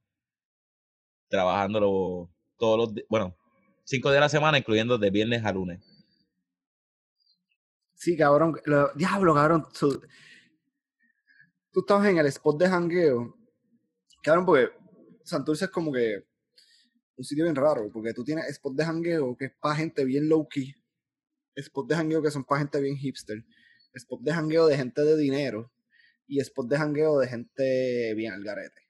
trabajándolo 1.29 2.31
todos 2.57 2.79
los 2.79 3.05
bueno, 3.09 3.37
5 3.85 4.09
días 4.11 4.17
de 4.17 4.21
la 4.21 4.29
semana, 4.29 4.59
incluyendo 4.59 4.97
de 4.97 5.11
viernes 5.11 5.45
a 5.45 5.53
lunes. 5.53 5.81
Sí, 7.95 8.17
cabrón, 8.17 8.57
diablo, 8.95 9.35
cabrón, 9.35 9.67
tú, 9.77 10.01
tú 11.73 11.81
estabas 11.81 12.07
en 12.07 12.19
el 12.19 12.27
spot 12.27 12.59
de 12.59 12.69
jangueo, 12.69 13.40
cabrón, 14.23 14.47
porque 14.47 14.71
Santurce 15.25 15.67
es 15.67 15.71
como 15.71 15.93
que 15.93 16.25
un 17.17 17.25
sitio 17.25 17.45
bien 17.45 17.57
raro, 17.57 17.91
porque 17.93 18.15
tú 18.15 18.25
tienes 18.25 18.47
spot 18.49 18.75
de 18.75 18.85
jangueo 18.85 19.37
que 19.37 19.47
es 19.47 19.53
para 19.61 19.77
gente 19.77 20.05
bien 20.05 20.29
low 20.29 20.49
key, 20.49 20.75
spot 21.55 21.89
de 21.89 21.97
jangueo 21.97 22.23
que 22.23 22.31
son 22.31 22.45
para 22.45 22.61
gente 22.61 22.81
bien 22.81 22.97
hipster, 22.97 23.45
spot 23.95 24.21
de 24.23 24.33
jangueo 24.33 24.67
de 24.67 24.77
gente 24.77 25.03
de 25.03 25.17
dinero 25.17 25.71
y 26.27 26.41
spot 26.41 26.69
de 26.69 26.79
jangueo 26.79 27.19
de 27.19 27.29
gente 27.29 28.15
bien 28.15 28.33
al 28.33 28.43
garete. 28.43 28.81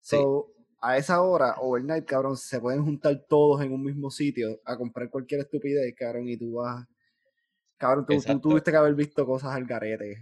So, 0.00 0.52
a 0.80 0.96
esa 0.98 1.22
hora, 1.22 1.54
overnight, 1.60 2.04
cabrón, 2.04 2.36
se 2.36 2.60
pueden 2.60 2.84
juntar 2.84 3.24
todos 3.28 3.62
en 3.62 3.72
un 3.72 3.84
mismo 3.84 4.10
sitio 4.10 4.60
a 4.64 4.76
comprar 4.76 5.08
cualquier 5.08 5.40
estupidez, 5.40 5.94
cabrón, 5.96 6.28
y 6.28 6.36
tú 6.36 6.54
vas. 6.54 6.84
Cabrón, 7.78 8.04
tú, 8.06 8.40
tuviste 8.40 8.70
que 8.70 8.76
haber 8.76 8.94
visto 8.94 9.24
cosas 9.24 9.54
al 9.54 9.64
garete. 9.64 10.18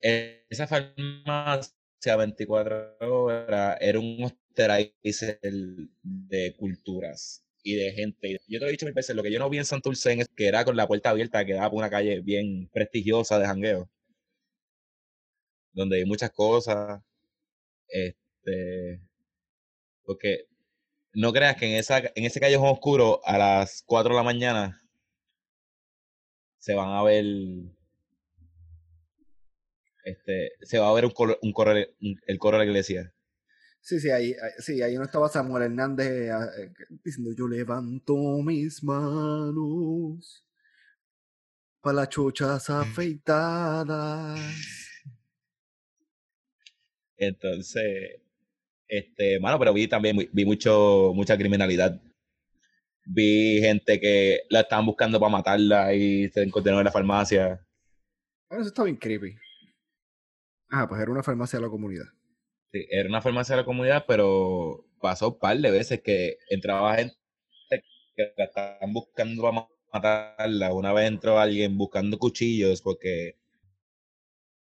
Esa 0.00 0.66
farmacia 0.66 1.77
24 2.00 2.96
horas 3.00 3.78
era 3.80 3.98
un 3.98 4.24
osterizer 4.24 5.40
de 6.02 6.54
culturas. 6.56 7.44
y 7.62 7.74
de 7.76 7.92
gente. 7.92 8.38
Yo 8.48 8.58
te 8.58 8.64
lo 8.64 8.68
he 8.68 8.72
dicho 8.72 8.86
mil 8.86 8.94
veces, 8.94 9.14
lo 9.16 9.22
que 9.22 9.32
yo 9.32 9.38
no 9.38 9.50
vi 9.50 9.58
en 9.58 9.64
Santurce 9.66 10.12
es 10.14 10.28
que 10.36 10.46
era 10.48 10.64
con 10.64 10.76
la 10.76 10.86
puerta 10.88 11.10
abierta 11.10 11.44
que 11.44 11.54
daba 11.54 11.70
por 11.70 11.78
una 11.78 11.90
calle 11.90 12.20
bien 12.20 12.68
prestigiosa 12.72 13.38
de 13.38 13.46
jangueo. 13.46 13.90
Donde 15.72 15.96
hay 15.98 16.04
muchas 16.04 16.30
cosas. 16.32 17.00
Este. 17.88 19.00
Porque 20.04 20.46
no 21.14 21.32
creas 21.32 21.56
que 21.56 21.66
en, 21.66 21.74
esa, 21.78 21.98
en 22.14 22.24
ese 22.24 22.40
callejón 22.40 22.68
oscuro 22.70 23.20
a 23.24 23.38
las 23.38 23.82
4 23.86 24.10
de 24.10 24.16
la 24.16 24.22
mañana 24.22 24.82
se 26.58 26.74
van 26.74 26.90
a 26.90 27.02
ver 27.02 27.24
este, 30.10 30.52
se 30.62 30.78
va 30.78 30.88
a 30.88 30.94
ver 30.94 31.04
un 31.04 31.10
coro, 31.10 31.38
un 31.42 31.52
coro, 31.52 31.72
el 31.74 32.38
coro 32.38 32.58
de 32.58 32.64
la 32.64 32.70
iglesia. 32.70 33.12
Sí, 33.80 34.00
sí, 34.00 34.10
ahí, 34.10 34.34
sí, 34.58 34.82
ahí 34.82 34.96
no 34.96 35.04
estaba 35.04 35.28
Samuel 35.28 35.64
Hernández 35.64 36.30
eh, 36.30 36.72
diciendo 37.04 37.32
yo 37.36 37.48
levanto 37.48 38.14
mis 38.42 38.82
manos 38.82 40.44
para 41.80 41.96
las 41.96 42.08
chuchas 42.08 42.68
afeitadas. 42.70 44.38
Entonces, 47.16 48.20
este, 48.88 49.40
mano, 49.40 49.58
pero 49.58 49.72
vi 49.72 49.88
también, 49.88 50.28
vi 50.32 50.44
mucho, 50.44 51.12
mucha 51.14 51.36
criminalidad. 51.36 52.00
Vi 53.04 53.60
gente 53.60 53.98
que 54.00 54.42
la 54.50 54.60
estaban 54.60 54.86
buscando 54.86 55.18
para 55.18 55.32
matarla 55.32 55.94
y 55.94 56.28
se 56.28 56.42
encontraron 56.42 56.80
en 56.80 56.84
la 56.84 56.92
farmacia. 56.92 57.66
Bueno, 58.48 58.62
eso 58.62 58.68
está 58.68 58.84
bien 58.84 58.96
creepy. 58.96 59.34
Ah, 60.70 60.86
pues 60.88 61.00
era 61.00 61.10
una 61.10 61.22
farmacia 61.22 61.58
de 61.58 61.64
la 61.64 61.70
comunidad. 61.70 62.06
Sí, 62.72 62.86
era 62.90 63.08
una 63.08 63.22
farmacia 63.22 63.54
de 63.56 63.62
la 63.62 63.66
comunidad, 63.66 64.04
pero 64.06 64.84
pasó 65.00 65.28
un 65.30 65.38
par 65.38 65.56
de 65.56 65.70
veces 65.70 66.02
que 66.02 66.36
entraba 66.50 66.96
gente 66.96 67.16
que 68.14 68.34
la 68.36 68.44
estaban 68.44 68.92
buscando 68.92 69.42
para 69.42 69.66
matarla. 69.92 70.74
Una 70.74 70.92
vez 70.92 71.08
entró 71.08 71.38
alguien 71.38 71.78
buscando 71.78 72.18
cuchillos 72.18 72.82
porque... 72.82 73.36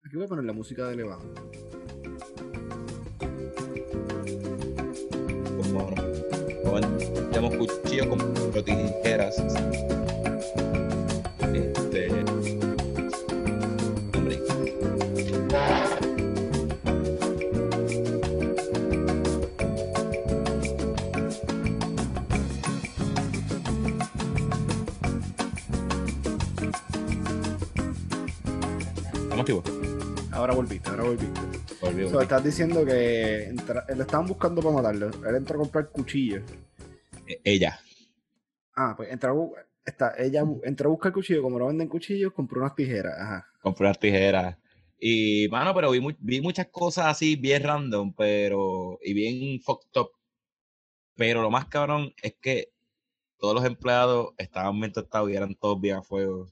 Aquí 0.04 0.16
voy 0.16 0.26
a 0.26 0.28
poner 0.28 0.44
la 0.44 0.52
música 0.52 0.86
de 0.86 0.94
elevado. 0.94 1.34
Como 5.56 5.90
no, 6.64 7.28
tenemos 7.30 7.56
cuchillos 7.56 8.06
con 8.06 8.64
tijeras. 8.64 9.42
Ahora 30.32 30.54
volviste, 30.54 30.90
ahora 30.90 31.02
volviste. 31.02 31.40
Volví, 31.80 32.04
estás 32.04 32.44
diciendo 32.44 32.84
que 32.84 33.52
le 33.94 34.02
estaban 34.02 34.26
buscando 34.26 34.62
para 34.62 34.74
matarlo. 34.74 35.10
Él 35.28 35.34
entró 35.34 35.56
a 35.56 35.62
comprar 35.62 35.90
cuchillos. 35.90 36.42
E, 37.26 37.40
ella. 37.42 37.80
Ah, 38.76 38.94
pues 38.96 39.10
entró, 39.10 39.52
está, 39.84 40.14
ella 40.18 40.44
entró 40.62 40.88
a 40.88 40.92
buscar 40.92 41.12
cuchillos. 41.12 41.42
Como 41.42 41.58
no 41.58 41.66
venden 41.66 41.88
cuchillos, 41.88 42.32
compró 42.32 42.60
unas 42.60 42.76
tijeras. 42.76 43.14
Ajá. 43.18 43.46
Compró 43.60 43.86
unas 43.86 43.98
tijeras. 43.98 44.56
Y, 45.00 45.48
mano, 45.48 45.74
pero 45.74 45.90
vi, 45.90 46.00
vi 46.20 46.40
muchas 46.40 46.68
cosas 46.68 47.06
así 47.06 47.36
bien 47.36 47.64
random, 47.64 48.14
pero. 48.14 48.98
Y 49.02 49.14
bien 49.14 49.60
fucked 49.62 50.00
up. 50.00 50.10
Pero 51.16 51.42
lo 51.42 51.50
más 51.50 51.66
cabrón 51.66 52.12
es 52.22 52.36
que 52.40 52.72
todos 53.38 53.54
los 53.54 53.64
empleados 53.64 54.34
estaban 54.38 54.78
bien 54.78 54.92
tostados 54.92 55.30
y 55.30 55.34
eran 55.34 55.54
todos 55.56 55.80
bien 55.80 55.96
a 55.96 56.02
fuego 56.02 56.46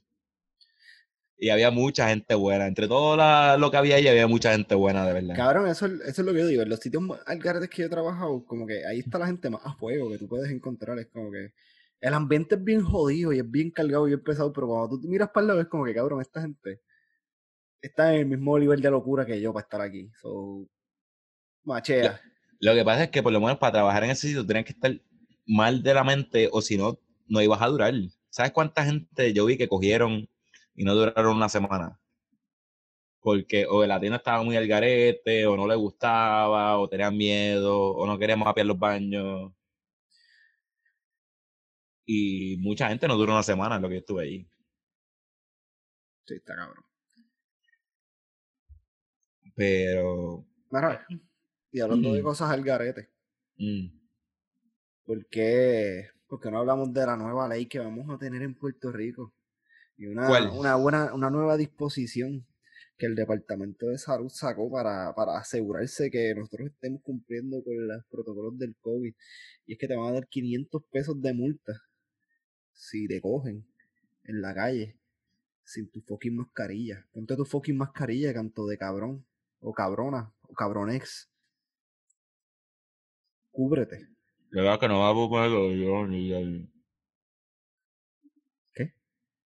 y 1.39 1.49
había 1.49 1.71
mucha 1.71 2.09
gente 2.09 2.35
buena. 2.35 2.67
Entre 2.67 2.87
todo 2.87 3.15
lo 3.57 3.71
que 3.71 3.77
había 3.77 3.95
ahí, 3.95 4.07
había 4.07 4.27
mucha 4.27 4.51
gente 4.51 4.75
buena, 4.75 5.05
de 5.05 5.13
verdad. 5.13 5.35
Cabrón, 5.35 5.67
eso, 5.67 5.85
eso 5.85 6.01
es 6.03 6.19
lo 6.19 6.33
que 6.33 6.39
yo 6.39 6.47
digo. 6.47 6.63
En 6.63 6.69
los 6.69 6.79
sitios 6.79 7.03
algaretes 7.25 7.69
que 7.69 7.81
yo 7.81 7.85
he 7.87 7.89
trabajado, 7.89 8.45
como 8.45 8.67
que 8.67 8.85
ahí 8.85 8.99
está 8.99 9.17
la 9.17 9.27
gente 9.27 9.49
más 9.49 9.61
a 9.63 9.73
fuego 9.73 10.11
que 10.11 10.17
tú 10.17 10.27
puedes 10.27 10.51
encontrar. 10.51 10.99
Es 10.99 11.07
como 11.07 11.31
que 11.31 11.53
el 12.01 12.13
ambiente 12.13 12.55
es 12.55 12.63
bien 12.63 12.83
jodido 12.83 13.31
y 13.31 13.39
es 13.39 13.49
bien 13.49 13.71
cargado 13.71 14.05
y 14.05 14.11
bien 14.11 14.23
pesado, 14.23 14.51
pero 14.51 14.67
cuando 14.67 14.99
tú 14.99 15.07
miras 15.07 15.29
para 15.29 15.43
el 15.43 15.47
lado, 15.47 15.61
es 15.61 15.67
como 15.67 15.85
que, 15.85 15.93
cabrón, 15.93 16.21
esta 16.21 16.41
gente 16.41 16.81
está 17.81 18.13
en 18.13 18.19
el 18.19 18.25
mismo 18.25 18.59
nivel 18.59 18.81
de 18.81 18.91
locura 18.91 19.25
que 19.25 19.39
yo 19.39 19.53
para 19.53 19.63
estar 19.63 19.81
aquí. 19.81 20.11
So, 20.21 20.67
machea. 21.63 22.19
Lo, 22.59 22.71
lo 22.71 22.77
que 22.77 22.83
pasa 22.83 23.03
es 23.05 23.09
que 23.11 23.23
por 23.23 23.31
lo 23.31 23.39
menos 23.39 23.57
para 23.59 23.73
trabajar 23.73 24.03
en 24.03 24.09
ese 24.11 24.27
sitio 24.27 24.45
tienes 24.45 24.65
que 24.65 24.73
estar 24.73 24.91
mal 25.47 25.81
de 25.81 25.93
la 25.93 26.03
mente 26.03 26.49
o 26.51 26.61
si 26.61 26.77
no, 26.77 26.99
no 27.27 27.41
ibas 27.41 27.61
a 27.61 27.67
durar. 27.67 27.93
¿Sabes 28.29 28.51
cuánta 28.51 28.83
gente 28.83 29.31
yo 29.31 29.45
vi 29.45 29.57
que 29.57 29.69
cogieron 29.69 30.29
y 30.79 30.85
no 30.85 30.95
duraron 30.95 31.35
una 31.35 31.49
semana. 31.49 31.99
Porque 33.19 33.65
o 33.67 33.85
la 33.85 33.99
tienda 33.99 34.15
estaba 34.15 34.43
muy 34.43 34.55
al 34.55 34.65
garete, 34.65 35.45
o 35.45 35.57
no 35.57 35.67
le 35.67 35.75
gustaba, 35.75 36.79
o 36.79 36.87
tenían 36.87 37.17
miedo, 37.17 37.77
o 37.77 38.07
no 38.07 38.17
queríamos 38.17 38.45
mapear 38.45 38.65
los 38.65 38.79
baños. 38.79 39.51
Y 42.05 42.55
mucha 42.61 42.87
gente 42.87 43.09
no 43.09 43.17
duró 43.17 43.33
una 43.33 43.43
semana 43.43 43.75
en 43.75 43.81
lo 43.81 43.89
que 43.89 43.95
yo 43.95 43.99
estuve 43.99 44.23
allí. 44.23 44.49
Sí, 46.25 46.35
está 46.35 46.55
cabrón. 46.55 46.85
Pero. 49.55 50.45
y 51.71 51.81
hablando 51.81 52.13
de 52.13 52.21
mm. 52.21 52.23
cosas 52.23 52.51
al 52.51 52.63
garete. 52.63 53.09
Mm. 53.57 53.87
¿Por 55.03 55.27
qué? 55.27 56.07
Porque 56.25 56.49
no 56.49 56.59
hablamos 56.59 56.93
de 56.93 57.05
la 57.05 57.17
nueva 57.17 57.49
ley 57.49 57.65
que 57.65 57.79
vamos 57.79 58.09
a 58.09 58.17
tener 58.17 58.43
en 58.43 58.55
Puerto 58.55 58.93
Rico? 58.93 59.33
Y 59.99 60.07
una, 60.07 60.29
una, 60.53 60.75
buena, 60.77 61.13
una 61.13 61.29
nueva 61.29 61.57
disposición 61.57 62.47
que 62.97 63.05
el 63.05 63.15
Departamento 63.15 63.87
de 63.87 63.97
Salud 63.97 64.29
sacó 64.29 64.71
para, 64.71 65.13
para 65.13 65.37
asegurarse 65.37 66.09
que 66.09 66.33
nosotros 66.33 66.69
estemos 66.69 67.01
cumpliendo 67.03 67.61
con 67.61 67.85
los 67.85 68.05
protocolos 68.09 68.57
del 68.57 68.77
COVID. 68.79 69.13
Y 69.65 69.73
es 69.73 69.77
que 69.77 69.87
te 69.89 69.97
van 69.97 70.07
a 70.07 70.13
dar 70.13 70.27
500 70.29 70.83
pesos 70.89 71.21
de 71.21 71.33
multa 71.33 71.73
si 72.71 73.09
te 73.09 73.19
cogen 73.19 73.67
en 74.23 74.41
la 74.41 74.53
calle 74.53 74.97
sin 75.65 75.91
tu 75.91 76.01
fucking 76.01 76.37
mascarilla. 76.37 77.05
Ponte 77.11 77.35
tu 77.35 77.43
fucking 77.43 77.75
mascarilla, 77.75 78.33
canto 78.33 78.65
de 78.67 78.77
cabrón, 78.77 79.25
o 79.59 79.73
cabrona, 79.73 80.33
o 80.43 80.53
cabronex. 80.53 81.29
Cúbrete. 83.51 84.07
La 84.51 84.79
que 84.79 84.87
no 84.87 84.99
va 85.01 85.09
a 85.09 85.13
ponerlo 85.13 85.73
yo 85.73 86.07
ni 86.07 86.29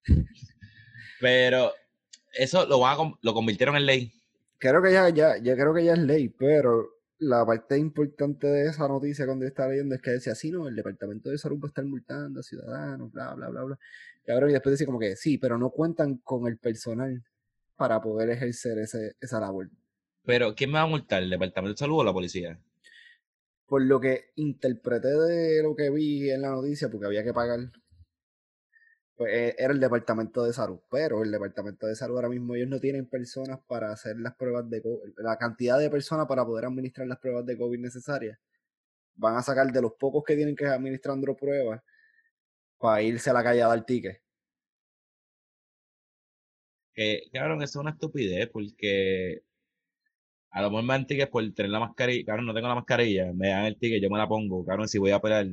Pero 1.21 1.73
eso 2.33 2.67
lo, 2.67 2.81
van 2.81 2.99
a, 2.99 3.13
lo 3.23 3.35
convirtieron 3.35 3.77
en 3.77 3.87
ley. 3.87 4.13
Creo 4.59 4.83
que 4.83 4.93
ya, 4.93 5.09
ya, 5.09 5.37
ya 5.39 5.55
creo 5.55 5.75
que 5.75 5.85
ya 5.85 5.95
es 5.95 5.99
ley, 5.99 6.29
pero 6.29 7.03
la 7.19 7.45
parte 7.47 7.79
importante 7.79 8.47
de 8.47 8.69
esa 8.69 8.89
noticia 8.89 9.27
cuando 9.27 9.45
yo 9.45 9.49
estaba 9.49 9.71
leyendo 9.71 9.95
es 9.95 10.03
que 10.03 10.11
decía, 10.13 10.35
sí, 10.35 10.51
no, 10.51 10.67
el 10.69 10.75
Departamento 10.75 11.31
de 11.31 11.39
Salud 11.39 11.59
va 11.61 11.67
a 11.67 11.69
estar 11.69 11.85
multando 11.85 12.41
a 12.41 12.43
ciudadanos, 12.43 13.13
bla, 13.13 13.35
bla, 13.35 13.49
bla, 13.49 13.63
bla. 13.63 13.79
Y 14.25 14.53
después 14.53 14.73
decía 14.73 14.87
como 14.87 14.99
que 14.99 15.17
sí, 15.17 15.39
pero 15.39 15.59
no 15.59 15.71
cuentan 15.71 16.19
con 16.19 16.47
el 16.47 16.59
personal 16.59 17.23
para 17.77 18.01
poder 18.01 18.31
ejercer 18.31 18.79
ese, 18.79 19.17
esa 19.21 19.41
labor. 19.41 19.69
Pero, 20.25 20.55
¿quién 20.55 20.71
me 20.71 20.79
va 20.79 20.83
a 20.83 20.87
multar? 20.87 21.23
¿El 21.23 21.31
Departamento 21.31 21.75
de 21.75 21.79
Salud 21.79 21.99
o 21.99 22.05
la 22.05 22.13
policía? 22.13 22.61
Por 23.67 23.83
lo 23.83 24.01
que 24.01 24.31
interpreté 24.37 25.09
de 25.09 25.63
lo 25.63 25.75
que 25.75 25.91
vi 25.91 26.31
en 26.31 26.43
la 26.43 26.51
noticia, 26.51 26.89
porque 26.89 27.07
había 27.07 27.25
que 27.25 27.33
pagar 27.33 27.59
pues 29.23 29.33
eh, 29.33 29.55
era 29.57 29.73
el 29.73 29.79
departamento 29.79 30.43
de 30.43 30.53
salud, 30.53 30.81
pero 30.91 31.23
el 31.23 31.31
departamento 31.31 31.87
de 31.87 31.95
salud 31.95 32.17
ahora 32.17 32.29
mismo 32.29 32.57
ellos 32.57 32.69
no 32.69 32.81
tienen 32.81 33.07
personas 33.07 33.61
para 33.69 33.93
hacer 33.93 34.17
las 34.19 34.35
pruebas 34.35 34.69
de 34.69 34.83
COVID, 34.83 35.13
la 35.19 35.37
cantidad 35.39 35.79
de 35.79 35.89
personas 35.91 36.27
para 36.27 36.45
poder 36.45 36.65
administrar 36.65 37.07
las 37.07 37.21
pruebas 37.21 37.47
de 37.47 37.57
COVID 37.57 37.79
necesarias. 37.79 38.37
Van 39.15 39.37
a 39.37 39.43
sacar 39.43 39.71
de 39.71 39.81
los 39.81 39.93
pocos 39.93 40.25
que 40.25 40.35
tienen 40.35 40.57
que 40.57 40.67
administrando 40.67 41.37
pruebas 41.37 41.83
para 42.79 43.03
irse 43.03 43.31
a 43.31 43.35
la 43.35 43.45
calle 43.45 43.63
a 43.63 43.69
dar 43.69 43.85
ticket. 43.87 44.21
Que, 46.93 47.23
claro, 47.31 47.55
eso 47.57 47.65
es 47.65 47.77
una 47.77 47.93
estupidez 47.93 48.49
porque 48.51 49.45
a 50.51 50.63
lo 50.63 50.71
mejor 50.71 50.85
me 50.85 50.95
dan 50.95 51.07
tickets 51.07 51.31
por 51.31 51.53
tener 51.55 51.71
la 51.71 51.79
mascarilla. 51.79 52.25
Claro, 52.25 52.43
no 52.43 52.55
tengo 52.55 52.67
la 52.67 52.75
mascarilla, 52.75 53.33
me 53.33 53.51
dan 53.51 53.67
el 53.67 53.79
ticket, 53.79 54.03
yo 54.03 54.11
me 54.11 54.19
la 54.19 54.27
pongo. 54.27 54.65
Claro, 54.65 54.89
si 54.89 54.99
voy 54.99 55.13
a 55.13 55.21
pelear 55.21 55.47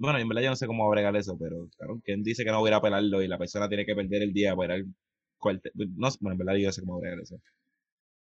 bueno, 0.00 0.18
en 0.18 0.28
verdad 0.28 0.42
yo 0.42 0.50
no 0.50 0.56
sé 0.56 0.66
cómo 0.66 0.90
agregar 0.90 1.14
eso, 1.16 1.36
pero 1.38 1.68
claro, 1.76 2.00
¿quién 2.04 2.22
dice 2.22 2.42
que 2.42 2.50
no 2.50 2.60
voy 2.60 2.70
a 2.70 2.76
apelarlo 2.76 3.22
y 3.22 3.28
la 3.28 3.36
persona 3.38 3.68
tiene 3.68 3.84
que 3.84 3.94
perder 3.94 4.22
el 4.22 4.32
día 4.32 4.56
para 4.56 4.78
ir 4.78 4.86
No, 4.86 6.08
bueno, 6.20 6.32
en 6.32 6.38
verdad 6.38 6.54
yo 6.54 6.66
no 6.68 6.72
sé 6.72 6.80
cómo 6.80 6.96
agregar 6.96 7.20
eso. 7.20 7.40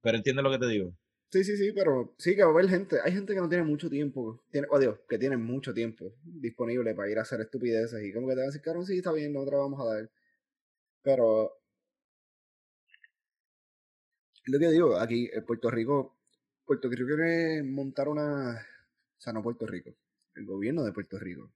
Pero 0.03 0.16
entiendo 0.16 0.43
lo 0.43 0.51
que 0.51 0.59
te 0.59 0.66
digo. 0.66 0.93
Sí, 1.31 1.45
sí, 1.45 1.57
sí, 1.57 1.72
pero 1.72 2.14
sí 2.18 2.35
que 2.35 2.43
va 2.43 2.49
a 2.49 2.53
haber 2.53 2.68
gente, 2.68 2.97
hay 3.05 3.12
gente 3.12 3.35
que 3.35 3.41
no 3.41 3.49
tiene 3.49 3.64
mucho 3.64 3.89
tiempo, 3.91 4.43
tiene, 4.51 4.66
oh 4.70 4.81
que 5.09 5.18
tiene 5.18 5.37
mucho 5.37 5.74
tiempo 5.74 6.14
disponible 6.24 6.95
para 6.95 7.11
ir 7.11 7.18
a 7.18 7.22
hacer 7.22 7.41
estupideces 7.41 8.03
y 8.05 8.12
como 8.12 8.29
que 8.29 8.35
te 8.35 8.41
van 8.41 8.45
a 8.45 8.53
decir, 8.53 8.62
claro, 8.62 8.83
sí, 8.85 8.97
está 8.99 9.12
bien, 9.12 9.33
nosotros 9.33 9.61
vamos 9.61 9.81
a 9.81 9.95
dar. 9.95 10.11
Pero 11.03 11.53
lo 14.47 14.59
que 14.59 14.70
digo, 14.70 14.97
aquí 14.99 15.31
en 15.33 15.45
Puerto 15.45 15.70
Rico, 15.70 16.16
Puerto 16.64 16.89
Rico 16.89 17.07
quiere 17.07 17.62
montar 17.62 18.09
una, 18.09 18.53
o 18.55 19.20
sea, 19.20 19.33
no 19.33 19.43
Puerto 19.43 19.66
Rico, 19.66 19.95
el 20.35 20.47
gobierno 20.47 20.83
de 20.85 20.93
Puerto 20.93 21.18
Rico 21.18 21.53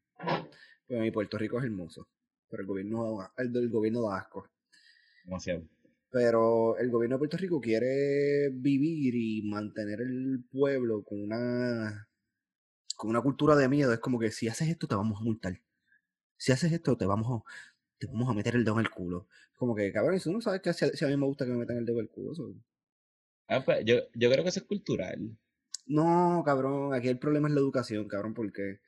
Pues 0.86 1.00
mi 1.00 1.10
Puerto 1.10 1.38
Rico 1.38 1.58
es 1.58 1.64
hermoso, 1.64 2.08
pero 2.48 2.62
el 2.62 2.66
gobierno, 2.66 3.18
el 3.36 3.52
del 3.52 3.70
gobierno 3.70 4.02
da 4.02 4.18
asco. 4.18 4.48
Demasiado. 5.24 5.68
Pero 6.10 6.76
el 6.76 6.90
gobierno 6.90 7.16
de 7.16 7.20
Puerto 7.20 7.36
Rico 7.38 7.60
quiere 7.60 8.50
vivir 8.50 9.14
y 9.14 9.42
mantener 9.48 10.02
el 10.02 10.44
pueblo 10.50 11.02
con 11.02 11.22
una 11.22 12.08
con 12.96 13.10
una 13.10 13.22
cultura 13.22 13.56
de 13.56 13.68
miedo. 13.68 13.92
Es 13.92 14.00
como 14.00 14.18
que 14.18 14.30
si 14.30 14.48
haces 14.48 14.68
esto 14.68 14.86
te 14.86 14.94
vamos 14.94 15.20
a 15.20 15.24
multar. 15.24 15.60
Si 16.36 16.52
haces 16.52 16.72
esto 16.72 16.96
te 16.96 17.06
vamos 17.06 17.40
a, 17.40 17.50
te 17.98 18.06
vamos 18.06 18.28
a 18.28 18.34
meter 18.34 18.54
el 18.54 18.64
dedo 18.64 18.74
en 18.74 18.86
el 18.86 18.90
culo. 18.90 19.26
Como 19.56 19.74
que, 19.74 19.92
cabrón, 19.92 20.14
eso 20.14 20.30
no 20.30 20.40
sabes 20.40 20.60
que 20.60 20.72
si 20.72 21.04
a, 21.04 21.08
mí 21.08 21.16
me 21.16 21.26
gusta 21.26 21.44
que 21.44 21.52
me 21.52 21.58
metan 21.58 21.78
el 21.78 21.86
dedo 21.86 21.98
en 21.98 22.02
el 22.02 22.10
culo. 22.10 22.34
Ah, 23.48 23.64
pues, 23.64 23.84
yo, 23.84 23.96
yo 24.14 24.30
creo 24.30 24.42
que 24.42 24.50
eso 24.50 24.60
es 24.60 24.66
cultural. 24.66 25.36
No, 25.86 26.42
cabrón, 26.44 26.94
aquí 26.94 27.08
el 27.08 27.18
problema 27.18 27.48
es 27.48 27.54
la 27.54 27.60
educación, 27.60 28.06
cabrón, 28.08 28.34
porque 28.34 28.80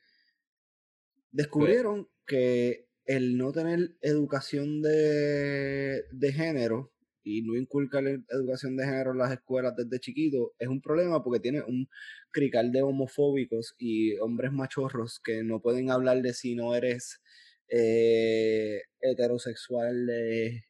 descubrieron 1.35 2.07
que 2.25 2.87
el 3.05 3.37
no 3.37 3.51
tener 3.51 3.95
educación 4.01 4.81
de, 4.81 6.03
de 6.11 6.33
género 6.33 6.93
y 7.23 7.41
no 7.41 7.55
inculcar 7.55 8.03
educación 8.07 8.77
de 8.77 8.85
género 8.85 9.11
en 9.11 9.17
las 9.17 9.31
escuelas 9.31 9.75
desde 9.75 9.99
chiquito 9.99 10.53
es 10.59 10.67
un 10.67 10.81
problema 10.81 11.23
porque 11.23 11.39
tiene 11.39 11.61
un 11.61 11.87
crical 12.31 12.71
de 12.71 12.83
homofóbicos 12.83 13.75
y 13.77 14.17
hombres 14.19 14.51
machorros 14.53 15.19
que 15.23 15.43
no 15.43 15.61
pueden 15.61 15.91
hablar 15.91 16.21
de 16.21 16.33
si 16.33 16.55
no 16.55 16.73
eres 16.73 17.21
eh, 17.67 18.81
heterosexual 19.01 20.05
de 20.05 20.65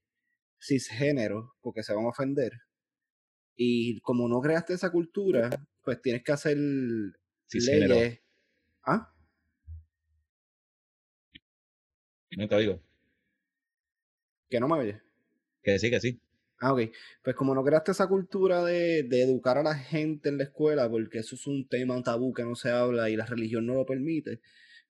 cisgénero 0.59 1.53
porque 1.61 1.83
se 1.83 1.93
van 1.93 2.05
a 2.05 2.09
ofender. 2.09 2.53
Y 3.55 3.99
como 4.01 4.27
no 4.27 4.41
creaste 4.41 4.73
esa 4.73 4.91
cultura, 4.91 5.49
pues 5.83 6.01
tienes 6.01 6.23
que 6.23 6.31
hacer 6.31 6.57
leyes. 6.57 8.19
¿Ah? 8.85 9.14
No 12.37 12.47
te 12.47 12.57
digo. 12.57 12.81
Que 14.49 14.59
no 14.59 14.67
me 14.67 14.75
oyes. 14.75 15.01
Que 15.63 15.79
sí, 15.79 15.89
que 15.89 15.99
sí. 15.99 16.19
Ah, 16.59 16.73
ok. 16.73 16.81
Pues 17.23 17.35
como 17.35 17.53
no 17.53 17.63
creaste 17.63 17.91
esa 17.91 18.07
cultura 18.07 18.63
de, 18.63 19.03
de, 19.03 19.23
educar 19.23 19.57
a 19.57 19.63
la 19.63 19.75
gente 19.75 20.29
en 20.29 20.37
la 20.37 20.45
escuela, 20.45 20.89
porque 20.89 21.19
eso 21.19 21.35
es 21.35 21.47
un 21.47 21.67
tema 21.67 22.01
tabú 22.03 22.33
que 22.33 22.43
no 22.43 22.55
se 22.55 22.71
habla 22.71 23.09
y 23.09 23.15
la 23.15 23.25
religión 23.25 23.65
no 23.65 23.73
lo 23.73 23.85
permite, 23.85 24.39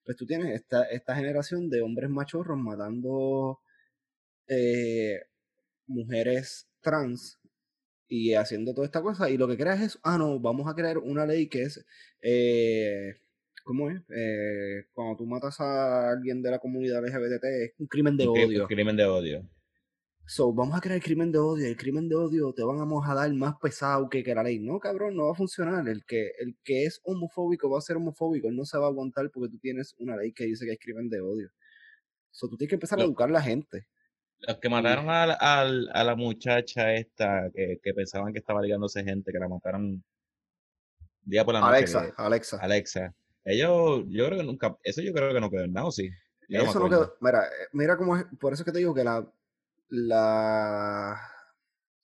pues 0.05 0.17
tú 0.17 0.25
tienes 0.25 0.53
esta, 0.55 0.83
esta 0.85 1.15
generación 1.15 1.69
de 1.69 1.81
hombres 1.81 2.09
machorros 2.09 2.57
matando 2.57 3.59
eh, 4.47 5.21
mujeres 5.87 6.67
trans 6.81 7.39
y 8.07 8.35
haciendo 8.35 8.73
toda 8.73 8.85
esta 8.85 9.01
cosa. 9.01 9.29
Y 9.29 9.37
lo 9.37 9.47
que 9.47 9.57
creas 9.57 9.81
es, 9.81 9.99
ah, 10.03 10.17
no, 10.17 10.39
vamos 10.39 10.67
a 10.67 10.75
crear 10.75 10.99
una 10.99 11.25
ley 11.25 11.47
que 11.47 11.63
es, 11.63 11.85
eh, 12.21 13.17
¿cómo 13.65 13.89
es? 13.89 13.99
Eh, 14.15 14.85
cuando 14.93 15.17
tú 15.17 15.25
matas 15.25 15.59
a 15.59 16.11
alguien 16.11 16.41
de 16.41 16.51
la 16.51 16.59
comunidad 16.59 17.03
LGBT 17.03 17.43
es 17.43 17.73
un 17.79 17.87
crimen 17.87 18.15
de 18.15 18.27
odio. 18.27 18.61
Un 18.61 18.67
crimen 18.67 18.95
de 18.95 19.05
odio. 19.05 19.49
So, 20.27 20.53
vamos 20.53 20.77
a 20.77 20.81
crear 20.81 20.95
el 20.95 21.03
crimen 21.03 21.31
de 21.31 21.39
odio. 21.39 21.67
El 21.67 21.75
crimen 21.75 22.07
de 22.07 22.15
odio 22.15 22.53
te 22.53 22.63
vamos 22.63 23.07
a 23.07 23.13
dar 23.13 23.31
más 23.33 23.55
pesado 23.61 24.07
que, 24.07 24.23
que 24.23 24.33
la 24.33 24.43
ley. 24.43 24.59
No, 24.59 24.79
cabrón, 24.79 25.15
no 25.15 25.25
va 25.25 25.31
a 25.31 25.35
funcionar. 25.35 25.87
El 25.87 26.05
que, 26.05 26.31
el 26.39 26.55
que 26.63 26.85
es 26.85 27.01
homofóbico 27.03 27.69
va 27.69 27.79
a 27.79 27.81
ser 27.81 27.97
homofóbico. 27.97 28.47
Él 28.47 28.55
no 28.55 28.65
se 28.65 28.77
va 28.77 28.85
a 28.85 28.89
aguantar 28.89 29.29
porque 29.31 29.49
tú 29.49 29.59
tienes 29.59 29.95
una 29.97 30.15
ley 30.15 30.31
que 30.31 30.45
dice 30.45 30.65
que 30.65 30.73
es 30.73 30.79
crimen 30.79 31.09
de 31.09 31.21
odio. 31.21 31.49
So, 32.31 32.47
tú 32.47 32.57
tienes 32.57 32.69
que 32.69 32.75
empezar 32.75 32.99
a 32.99 33.03
educar 33.03 33.29
a 33.29 33.33
la 33.33 33.41
gente. 33.41 33.87
Los 34.39 34.57
que 34.57 34.69
mataron 34.69 35.09
a, 35.09 35.23
a, 35.23 36.03
la 36.03 36.15
muchacha 36.15 36.93
esta, 36.93 37.49
que, 37.53 37.79
que, 37.81 37.93
pensaban 37.93 38.33
que 38.33 38.39
estaba 38.39 38.61
ligándose 38.61 39.03
gente, 39.03 39.31
que 39.31 39.39
la 39.39 39.47
mataron 39.47 40.03
día 41.23 41.43
por 41.43 41.53
la 41.53 41.61
noche. 41.61 41.75
Alexa, 41.75 42.13
Alexa. 42.17 42.57
Alexa. 42.57 43.15
Ellos, 43.45 44.03
yo 44.09 44.25
creo 44.25 44.39
que 44.39 44.45
nunca, 44.45 44.77
eso 44.83 45.01
yo 45.01 45.13
creo 45.13 45.31
que 45.31 45.39
no 45.39 45.51
quedó 45.51 45.63
en 45.63 45.73
nada, 45.73 45.91
sí? 45.91 46.09
eso 46.49 46.79
no 46.79 46.89
quedó, 46.89 47.15
mira, 47.21 47.45
eh, 47.45 47.67
mira 47.73 47.95
cómo 47.95 48.17
es, 48.17 48.25
por 48.39 48.53
eso 48.53 48.63
es 48.63 48.65
que 48.65 48.71
te 48.71 48.79
digo 48.79 48.93
que 48.93 49.03
la, 49.03 49.31
la 49.89 51.19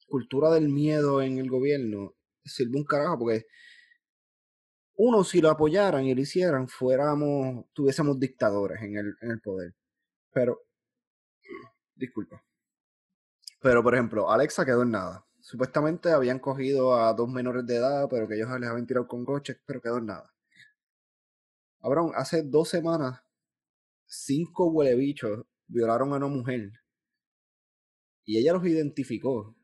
cultura 0.08 0.52
del 0.52 0.70
miedo 0.70 1.22
en 1.22 1.40
el 1.40 1.50
gobierno 1.50 2.14
sirve 2.46 2.78
un 2.78 2.86
carajo, 2.86 3.20
porque 3.20 3.48
uno, 4.96 5.24
si 5.24 5.42
lo 5.42 5.50
apoyaran 5.50 6.06
y 6.06 6.14
lo 6.14 6.22
hicieran, 6.22 6.68
fuéramos, 6.68 7.66
tuviésemos 7.74 8.20
dictadores 8.20 8.80
en 8.84 8.98
el, 8.98 9.16
en 9.22 9.32
el 9.32 9.42
poder. 9.42 9.74
Pero, 10.32 10.62
disculpa. 11.96 12.44
Pero, 13.62 13.82
por 13.82 13.96
ejemplo, 13.96 14.30
Alexa 14.30 14.64
quedó 14.64 14.84
en 14.84 14.92
nada. 14.92 15.26
Supuestamente 15.40 16.12
habían 16.12 16.38
cogido 16.38 16.96
a 16.96 17.14
dos 17.14 17.30
menores 17.30 17.66
de 17.66 17.78
edad, 17.78 18.08
pero 18.12 18.28
que 18.28 18.36
ellos 18.36 18.48
les 18.60 18.70
habían 18.70 18.86
tirado 18.86 19.08
con 19.08 19.26
coches, 19.26 19.60
pero 19.66 19.82
quedó 19.82 19.98
en 19.98 20.06
nada. 20.06 20.31
Cabrón, 21.82 22.12
hace 22.16 22.44
dos 22.44 22.70
semanas, 22.70 23.22
cinco 24.06 24.70
huelebichos 24.72 25.46
violaron 25.68 26.14
a 26.14 26.18
una 26.18 26.28
mujer 26.28 26.72
y 28.26 28.38
ella 28.38 28.54
los 28.54 28.66
identificó. 28.66 29.56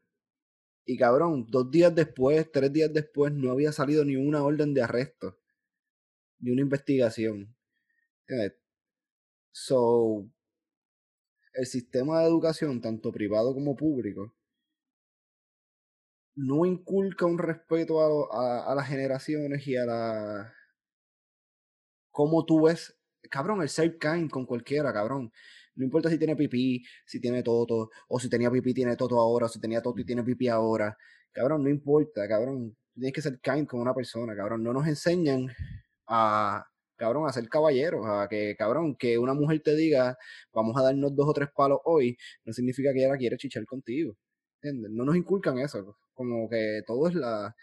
Y 0.86 0.98
cabrón, 0.98 1.46
dos 1.50 1.70
días 1.70 1.94
después, 1.94 2.52
tres 2.52 2.72
días 2.72 2.92
después, 2.94 3.34
no 3.34 3.52
había 3.52 3.72
salido 3.72 4.06
ni 4.06 4.16
una 4.16 4.44
orden 4.44 4.74
de 4.74 4.82
arresto, 4.82 5.38
ni 6.40 6.52
una 6.52 6.62
investigación. 6.62 7.56
So, 9.52 10.30
el 11.54 11.66
sistema 11.66 12.22
de 12.22 12.28
educación, 12.28 12.82
tanto 12.82 13.12
privado 13.12 13.54
como 13.54 13.76
público, 13.76 14.34
no 16.36 16.66
inculca 16.66 17.26
un 17.26 17.38
respeto 17.40 18.00
a, 18.32 18.72
a, 18.72 18.76
las 18.76 18.88
generaciones 18.88 19.68
y 19.68 19.76
a 19.76 19.86
la. 19.86 20.54
Cómo 22.18 22.46
tú 22.46 22.64
ves. 22.64 22.98
Cabrón, 23.30 23.62
el 23.62 23.70
ser 23.70 24.00
kind 24.00 24.32
con 24.32 24.48
cualquiera, 24.48 24.92
cabrón. 24.92 25.32
No 25.76 25.86
importa 25.86 26.10
si 26.10 26.18
tiene 26.18 26.36
pipí, 26.36 26.84
si 27.06 27.20
tiene 27.20 27.44
toto, 27.44 27.92
o 28.08 28.20
si 28.20 28.28
tenía 28.28 28.50
pipí 28.50 28.74
tiene 28.74 28.96
toto 28.96 29.20
ahora, 29.20 29.46
o 29.46 29.50
si 29.50 29.60
tenía 29.60 29.84
toto 29.84 30.02
y 30.02 30.06
tiene 30.06 30.24
pipí 30.24 30.48
ahora. 30.48 30.98
Cabrón, 31.32 31.64
no 31.64 31.70
importa, 31.70 32.28
cabrón. 32.28 32.76
Tienes 32.96 33.14
que 33.14 33.22
ser 33.22 33.40
kind 33.40 33.68
con 33.68 33.82
una 33.82 33.94
persona, 33.94 34.36
cabrón. 34.36 34.64
No 34.64 34.74
nos 34.74 34.88
enseñan 34.88 35.50
a, 36.08 36.66
cabrón, 36.96 37.30
a 37.30 37.34
ser 37.34 37.48
caballeros, 37.50 38.04
a 38.08 38.28
que, 38.28 38.56
cabrón, 38.58 38.96
que 38.96 39.20
una 39.20 39.36
mujer 39.36 39.62
te 39.62 39.76
diga, 39.76 40.18
vamos 40.52 40.76
a 40.78 40.84
darnos 40.84 41.16
dos 41.16 41.28
o 41.30 41.34
tres 41.34 41.50
palos 41.56 41.80
hoy, 41.86 42.18
no 42.46 42.54
significa 42.54 42.94
que 42.94 43.06
ella 43.06 43.18
quiere 43.18 43.38
chichar 43.38 43.66
contigo. 43.66 44.16
¿Entiendes? 44.62 44.92
No 44.92 45.06
nos 45.06 45.16
inculcan 45.16 45.60
eso. 45.60 45.98
Como 46.16 46.50
que 46.50 46.82
todo 46.88 47.10
es 47.10 47.14
la, 47.16 47.56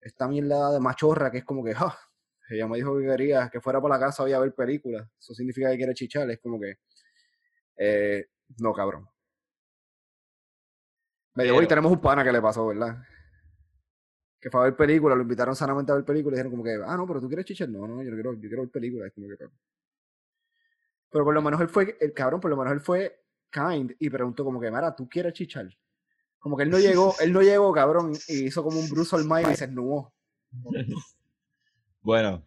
esta 0.00 0.26
mierda 0.28 0.72
de 0.72 0.80
machorra 0.80 1.30
que 1.30 1.38
es 1.38 1.44
como 1.44 1.62
que, 1.64 1.74
ah, 1.76 1.96
ella 2.50 2.68
me 2.68 2.76
dijo 2.76 2.98
que 2.98 3.06
quería 3.06 3.48
que 3.48 3.60
fuera 3.60 3.80
por 3.80 3.90
la 3.90 3.98
casa 3.98 4.24
a 4.24 4.38
ver 4.38 4.54
películas. 4.54 5.08
Eso 5.18 5.34
significa 5.34 5.70
que 5.70 5.76
quiere 5.76 5.94
chichar. 5.94 6.30
Es 6.30 6.40
como 6.40 6.60
que, 6.60 6.78
eh, 7.76 8.26
no, 8.58 8.72
cabrón. 8.72 9.08
Me 11.34 11.50
hoy 11.50 11.66
tenemos 11.66 11.90
un 11.90 12.00
pana 12.00 12.22
que 12.22 12.30
le 12.32 12.40
pasó, 12.40 12.66
¿verdad? 12.66 12.98
Que 14.40 14.50
fue 14.50 14.60
a 14.60 14.64
ver 14.64 14.76
películas, 14.76 15.16
lo 15.16 15.22
invitaron 15.22 15.56
sanamente 15.56 15.90
a 15.90 15.96
ver 15.96 16.04
películas 16.04 16.36
y 16.36 16.42
dijeron 16.42 16.52
como 16.52 16.64
que, 16.64 16.78
ah, 16.86 16.96
no, 16.96 17.06
pero 17.06 17.20
tú 17.20 17.28
quieres 17.28 17.46
chichar. 17.46 17.68
No, 17.68 17.88
no, 17.88 18.02
yo 18.02 18.12
quiero, 18.12 18.34
yo 18.34 18.48
quiero 18.48 18.62
ver 18.62 18.70
películas. 18.70 19.12
como 19.14 19.28
que, 19.28 19.36
pero 21.10 21.24
por 21.24 21.34
lo 21.34 21.42
menos 21.42 21.60
él 21.60 21.68
fue, 21.68 21.96
el 22.00 22.12
cabrón, 22.12 22.40
por 22.40 22.50
lo 22.50 22.56
menos 22.56 22.72
él 22.72 22.80
fue 22.80 23.24
kind 23.50 23.92
y 23.98 24.10
preguntó 24.10 24.44
como 24.44 24.60
que, 24.60 24.70
Mara, 24.70 24.94
¿tú 24.94 25.08
quieres 25.08 25.32
chichar? 25.32 25.68
Como 26.38 26.56
que 26.56 26.64
él 26.64 26.70
no 26.70 26.78
llegó, 26.78 27.14
él 27.20 27.32
no 27.32 27.40
llegó, 27.40 27.72
cabrón, 27.72 28.12
y 28.28 28.46
hizo 28.46 28.62
como 28.62 28.80
un 28.80 28.88
Bruce 28.88 29.14
Almighty 29.16 29.52
y 29.52 29.56
se 29.56 29.64
esnubó. 29.66 30.12
Bueno, 32.04 32.44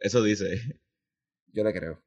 eso 0.00 0.22
dice. 0.22 0.60
Yo 1.52 1.64
le 1.64 1.72
creo. 1.74 2.02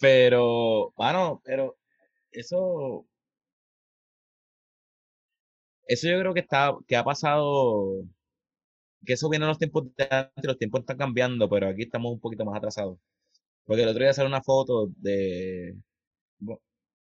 Pero, 0.00 0.92
bueno, 0.96 1.40
pero 1.44 1.76
eso. 2.32 3.06
Eso 5.86 6.08
yo 6.08 6.20
creo 6.20 6.34
que 6.34 6.40
está, 6.40 6.74
que 6.86 6.96
ha 6.96 7.04
pasado. 7.04 8.02
Que 9.06 9.14
eso 9.14 9.28
viene 9.30 9.44
en 9.44 9.48
los 9.50 9.58
tiempos 9.58 9.84
de 9.96 10.08
antes, 10.10 10.44
los 10.44 10.58
tiempos 10.58 10.80
están 10.80 10.98
cambiando, 10.98 11.48
pero 11.48 11.68
aquí 11.68 11.82
estamos 11.84 12.12
un 12.12 12.20
poquito 12.20 12.44
más 12.44 12.56
atrasados. 12.58 12.98
Porque 13.66 13.82
el 13.84 13.90
otro 13.90 14.02
día 14.04 14.14
salió 14.14 14.28
una 14.28 14.42
foto 14.42 14.88
de. 14.98 15.76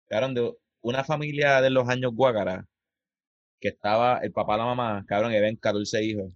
Cabrón, 0.08 0.34
de 0.34 0.52
una 0.82 1.04
familia 1.04 1.60
de 1.62 1.70
los 1.70 1.88
años 1.88 2.12
Guácara, 2.14 2.66
que 3.60 3.68
estaba 3.68 4.18
el 4.20 4.32
papá 4.32 4.56
la 4.58 4.66
mamá, 4.66 5.04
cabrón, 5.06 5.32
y 5.34 5.40
ven 5.40 5.56
14 5.56 6.02
hijos. 6.04 6.32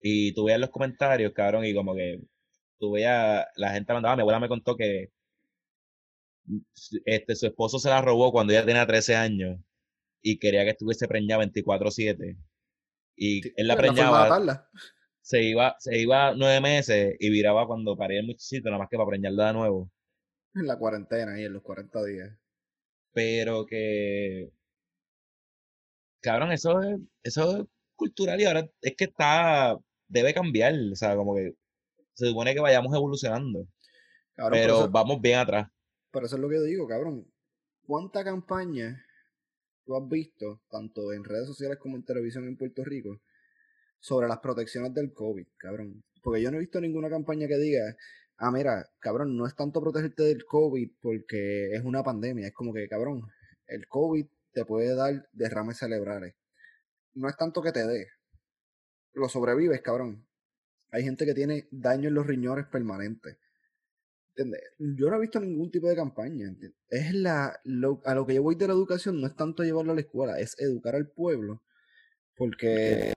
Y 0.00 0.32
tú 0.34 0.44
veías 0.44 0.60
los 0.60 0.70
comentarios, 0.70 1.32
cabrón, 1.32 1.64
y 1.64 1.74
como 1.74 1.94
que 1.94 2.20
tú 2.78 2.92
veías, 2.92 3.46
la 3.56 3.70
gente 3.72 3.92
mandaba, 3.92 4.16
mi 4.16 4.22
abuela 4.22 4.40
me 4.40 4.48
contó 4.48 4.76
que 4.76 5.10
este, 7.04 7.34
su 7.34 7.46
esposo 7.46 7.78
se 7.78 7.88
la 7.88 8.00
robó 8.00 8.32
cuando 8.32 8.52
ella 8.52 8.64
tenía 8.64 8.86
13 8.86 9.16
años 9.16 9.58
y 10.22 10.38
quería 10.38 10.64
que 10.64 10.70
estuviese 10.70 11.08
preñada 11.08 11.44
24-7. 11.44 12.36
Y 13.16 13.48
él 13.60 13.66
la 13.66 13.76
preñaba. 13.76 14.68
Se 15.20 15.42
iba, 15.42 15.76
se 15.78 15.98
iba 15.98 16.34
nueve 16.34 16.60
meses 16.60 17.16
y 17.18 17.28
viraba 17.30 17.66
cuando 17.66 17.96
paría 17.96 18.20
el 18.20 18.26
muchachito, 18.26 18.70
nada 18.70 18.78
más 18.78 18.88
que 18.88 18.96
para 18.96 19.10
preñarla 19.10 19.48
de 19.48 19.52
nuevo. 19.52 19.90
En 20.54 20.66
la 20.66 20.78
cuarentena 20.78 21.38
y 21.38 21.44
en 21.44 21.52
los 21.52 21.62
40 21.62 22.04
días. 22.04 22.38
Pero 23.12 23.66
que. 23.66 24.50
Cabrón, 26.20 26.52
eso 26.52 26.80
eso 27.22 27.58
es 27.58 27.66
cultural 27.94 28.40
y 28.40 28.44
ahora 28.46 28.70
es 28.80 28.96
que 28.96 29.04
está. 29.04 29.76
Debe 30.08 30.34
cambiar. 30.34 30.74
O 30.92 30.96
sea, 30.96 31.16
como 31.16 31.34
que 31.34 31.54
se 32.14 32.26
supone 32.26 32.54
que 32.54 32.60
vayamos 32.60 32.94
evolucionando. 32.94 33.66
Cabrón, 34.34 34.58
pero 34.60 34.74
eso, 34.78 34.90
vamos 34.90 35.20
bien 35.20 35.38
atrás. 35.38 35.68
por 36.10 36.24
eso 36.24 36.36
es 36.36 36.42
lo 36.42 36.48
que 36.48 36.56
yo 36.56 36.62
digo, 36.62 36.86
cabrón. 36.86 37.26
¿Cuánta 37.82 38.22
campaña 38.24 39.04
tú 39.84 39.96
has 39.96 40.08
visto, 40.08 40.60
tanto 40.70 41.12
en 41.12 41.24
redes 41.24 41.46
sociales 41.46 41.78
como 41.78 41.96
en 41.96 42.04
televisión 42.04 42.46
en 42.46 42.56
Puerto 42.56 42.84
Rico, 42.84 43.20
sobre 44.00 44.28
las 44.28 44.38
protecciones 44.38 44.92
del 44.94 45.12
COVID, 45.12 45.46
cabrón? 45.56 46.04
Porque 46.22 46.42
yo 46.42 46.50
no 46.50 46.56
he 46.56 46.60
visto 46.60 46.80
ninguna 46.80 47.08
campaña 47.08 47.46
que 47.48 47.56
diga, 47.56 47.96
ah, 48.36 48.50
mira, 48.50 48.84
cabrón, 49.00 49.36
no 49.36 49.46
es 49.46 49.54
tanto 49.54 49.80
protegerte 49.80 50.24
del 50.24 50.44
COVID 50.44 50.90
porque 51.00 51.72
es 51.72 51.84
una 51.84 52.02
pandemia. 52.02 52.48
Es 52.48 52.54
como 52.54 52.72
que, 52.72 52.88
cabrón, 52.88 53.22
el 53.66 53.86
COVID 53.88 54.26
te 54.52 54.64
puede 54.64 54.94
dar 54.94 55.28
derrames 55.32 55.78
cerebrales. 55.78 56.34
No 57.14 57.28
es 57.28 57.36
tanto 57.36 57.62
que 57.62 57.72
te 57.72 57.86
dé. 57.86 58.06
Lo 59.14 59.28
sobrevives, 59.28 59.80
cabrón. 59.82 60.26
Hay 60.90 61.02
gente 61.02 61.26
que 61.26 61.34
tiene 61.34 61.68
daño 61.70 62.08
en 62.08 62.14
los 62.14 62.26
riñones 62.26 62.66
permanentes. 62.66 63.36
¿Entiendes? 64.28 64.62
Yo 64.78 65.10
no 65.10 65.16
he 65.16 65.20
visto 65.20 65.40
ningún 65.40 65.70
tipo 65.70 65.88
de 65.88 65.96
campaña. 65.96 66.46
¿entiendes? 66.46 66.78
Es 66.88 67.12
la, 67.12 67.60
lo- 67.64 68.00
a 68.04 68.14
lo 68.14 68.24
que 68.26 68.34
yo 68.34 68.42
voy 68.42 68.54
de 68.54 68.68
la 68.68 68.72
educación 68.74 69.20
no 69.20 69.26
es 69.26 69.34
tanto 69.36 69.64
llevarlo 69.64 69.92
a 69.92 69.94
la 69.96 70.00
escuela, 70.00 70.38
es 70.38 70.58
educar 70.60 70.94
al 70.94 71.08
pueblo. 71.10 71.62
Porque. 72.36 73.12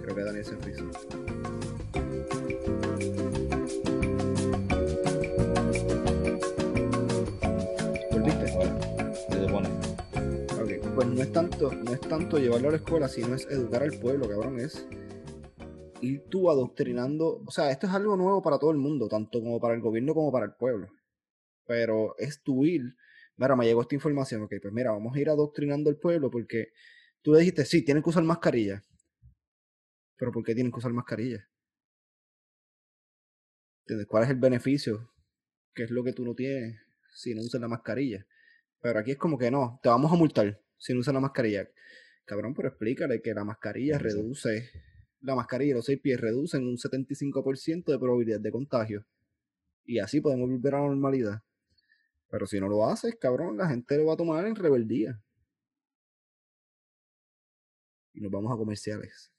Creo 0.00 0.14
que 0.14 0.22
Daniel 0.24 0.44
se 0.44 0.56
frizó. 0.56 0.90
Pues 10.94 11.08
no 11.08 11.22
es 11.22 11.32
tanto, 11.32 11.72
no 11.72 11.94
es 11.94 12.00
tanto 12.02 12.36
llevarlo 12.36 12.68
a 12.68 12.72
la 12.72 12.76
escuela, 12.76 13.08
sino 13.08 13.34
es 13.34 13.46
educar 13.46 13.82
al 13.82 13.98
pueblo, 13.98 14.28
cabrón. 14.28 14.60
Es 14.60 14.86
ir 16.02 16.24
tú 16.28 16.50
adoctrinando. 16.50 17.42
O 17.46 17.50
sea, 17.50 17.70
esto 17.70 17.86
es 17.86 17.94
algo 17.94 18.14
nuevo 18.14 18.42
para 18.42 18.58
todo 18.58 18.72
el 18.72 18.76
mundo, 18.76 19.08
tanto 19.08 19.40
como 19.40 19.58
para 19.58 19.72
el 19.72 19.80
gobierno 19.80 20.12
como 20.12 20.30
para 20.30 20.44
el 20.44 20.52
pueblo. 20.52 20.88
Pero 21.66 22.14
es 22.18 22.42
tu 22.42 22.66
ir. 22.66 22.94
Mira, 23.38 23.56
me 23.56 23.64
llegó 23.64 23.80
esta 23.80 23.94
información. 23.94 24.42
Ok, 24.42 24.52
pues 24.60 24.74
mira, 24.74 24.90
vamos 24.90 25.16
a 25.16 25.18
ir 25.18 25.30
adoctrinando 25.30 25.88
al 25.88 25.96
pueblo 25.96 26.30
porque 26.30 26.72
tú 27.22 27.32
le 27.32 27.38
dijiste, 27.38 27.64
sí, 27.64 27.82
tienen 27.82 28.02
que 28.02 28.10
usar 28.10 28.24
mascarilla. 28.24 28.82
Pero 30.18 30.30
¿por 30.30 30.44
qué 30.44 30.54
tienen 30.54 30.70
que 30.70 30.78
usar 30.78 30.92
mascarilla? 30.92 31.48
¿Cuál 34.08 34.24
es 34.24 34.30
el 34.30 34.36
beneficio? 34.36 35.10
¿Qué 35.74 35.84
es 35.84 35.90
lo 35.90 36.04
que 36.04 36.12
tú 36.12 36.22
no 36.22 36.34
tienes 36.34 36.78
si 37.14 37.34
no 37.34 37.40
usas 37.40 37.62
la 37.62 37.68
mascarilla? 37.68 38.26
Pero 38.82 38.98
aquí 38.98 39.12
es 39.12 39.18
como 39.18 39.38
que 39.38 39.50
no, 39.50 39.80
te 39.82 39.88
vamos 39.88 40.12
a 40.12 40.16
multar 40.16 40.60
si 40.82 40.92
no 40.92 41.00
usas 41.00 41.14
la 41.14 41.20
mascarilla. 41.20 41.68
Cabrón, 42.24 42.54
pero 42.54 42.68
explícale 42.68 43.22
que 43.22 43.32
la 43.32 43.44
mascarilla 43.44 43.98
Sí, 43.98 44.02
sí. 44.02 44.04
reduce, 44.08 44.70
la 45.20 45.36
mascarilla 45.36 45.70
y 45.70 45.74
los 45.74 45.84
seis 45.84 46.00
pies 46.00 46.20
reducen 46.20 46.66
un 46.66 46.76
75% 46.76 47.92
de 47.92 47.98
probabilidad 47.98 48.40
de 48.40 48.50
contagio. 48.50 49.06
Y 49.84 50.00
así 50.00 50.20
podemos 50.20 50.50
volver 50.50 50.74
a 50.74 50.80
la 50.80 50.86
normalidad. 50.88 51.42
Pero 52.28 52.46
si 52.46 52.58
no 52.58 52.68
lo 52.68 52.86
haces, 52.86 53.14
cabrón, 53.16 53.56
la 53.58 53.68
gente 53.68 53.96
lo 53.96 54.06
va 54.06 54.14
a 54.14 54.16
tomar 54.16 54.44
en 54.46 54.56
rebeldía. 54.56 55.22
Y 58.14 58.20
nos 58.20 58.30
vamos 58.32 58.52
a 58.52 58.56
comerciales. 58.56 59.30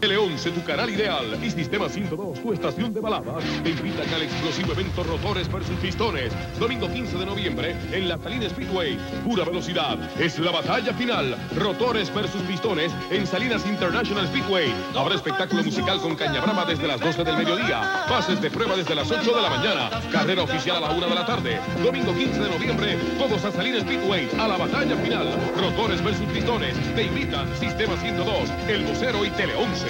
L11, 0.00 0.52
tu 0.52 0.62
canal 0.64 0.90
ideal, 0.90 1.24
y 1.42 1.50
Sistema 1.50 1.88
102, 1.88 2.42
tu 2.42 2.52
estación 2.52 2.92
de 2.92 3.00
baladas, 3.00 3.42
te 3.62 3.70
invitan 3.70 4.12
al 4.12 4.22
explosivo 4.22 4.72
evento 4.72 5.02
Rotores 5.02 5.50
versus 5.50 5.76
Pistones, 5.78 6.32
domingo 6.58 6.86
15 6.92 7.16
de 7.16 7.26
noviembre, 7.26 7.74
en 7.92 8.08
la 8.08 8.18
Salinas 8.18 8.52
Speedway. 8.52 8.98
Pura 9.24 9.44
velocidad, 9.44 9.98
es 10.20 10.38
la 10.38 10.50
batalla 10.50 10.92
final. 10.92 11.36
Rotores 11.56 12.14
versus 12.14 12.42
Pistones 12.42 12.92
en 13.10 13.26
Salinas 13.26 13.66
International 13.66 14.26
Speedway. 14.26 14.70
Habrá 14.94 15.14
espectáculo 15.14 15.62
musical 15.62 15.98
con 16.00 16.14
Caña 16.14 16.42
Brava 16.42 16.66
desde 16.66 16.86
las 16.86 17.00
12 17.00 17.24
del 17.24 17.36
mediodía, 17.38 18.04
pases 18.06 18.40
de 18.42 18.50
prueba 18.50 18.76
desde 18.76 18.94
las 18.94 19.10
8 19.10 19.34
de 19.34 19.42
la 19.42 19.48
mañana, 19.48 19.90
carrera 20.12 20.42
oficial 20.42 20.76
a 20.76 20.88
la 20.88 20.90
1 20.90 21.08
de 21.08 21.14
la 21.14 21.24
tarde. 21.24 21.58
Domingo 21.82 22.14
15 22.14 22.40
de 22.40 22.50
noviembre, 22.50 22.98
todos 23.18 23.42
a 23.44 23.50
Salinas 23.50 23.82
Speedway, 23.82 24.28
a 24.38 24.46
la 24.46 24.58
batalla 24.58 24.96
final. 24.96 25.26
Rotores 25.56 26.04
versus 26.04 26.26
Pistones, 26.26 26.76
te 26.94 27.04
invitan 27.04 27.48
Sistema 27.56 27.96
102, 27.96 28.50
El 28.68 28.84
Vocero 28.84 29.24
y 29.24 29.30
Tele 29.30 29.54
11. 29.54 29.85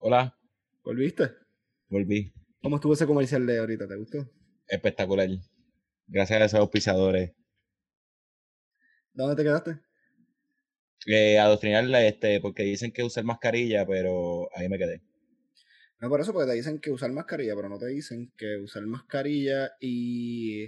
Hola, 0.00 0.38
¿Volviste? 0.84 1.32
volví. 1.88 2.32
¿Cómo 2.62 2.76
estuvo 2.76 2.94
ese 2.94 3.06
comercial 3.06 3.44
de 3.46 3.58
ahorita? 3.58 3.86
¿Te 3.86 3.96
gustó? 3.96 4.30
Espectacular. 4.66 5.28
Gracias 6.06 6.40
a 6.40 6.44
esos 6.44 6.60
auspiciadores. 6.60 7.32
¿Dónde 9.12 9.36
te 9.36 9.42
quedaste? 9.42 9.80
Eh, 11.06 11.38
adoctrinarla, 11.38 12.06
este, 12.06 12.40
porque 12.40 12.62
dicen 12.62 12.92
que 12.92 13.02
usar 13.02 13.24
mascarilla, 13.24 13.84
pero 13.86 14.48
ahí 14.54 14.68
me 14.68 14.78
quedé. 14.78 15.02
No, 16.00 16.08
por 16.08 16.20
eso, 16.20 16.32
porque 16.32 16.50
te 16.50 16.56
dicen 16.56 16.80
que 16.80 16.90
usar 16.90 17.10
mascarilla, 17.12 17.56
pero 17.56 17.68
no 17.68 17.78
te 17.78 17.88
dicen 17.88 18.32
que 18.36 18.56
usar 18.58 18.86
mascarilla 18.86 19.72
y 19.80 20.64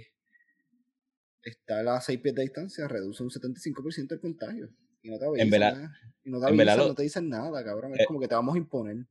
estar 1.41 1.87
a 1.87 2.01
6 2.01 2.19
pies 2.19 2.35
de 2.35 2.41
distancia 2.43 2.87
reduce 2.87 3.23
un 3.23 3.29
75% 3.29 4.13
el 4.13 4.19
contagio. 4.19 4.69
Y 5.03 5.09
no 5.09 5.17
te 5.19 5.25
avisan. 5.25 5.49
verdad- 5.49 5.73
nada. 5.73 5.97
Y 6.23 6.29
no 6.29 6.37
te 6.39 6.43
en 6.43 6.47
avisan, 6.49 6.57
verdad 6.57 6.77
lo- 6.77 6.87
no 6.89 6.95
te 6.95 7.03
dicen 7.03 7.29
nada, 7.29 7.63
cabrón. 7.63 7.93
Es 7.95 8.01
Eh, 8.01 8.05
como 8.05 8.19
que 8.19 8.27
te 8.27 8.35
vamos 8.35 8.55
a 8.55 8.57
imponer. 8.57 9.05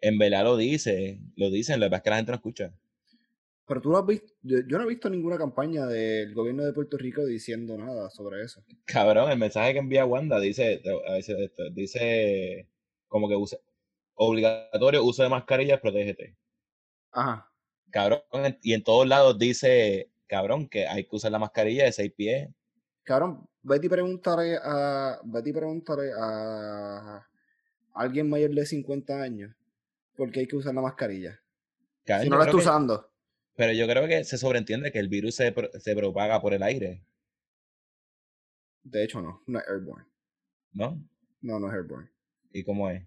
En 0.00 0.18
verdad 0.18 0.44
lo 0.44 0.56
dice, 0.56 1.18
lo 1.36 1.50
dicen, 1.50 1.80
lo 1.80 1.86
que 1.86 1.90
pasa 1.90 1.98
es 1.98 2.02
que 2.04 2.10
la 2.10 2.16
gente 2.16 2.32
no 2.32 2.36
escucha. 2.36 2.72
Pero 3.66 3.80
tú 3.82 3.90
no 3.90 3.98
has 3.98 4.06
visto, 4.06 4.32
yo, 4.42 4.62
no 4.78 4.84
he 4.84 4.88
visto 4.88 5.10
ninguna 5.10 5.36
campaña 5.36 5.84
del 5.86 6.32
gobierno 6.34 6.64
de 6.64 6.72
Puerto 6.72 6.96
Rico 6.96 7.24
diciendo 7.26 7.76
nada 7.76 8.08
sobre 8.08 8.42
eso. 8.42 8.64
Cabrón, 8.86 9.30
el 9.30 9.38
mensaje 9.38 9.74
que 9.74 9.78
envía 9.80 10.06
Wanda 10.06 10.40
dice, 10.40 10.80
a 11.06 11.12
veces 11.12 11.36
esto, 11.38 11.68
dice 11.70 12.66
como 13.08 13.28
que 13.28 13.36
use, 13.36 13.60
obligatorio 14.14 15.04
uso 15.04 15.22
de 15.22 15.28
mascarillas, 15.28 15.80
protégete. 15.80 16.34
Ajá. 17.12 17.50
Cabrón, 17.90 18.20
en- 18.32 18.58
y 18.62 18.72
en 18.72 18.82
todos 18.84 19.06
lados 19.06 19.38
dice, 19.38 20.10
cabrón, 20.26 20.68
que 20.68 20.86
hay 20.86 21.04
que 21.04 21.16
usar 21.16 21.30
la 21.32 21.38
mascarilla 21.38 21.84
de 21.84 21.92
seis 21.92 22.12
pies. 22.16 22.48
Cabrón, 23.08 23.48
vete 23.62 23.86
y 23.86 23.88
pregúntale 23.88 24.58
a, 24.62 25.18
vete 25.24 25.48
y 25.48 25.52
pregúntale 25.54 26.10
a 26.14 27.26
alguien 27.94 28.28
mayor 28.28 28.50
de 28.50 28.66
50 28.66 29.22
años 29.22 29.54
por 30.14 30.30
qué 30.30 30.40
hay 30.40 30.46
que 30.46 30.56
usar 30.56 30.74
la 30.74 30.82
mascarilla. 30.82 31.40
Cabrón, 32.04 32.24
Si 32.24 32.28
no 32.30 32.36
la 32.36 32.44
creo 32.44 32.58
está 32.58 32.62
que- 32.64 32.68
usando. 32.70 33.10
pero 33.56 33.72
yo 33.72 33.86
creo 33.86 34.06
que 34.06 34.24
se 34.24 34.36
sobreentiende 34.36 34.92
que 34.92 34.98
el 34.98 35.08
virus 35.08 35.36
se, 35.36 35.54
se 35.80 35.96
propaga 35.96 36.38
por 36.42 36.52
el 36.52 36.62
aire, 36.62 37.02
De 38.82 39.04
hecho, 39.04 39.22
no, 39.22 39.42
no 39.46 39.58
es 39.58 39.66
airborne. 39.68 40.04
¿no? 40.72 41.02
No, 41.40 41.58
no 41.58 41.68
es 41.68 41.72
airborne. 41.74 42.10
¿Y 42.52 42.62
cómo 42.64 42.90
es? 42.90 43.02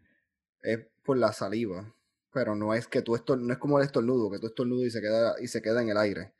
Es 0.63 0.79
por 1.03 1.17
la 1.17 1.31
saliva. 1.31 1.93
Pero 2.33 2.55
no 2.55 2.73
es 2.73 2.87
que 2.87 3.01
tú 3.03 3.15
estor- 3.15 3.39
no 3.39 3.53
es 3.53 3.59
como 3.59 3.77
el 3.77 3.85
estornudo, 3.85 4.31
que 4.31 4.39
tú 4.39 4.47
estornudas 4.47 4.87
y 4.87 4.89
se 4.91 5.01
queda, 5.01 5.35
y 5.39 5.47
se 5.47 5.61
queda 5.61 5.81
en 5.83 5.89
el 5.89 5.97
aire. 5.97 6.33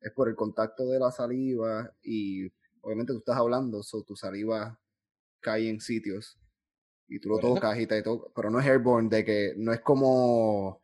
Es 0.00 0.10
por 0.12 0.28
el 0.28 0.34
contacto 0.34 0.86
de 0.88 0.98
la 0.98 1.10
saliva 1.12 1.92
y 2.02 2.48
obviamente 2.86 3.12
tú 3.12 3.18
estás 3.18 3.36
hablando, 3.36 3.82
so 3.82 4.04
tu 4.04 4.14
saliva 4.14 4.78
cae 5.40 5.68
en 5.68 5.80
sitios 5.80 6.38
y 7.08 7.18
tú 7.18 7.30
lo 7.30 7.38
tocas 7.38 7.76
y 7.78 7.86
te 7.86 8.00
tocas. 8.00 8.30
Pero 8.34 8.48
no 8.48 8.60
es 8.60 8.66
airborne, 8.66 9.08
de 9.08 9.24
que 9.24 9.54
no 9.56 9.72
es 9.72 9.80
como. 9.80 10.80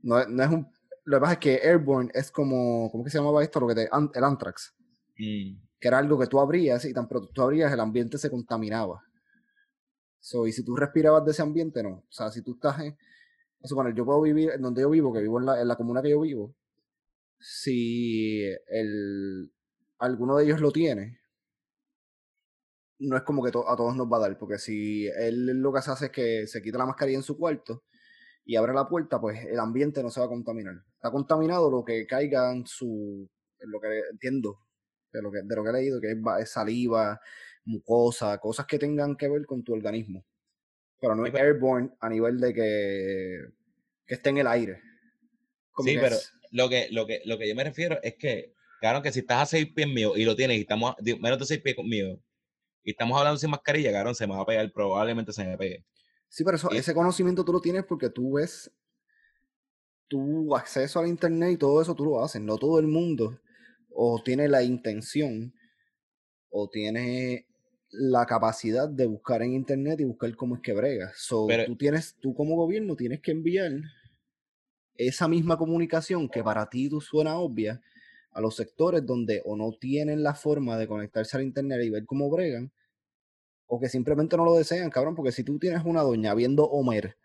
No, 0.00 0.26
no 0.26 0.42
es 0.42 0.50
un. 0.50 0.72
Lo 1.04 1.18
que 1.18 1.20
pasa 1.20 1.32
es 1.34 1.38
que 1.38 1.60
airborne 1.62 2.10
es 2.14 2.30
como. 2.30 2.90
¿Cómo 2.90 3.04
que 3.04 3.10
se 3.10 3.18
llamaba 3.18 3.42
esto? 3.42 3.60
Lo 3.60 3.68
que 3.68 3.74
te, 3.74 3.82
el 3.82 4.24
anthrax. 4.24 4.74
Mm, 5.18 5.60
que 5.78 5.88
era 5.88 5.98
algo 5.98 6.18
que 6.18 6.26
tú 6.26 6.40
abrías 6.40 6.84
y 6.86 6.94
tan 6.94 7.06
pronto 7.06 7.28
tú 7.28 7.42
abrías 7.42 7.70
el 7.70 7.80
ambiente 7.80 8.16
se 8.16 8.30
contaminaba. 8.30 9.02
So, 10.20 10.46
y 10.46 10.52
si 10.52 10.64
tú 10.64 10.74
respirabas 10.74 11.24
de 11.24 11.32
ese 11.32 11.42
ambiente, 11.42 11.82
no. 11.82 11.90
O 11.90 12.12
sea, 12.12 12.30
si 12.30 12.42
tú 12.42 12.54
estás 12.54 12.80
en... 12.80 12.90
vamos 12.90 13.64
a 13.64 13.68
suponer, 13.68 13.94
yo 13.94 14.06
puedo 14.06 14.22
vivir 14.22 14.50
en 14.50 14.62
donde 14.62 14.80
yo 14.80 14.90
vivo, 14.90 15.12
que 15.12 15.20
vivo 15.20 15.38
en 15.38 15.46
la, 15.46 15.60
en 15.60 15.68
la 15.68 15.76
comuna 15.76 16.02
que 16.02 16.10
yo 16.10 16.20
vivo, 16.20 16.54
si 17.38 18.42
el, 18.68 19.52
alguno 19.98 20.36
de 20.36 20.44
ellos 20.44 20.60
lo 20.60 20.72
tiene, 20.72 21.20
no 22.98 23.16
es 23.16 23.22
como 23.22 23.42
que 23.44 23.50
to- 23.50 23.68
a 23.68 23.76
todos 23.76 23.94
nos 23.96 24.06
va 24.10 24.18
a 24.18 24.20
dar, 24.20 24.38
porque 24.38 24.58
si 24.58 25.06
él 25.06 25.46
lo 25.60 25.72
que 25.72 25.78
hace 25.80 26.06
es 26.06 26.10
que 26.10 26.46
se 26.46 26.62
quita 26.62 26.78
la 26.78 26.86
mascarilla 26.86 27.18
en 27.18 27.22
su 27.22 27.36
cuarto 27.36 27.84
y 28.44 28.56
abre 28.56 28.72
la 28.72 28.88
puerta, 28.88 29.20
pues 29.20 29.44
el 29.44 29.58
ambiente 29.58 30.02
no 30.02 30.10
se 30.10 30.20
va 30.20 30.26
a 30.26 30.30
contaminar. 30.30 30.74
Está 30.94 31.10
contaminado 31.10 31.70
lo 31.70 31.84
que 31.84 32.06
caiga 32.06 32.52
en 32.52 32.66
su, 32.66 33.28
en 33.58 33.70
lo 33.70 33.80
que 33.80 33.88
entiendo, 34.10 34.58
de 35.12 35.22
lo 35.22 35.30
que, 35.32 35.40
de 35.42 35.56
lo 35.56 35.62
que 35.64 35.70
he 35.70 35.72
leído, 35.72 36.00
que 36.00 36.12
es, 36.12 36.16
va- 36.18 36.40
es 36.40 36.50
saliva, 36.52 37.20
mucosa, 37.64 38.38
cosas 38.38 38.66
que 38.66 38.78
tengan 38.78 39.16
que 39.16 39.28
ver 39.28 39.44
con 39.46 39.62
tu 39.64 39.72
organismo. 39.72 40.24
Pero 41.00 41.14
no 41.14 41.26
es 41.26 41.34
airborne 41.34 41.90
a 42.00 42.08
nivel 42.08 42.38
de 42.38 42.54
que, 42.54 43.38
que 44.06 44.14
esté 44.14 44.30
en 44.30 44.38
el 44.38 44.46
aire. 44.46 44.80
Como 45.72 45.88
Sí, 45.88 45.94
que 45.94 46.00
pero 46.00 46.14
es- 46.16 46.32
lo 46.52 46.68
que, 46.68 46.88
lo, 46.90 47.06
que, 47.06 47.20
lo 47.26 47.36
que 47.38 47.48
yo 47.48 47.54
me 47.54 47.64
refiero 47.64 47.98
es 48.02 48.14
que, 48.16 48.54
claro, 48.80 49.02
que 49.02 49.12
si 49.12 49.20
estás 49.20 49.42
a 49.42 49.46
seis 49.46 49.66
pies 49.74 49.88
mío 49.88 50.16
y 50.16 50.24
lo 50.24 50.36
tienes 50.36 50.56
y 50.56 50.60
estamos 50.60 50.92
a- 50.92 50.96
menos 51.20 51.38
de 51.38 51.44
seis 51.44 51.60
pies 51.60 51.76
conmigo 51.76 52.20
y 52.86 52.90
estamos 52.92 53.18
hablando 53.18 53.36
sin 53.36 53.50
mascarilla, 53.50 53.90
cabrón, 53.90 54.14
se 54.14 54.28
me 54.28 54.34
va 54.34 54.42
a 54.42 54.46
pegar, 54.46 54.72
probablemente 54.72 55.32
se 55.32 55.44
me 55.44 55.58
pegue. 55.58 55.84
Sí, 56.28 56.44
pero 56.44 56.56
eso, 56.56 56.68
Y- 56.72 56.76
ese 56.76 56.94
conocimiento 56.94 57.44
tú 57.44 57.52
lo 57.52 57.60
tienes 57.60 57.84
porque 57.84 58.08
tú 58.10 58.34
ves 58.34 58.70
tu 60.06 60.54
acceso 60.54 61.00
al 61.00 61.08
internet 61.08 61.50
y 61.54 61.56
todo 61.56 61.82
eso 61.82 61.96
tú 61.96 62.04
lo 62.04 62.22
haces. 62.24 62.40
No 62.40 62.56
todo 62.58 62.78
el 62.78 62.86
mundo 62.86 63.40
o 63.90 64.22
tiene 64.22 64.46
la 64.48 64.62
intención 64.62 65.52
o 66.48 66.68
tiene 66.68 67.46
la 67.90 68.24
capacidad 68.24 68.88
de 68.88 69.06
buscar 69.06 69.42
en 69.42 69.54
internet 69.54 69.98
y 70.00 70.04
buscar 70.04 70.34
cómo 70.36 70.54
es 70.54 70.60
que 70.62 70.72
brega. 70.72 71.10
So, 71.16 71.46
Pero- 71.48 71.64
tú 71.66 71.76
tienes, 71.76 72.14
tú 72.20 72.34
como 72.34 72.54
gobierno 72.54 72.94
tienes 72.94 73.20
que 73.20 73.32
enviar 73.32 73.72
esa 74.94 75.26
misma 75.26 75.58
comunicación 75.58 76.28
que 76.28 76.42
para 76.44 76.68
ti 76.70 76.88
tú 76.88 77.00
suena 77.00 77.36
obvia 77.36 77.82
a 78.36 78.40
los 78.42 78.54
sectores 78.54 79.04
donde 79.06 79.40
o 79.46 79.56
no 79.56 79.72
tienen 79.80 80.22
la 80.22 80.34
forma 80.34 80.76
de 80.76 80.86
conectarse 80.86 81.38
al 81.38 81.42
internet 81.42 81.80
y 81.82 81.88
ver 81.88 82.04
cómo 82.04 82.28
bregan, 82.28 82.70
o 83.64 83.80
que 83.80 83.88
simplemente 83.88 84.36
no 84.36 84.44
lo 84.44 84.54
desean, 84.54 84.90
cabrón, 84.90 85.14
porque 85.14 85.32
si 85.32 85.42
tú 85.42 85.58
tienes 85.58 85.82
una 85.86 86.02
doña 86.02 86.34
viendo 86.34 86.64
Homer 86.64 87.16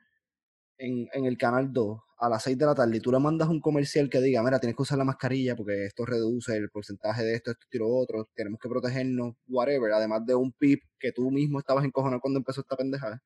en, 0.77 1.09
en 1.11 1.25
el 1.25 1.37
canal 1.37 1.73
2 1.73 1.99
a 2.17 2.29
las 2.29 2.43
6 2.43 2.57
de 2.57 2.65
la 2.65 2.75
tarde 2.75 2.95
y 2.95 3.01
tú 3.01 3.11
le 3.11 3.19
mandas 3.19 3.49
un 3.49 3.59
comercial 3.59 4.09
que 4.09 4.21
diga, 4.21 4.41
mira, 4.41 4.61
tienes 4.61 4.73
que 4.77 4.83
usar 4.83 4.97
la 4.97 5.03
mascarilla 5.03 5.53
porque 5.53 5.85
esto 5.85 6.05
reduce 6.05 6.55
el 6.55 6.69
porcentaje 6.69 7.23
de 7.25 7.35
esto, 7.35 7.51
esto 7.51 7.65
y 7.69 7.77
lo 7.77 7.89
otro, 7.89 8.29
tenemos 8.33 8.57
que 8.61 8.69
protegernos, 8.69 9.35
whatever, 9.49 9.91
además 9.91 10.25
de 10.25 10.35
un 10.35 10.53
pip 10.53 10.81
que 10.97 11.11
tú 11.11 11.29
mismo 11.29 11.59
estabas 11.59 11.83
encojonado 11.83 12.21
cuando 12.21 12.37
empezó 12.39 12.61
esta 12.61 12.77
pendejada, 12.77 13.21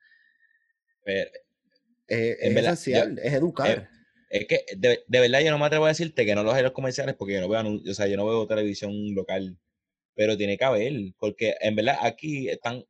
Pero 1.03 1.29
eh, 2.07 2.38
es 2.39 2.55
verdad, 2.55 2.73
esencial, 2.73 3.19
es 3.19 3.33
educar. 3.33 3.69
eh, 3.69 3.88
es 4.39 4.47
que 4.47 4.65
de, 4.77 5.03
de 5.07 5.19
verdad 5.19 5.41
yo 5.41 5.51
no 5.51 5.57
me 5.59 5.65
atrevo 5.65 5.86
a 5.86 5.89
decirte 5.89 6.25
que 6.25 6.36
no 6.36 6.43
los 6.43 6.53
hay 6.53 6.63
los 6.63 6.71
comerciales 6.73 7.15
porque 7.15 7.36
yo 7.36 7.41
no 7.41 7.49
veo, 7.49 7.81
o 7.91 7.93
sea, 7.93 8.07
yo 8.07 8.17
no 8.17 8.25
veo 8.27 8.47
televisión 8.47 8.93
local, 9.15 9.57
pero 10.15 10.38
tiene 10.38 10.57
que 10.57 10.65
haber, 10.65 10.93
porque 11.19 11.55
en 11.61 11.75
verdad 11.77 11.97
aquí 12.01 12.49
están, 12.49 12.86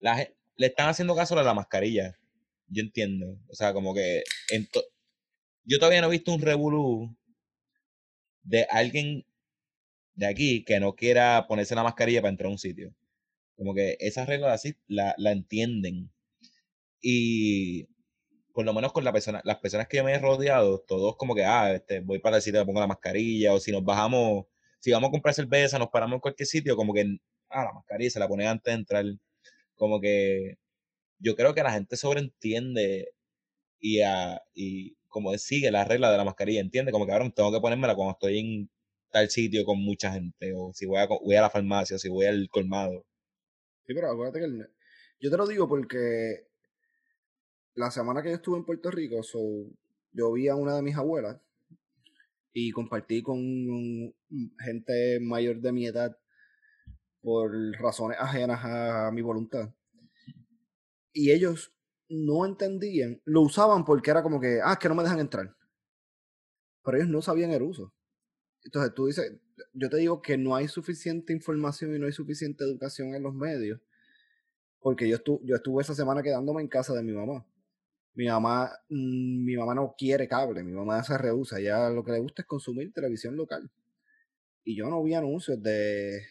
la, 0.00 0.28
le 0.56 0.66
están 0.66 0.88
haciendo 0.88 1.14
caso 1.16 1.38
a 1.38 1.42
la 1.42 1.54
mascarilla, 1.54 2.16
yo 2.68 2.82
entiendo, 2.82 3.38
o 3.48 3.54
sea, 3.54 3.72
como 3.72 3.94
que 3.94 4.22
en 4.50 4.66
to- 4.68 4.84
yo 5.64 5.78
todavía 5.78 6.00
no 6.02 6.08
he 6.08 6.12
visto 6.12 6.32
un 6.34 6.42
revolú 6.42 7.16
de 8.42 8.66
alguien 8.70 9.24
de 10.14 10.26
aquí 10.26 10.64
que 10.64 10.80
no 10.80 10.94
quiera 10.96 11.46
ponerse 11.48 11.74
la 11.76 11.82
mascarilla 11.84 12.22
para 12.22 12.30
entrar 12.32 12.48
a 12.48 12.52
un 12.52 12.58
sitio. 12.58 12.94
Como 13.56 13.74
que 13.74 13.96
esas 14.00 14.28
reglas 14.28 14.52
así 14.54 14.76
la, 14.88 15.14
la 15.18 15.32
entienden. 15.32 16.12
Y 17.02 17.88
por 18.54 18.64
lo 18.64 18.72
menos 18.72 18.92
con 18.92 19.04
la 19.04 19.12
persona, 19.12 19.42
las 19.44 19.58
personas 19.58 19.88
que 19.88 19.96
yo 19.98 20.04
me 20.04 20.12
he 20.14 20.18
rodeado, 20.18 20.78
todos 20.80 21.16
como 21.16 21.34
que, 21.34 21.44
ah, 21.44 21.74
este, 21.74 22.00
voy 22.00 22.20
para 22.20 22.36
el 22.36 22.42
sitio, 22.42 22.60
me 22.60 22.66
pongo 22.66 22.80
la 22.80 22.86
mascarilla, 22.86 23.52
o 23.52 23.58
si 23.60 23.72
nos 23.72 23.84
bajamos, 23.84 24.46
si 24.78 24.92
vamos 24.92 25.08
a 25.08 25.10
comprar 25.10 25.34
cerveza, 25.34 25.78
nos 25.78 25.88
paramos 25.88 26.16
en 26.16 26.20
cualquier 26.20 26.46
sitio, 26.46 26.76
como 26.76 26.94
que, 26.94 27.18
ah, 27.50 27.64
la 27.64 27.72
mascarilla 27.72 28.10
se 28.10 28.20
la 28.20 28.28
pone 28.28 28.46
antes 28.46 28.72
de 28.72 28.78
entrar. 28.78 29.04
Como 29.74 30.00
que 30.00 30.58
yo 31.18 31.34
creo 31.36 31.54
que 31.54 31.64
la 31.64 31.72
gente 31.72 31.96
sobreentiende 31.96 33.12
y, 33.80 34.02
ah, 34.02 34.40
y 34.54 34.96
como 35.08 35.36
sigue 35.38 35.70
la 35.72 35.84
regla 35.84 36.12
de 36.12 36.18
la 36.18 36.24
mascarilla, 36.24 36.60
entiende, 36.60 36.92
como 36.92 37.06
que, 37.06 37.10
cabrón, 37.12 37.32
tengo 37.32 37.52
que 37.52 37.60
ponérmela 37.60 37.96
cuando 37.96 38.12
estoy 38.12 38.38
en 38.38 38.70
tal 39.10 39.30
sitio 39.30 39.64
con 39.64 39.80
mucha 39.80 40.12
gente, 40.12 40.54
o 40.54 40.72
si 40.74 40.86
voy 40.86 40.98
a, 41.00 41.06
voy 41.06 41.36
a 41.36 41.42
la 41.42 41.50
farmacia, 41.50 41.96
o 41.96 41.98
si 41.98 42.08
voy 42.08 42.26
al 42.26 42.48
colmado. 42.50 43.04
Sí, 43.86 43.94
pero 43.94 44.12
acuérdate 44.12 44.40
que 44.40 44.46
yo 45.20 45.30
te 45.30 45.36
lo 45.36 45.46
digo 45.46 45.68
porque 45.68 46.46
la 47.74 47.90
semana 47.90 48.22
que 48.22 48.30
yo 48.30 48.36
estuve 48.36 48.58
en 48.58 48.64
Puerto 48.64 48.90
Rico, 48.90 49.22
so, 49.22 49.38
yo 50.12 50.32
vi 50.32 50.48
a 50.48 50.56
una 50.56 50.76
de 50.76 50.82
mis 50.82 50.96
abuelas 50.96 51.40
y 52.52 52.70
compartí 52.70 53.22
con 53.22 54.14
gente 54.60 55.18
mayor 55.20 55.60
de 55.60 55.72
mi 55.72 55.86
edad 55.86 56.16
por 57.20 57.50
razones 57.80 58.16
ajenas 58.20 58.60
a 58.64 59.10
mi 59.12 59.22
voluntad. 59.22 59.74
Y 61.12 61.32
ellos 61.32 61.72
no 62.08 62.46
entendían, 62.46 63.20
lo 63.24 63.42
usaban 63.42 63.84
porque 63.84 64.10
era 64.10 64.22
como 64.22 64.40
que, 64.40 64.60
ah, 64.62 64.78
que 64.78 64.88
no 64.88 64.94
me 64.94 65.02
dejan 65.02 65.20
entrar. 65.20 65.56
Pero 66.84 66.98
ellos 66.98 67.08
no 67.08 67.22
sabían 67.22 67.50
el 67.50 67.62
uso. 67.62 67.92
Entonces 68.62 68.94
tú 68.94 69.06
dices, 69.06 69.40
yo 69.72 69.90
te 69.90 69.96
digo 69.96 70.22
que 70.22 70.36
no 70.36 70.54
hay 70.54 70.68
suficiente 70.68 71.32
información 71.32 71.94
y 71.94 71.98
no 71.98 72.06
hay 72.06 72.12
suficiente 72.12 72.62
educación 72.64 73.14
en 73.14 73.22
los 73.22 73.34
medios. 73.34 73.80
Porque 74.80 75.08
yo, 75.08 75.18
yo 75.42 75.56
estuve 75.56 75.82
esa 75.82 75.94
semana 75.94 76.22
quedándome 76.22 76.62
en 76.62 76.68
casa 76.68 76.94
de 76.94 77.02
mi 77.02 77.12
mamá. 77.12 77.44
Mi 78.14 78.26
mamá, 78.26 78.70
mm, 78.88 79.44
mi 79.44 79.56
mamá 79.56 79.74
no 79.74 79.94
quiere 79.98 80.28
cable, 80.28 80.62
mi 80.62 80.72
mamá 80.72 81.02
se 81.02 81.18
rehúsa, 81.18 81.58
ella 81.58 81.90
lo 81.90 82.04
que 82.04 82.12
le 82.12 82.20
gusta 82.20 82.42
es 82.42 82.48
consumir 82.48 82.92
televisión 82.92 83.36
local. 83.36 83.70
Y 84.64 84.76
yo 84.76 84.88
no 84.88 85.02
vi 85.02 85.14
anuncios 85.14 85.62
de... 85.62 86.22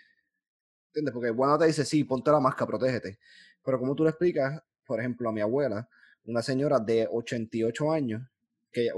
¿Entiendes? 0.87 1.13
Porque 1.13 1.31
bueno 1.31 1.57
te 1.57 1.65
dice, 1.65 1.85
sí, 1.85 2.03
ponte 2.03 2.31
la 2.31 2.39
máscara, 2.39 2.67
protégete. 2.67 3.19
Pero 3.63 3.79
como 3.79 3.95
tú 3.95 4.03
le 4.03 4.11
explicas, 4.11 4.61
por 4.85 4.99
ejemplo, 4.99 5.29
a 5.29 5.33
mi 5.33 5.41
abuela, 5.41 5.89
una 6.25 6.41
señora 6.41 6.79
de 6.79 7.07
88 7.11 7.91
años, 7.91 8.21
que 8.71 8.89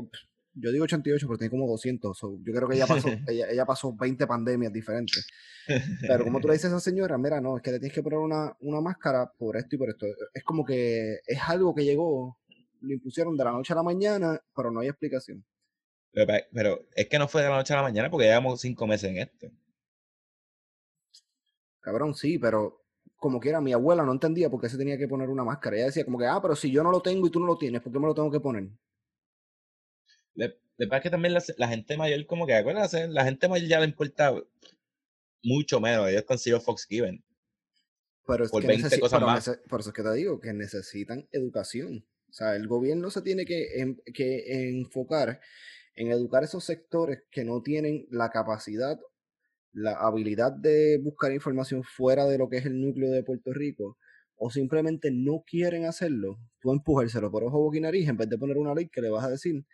yo 0.56 0.72
digo 0.72 0.86
88 0.86 1.28
pero 1.28 1.38
tiene 1.38 1.52
como 1.52 1.68
200, 1.68 2.18
so, 2.18 2.38
yo 2.42 2.54
creo 2.54 2.68
que 2.68 2.76
ella 2.76 2.88
pasó, 2.88 3.08
ella, 3.28 3.50
ella 3.50 3.66
pasó 3.66 3.94
20 3.94 4.26
pandemias 4.26 4.72
diferentes. 4.72 5.28
Pero 6.02 6.24
como 6.24 6.40
tú 6.40 6.48
le 6.48 6.54
dices 6.54 6.72
a 6.72 6.78
esa 6.78 6.80
señora, 6.80 7.18
mira, 7.18 7.42
no, 7.42 7.58
es 7.58 7.64
que 7.64 7.72
le 7.72 7.80
tienes 7.80 7.94
que 7.94 8.04
poner 8.04 8.20
una, 8.20 8.56
una 8.62 8.82
máscara 8.82 9.32
por 9.38 9.58
esto 9.58 9.76
y 9.76 9.80
por 9.80 9.90
esto. 9.90 10.06
Es 10.34 10.44
como 10.44 10.66
que 10.66 11.20
es 11.26 11.40
algo 11.48 11.76
que 11.76 11.84
llegó, 11.84 12.38
lo 12.86 12.94
impusieron 12.94 13.36
de 13.38 13.44
la 13.44 13.52
noche 13.52 13.74
a 13.74 13.76
la 13.78 13.84
mañana, 13.84 14.40
pero 14.56 14.72
no 14.72 14.80
hay 14.80 14.88
explicación. 14.88 15.44
Pero, 16.14 16.80
es 16.96 17.10
que 17.10 17.20
no 17.20 17.28
fue 17.28 17.42
de 17.44 17.50
la 17.50 17.58
noche 17.58 17.74
a 17.74 17.78
la 17.78 17.84
mañana 17.84 18.10
porque 18.10 18.26
llevamos 18.28 18.62
cinco 18.62 18.88
meses 18.88 19.10
en 19.10 19.18
esto. 19.18 19.48
Cabrón, 21.82 22.16
sí, 22.16 22.38
pero 22.40 22.82
como 23.18 23.40
quiera, 23.40 23.62
mi 23.62 23.74
abuela 23.74 24.04
no 24.04 24.12
entendía 24.14 24.50
por 24.50 24.62
qué 24.62 24.70
se 24.70 24.78
tenía 24.78 24.98
que 24.98 25.08
poner 25.08 25.30
una 25.30 25.44
máscara. 25.44 25.76
Ella 25.78 25.86
decía 25.88 26.06
como 26.06 26.18
que, 26.18 26.26
ah, 26.26 26.40
pero 26.42 26.56
si 26.56 26.72
yo 26.72 26.84
no 26.84 26.92
lo 26.92 27.02
tengo 27.02 27.28
y 27.28 27.32
tú 27.32 27.40
no 27.40 27.46
lo 27.48 27.58
tienes, 27.58 27.82
¿por 27.82 27.92
qué 27.92 28.00
me 28.00 28.08
lo 28.08 28.14
tengo 28.16 28.32
que 28.32 28.40
poner? 28.40 28.70
Le, 30.36 30.58
le 30.78 30.88
pasa 30.88 31.02
que 31.02 31.10
también 31.10 31.34
la, 31.34 31.44
la 31.58 31.68
gente 31.68 31.98
mayor, 31.98 32.26
como 32.26 32.46
que, 32.48 32.56
acuérdense, 32.56 33.08
la 33.08 33.24
gente 33.26 33.48
mayor 33.48 33.68
ya 33.68 33.80
le 33.80 33.86
importa 33.86 34.34
mucho 35.44 35.80
menos. 35.80 36.08
Ellos 36.08 36.22
están 36.22 36.38
sido 36.40 36.60
Fox 36.60 36.86
Given. 36.88 37.24
Pero 38.28 38.46
es 38.46 38.52
Por 38.52 38.62
que 38.62 38.68
20 38.68 38.88
necesi- 38.88 39.00
cosas 39.00 39.20
pero 39.20 39.28
más. 39.28 39.60
por 39.70 39.80
eso 39.80 39.90
es 39.90 39.96
que 39.96 40.02
te 40.04 40.14
digo 40.14 40.40
que 40.40 40.54
necesitan 40.54 41.28
educación. 41.32 42.06
O 42.36 42.38
sea, 42.38 42.56
el 42.56 42.68
gobierno 42.68 43.10
se 43.10 43.22
tiene 43.22 43.46
que, 43.46 43.80
en- 43.82 44.02
que 44.14 44.70
enfocar 44.70 45.40
en 45.96 46.12
educar 46.12 46.44
esos 46.46 46.64
sectores 46.66 47.24
que 47.32 47.46
no 47.46 47.62
tienen 47.64 48.08
la 48.12 48.30
capacidad, 48.30 49.00
la 49.74 49.94
habilidad 49.94 50.52
de 50.54 51.00
buscar 51.04 51.32
información 51.34 51.84
fuera 51.84 52.26
de 52.26 52.38
lo 52.38 52.50
que 52.50 52.58
es 52.58 52.66
el 52.66 52.82
núcleo 52.82 53.12
de 53.12 53.24
Puerto 53.24 53.54
Rico, 53.54 53.98
o 54.38 54.50
simplemente 54.52 55.12
no 55.12 55.44
quieren 55.48 55.86
hacerlo, 55.86 56.38
tú 56.62 56.72
empujárselo 56.72 57.32
por 57.32 57.44
ojo, 57.44 57.60
boca 57.60 57.78
y 57.78 58.06
en 58.08 58.18
vez 58.18 58.30
de 58.30 58.38
poner 58.38 58.58
una 58.58 58.74
ley 58.76 58.90
que 58.90 59.02
le 59.02 59.10
vas 59.10 59.26
a 59.26 59.30
decir, 59.30 59.66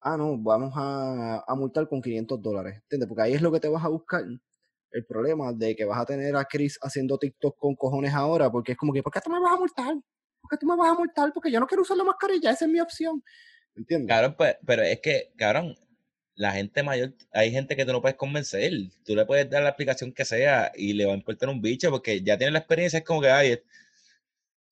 ah, 0.00 0.16
no, 0.16 0.38
vamos 0.38 0.72
a, 0.76 1.44
a 1.46 1.54
multar 1.56 1.88
con 1.88 2.02
500 2.02 2.40
dólares. 2.42 2.76
¿Entiendes? 2.84 3.08
Porque 3.08 3.22
ahí 3.22 3.34
es 3.34 3.42
lo 3.42 3.52
que 3.52 3.60
te 3.60 3.68
vas 3.68 3.84
a 3.84 3.88
buscar. 3.88 4.24
El 4.92 5.06
problema 5.06 5.52
de 5.52 5.76
que 5.76 5.84
vas 5.86 6.00
a 6.00 6.06
tener 6.06 6.36
a 6.36 6.44
Chris 6.46 6.78
haciendo 6.82 7.18
TikTok 7.18 7.56
con 7.58 7.74
cojones 7.76 8.14
ahora, 8.14 8.50
porque 8.52 8.72
es 8.72 8.78
como 8.78 8.92
que, 8.92 9.02
¿por 9.02 9.12
qué 9.12 9.20
tú 9.22 9.30
me 9.30 9.40
vas 9.40 9.54
a 9.54 9.58
multar? 9.58 9.94
¿Por 10.40 10.50
qué 10.50 10.56
tú 10.56 10.66
me 10.66 10.76
vas 10.76 10.90
a 10.90 10.94
multar? 10.94 11.32
Porque 11.32 11.50
yo 11.50 11.60
no 11.60 11.66
quiero 11.66 11.82
usar 11.82 11.96
la 11.96 12.04
mascarilla, 12.04 12.50
esa 12.50 12.64
es 12.64 12.70
mi 12.70 12.80
opción. 12.80 13.22
¿Entiendes? 13.74 14.08
Cabrón, 14.08 14.34
pues, 14.36 14.56
pero 14.66 14.82
es 14.82 15.00
que, 15.00 15.32
cabrón, 15.36 15.74
la 16.34 16.52
gente 16.52 16.82
mayor, 16.82 17.14
hay 17.32 17.50
gente 17.50 17.76
que 17.76 17.84
tú 17.84 17.92
no 17.92 18.00
puedes 18.00 18.16
convencer. 18.16 18.72
Tú 19.04 19.14
le 19.14 19.26
puedes 19.26 19.48
dar 19.50 19.62
la 19.62 19.70
explicación 19.70 20.12
que 20.12 20.24
sea 20.24 20.72
y 20.74 20.94
le 20.94 21.04
va 21.04 21.12
a 21.12 21.16
importar 21.16 21.48
un 21.48 21.60
bicho 21.60 21.90
porque 21.90 22.22
ya 22.22 22.38
tiene 22.38 22.52
la 22.52 22.60
experiencia. 22.60 22.98
Es 22.98 23.04
como 23.04 23.20
que, 23.20 23.28
ay, 23.28 23.58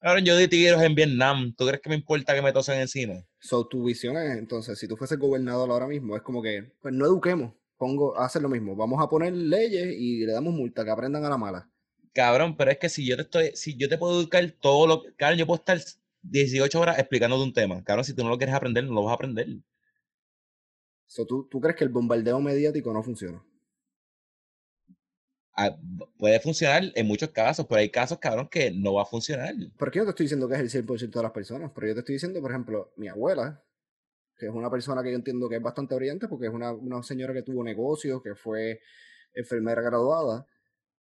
cabrón, 0.01 0.25
yo 0.25 0.37
di 0.37 0.49
tiros 0.49 0.83
en 0.83 0.95
Vietnam. 0.95 1.55
¿Tú 1.55 1.67
crees 1.67 1.83
que 1.83 1.91
me 1.91 1.97
importa 1.97 2.35
que 2.35 2.43
me 2.43 2.53
tosen 2.53 2.81
encima? 2.81 3.23
So, 3.39 3.67
tu 3.67 3.85
visión 3.85 4.17
es, 4.17 4.39
entonces, 4.39 4.79
si 4.79 4.89
tú 4.89 4.97
fueses 4.97 5.19
gobernador 5.19 5.71
ahora 5.71 5.87
mismo, 5.87 6.17
es 6.17 6.23
como 6.23 6.43
que, 6.43 6.73
pues 6.81 6.95
no 6.95 7.05
eduquemos, 7.05 7.53
pongo, 7.77 8.19
hacer 8.19 8.43
lo 8.43 8.49
mismo, 8.49 8.75
vamos 8.75 9.03
a 9.03 9.09
poner 9.09 9.33
leyes 9.35 9.95
y 9.97 10.25
le 10.25 10.33
damos 10.33 10.55
multa, 10.55 10.85
que 10.85 10.91
aprendan 10.91 11.25
a 11.25 11.29
la 11.31 11.37
mala. 11.37 11.71
Cabrón, 12.19 12.57
pero 12.57 12.73
es 12.73 12.79
que 12.79 12.89
si 12.89 13.07
yo 13.07 13.15
te 13.15 13.23
estoy, 13.23 13.53
si 13.55 13.77
yo 13.77 13.89
te 13.89 13.97
puedo 13.97 14.19
educar 14.19 14.45
todo 14.61 14.89
lo 14.89 15.03
que, 15.05 15.15
cabrón, 15.15 15.39
yo 15.39 15.47
puedo 15.47 15.61
estar 15.61 15.79
18 16.23 16.81
horas 16.81 16.99
explicándote 16.99 17.45
un 17.45 17.53
tema. 17.53 17.85
Cabrón, 17.85 18.05
si 18.05 18.13
tú 18.13 18.25
no 18.25 18.31
lo 18.31 18.37
quieres 18.37 18.57
aprender, 18.57 18.83
no 18.83 18.93
lo 18.93 19.05
vas 19.05 19.13
a 19.13 19.15
aprender. 19.15 19.47
So, 21.07 21.25
¿tú, 21.27 21.47
¿Tú 21.49 21.61
crees 21.61 21.77
que 21.77 21.85
el 21.85 21.91
bombardeo 21.91 22.41
mediático 22.41 22.93
no 22.93 23.05
funciona? 23.05 23.41
Ah, 25.53 25.79
puede 26.19 26.41
funcionar 26.41 26.91
en 26.93 27.07
muchos 27.07 27.31
casos, 27.31 27.65
pero 27.69 27.79
hay 27.79 27.89
casos, 27.89 28.19
cabrón, 28.19 28.49
que 28.49 28.73
no 28.73 28.95
va 28.95 29.03
a 29.03 29.07
funcionar. 29.07 29.55
Porque 29.79 30.01
yo 30.01 30.05
te 30.05 30.11
estoy 30.11 30.25
diciendo 30.25 30.49
que 30.49 30.57
es 30.57 30.75
el 30.75 30.85
100% 30.85 31.21
de 31.21 31.23
las 31.23 31.31
personas, 31.31 31.71
pero 31.73 31.87
yo 31.87 31.95
te 31.95 32.01
estoy 32.01 32.15
diciendo, 32.15 32.41
por 32.41 32.51
ejemplo, 32.51 32.93
mi 32.97 33.07
abuela, 33.07 33.63
que 34.37 34.47
es 34.47 34.53
una 34.53 34.69
persona 34.73 35.05
que 35.05 35.13
yo 35.13 35.17
entiendo 35.17 35.49
que 35.49 35.55
es 35.55 35.63
bastante 35.63 35.95
brillante, 35.95 36.27
porque 36.27 36.47
es 36.47 36.53
una, 36.53 36.73
una 36.73 37.01
señora 37.05 37.33
que 37.33 37.43
tuvo 37.43 37.63
negocios, 37.63 38.21
que 38.25 38.35
fue 38.35 38.81
enfermera 39.35 39.83
graduada, 39.83 40.49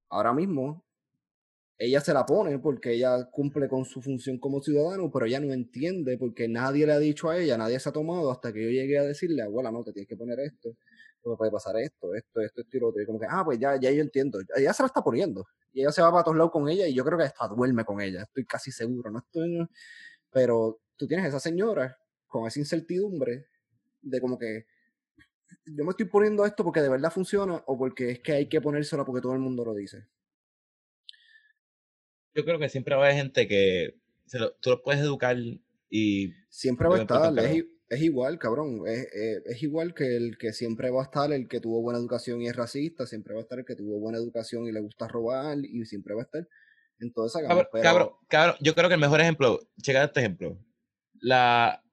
ahora 0.07 0.31
mismo 0.31 0.85
ella 1.77 2.01
se 2.01 2.13
la 2.13 2.25
pone 2.25 2.59
porque 2.59 2.93
ella 2.93 3.29
cumple 3.31 3.67
con 3.67 3.85
su 3.85 4.01
función 4.01 4.37
como 4.39 4.61
ciudadano, 4.61 5.11
pero 5.11 5.25
ella 5.25 5.39
no 5.39 5.51
entiende 5.53 6.17
porque 6.17 6.47
nadie 6.47 6.85
le 6.85 6.93
ha 6.93 6.99
dicho 6.99 7.29
a 7.29 7.37
ella, 7.37 7.57
nadie 7.57 7.79
se 7.79 7.89
ha 7.89 7.91
tomado 7.91 8.31
hasta 8.31 8.53
que 8.53 8.63
yo 8.63 8.69
llegué 8.69 8.99
a 8.99 9.03
decirle, 9.03 9.41
abuela, 9.43 9.71
no, 9.71 9.83
te 9.83 9.91
tienes 9.91 10.07
que 10.07 10.15
poner 10.15 10.39
esto, 10.39 10.75
porque 11.21 11.37
puede 11.37 11.51
pasar 11.51 11.77
esto, 11.77 12.13
esto, 12.15 12.41
esto, 12.41 12.61
esto 12.61 12.77
y 12.77 12.79
lo 12.79 12.89
otro. 12.89 13.01
Y 13.01 13.05
como 13.05 13.19
que, 13.19 13.27
ah, 13.29 13.43
pues 13.45 13.59
ya, 13.59 13.79
ya 13.79 13.91
yo 13.91 14.01
entiendo, 14.01 14.39
ella 14.55 14.73
se 14.73 14.83
la 14.83 14.87
está 14.87 15.01
poniendo. 15.01 15.45
Y 15.73 15.81
ella 15.81 15.91
se 15.91 16.01
va 16.01 16.11
para 16.11 16.23
todos 16.23 16.37
lados 16.37 16.51
con 16.51 16.69
ella 16.69 16.87
y 16.87 16.93
yo 16.93 17.03
creo 17.03 17.17
que 17.17 17.25
hasta 17.25 17.47
duerme 17.47 17.83
con 17.85 18.01
ella, 18.01 18.23
estoy 18.23 18.45
casi 18.45 18.71
seguro, 18.71 19.11
no 19.11 19.19
estoy... 19.19 19.67
Pero 20.31 20.79
tú 20.97 21.07
tienes 21.07 21.27
esa 21.27 21.39
señora 21.39 21.97
con 22.27 22.47
esa 22.47 22.59
incertidumbre 22.59 23.47
de 24.01 24.21
como 24.21 24.37
que 24.37 24.65
yo 25.65 25.83
me 25.83 25.91
estoy 25.91 26.05
poniendo 26.07 26.45
esto 26.45 26.63
porque 26.63 26.81
de 26.81 26.89
verdad 26.89 27.11
funciona 27.11 27.63
o 27.67 27.77
porque 27.77 28.11
es 28.11 28.19
que 28.19 28.33
hay 28.33 28.49
que 28.49 28.61
ponérselo 28.61 29.05
porque 29.05 29.21
todo 29.21 29.33
el 29.33 29.39
mundo 29.39 29.63
lo 29.65 29.73
dice. 29.73 30.07
Yo 32.35 32.45
creo 32.45 32.59
que 32.59 32.69
siempre 32.69 32.95
va 32.95 33.03
a 33.03 33.05
haber 33.05 33.17
gente 33.17 33.47
que 33.47 33.95
se 34.25 34.39
lo- 34.39 34.53
tú 34.55 34.71
lo 34.71 34.81
puedes 34.81 35.01
educar 35.01 35.37
y 35.89 36.33
Siempre 36.49 36.87
va 36.87 36.95
a 36.97 37.01
estar, 37.01 37.33
es, 37.89 38.01
igual, 38.01 38.39
cabrón. 38.39 38.81
Es, 38.87 39.07
es- 39.13 39.45
es 39.45 39.63
igual 39.63 39.93
que 39.93 40.15
el 40.17 40.37
que 40.37 40.53
siempre 40.53 40.89
va 40.89 41.01
a 41.01 41.05
estar 41.05 41.31
el 41.31 41.47
que 41.47 41.59
tuvo 41.59 41.81
buena 41.81 41.99
educación 41.99 42.41
y 42.41 42.47
es 42.47 42.55
racista, 42.55 43.05
siempre 43.05 43.33
va 43.33 43.41
a 43.41 43.43
estar 43.43 43.59
el 43.59 43.65
que 43.65 43.75
tuvo 43.75 43.99
buena 43.99 44.17
educación 44.17 44.65
y 44.65 44.71
le 44.71 44.79
gusta 44.79 45.07
robar, 45.07 45.57
y 45.63 45.85
siempre 45.85 46.15
va 46.15 46.21
a 46.21 46.25
estar 46.25 46.47
en 46.99 47.13
toda 47.13 47.27
esa 47.27 47.41
gama. 47.41 47.67
Cabrón, 47.71 47.81
cabrón, 47.83 48.09
cabrón, 48.27 48.55
yo 48.61 48.73
creo 48.75 48.87
que 48.87 48.95
el 48.95 49.01
mejor 49.01 49.21
ejemplo, 49.21 49.59
checa 49.81 50.03
este 50.03 50.21
ejemplo. 50.21 50.57
La 51.19 51.83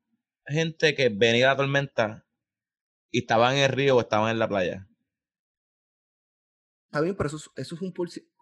gente 0.47 0.95
que 0.95 1.09
venía 1.11 1.49
la 1.49 1.57
tormenta 1.57 2.27
y 3.11 3.21
estaban 3.21 3.57
en 3.57 3.65
el 3.65 3.71
río 3.71 3.97
o 3.97 4.01
estaban 4.01 4.31
en 4.31 4.39
la 4.39 4.49
playa. 4.49 4.87
está 6.87 7.01
bien, 7.03 7.17
pero 7.17 7.29
eso, 7.29 7.37
es- 7.37 7.51
eso 7.57 7.75
es 7.77 7.83
un 7.83 7.93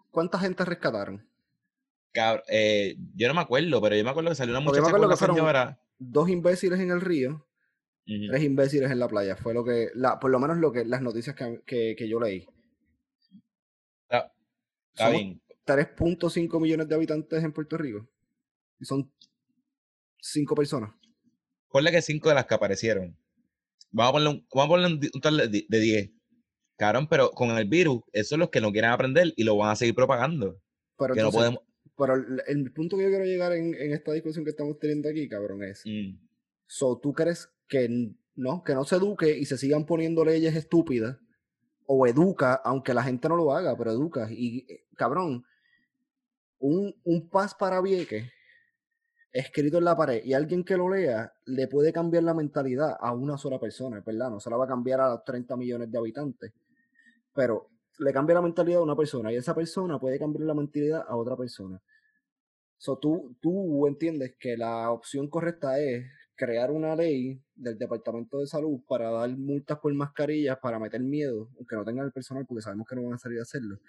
¿Cuánta 0.09 0.39
gente 0.39 0.65
rescataron? 0.65 1.28
Cabr- 2.13 2.43
eh, 2.47 2.95
yo 3.15 3.27
no 3.27 3.33
me 3.33 3.41
acuerdo, 3.41 3.81
pero 3.81 3.95
yo 3.95 4.03
me 4.03 4.09
acuerdo 4.09 4.29
que 4.31 4.35
salió 4.35 4.55
una 4.57 4.65
Porque 4.65 4.79
yo 4.79 4.83
me 4.83 4.89
muchacha 4.89 5.01
con 5.01 5.09
que 5.11 5.17
fueron- 5.17 5.35
señora. 5.37 5.81
Dos 5.99 6.29
imbéciles 6.29 6.79
en 6.79 6.91
el 6.91 7.01
río, 7.01 7.31
Ujú. 8.07 8.27
tres 8.29 8.43
imbéciles 8.43 8.89
en 8.89 8.99
la 8.99 9.07
playa. 9.07 9.35
Fue 9.35 9.53
lo 9.53 9.63
que, 9.63 9.89
la, 9.93 10.19
por 10.19 10.31
lo 10.31 10.39
menos 10.39 10.57
lo 10.57 10.71
que 10.71 10.85
las 10.85 11.01
noticias 11.01 11.35
que, 11.35 11.61
que, 11.65 11.95
que 11.97 12.07
yo 12.09 12.19
leí. 12.19 12.47
Está, 14.03 14.33
está 14.93 15.09
bien. 15.09 15.41
3.5 15.65 16.59
millones 16.59 16.87
de 16.87 16.95
habitantes 16.95 17.43
en 17.43 17.51
Puerto 17.53 17.77
Rico. 17.77 18.07
Y 18.79 18.85
son 18.85 19.11
cinco 20.19 20.55
personas. 20.55 20.91
Ponle 21.69 21.91
que 21.91 22.01
cinco 22.01 22.29
de 22.29 22.35
las 22.35 22.45
que 22.45 22.55
aparecieron. 22.55 23.15
Vamos 23.91 24.09
a 24.09 24.13
ponerle 24.13 24.29
un, 24.35 24.47
vamos 24.53 24.65
a 24.65 24.69
ponerle 24.69 24.95
un, 25.13 25.21
total 25.21 25.51
de 25.51 25.65
de 25.67 25.79
10. 25.79 26.11
Cabrón, 26.77 27.07
pero 27.07 27.29
con 27.31 27.49
el 27.51 27.65
virus, 27.67 28.01
esos 28.13 28.29
son 28.29 28.39
los 28.39 28.49
que 28.49 28.61
no 28.61 28.71
quieren 28.71 28.89
aprender 28.91 29.33
y 29.35 29.43
lo 29.43 29.57
van 29.57 29.71
a 29.71 29.75
seguir 29.75 29.93
propagando. 29.93 30.59
Pero 30.97 31.13
que 31.13 31.21
no 31.21 31.31
podemos. 31.31 31.59
Pero 31.99 32.15
el, 32.15 32.41
el 32.47 32.71
punto 32.71 32.97
que 32.97 33.03
yo 33.03 33.09
quiero 33.09 33.25
llegar 33.25 33.51
en, 33.51 33.75
en 33.75 33.91
esta 33.91 34.13
discusión 34.13 34.45
que 34.45 34.51
estamos 34.51 34.79
teniendo 34.79 35.09
aquí, 35.09 35.27
cabrón, 35.27 35.63
es. 35.63 35.83
Mm, 35.85 36.17
So, 36.71 36.99
¿tú 37.01 37.13
crees 37.13 37.49
que 37.67 38.13
no, 38.35 38.63
que 38.63 38.75
no 38.75 38.85
se 38.85 38.95
eduque 38.97 39.35
y 39.35 39.45
se 39.45 39.57
sigan 39.57 39.87
poniendo 39.87 40.23
leyes 40.23 40.55
estúpidas? 40.55 41.17
O 41.87 42.05
educa, 42.05 42.53
aunque 42.63 42.93
la 42.93 43.01
gente 43.01 43.27
no 43.27 43.35
lo 43.35 43.51
haga, 43.51 43.75
pero 43.75 43.91
educa. 43.91 44.27
Y, 44.31 44.71
eh, 44.71 44.85
cabrón, 44.95 45.43
un, 46.59 46.95
un 47.03 47.29
paz 47.29 47.55
para 47.55 47.81
Vieques 47.81 48.31
escrito 49.31 49.79
en 49.79 49.85
la 49.85 49.97
pared 49.97 50.23
y 50.23 50.33
alguien 50.33 50.63
que 50.63 50.77
lo 50.77 50.89
lea 50.89 51.33
le 51.45 51.67
puede 51.67 51.91
cambiar 51.91 52.23
la 52.23 52.35
mentalidad 52.35 52.97
a 52.99 53.13
una 53.13 53.37
sola 53.37 53.59
persona, 53.59 54.03
¿verdad? 54.05 54.29
No 54.29 54.39
se 54.39 54.49
la 54.51 54.57
va 54.57 54.65
a 54.65 54.67
cambiar 54.67 55.01
a 55.01 55.09
los 55.09 55.23
30 55.25 55.57
millones 55.57 55.91
de 55.91 55.97
habitantes. 55.97 56.53
Pero 57.33 57.67
le 57.99 58.13
cambia 58.13 58.35
la 58.35 58.41
mentalidad 58.41 58.79
a 58.79 58.83
una 58.83 58.95
persona 58.95 59.31
y 59.31 59.35
esa 59.35 59.53
persona 59.53 59.99
puede 59.99 60.17
cambiar 60.17 60.45
la 60.45 60.53
mentalidad 60.53 61.05
a 61.07 61.15
otra 61.15 61.35
persona. 61.35 61.81
So, 62.77 62.97
tú, 62.97 63.35
tú 63.41 63.87
entiendes 63.87 64.35
que 64.39 64.55
la 64.55 64.89
opción 64.91 65.29
correcta 65.29 65.79
es 65.79 66.05
crear 66.35 66.71
una 66.71 66.95
ley 66.95 67.41
del 67.53 67.77
Departamento 67.77 68.39
de 68.39 68.47
Salud 68.47 68.79
para 68.87 69.11
dar 69.11 69.29
multas 69.37 69.77
por 69.79 69.93
mascarillas, 69.93 70.57
para 70.59 70.79
meter 70.79 71.01
miedo, 71.01 71.49
aunque 71.57 71.75
no 71.75 71.83
tengan 71.83 72.05
el 72.05 72.13
personal, 72.13 72.45
porque 72.47 72.61
sabemos 72.61 72.87
que 72.87 72.95
no 72.95 73.03
van 73.03 73.15
a 73.15 73.17
salir 73.17 73.39
a 73.39 73.41
hacerlo. 73.41 73.79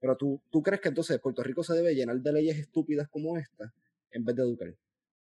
Pero 0.00 0.16
tú, 0.16 0.42
tú 0.50 0.60
crees 0.60 0.80
que 0.80 0.88
entonces 0.88 1.20
Puerto 1.20 1.44
Rico 1.44 1.62
se 1.62 1.74
debe 1.74 1.94
llenar 1.94 2.16
de 2.20 2.32
leyes 2.32 2.58
estúpidas 2.58 3.08
como 3.08 3.38
esta 3.38 3.72
en 4.10 4.24
vez 4.24 4.34
de 4.34 4.42
educar. 4.42 4.74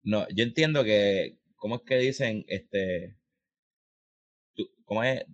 No, 0.04 0.26
yo 0.30 0.46
entiendo 0.46 0.86
que, 0.86 1.38
¿cómo 1.58 1.76
es 1.76 1.82
que 1.82 1.98
dicen? 1.98 2.46
Este, 2.48 3.18
¿cómo 4.86 5.04
es? 5.04 5.26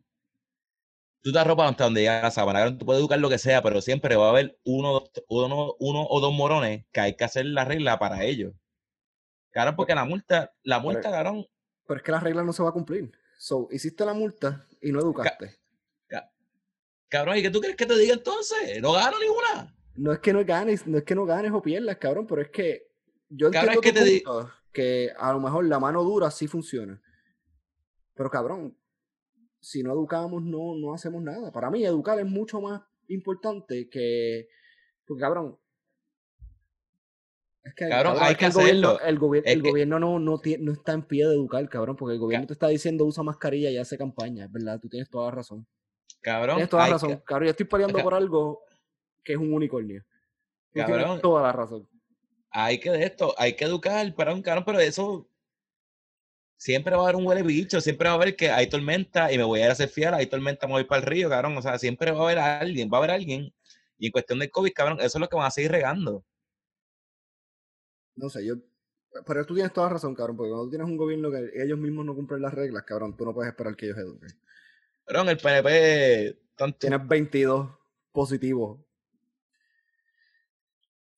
Tú 1.21 1.31
te 1.31 1.39
arropas 1.39 1.71
hasta 1.71 1.83
donde 1.85 2.01
llega 2.01 2.21
la 2.21 2.31
sábana, 2.31 2.77
tú 2.77 2.85
puedes 2.85 2.99
educar 3.01 3.19
lo 3.19 3.29
que 3.29 3.37
sea, 3.37 3.61
pero 3.61 3.81
siempre 3.81 4.15
va 4.15 4.27
a 4.27 4.29
haber 4.29 4.57
uno, 4.63 4.93
dos- 4.93 5.11
uno, 5.27 5.75
uno 5.79 6.07
o 6.09 6.19
dos 6.21 6.33
morones 6.33 6.85
que 6.91 6.99
hay 7.01 7.15
que 7.15 7.23
hacer 7.25 7.45
la 7.45 7.65
regla 7.65 7.99
para 7.99 8.23
ellos. 8.23 8.53
Claro, 9.51 9.75
porque 9.75 9.95
la 9.95 10.05
multa, 10.05 10.53
la 10.63 10.79
multa, 10.79 11.09
cabrón, 11.09 11.45
Pero 11.87 11.97
es 11.97 12.03
que 12.03 12.11
la 12.11 12.19
regla 12.19 12.43
no 12.43 12.53
se 12.53 12.63
va 12.63 12.69
a 12.69 12.73
cumplir. 12.73 13.11
So, 13.37 13.67
hiciste 13.71 14.05
la 14.05 14.13
multa 14.13 14.65
y 14.81 14.91
no 14.91 14.99
educaste. 14.99 15.57
cabrón, 17.09 17.37
¿y 17.37 17.41
qué 17.41 17.49
tú 17.49 17.61
crees 17.61 17.77
que 17.77 17.85
te 17.85 17.97
diga 17.97 18.13
entonces? 18.13 18.81
No 18.81 18.91
gano 18.93 19.17
ninguna. 19.19 19.73
No 19.95 20.11
es 20.13 20.19
que 20.19 20.33
no 20.33 20.43
ganes, 20.45 20.85
no 20.85 20.97
es 20.97 21.03
que 21.03 21.15
no 21.15 21.25
ganes 21.25 21.51
o 21.51 21.61
pierdas, 21.61 21.97
cabrón, 21.97 22.27
pero 22.27 22.41
es 22.41 22.49
que 22.49 22.87
yo 23.29 23.49
Cabrón, 23.49 23.75
entiendo 23.75 23.81
es 23.87 23.93
que 23.93 23.99
tu 23.99 24.05
te 24.05 24.21
punto, 24.23 24.53
que 24.71 25.11
a 25.17 25.33
lo 25.33 25.39
mejor 25.39 25.65
la 25.65 25.79
mano 25.79 26.03
dura 26.03 26.29
sí 26.29 26.47
funciona. 26.47 27.01
Pero 28.13 28.29
cabrón, 28.29 28.77
si 29.69 29.83
no 29.83 29.91
educamos 29.91 30.41
no, 30.43 30.75
no 30.75 30.93
hacemos 30.93 31.21
nada. 31.21 31.51
Para 31.51 31.69
mí 31.69 31.83
educar 31.83 32.17
es 32.19 32.25
mucho 32.25 32.61
más 32.61 32.81
importante 33.07 33.89
que... 33.89 34.47
Porque 35.05 35.21
cabrón... 35.21 35.57
Es 37.63 37.73
que, 37.75 37.89
Cabrón, 37.89 38.15
hay 38.21 38.31
es 38.31 38.37
que 38.37 38.45
el 38.45 38.51
gobierno, 38.53 38.89
hacerlo. 38.91 39.07
el, 39.09 39.19
gobier- 39.19 39.43
Es 39.45 39.53
el 39.55 39.61
que- 39.61 39.69
gobierno 39.69 39.99
no, 39.99 40.19
no, 40.19 40.41
no 40.59 40.71
está 40.71 40.93
en 40.93 41.01
pie 41.03 41.27
de 41.27 41.33
educar, 41.33 41.67
cabrón, 41.67 41.97
porque 41.97 42.13
el 42.13 42.19
gobierno 42.19 42.47
te 42.47 42.53
está 42.53 42.69
diciendo 42.69 43.03
usa 43.03 43.23
mascarilla 43.23 43.69
y 43.69 43.77
hace 43.77 43.97
campaña, 43.97 44.45
es 44.45 44.51
verdad, 44.53 44.79
tú 44.79 44.87
tienes 44.87 45.09
toda 45.09 45.25
la 45.25 45.31
razón. 45.31 45.67
Cabrón, 46.21 46.55
Tienes 46.55 46.69
toda 46.69 46.83
la 46.87 46.93
razón. 46.93 47.09
que- 47.17 47.23
Cabrón, 47.25 47.45
yo 47.47 47.51
estoy 47.51 47.65
peleando 47.65 47.99
por 48.01 48.13
algo 48.13 48.61
que 49.21 49.33
es 49.33 49.37
un 49.37 49.51
unicornio. 49.53 50.01
Tú 50.71 50.79
Cabrón. 50.79 50.99
tienes 51.03 51.21
toda 51.21 51.41
la 51.43 51.51
razón. 51.51 51.87
hay 52.51 52.79
que 52.79 52.89
de 52.89 53.03
esto, 53.03 53.35
hay 53.37 53.53
que 53.57 53.65
educar 53.65 54.15
para 54.15 54.33
un 54.33 54.41
cabrón, 54.41 54.63
pero 54.65 54.79
eso 54.79 55.27
siempre 56.57 56.95
va 56.95 57.01
a 57.01 57.03
haber 57.03 57.15
un 57.15 57.25
huele 57.25 57.43
bicho, 57.43 57.79
siempre 57.79 58.07
va 58.07 58.13
a 58.13 58.15
haber 58.15 58.35
que 58.35 58.49
hay 58.51 58.67
tormenta 58.67 59.31
y 59.31 59.37
me 59.37 59.43
voy 59.43 59.61
a 59.61 59.65
ir 59.65 59.69
a 59.69 59.73
hacer 59.73 59.89
fiel, 59.89 60.13
hay 60.13 60.25
tormenta, 60.25 60.67
me 60.67 60.73
voy 60.73 60.83
para 60.83 61.01
el 61.01 61.07
río, 61.07 61.29
cabrón, 61.29 61.55
o 61.55 61.61
sea, 61.61 61.77
siempre 61.77 62.11
va 62.11 62.19
a 62.19 62.23
haber 62.23 62.39
alguien, 62.39 62.89
va 62.91 62.97
a 62.97 62.99
haber 62.99 63.11
alguien, 63.11 63.53
y 63.97 64.07
en 64.07 64.11
cuestión 64.11 64.39
del 64.39 64.51
COVID, 64.51 64.73
cabrón, 64.73 64.97
eso 64.99 65.17
es 65.17 65.21
lo 65.21 65.29
que 65.29 65.35
van 65.35 65.45
a 65.45 65.51
seguir 65.51 65.71
regando. 65.71 66.25
No 68.15 68.29
sé, 68.29 68.45
yo. 68.45 68.55
Pero 69.25 69.45
tú 69.45 69.53
tienes 69.53 69.73
toda 69.73 69.87
la 69.87 69.93
razón, 69.93 70.13
cabrón, 70.13 70.37
porque 70.37 70.49
cuando 70.49 70.65
tú 70.65 70.69
tienes 70.71 70.87
un 70.87 70.97
gobierno 70.97 71.31
que 71.31 71.51
ellos 71.55 71.77
mismos 71.77 72.05
no 72.05 72.15
cumplen 72.15 72.41
las 72.41 72.53
reglas, 72.53 72.83
cabrón, 72.83 73.15
tú 73.15 73.25
no 73.25 73.33
puedes 73.33 73.49
esperar 73.49 73.75
que 73.75 73.85
ellos 73.85 73.97
eduquen. 73.97 74.29
Cabrón, 75.05 75.29
el 75.29 75.37
PNP, 75.37 76.39
tanto, 76.55 76.77
Tienes 76.79 77.07
22 77.07 77.69
positivos. 78.11 78.79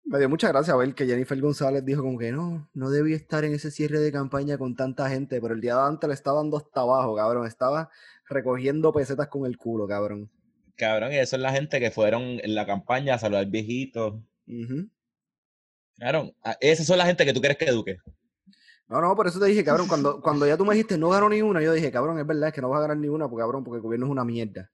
Me 0.05 0.17
dio 0.17 0.27
mucha 0.29 0.47
gracia 0.49 0.75
ver 0.75 0.95
que 0.95 1.05
Jennifer 1.05 1.39
González 1.39 1.85
dijo 1.85 2.01
como 2.01 2.17
que 2.17 2.31
no, 2.31 2.67
no 2.73 2.89
debía 2.89 3.15
estar 3.15 3.43
en 3.45 3.53
ese 3.53 3.69
cierre 3.69 3.99
de 3.99 4.11
campaña 4.11 4.57
con 4.57 4.75
tanta 4.75 5.07
gente, 5.09 5.39
pero 5.39 5.53
el 5.53 5.61
día 5.61 5.75
de 5.75 5.81
antes 5.83 6.07
le 6.07 6.13
estaba 6.15 6.37
dando 6.37 6.57
hasta 6.57 6.81
abajo, 6.81 7.15
cabrón. 7.15 7.45
Estaba 7.45 7.89
recogiendo 8.27 8.91
pesetas 8.91 9.27
con 9.27 9.45
el 9.45 9.57
culo, 9.57 9.87
cabrón. 9.87 10.29
cabrón, 10.75 11.11
y 11.11 11.17
eso 11.17 11.35
es 11.35 11.41
la 11.41 11.51
gente 11.51 11.79
que 11.79 11.91
fueron 11.91 12.21
en 12.23 12.55
la 12.55 12.65
campaña 12.65 13.15
a 13.15 13.19
saludar 13.19 13.45
viejitos. 13.47 14.15
Ujú. 14.47 14.89
Cabrón, 15.99 16.33
a- 16.43 16.57
esas 16.61 16.87
son 16.87 16.97
la 16.97 17.05
gente 17.05 17.25
que 17.25 17.33
tú 17.33 17.41
quieres 17.41 17.57
que 17.57 17.65
eduque. 17.65 17.97
No, 18.87 19.01
no, 19.01 19.15
por 19.15 19.27
eso 19.27 19.39
te 19.39 19.45
dije, 19.45 19.63
cabrón, 19.63 19.87
cuando, 19.87 20.21
cuando 20.21 20.47
ya 20.47 20.57
tú 20.57 20.65
me 20.65 20.73
dijiste 20.73 20.97
no 20.97 21.09
ganó 21.09 21.29
ni 21.29 21.41
una, 21.43 21.61
yo 21.61 21.73
dije, 21.73 21.91
cabrón, 21.91 22.17
es 22.17 22.25
verdad 22.25 22.47
es 22.47 22.53
que 22.55 22.61
no 22.61 22.69
vas 22.69 22.79
a 22.79 22.81
ganar 22.83 22.97
ni 22.97 23.07
una, 23.09 23.27
porque 23.29 23.41
cabrón, 23.43 23.63
porque 23.63 23.75
el 23.77 23.83
gobierno 23.83 24.07
es 24.07 24.11
una 24.11 24.23
mierda. 24.25 24.71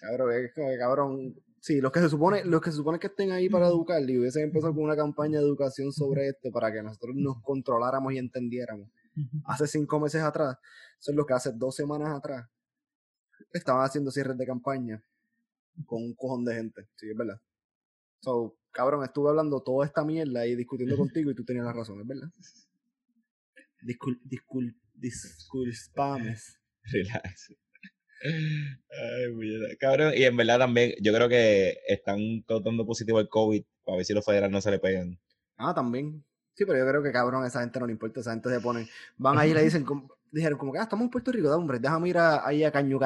Cabrón, 0.00 0.32
es 0.32 0.52
como 0.54 0.68
que, 0.68 0.78
cabrón, 0.78 1.34
sí, 1.64 1.80
los 1.80 1.90
que 1.90 2.00
se 2.00 2.10
supone, 2.10 2.44
los 2.44 2.60
que 2.60 2.70
se 2.70 2.76
supone 2.76 2.98
que 2.98 3.06
estén 3.06 3.32
ahí 3.32 3.48
para 3.48 3.68
educar 3.68 4.02
y 4.02 4.18
hubiesen 4.18 4.42
empezado 4.42 4.74
con 4.74 4.84
una 4.84 4.94
campaña 4.94 5.38
de 5.38 5.46
educación 5.46 5.92
sobre 5.92 6.28
esto 6.28 6.50
para 6.52 6.70
que 6.70 6.82
nosotros 6.82 7.16
nos 7.16 7.40
controláramos 7.42 8.12
y 8.12 8.18
entendiéramos. 8.18 8.90
Hace 9.46 9.66
cinco 9.66 9.98
meses 9.98 10.22
atrás, 10.22 10.58
son 10.98 11.16
los 11.16 11.24
que 11.24 11.32
hace 11.32 11.52
dos 11.52 11.74
semanas 11.74 12.10
atrás 12.14 12.46
estaban 13.50 13.82
haciendo 13.82 14.10
cierres 14.10 14.36
de 14.36 14.44
campaña 14.44 15.02
con 15.86 16.02
un 16.02 16.14
cojón 16.14 16.44
de 16.44 16.54
gente, 16.54 16.86
sí, 16.96 17.08
es 17.08 17.16
verdad. 17.16 17.40
So, 18.20 18.58
cabrón, 18.70 19.02
estuve 19.02 19.30
hablando 19.30 19.62
toda 19.62 19.86
esta 19.86 20.04
mierda 20.04 20.46
y 20.46 20.56
discutiendo 20.56 20.96
contigo 20.98 21.30
y 21.30 21.34
tú 21.34 21.44
tenías 21.44 21.64
la 21.64 21.72
razón, 21.72 21.98
es 21.98 22.06
verdad. 22.06 22.28
Discul, 23.80 24.20
discul, 24.22 24.76
disculpames. 24.92 26.60
Relax. 26.82 27.54
Ay, 28.24 29.32
puñeta. 29.34 29.76
cabrón, 29.78 30.12
y 30.16 30.24
en 30.24 30.36
verdad 30.36 30.58
también, 30.58 30.94
yo 31.00 31.12
creo 31.12 31.28
que 31.28 31.76
están 31.86 32.42
todos 32.46 32.64
dando 32.64 32.86
positivo 32.86 33.20
el 33.20 33.28
COVID 33.28 33.62
para 33.84 33.96
ver 33.96 34.06
si 34.06 34.14
los 34.14 34.24
federales 34.24 34.50
no 34.52 34.60
se 34.60 34.70
le 34.70 34.78
pegan. 34.78 35.18
Ah, 35.56 35.74
también. 35.74 36.24
Sí, 36.54 36.64
pero 36.64 36.78
yo 36.78 36.88
creo 36.88 37.02
que 37.02 37.12
cabrón, 37.12 37.44
esa 37.44 37.60
gente 37.60 37.80
no 37.80 37.86
le 37.86 37.92
importa, 37.92 38.20
esa 38.20 38.30
gente 38.32 38.48
se 38.48 38.60
pone, 38.60 38.88
van 39.18 39.38
ahí 39.38 39.50
y 39.50 39.54
le 39.54 39.62
dicen, 39.62 39.84
como- 39.84 40.08
dijeron 40.30 40.58
como 40.58 40.72
que, 40.72 40.78
ah, 40.78 40.82
estamos 40.84 41.04
en 41.04 41.10
Puerto 41.10 41.30
Rico, 41.32 41.48
da, 41.48 41.56
hombre, 41.56 41.78
déjame 41.78 42.08
ir 42.08 42.18
a- 42.18 42.46
ahí 42.46 42.64
a, 42.64 42.72
Caño, 42.72 42.98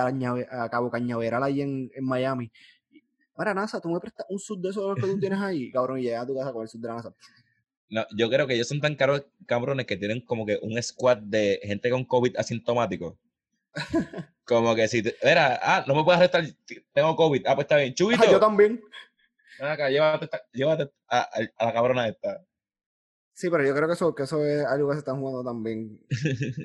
a 0.50 0.68
Cabo 0.70 0.90
Cañaveral 0.90 1.42
ahí 1.42 1.62
en, 1.62 1.90
en 1.94 2.04
Miami. 2.04 2.50
Para 3.34 3.54
NASA, 3.54 3.80
tú 3.80 3.90
me 3.90 4.00
prestas 4.00 4.26
un 4.28 4.38
sud 4.38 4.60
de 4.62 4.70
esos 4.70 4.94
que 4.96 5.02
tú 5.02 5.18
tienes 5.32 5.40
ahí, 5.40 5.70
cabrón, 5.70 5.98
y 5.98 6.02
llegas 6.02 6.24
a 6.24 6.26
tu 6.26 6.34
casa 6.36 6.52
con 6.52 6.62
el 6.62 6.68
sud 6.68 6.80
de 6.80 6.88
la 6.88 6.94
NASA. 6.94 7.14
No, 7.90 8.04
yo 8.16 8.28
creo 8.28 8.46
que 8.46 8.54
ellos 8.54 8.68
son 8.68 8.80
tan 8.80 8.94
caros, 8.96 9.24
cabrones 9.46 9.86
que 9.86 9.96
tienen 9.96 10.20
como 10.20 10.44
que 10.44 10.58
un 10.60 10.80
squad 10.82 11.18
de 11.18 11.58
gente 11.62 11.88
con 11.90 12.04
COVID 12.04 12.36
asintomático. 12.36 13.18
Como 14.44 14.74
que 14.74 14.88
si, 14.88 15.02
te, 15.02 15.14
mira, 15.22 15.58
ah, 15.62 15.84
no 15.86 15.94
me 15.94 16.04
puedes 16.04 16.18
arrestar, 16.20 16.44
tengo 16.92 17.14
COVID. 17.16 17.46
Ah, 17.46 17.54
pues 17.54 17.64
está 17.66 17.76
bien. 17.76 17.94
Chubito, 17.94 18.22
Ah, 18.26 18.30
yo 18.30 18.40
también. 18.40 18.80
acá, 19.60 19.90
llévate, 19.90 20.24
esta- 20.24 20.42
llévate 20.52 20.90
a, 21.08 21.28
la 21.60 21.72
cabrona 21.72 22.08
esta. 22.08 22.44
Sí, 23.34 23.50
pero 23.50 23.64
yo 23.64 23.74
creo 23.74 23.86
que 23.86 23.94
eso, 23.94 24.14
que 24.14 24.22
eso 24.24 24.44
es 24.44 24.64
algo 24.64 24.88
que 24.88 24.94
se 24.94 24.98
están 25.00 25.20
jugando 25.20 25.44
también. 25.44 26.00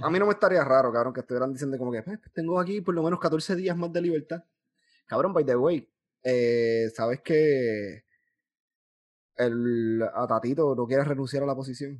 A 0.01 0.09
mí 0.09 0.17
no 0.17 0.25
me 0.25 0.31
estaría 0.33 0.63
raro, 0.63 0.91
cabrón, 0.91 1.13
que 1.13 1.19
estuvieran 1.19 1.51
diciendo 1.53 1.77
como 1.77 1.91
que 1.91 2.01
"Pues, 2.01 2.19
tengo 2.33 2.59
aquí 2.59 2.81
por 2.81 2.95
lo 2.95 3.03
menos 3.03 3.19
14 3.19 3.55
días 3.55 3.77
más 3.77 3.91
de 3.93 4.01
libertad. 4.01 4.43
Cabrón, 5.05 5.33
by 5.33 5.45
the 5.45 5.55
way, 5.55 5.87
eh, 6.23 6.89
sabes 6.95 7.21
que 7.21 8.05
el, 9.35 10.01
a 10.13 10.25
Tatito 10.27 10.73
no 10.75 10.87
quiere 10.87 11.03
renunciar 11.03 11.43
a 11.43 11.47
la 11.47 11.55
posición. 11.55 11.99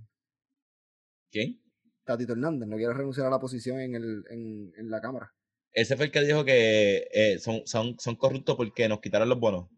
¿Quién? 1.32 1.60
Tatito 2.06 2.34
Hernández 2.34 2.68
no 2.68 2.76
quiere 2.78 2.93
renunciar 2.93 3.28
a 3.28 3.30
la 3.30 3.39
posición 3.39 3.80
en, 3.80 3.95
el, 3.95 4.24
en, 4.30 4.74
en 4.78 4.89
la 4.89 5.01
Cámara. 5.01 5.34
Ese 5.72 5.95
fue 5.95 6.06
el 6.06 6.12
que 6.12 6.22
dijo 6.22 6.45
que 6.45 7.08
eh, 7.12 7.39
son, 7.39 7.62
son, 7.66 7.97
son 7.99 8.16
corruptos 8.16 8.56
porque 8.56 8.88
nos 8.88 8.99
quitaron 9.01 9.30
los 9.30 9.39
bonos. 9.39 9.70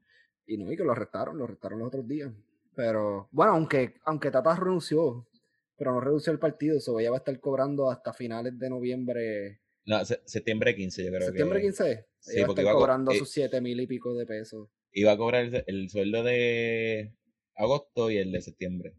Y 0.45 0.57
no, 0.57 0.71
y 0.71 0.76
que 0.78 0.84
lo 0.84 0.91
arrestaron, 0.91 1.38
lo 1.38 1.45
arrestaron 1.45 1.80
los 1.80 1.88
otros 1.88 2.07
días. 2.07 2.32
Pero, 2.76 3.30
bueno, 3.32 3.53
aunque, 3.53 3.95
aunque 4.03 4.30
Tata 4.32 4.55
renunció, 4.55 5.28
pero 5.78 5.93
no 5.93 6.01
renunció 6.01 6.34
al 6.34 6.39
partido, 6.39 6.78
eso 6.78 6.99
ella 6.99 7.11
va 7.11 7.17
a 7.17 7.19
estar 7.19 7.39
cobrando 7.39 7.89
hasta 7.89 8.13
finales 8.13 8.57
de 8.59 8.69
noviembre. 8.69 9.61
No, 9.86 10.03
se- 10.03 10.21
septiembre 10.26 10.76
15, 10.76 11.05
yo 11.05 11.11
creo 11.11 11.28
¿Septiembre 11.28 11.59
que. 11.59 11.65
15? 11.67 12.05
Sí, 12.19 12.32
ella 12.34 12.41
va 12.41 12.43
a 12.43 12.47
porque 12.47 12.61
estar 12.61 12.63
iba 12.63 12.71
a 12.71 12.73
co- 12.73 12.80
cobrando 12.80 13.11
eh, 13.11 13.17
sus 13.19 13.30
siete 13.32 13.61
mil 13.61 13.80
y 13.80 13.88
pico 13.88 14.13
de 14.15 14.26
pesos. 14.26 14.67
Iba 14.91 15.13
a 15.13 15.17
cobrar 15.17 15.45
el, 15.45 15.63
el 15.67 15.89
sueldo 15.89 16.23
de 16.23 17.13
agosto 17.55 18.11
y 18.11 18.17
el 18.17 18.32
de 18.32 18.41
septiembre. 18.41 18.93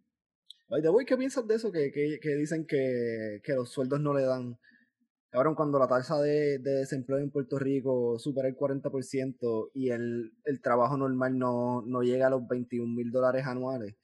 By 0.69 0.83
the 0.83 0.89
¿qué 1.07 1.17
piensas 1.17 1.47
de 1.47 1.55
eso? 1.55 1.71
Que, 1.71 1.93
que, 1.93 2.19
que 2.21 2.35
dicen 2.35 2.67
que, 2.67 3.41
que 3.45 3.55
los 3.55 3.71
sueldos 3.71 4.01
no 4.01 4.13
le 4.15 4.23
dan. 4.23 4.59
Cabrón, 5.31 5.55
cuando 5.55 5.79
la 5.79 5.87
tasa 5.87 6.21
de, 6.21 6.59
de 6.59 6.71
desempleo 6.79 7.19
en 7.19 7.31
Puerto 7.31 7.59
Rico 7.59 8.19
supera 8.19 8.49
el 8.49 8.57
40% 8.57 9.71
y 9.75 9.91
el, 9.91 10.33
el 10.45 10.61
trabajo 10.61 10.97
normal 10.97 11.39
no, 11.39 11.83
no 11.83 12.03
llega 12.03 12.29
a 12.29 12.31
los 12.31 12.47
21 12.49 12.87
mil 12.95 13.11
dólares 13.11 13.45
anuales. 13.47 13.97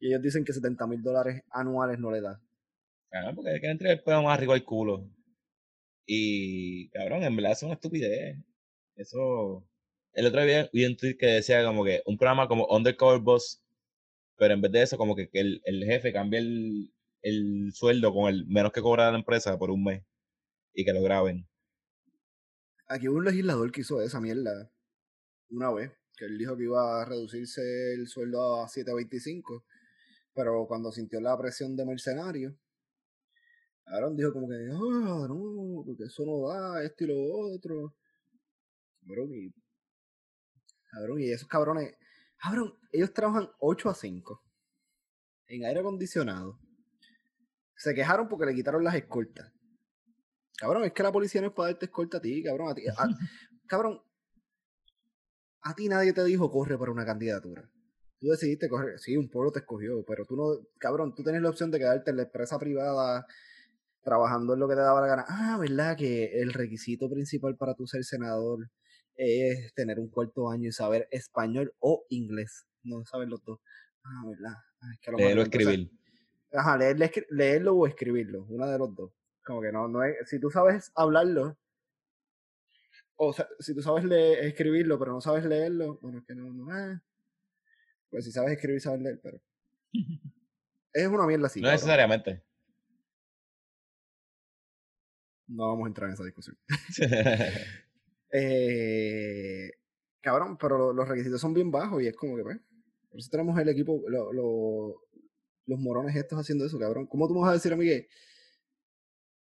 Y 0.00 0.08
ellos 0.08 0.22
dicen 0.22 0.44
que 0.44 0.52
70 0.52 0.86
mil 0.86 1.02
dólares 1.02 1.42
anuales 1.50 1.98
no 1.98 2.10
le 2.10 2.20
da. 2.20 2.40
Cabrón, 3.10 3.36
porque 3.36 3.50
hay 3.50 3.60
que 3.60 3.70
entregar 3.70 3.98
el 3.98 4.04
pedo 4.04 4.22
más 4.22 4.36
arriba 4.36 4.54
al 4.54 4.64
culo. 4.64 5.08
Y, 6.06 6.88
cabrón, 6.90 7.22
en 7.22 7.36
verdad 7.36 7.52
es 7.52 7.62
una 7.62 7.74
estupidez. 7.74 8.36
Eso. 8.96 9.64
El 10.12 10.26
otro 10.26 10.44
día 10.44 10.68
vi 10.72 10.84
un 10.86 10.96
tweet 10.96 11.16
que 11.16 11.26
decía 11.26 11.64
como 11.64 11.84
que 11.84 12.02
un 12.04 12.18
programa 12.18 12.48
como 12.48 12.66
Undercover 12.66 13.20
Boss, 13.20 13.62
pero 14.40 14.54
en 14.54 14.62
vez 14.62 14.72
de 14.72 14.80
eso, 14.80 14.96
como 14.96 15.14
que, 15.14 15.28
el, 15.34 15.60
el 15.66 15.84
jefe 15.84 16.14
cambia 16.14 16.40
el, 16.40 16.94
el 17.20 17.72
sueldo 17.74 18.10
con 18.14 18.32
el 18.32 18.46
menos 18.46 18.72
que 18.72 18.80
cobra 18.80 19.10
la 19.10 19.18
empresa 19.18 19.58
por 19.58 19.70
un 19.70 19.84
mes 19.84 20.02
y 20.72 20.82
que 20.82 20.94
lo 20.94 21.02
graben. 21.02 21.46
Aquí 22.86 23.06
hubo 23.06 23.18
un 23.18 23.26
legislador 23.26 23.70
que 23.70 23.82
hizo 23.82 24.00
esa 24.00 24.18
mierda 24.18 24.72
una 25.50 25.70
vez, 25.70 25.92
que 26.16 26.24
él 26.24 26.38
dijo 26.38 26.56
que 26.56 26.62
iba 26.62 27.02
a 27.02 27.04
reducirse 27.04 27.92
el 27.92 28.08
sueldo 28.08 28.62
a 28.62 28.66
7.25, 28.66 29.62
pero 30.32 30.66
cuando 30.66 30.90
sintió 30.90 31.20
la 31.20 31.36
presión 31.36 31.76
de 31.76 31.84
mercenario, 31.84 32.56
Aaron 33.84 34.16
dijo 34.16 34.32
como 34.32 34.48
que, 34.48 34.54
ah, 34.54 35.26
no, 35.28 35.82
porque 35.84 36.04
eso 36.04 36.24
no 36.24 36.48
da, 36.48 36.82
esto 36.82 37.04
y 37.04 37.08
lo 37.08 37.54
otro. 37.54 37.94
Cabrón, 39.02 39.34
y, 39.34 39.52
cabrón, 40.90 41.20
y 41.20 41.30
esos 41.30 41.46
cabrones, 41.46 41.94
cabrón, 42.42 42.74
ellos 42.92 43.12
trabajan 43.12 43.48
8 43.60 43.88
a 43.90 43.94
5 43.94 44.42
en 45.48 45.64
aire 45.64 45.80
acondicionado. 45.80 46.58
Se 47.76 47.94
quejaron 47.94 48.28
porque 48.28 48.46
le 48.46 48.54
quitaron 48.54 48.84
las 48.84 48.94
escoltas. 48.94 49.52
Cabrón, 50.58 50.84
es 50.84 50.92
que 50.92 51.02
la 51.02 51.10
policía 51.12 51.40
no 51.40 51.48
es 51.48 51.54
para 51.54 51.70
darte 51.70 51.86
escolta 51.86 52.18
a 52.18 52.20
ti, 52.20 52.42
cabrón. 52.42 52.68
A 52.70 52.74
ti, 52.74 52.82
a- 52.86 52.94
cabrón, 53.66 54.00
a 55.62 55.74
ti 55.74 55.88
nadie 55.88 56.12
te 56.12 56.24
dijo 56.24 56.50
corre 56.50 56.78
para 56.78 56.92
una 56.92 57.04
candidatura. 57.04 57.68
Tú 58.18 58.28
decidiste 58.28 58.68
correr, 58.68 58.98
sí, 58.98 59.16
un 59.16 59.30
pueblo 59.30 59.50
te 59.50 59.60
escogió, 59.60 60.04
pero 60.06 60.26
tú 60.26 60.36
no, 60.36 60.66
cabrón, 60.78 61.14
tú 61.14 61.22
tienes 61.22 61.40
la 61.40 61.48
opción 61.48 61.70
de 61.70 61.78
quedarte 61.78 62.10
en 62.10 62.18
la 62.18 62.24
empresa 62.24 62.58
privada 62.58 63.26
trabajando 64.02 64.54
en 64.54 64.60
lo 64.60 64.68
que 64.68 64.74
te 64.74 64.80
daba 64.82 65.00
la 65.00 65.06
gana. 65.06 65.24
Ah, 65.28 65.56
¿verdad? 65.58 65.96
Que 65.96 66.40
el 66.40 66.52
requisito 66.52 67.08
principal 67.08 67.56
para 67.56 67.74
tú 67.74 67.86
ser 67.86 68.04
senador 68.04 68.70
es 69.22 69.74
tener 69.74 69.98
un 70.00 70.08
cuarto 70.08 70.50
año 70.50 70.68
y 70.68 70.72
saber 70.72 71.06
español 71.10 71.74
o 71.78 72.04
inglés. 72.08 72.66
No 72.82 73.04
saber 73.04 73.28
los 73.28 73.44
dos. 73.44 73.60
Ah, 74.02 74.22
¿verdad? 74.26 74.54
Ah, 74.80 74.88
es 74.94 75.00
que 75.00 75.12
Leerlo, 75.12 75.42
empresa- 75.42 75.70
escribir. 75.72 75.98
Ajá, 76.52 76.78
escri- 76.78 77.26
leerlo 77.30 77.74
o 77.74 77.86
escribirlo, 77.86 78.44
una 78.48 78.66
de 78.66 78.78
los 78.78 78.94
dos. 78.94 79.12
Como 79.44 79.60
que 79.60 79.70
no, 79.72 79.88
no 79.88 80.02
es, 80.02 80.16
si 80.28 80.40
tú 80.40 80.50
sabes 80.50 80.90
hablarlo, 80.94 81.58
o 83.16 83.32
sea, 83.32 83.46
si 83.58 83.74
tú 83.74 83.82
sabes 83.82 84.04
leer, 84.04 84.44
escribirlo, 84.46 84.98
pero 84.98 85.12
no 85.12 85.20
sabes 85.20 85.44
leerlo, 85.44 85.98
bueno, 86.00 86.18
es 86.18 86.24
que 86.24 86.34
no, 86.34 86.50
no, 86.52 86.72
ah. 86.72 87.02
Pues 88.08 88.24
si 88.24 88.32
sabes 88.32 88.52
escribir, 88.52 88.80
sabes 88.80 89.02
leer, 89.02 89.20
pero. 89.22 89.40
Es 90.92 91.06
una 91.06 91.26
mierda 91.26 91.46
así. 91.46 91.60
no 91.60 91.70
necesariamente. 91.70 92.42
No 95.48 95.68
vamos 95.68 95.84
a 95.84 95.88
entrar 95.88 96.08
en 96.08 96.14
esa 96.14 96.24
discusión. 96.24 96.56
Eh, 98.32 99.70
cabrón, 100.20 100.56
pero 100.58 100.78
lo- 100.78 100.92
los 100.92 101.08
requisitos 101.08 101.40
son 101.40 101.54
bien 101.54 101.70
bajos 101.70 102.02
y 102.02 102.06
es 102.06 102.14
como 102.16 102.36
que, 102.36 102.42
pues, 102.42 102.58
por 103.10 103.18
eso 103.20 103.28
tenemos 103.30 103.58
el 103.58 103.68
equipo, 103.68 104.02
lo- 104.08 104.32
lo- 104.32 105.02
los 105.66 105.78
morones 105.78 106.14
estos 106.16 106.38
haciendo 106.38 106.64
eso, 106.66 106.78
cabrón. 106.78 107.06
¿Cómo 107.06 107.26
tú 107.28 107.34
me 107.34 107.40
vas 107.40 107.50
a 107.50 107.54
decir 107.54 107.72
a 107.72 107.76
mí 107.76 107.84
que, 107.84 108.08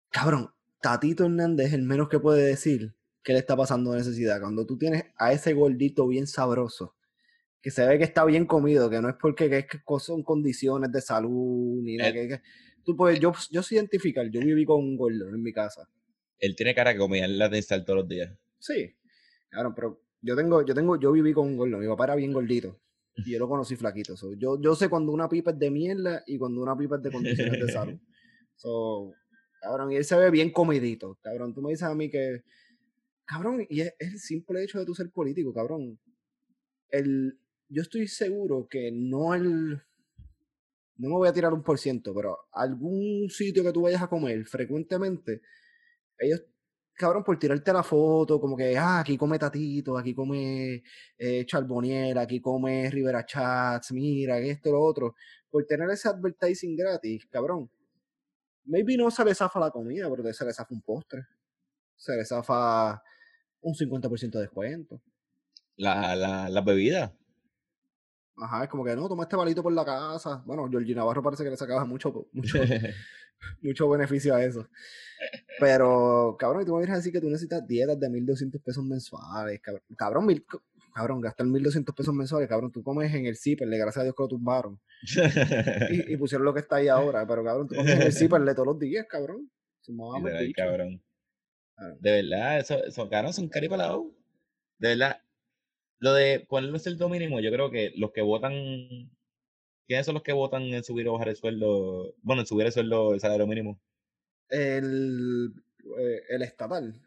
cabrón, 0.09 0.49
Tatito 0.81 1.25
Hernández 1.25 1.67
es 1.67 1.73
el 1.73 1.83
menos 1.83 2.09
que 2.09 2.19
puede 2.19 2.43
decir 2.43 2.95
que 3.23 3.33
le 3.33 3.39
está 3.39 3.55
pasando 3.55 3.93
necesidad? 3.95 4.39
Cuando 4.39 4.65
tú 4.65 4.77
tienes 4.77 5.03
a 5.17 5.33
ese 5.33 5.53
gordito 5.53 6.07
bien 6.07 6.27
sabroso, 6.27 6.95
que 7.61 7.71
se 7.71 7.85
ve 7.85 7.97
que 7.97 8.05
está 8.05 8.23
bien 8.23 8.45
comido, 8.45 8.89
que 8.89 9.01
no 9.01 9.09
es 9.09 9.15
porque 9.19 9.49
que 9.49 9.57
es 9.59 9.65
que 9.67 9.79
son 9.99 10.23
condiciones 10.23 10.91
de 10.91 11.01
salud, 11.01 11.81
ni 11.83 11.97
nada, 11.97 12.09
El- 12.09 12.15
que, 12.15 12.27
que- 12.27 12.41
tú 12.83 12.95
puedes, 12.95 13.19
yo, 13.19 13.33
yo 13.51 13.61
soy 13.61 13.77
identificar, 13.77 14.29
yo 14.29 14.39
viví 14.39 14.65
con 14.65 14.79
un 14.79 14.95
gordo 14.95 15.27
en 15.29 15.41
mi 15.43 15.51
casa. 15.51 15.87
Él 16.39 16.55
tiene 16.55 16.73
cara 16.73 16.93
que 16.93 16.99
comía 16.99 17.25
en 17.25 17.37
la 17.37 17.49
de 17.49 17.61
todos 17.61 17.97
los 17.99 18.07
días. 18.07 18.31
Sí, 18.59 18.95
claro, 19.49 19.73
pero 19.75 20.01
yo 20.21 20.35
tengo, 20.35 20.65
yo 20.65 20.73
tengo, 20.73 20.99
yo 20.99 21.11
viví 21.11 21.33
con 21.33 21.47
un 21.47 21.57
gordo, 21.57 21.77
mi 21.77 21.87
papá 21.87 22.05
era 22.05 22.15
bien 22.15 22.33
gordito 22.33 22.79
y 23.15 23.31
yo 23.31 23.39
lo 23.39 23.47
conocí 23.47 23.75
flaquito. 23.75 24.15
so, 24.15 24.33
yo, 24.33 24.59
yo 24.61 24.75
sé 24.75 24.89
cuando 24.89 25.11
una 25.11 25.29
pipa 25.29 25.51
es 25.51 25.59
de 25.59 25.71
mierda 25.71 26.23
y 26.27 26.37
cuando 26.37 26.61
una 26.61 26.77
pipa 26.77 26.97
es 26.97 27.03
de 27.03 27.11
condiciones 27.11 27.59
de 27.59 27.71
salud. 27.71 27.99
So, 28.61 29.13
cabrón, 29.61 29.93
y 29.93 29.95
él 29.95 30.03
se 30.03 30.17
ve 30.17 30.29
bien 30.29 30.51
comidito, 30.51 31.17
cabrón. 31.21 31.53
Tú 31.53 31.61
me 31.61 31.69
dices 31.69 31.87
a 31.87 31.95
mí 31.95 32.09
que, 32.09 32.43
cabrón, 33.23 33.65
y 33.69 33.79
es, 33.79 33.93
es 33.97 34.11
el 34.11 34.19
simple 34.19 34.61
hecho 34.61 34.79
de 34.79 34.85
tú 34.85 34.93
ser 34.93 35.09
político, 35.11 35.53
cabrón. 35.53 35.97
El, 36.89 37.39
yo 37.69 37.81
estoy 37.81 38.09
seguro 38.09 38.67
que 38.69 38.91
no 38.91 39.33
el, 39.33 39.81
no 40.99 41.07
me 41.07 41.15
voy 41.15 41.29
a 41.29 41.33
tirar 41.33 41.53
un 41.53 41.63
por 41.63 41.79
ciento, 41.79 42.13
pero 42.13 42.37
algún 42.51 43.29
sitio 43.29 43.63
que 43.63 43.71
tú 43.71 43.83
vayas 43.83 44.01
a 44.01 44.09
comer 44.09 44.45
frecuentemente, 44.45 45.41
ellos 46.17 46.43
cabrón, 46.99 47.23
por 47.23 47.39
tirarte 47.39 47.71
la 47.71 47.81
foto, 47.81 48.41
como 48.41 48.57
que, 48.57 48.77
ah, 48.77 48.99
aquí 48.99 49.17
come 49.17 49.39
Tatito, 49.39 49.97
aquí 49.97 50.13
come 50.13 50.83
eh, 51.17 51.45
Charboniel, 51.45 52.17
aquí 52.17 52.41
come 52.41 52.91
Rivera 52.91 53.25
Chats, 53.25 53.93
mira, 53.93 54.37
esto, 54.39 54.71
lo 54.73 54.81
otro. 54.83 55.15
Por 55.49 55.65
tener 55.65 55.89
ese 55.91 56.09
advertising 56.09 56.75
gratis, 56.75 57.25
cabrón. 57.27 57.71
Maybe 58.65 58.97
no 58.97 59.09
se 59.09 59.23
le 59.23 59.33
zafa 59.33 59.59
la 59.61 59.71
comida, 59.71 60.09
pero 60.09 60.33
se 60.33 60.45
le 60.45 60.53
zafa 60.53 60.73
un 60.73 60.81
postre. 60.81 61.25
Se 61.95 62.15
le 62.17 62.25
zafa 62.25 63.01
un 63.61 63.73
50% 63.73 64.31
de 64.31 64.41
descuento. 64.41 65.01
La, 65.77 66.15
la, 66.17 66.49
las 66.49 66.65
bebidas. 66.65 67.13
Ajá, 68.35 68.63
es 68.63 68.69
como 68.69 68.83
que 68.83 68.95
no, 68.95 69.07
toma 69.07 69.23
este 69.23 69.37
balito 69.37 69.63
por 69.63 69.71
la 69.71 69.85
casa. 69.85 70.43
Bueno, 70.45 70.67
Georgie 70.69 70.95
Navarro 70.95 71.23
parece 71.23 71.45
que 71.45 71.49
le 71.49 71.57
sacaba 71.57 71.85
mucho, 71.85 72.27
mucho, 72.33 72.57
mucho 73.61 73.89
beneficio 73.89 74.35
a 74.35 74.43
eso. 74.43 74.67
Pero, 75.59 76.35
cabrón, 76.39 76.63
y 76.63 76.65
tú 76.65 76.73
me 76.73 76.79
vienes 76.79 76.93
a 76.93 76.97
decir 76.97 77.11
que 77.11 77.19
tú 77.19 77.27
necesitas 77.27 77.65
dietas 77.67 77.99
de 77.99 78.09
1200 78.09 78.61
pesos 78.61 78.83
mensuales, 78.83 79.59
cabrón. 79.61 79.83
Cabrón, 79.97 80.25
mil, 80.25 80.45
cabrón 80.93 81.21
gastar 81.21 81.45
1200 81.45 81.93
pesos 81.93 82.13
mensuales, 82.13 82.47
cabrón. 82.47 82.71
Tú 82.71 82.83
comes 82.83 83.13
en 83.13 83.25
el 83.25 83.35
Zipperle, 83.35 83.77
gracias 83.77 84.01
a 84.01 84.03
Dios 84.03 84.15
que 84.15 84.23
lo 84.23 84.27
tumbaron. 84.27 84.79
Y, 85.91 86.13
y 86.13 86.17
pusieron 86.17 86.45
lo 86.45 86.53
que 86.53 86.59
está 86.61 86.77
ahí 86.77 86.87
ahora, 86.87 87.25
pero 87.27 87.43
cabrón, 87.43 87.67
tú 87.67 87.75
comes 87.75 87.93
en 87.93 88.01
el 88.03 88.13
Zipperle 88.13 88.53
todos 88.53 88.67
los 88.67 88.79
días, 88.79 89.05
cabrón. 89.09 89.49
Literal. 90.41 91.01
De 91.99 92.11
verdad, 92.11 92.59
eso, 92.59 92.83
eso 92.83 93.09
cabrón, 93.09 93.33
son 93.33 93.47
caripalados. 93.47 94.07
De 94.77 94.89
verdad. 94.89 95.21
Lo 95.99 96.13
de 96.13 96.45
ponerlo 96.47 96.77
el 96.83 97.09
mínimo, 97.09 97.39
yo 97.41 97.51
creo 97.51 97.71
que 97.71 97.91
los 97.95 98.11
que 98.11 98.21
votan. 98.21 99.09
¿Quiénes 99.89 100.05
son 100.05 100.13
los 100.13 100.21
que 100.21 100.33
votan 100.33 100.61
en 100.65 100.83
subir 100.83 101.07
o 101.07 101.13
bajar 101.13 101.29
el 101.29 101.35
sueldo? 101.35 102.13
Bueno, 102.21 102.43
en 102.43 102.45
subir 102.45 102.67
el 102.67 102.71
sueldo, 102.71 103.11
el 103.15 103.19
salario 103.19 103.47
mínimo. 103.47 103.81
El, 104.47 105.51
eh, 105.97 106.21
el 106.29 106.43
estatal. 106.43 107.01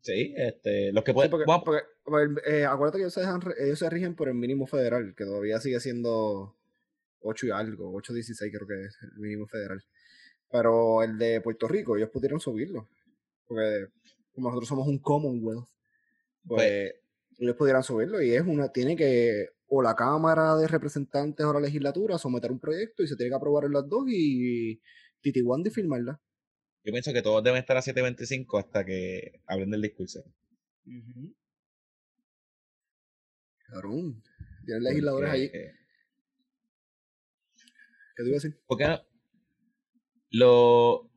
Sí, 0.00 0.34
este, 0.36 0.92
los 0.92 1.04
que 1.04 1.12
Sí, 1.12 1.14
pueden. 1.14 1.30
porque, 1.30 1.44
vamos- 1.46 1.62
porque, 1.64 1.84
porque, 2.02 2.40
eh, 2.50 2.64
acuérdate 2.64 2.98
que 2.98 3.02
ellos 3.04 3.14
se, 3.14 3.20
dejan 3.20 3.40
re- 3.40 3.54
ellos 3.64 3.78
se 3.78 3.88
rigen 3.90 4.16
por 4.16 4.26
el 4.28 4.34
mínimo 4.34 4.66
federal, 4.66 5.14
que 5.16 5.24
todavía 5.24 5.60
sigue 5.60 5.78
siendo 5.78 6.56
8 7.20 7.46
y 7.46 7.50
algo, 7.52 7.92
8.16 7.92 8.50
creo 8.52 8.66
que 8.66 8.84
es 8.86 8.98
el 9.02 9.12
mínimo 9.20 9.46
federal. 9.46 9.80
Pero 10.50 11.04
el 11.04 11.16
de 11.16 11.40
Puerto 11.40 11.68
Rico, 11.68 11.96
ellos 11.96 12.10
pudieron 12.10 12.40
subirlo. 12.40 12.88
Porque 13.46 13.86
como 14.32 14.48
nosotros 14.48 14.68
somos 14.68 14.88
un 14.88 14.98
Commonwealth, 14.98 15.68
pues 16.44 16.94
ellos 17.38 17.54
pudieran 17.54 17.84
subirlo 17.84 18.20
y 18.20 18.34
es 18.34 18.42
una, 18.42 18.72
tiene 18.72 18.96
que, 18.96 19.50
o 19.68 19.82
la 19.82 19.94
Cámara 19.94 20.56
de 20.56 20.66
Representantes 20.66 21.44
o 21.46 21.52
la 21.52 21.60
legislatura 21.60 22.18
someter 22.18 22.50
un 22.50 22.58
proyecto 22.60 23.02
y 23.02 23.06
se 23.08 23.16
tiene 23.16 23.30
que 23.30 23.36
aprobar 23.36 23.64
en 23.66 23.72
las 23.72 23.88
dos 23.88 24.04
y 24.08 24.80
Titi 25.20 25.42
Wandy 25.42 25.70
firmarla. 25.70 26.20
yo 26.84 26.92
pienso 26.92 27.12
que 27.12 27.22
todos 27.22 27.42
deben 27.44 27.60
estar 27.60 27.76
a 27.76 27.80
7.25 27.82 28.58
hasta 28.58 28.84
que 28.84 29.40
hablen 29.46 29.70
del 29.70 29.82
discurso. 29.82 30.24
Cabrón. 33.66 34.22
Tienen 34.64 34.84
legisladores 34.84 35.30
ahí. 35.30 35.42
eh, 35.44 35.74
¿Qué 38.16 38.22
te 38.22 38.28
iba 38.28 38.34
a 38.34 38.40
decir? 38.42 38.58
¿Por 38.66 38.78
qué 38.78 38.86
no? 38.86 39.00
Lo. 40.30 41.10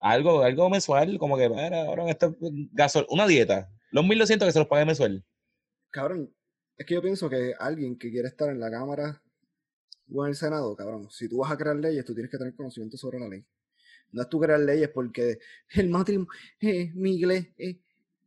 Algo, 0.00 0.42
algo 0.42 0.68
mensual, 0.68 1.16
como 1.18 1.38
que, 1.38 1.44
ahora 1.46 2.10
esto, 2.10 2.36
gasol, 2.72 3.06
una 3.08 3.26
dieta. 3.26 3.70
Los 3.90 4.04
1200 4.06 4.46
que 4.46 4.52
se 4.52 4.58
los 4.58 4.68
pague 4.68 4.84
mensual. 4.84 5.24
Cabrón, 5.90 6.30
es 6.76 6.86
que 6.86 6.94
yo 6.94 7.02
pienso 7.02 7.30
que 7.30 7.54
alguien 7.58 7.96
que 7.98 8.10
quiere 8.10 8.28
estar 8.28 8.50
en 8.50 8.60
la 8.60 8.70
Cámara 8.70 9.22
o 10.12 10.24
en 10.24 10.30
el 10.30 10.36
Senado, 10.36 10.74
cabrón, 10.76 11.08
si 11.10 11.28
tú 11.28 11.38
vas 11.38 11.52
a 11.52 11.56
crear 11.56 11.76
leyes, 11.76 12.04
tú 12.04 12.14
tienes 12.14 12.30
que 12.30 12.38
tener 12.38 12.54
conocimiento 12.54 12.96
sobre 12.96 13.20
la 13.20 13.28
ley. 13.28 13.44
No 14.12 14.22
es 14.22 14.28
tú 14.28 14.40
crear 14.40 14.60
leyes 14.60 14.90
porque 14.90 15.38
el 15.74 15.90
matrimonio, 15.90 16.32
eh, 16.60 16.92
mi 16.94 17.14
iglesia, 17.16 17.52
eh, 17.58 17.80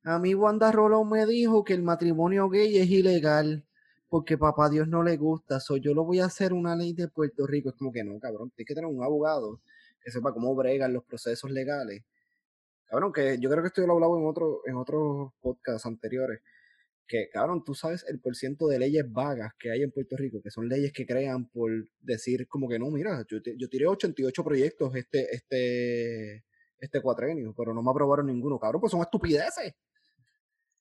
a 0.03 0.19
mí 0.19 0.33
Wanda 0.33 0.71
Rolón 0.71 1.09
me 1.09 1.25
dijo 1.25 1.63
que 1.63 1.73
el 1.73 1.83
matrimonio 1.83 2.49
gay 2.49 2.77
es 2.77 2.89
ilegal 2.89 3.65
porque 4.09 4.37
papá 4.37 4.69
Dios 4.69 4.87
no 4.87 5.03
le 5.03 5.17
gusta, 5.17 5.59
so 5.59 5.75
yo 5.75 5.93
lo 5.93 6.05
voy 6.05 6.19
a 6.21 6.25
hacer 6.25 6.53
una 6.53 6.75
ley 6.77 6.93
de 6.93 7.09
Puerto 7.09 7.45
Rico. 7.45 7.69
Es 7.69 7.75
como 7.75 7.91
que 7.91 8.05
no, 8.05 8.17
cabrón, 8.19 8.51
tienes 8.51 8.67
que 8.69 8.75
tener 8.75 8.89
un 8.89 9.03
abogado 9.03 9.61
que 10.01 10.11
sepa 10.11 10.33
cómo 10.33 10.55
bregan 10.55 10.93
los 10.93 11.03
procesos 11.03 11.51
legales. 11.51 12.03
Cabrón, 12.85 13.11
que 13.11 13.37
yo 13.39 13.49
creo 13.49 13.61
que 13.61 13.67
esto 13.67 13.81
yo 13.81 13.87
lo 13.87 13.93
he 13.93 13.95
hablado 13.97 14.17
en, 14.17 14.25
otro, 14.25 14.61
en 14.65 14.75
otros 14.77 15.33
podcasts 15.41 15.85
anteriores 15.85 16.39
que, 17.07 17.29
cabrón, 17.29 17.63
tú 17.63 17.73
sabes 17.73 18.05
el 18.09 18.19
porciento 18.19 18.67
de 18.67 18.79
leyes 18.79 19.05
vagas 19.11 19.53
que 19.59 19.71
hay 19.71 19.81
en 19.83 19.91
Puerto 19.91 20.17
Rico, 20.17 20.41
que 20.41 20.51
son 20.51 20.67
leyes 20.67 20.91
que 20.93 21.05
crean 21.05 21.49
por 21.49 21.71
decir 22.01 22.47
como 22.47 22.67
que 22.67 22.77
no, 22.79 22.89
mira, 22.91 23.25
yo, 23.29 23.37
yo 23.57 23.69
tiré 23.69 23.87
88 23.87 24.43
proyectos 24.43 24.95
este, 24.95 25.33
este, 25.35 26.43
este 26.79 27.01
cuatrenio, 27.01 27.53
pero 27.57 27.73
no 27.73 27.81
me 27.81 27.91
aprobaron 27.91 28.27
ninguno, 28.27 28.59
cabrón, 28.59 28.81
pues 28.81 28.91
son 28.91 29.01
estupideces. 29.01 29.73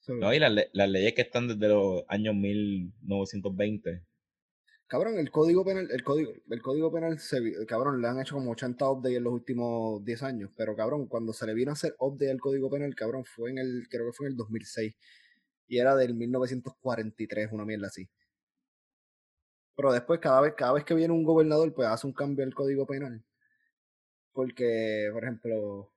So, 0.00 0.14
No, 0.14 0.32
y 0.32 0.38
las, 0.38 0.52
le- 0.52 0.70
las 0.72 0.88
leyes 0.88 1.14
que 1.14 1.22
están 1.22 1.48
desde 1.48 1.68
los 1.68 2.04
años 2.08 2.34
1920. 2.34 4.02
Cabrón, 4.88 5.18
el 5.18 5.30
código 5.32 5.64
penal, 5.64 5.88
el 5.90 6.04
código, 6.04 6.32
el 6.48 6.62
código 6.62 6.92
penal 6.92 7.18
se, 7.18 7.38
cabrón, 7.66 8.00
le 8.00 8.06
han 8.06 8.20
hecho 8.20 8.36
como 8.36 8.52
80 8.52 8.88
updates 8.88 9.16
en 9.16 9.24
los 9.24 9.32
últimos 9.32 10.04
10 10.04 10.22
años, 10.22 10.50
pero 10.56 10.76
cabrón, 10.76 11.08
cuando 11.08 11.32
se 11.32 11.44
le 11.46 11.54
vino 11.54 11.70
a 11.72 11.74
hacer 11.74 11.96
update 11.98 12.30
al 12.30 12.38
código 12.40 12.70
penal, 12.70 12.94
cabrón, 12.94 13.24
fue 13.24 13.50
en 13.50 13.58
el, 13.58 13.88
creo 13.90 14.06
que 14.06 14.12
fue 14.12 14.26
en 14.26 14.32
el 14.32 14.36
2006, 14.36 14.94
y 15.68 15.78
era 15.78 15.94
del 15.96 16.14
1943, 16.14 17.50
una 17.52 17.64
mierda 17.64 17.88
así. 17.88 18.08
Pero 19.76 19.92
después, 19.92 20.18
cada 20.20 20.40
vez, 20.40 20.54
cada 20.56 20.72
vez 20.72 20.84
que 20.84 20.94
viene 20.94 21.14
un 21.14 21.22
gobernador, 21.22 21.72
pues 21.72 21.86
hace 21.88 22.06
un 22.06 22.12
cambio 22.12 22.44
al 22.44 22.52
código 22.54 22.84
penal. 22.86 23.24
Porque, 24.32 25.08
por 25.12 25.22
ejemplo, 25.24 25.92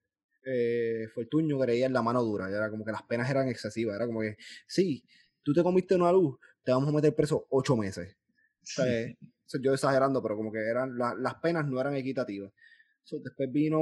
eh, 0.46 1.08
Fortuño 1.14 1.60
creía 1.60 1.86
en 1.88 1.94
la 1.94 2.02
mano 2.02 2.24
dura, 2.24 2.50
y 2.50 2.54
era 2.54 2.70
como 2.70 2.86
que 2.86 2.92
las 2.92 3.04
penas 3.04 3.30
eran 3.30 3.50
excesivas, 3.50 3.96
era 3.96 4.06
como 4.08 4.22
que, 4.22 4.38
sí, 4.68 5.04
tú 5.44 5.54
te 5.54 5.64
comiste 5.64 5.96
una 5.96 6.12
luz, 6.12 6.38
te 6.64 6.72
vamos 6.72 6.90
a 6.90 6.94
meter 6.94 7.14
preso 7.16 7.46
ocho 7.50 7.76
meses. 7.76 8.16
Sea, 8.64 8.86
eh, 8.88 9.18
o 9.22 9.50
sea, 9.50 9.62
yo 9.62 9.74
exagerando, 9.74 10.22
pero 10.22 10.38
como 10.38 10.52
que 10.52 10.60
eran 10.60 10.98
la- 10.98 11.16
las 11.16 11.36
penas 11.36 11.68
no 11.68 11.80
eran 11.82 11.96
equitativas. 11.96 12.52
So, 13.04 13.20
después 13.20 13.52
vino. 13.52 13.80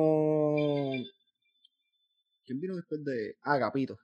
¿Quién 2.45 2.59
vino 2.59 2.75
después 2.75 3.03
de.? 3.03 3.37
Ah, 3.43 3.53
Agapito. 3.53 3.99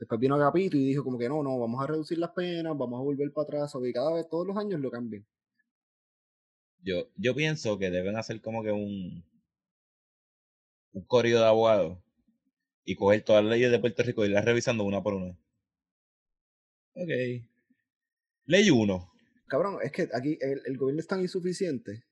Después 0.00 0.18
vino 0.18 0.34
Agapito 0.34 0.78
y 0.78 0.86
dijo 0.86 1.04
como 1.04 1.18
que 1.18 1.28
no, 1.28 1.42
no, 1.42 1.58
vamos 1.58 1.84
a 1.84 1.86
reducir 1.86 2.16
las 2.16 2.30
penas, 2.30 2.76
vamos 2.76 2.98
a 2.98 3.02
volver 3.02 3.30
para 3.34 3.44
atrás. 3.44 3.76
Y 3.84 3.92
cada 3.92 4.14
vez, 4.14 4.26
todos 4.30 4.46
los 4.46 4.56
años 4.56 4.80
lo 4.80 4.90
cambian. 4.90 5.26
Yo, 6.82 7.10
yo 7.16 7.34
pienso 7.34 7.78
que 7.78 7.90
deben 7.90 8.16
hacer 8.16 8.40
como 8.40 8.62
que 8.62 8.72
un, 8.72 9.22
un 10.92 11.04
corrido 11.04 11.40
de 11.40 11.46
abogados 11.46 11.98
y 12.82 12.96
coger 12.96 13.22
todas 13.22 13.44
las 13.44 13.52
leyes 13.52 13.70
de 13.70 13.78
Puerto 13.78 14.02
Rico 14.02 14.24
y 14.24 14.28
irlas 14.28 14.46
revisando 14.46 14.84
una 14.84 15.02
por 15.02 15.12
una. 15.12 15.38
Ok. 16.94 17.44
Ley 18.46 18.70
1. 18.70 19.12
Cabrón, 19.48 19.80
es 19.82 19.92
que 19.92 20.08
aquí 20.14 20.38
el, 20.40 20.62
el 20.64 20.78
gobierno 20.78 21.00
es 21.00 21.06
tan 21.06 21.20
insuficiente 21.20 22.04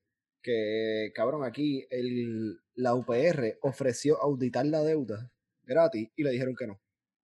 que, 0.43 1.11
cabrón, 1.15 1.43
aquí 1.43 1.87
el, 1.89 2.59
la 2.75 2.93
UPR 2.93 3.57
ofreció 3.61 4.21
auditar 4.21 4.67
la 4.67 4.83
deuda 4.83 5.31
gratis 5.63 6.11
y 6.15 6.23
le 6.23 6.29
dijeron 6.29 6.55
que 6.55 6.67
no. 6.67 6.79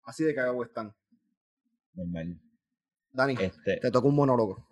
Así 0.05 0.23
de 0.23 0.33
cagado 0.35 0.63
están. 0.63 0.93
Normal. 1.93 2.39
Dani, 3.11 3.35
Este, 3.39 3.77
te 3.77 3.91
toca 3.91 4.07
un 4.07 4.15
monólogo. 4.15 4.67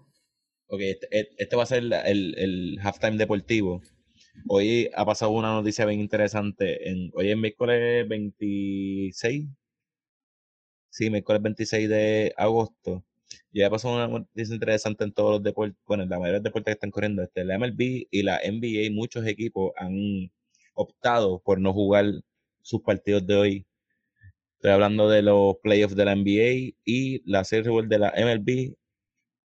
ok, 0.68 0.80
este, 0.82 1.08
e- 1.12 1.30
este 1.38 1.56
va 1.56 1.64
a 1.64 1.68
ser 1.68 1.84
la- 1.84 2.02
el, 2.02 2.36
el 2.38 2.80
halftime 2.82 3.18
deportivo. 3.18 3.82
Hoy 4.48 4.90
ha 4.96 5.06
pasado 5.06 5.32
una 5.32 5.54
noticia 5.54 5.86
bien 5.86 6.00
interesante. 6.02 6.90
En, 6.90 7.12
hoy 7.14 7.32
es 7.32 7.38
miércoles 7.38 8.08
26. 8.08 9.46
Sí, 10.90 11.10
miércoles 11.10 11.42
26 11.42 11.90
de 11.90 12.34
agosto. 12.38 13.04
Ya 13.52 13.70
pasó 13.70 13.92
una 13.94 14.08
noticia 14.08 14.54
interesante 14.54 15.04
en 15.04 15.14
todos 15.14 15.32
los 15.34 15.44
deportes, 15.44 15.78
bueno, 15.88 16.04
en 16.04 16.10
la 16.10 16.20
mayoría 16.20 16.40
de 16.40 16.44
deportes 16.44 16.72
que 16.74 16.76
están 16.78 16.92
corriendo. 16.92 17.24
Este, 17.24 17.44
la 17.46 17.56
MLB 17.56 18.08
y 18.12 18.24
la 18.24 18.40
NBA, 18.44 18.92
muchos 18.94 19.26
equipos 19.26 19.72
han 19.78 20.32
optado 20.76 21.40
por 21.40 21.60
no 21.60 21.74
jugar 21.74 22.06
sus 22.62 22.82
partidos 22.82 23.26
de 23.26 23.36
hoy. 23.36 23.66
Estoy 24.64 24.76
hablando 24.76 25.10
de 25.10 25.22
los 25.22 25.58
playoffs 25.58 25.94
de 25.94 26.06
la 26.06 26.16
NBA 26.16 26.74
y 26.86 27.22
la 27.30 27.44
Serie 27.44 27.70
World 27.70 27.90
de 27.90 28.00
la 28.00 28.14
MLB. 28.16 28.74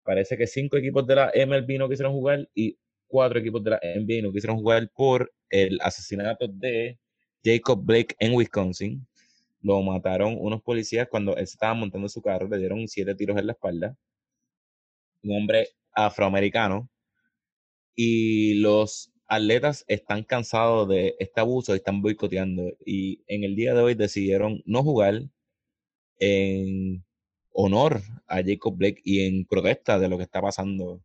Parece 0.04 0.36
que 0.36 0.46
cinco 0.46 0.76
equipos 0.76 1.08
de 1.08 1.16
la 1.16 1.32
MLB 1.34 1.78
no 1.80 1.88
quisieron 1.88 2.12
jugar 2.12 2.50
y 2.54 2.78
cuatro 3.08 3.40
equipos 3.40 3.64
de 3.64 3.70
la 3.70 3.80
NBA 3.82 4.24
no 4.24 4.34
quisieron 4.34 4.58
jugar 4.58 4.92
por 4.94 5.34
el 5.50 5.80
asesinato 5.80 6.50
de 6.50 7.00
Jacob 7.42 7.82
Blake 7.82 8.14
en 8.20 8.34
Wisconsin. 8.34 9.08
Lo 9.62 9.82
mataron 9.84 10.36
unos 10.38 10.62
policías 10.62 11.08
cuando 11.10 11.34
él 11.38 11.44
estaba 11.44 11.74
montando 11.74 12.10
su 12.10 12.22
carro, 12.22 12.50
le 12.50 12.58
dieron 12.58 12.86
siete 12.90 13.16
tiros 13.16 13.38
en 13.38 13.48
la 13.48 13.54
espalda. 13.54 13.96
Un 15.24 15.38
hombre 15.38 15.70
afroamericano. 15.94 16.90
Y 17.96 18.56
los 18.56 19.15
atletas 19.28 19.86
están 19.88 20.24
cansados 20.24 20.88
de 20.88 21.16
este 21.20 21.42
abuso 21.42 21.74
y 21.74 21.78
están 21.78 22.02
boicoteando. 22.02 22.78
Y 22.86 23.24
en 23.28 23.44
el 23.44 23.56
día 23.56 23.74
de 23.74 23.82
hoy 23.82 23.96
decidieron 23.96 24.62
no 24.66 24.84
jugar 24.84 25.24
en 26.20 27.04
honor 27.52 28.02
a 28.28 28.42
Jacob 28.44 28.76
Blake 28.78 29.02
y 29.04 29.26
en 29.26 29.46
protesta 29.46 30.00
de 30.00 30.10
lo 30.10 30.18
que 30.18 30.24
está 30.24 30.42
pasando 30.42 31.02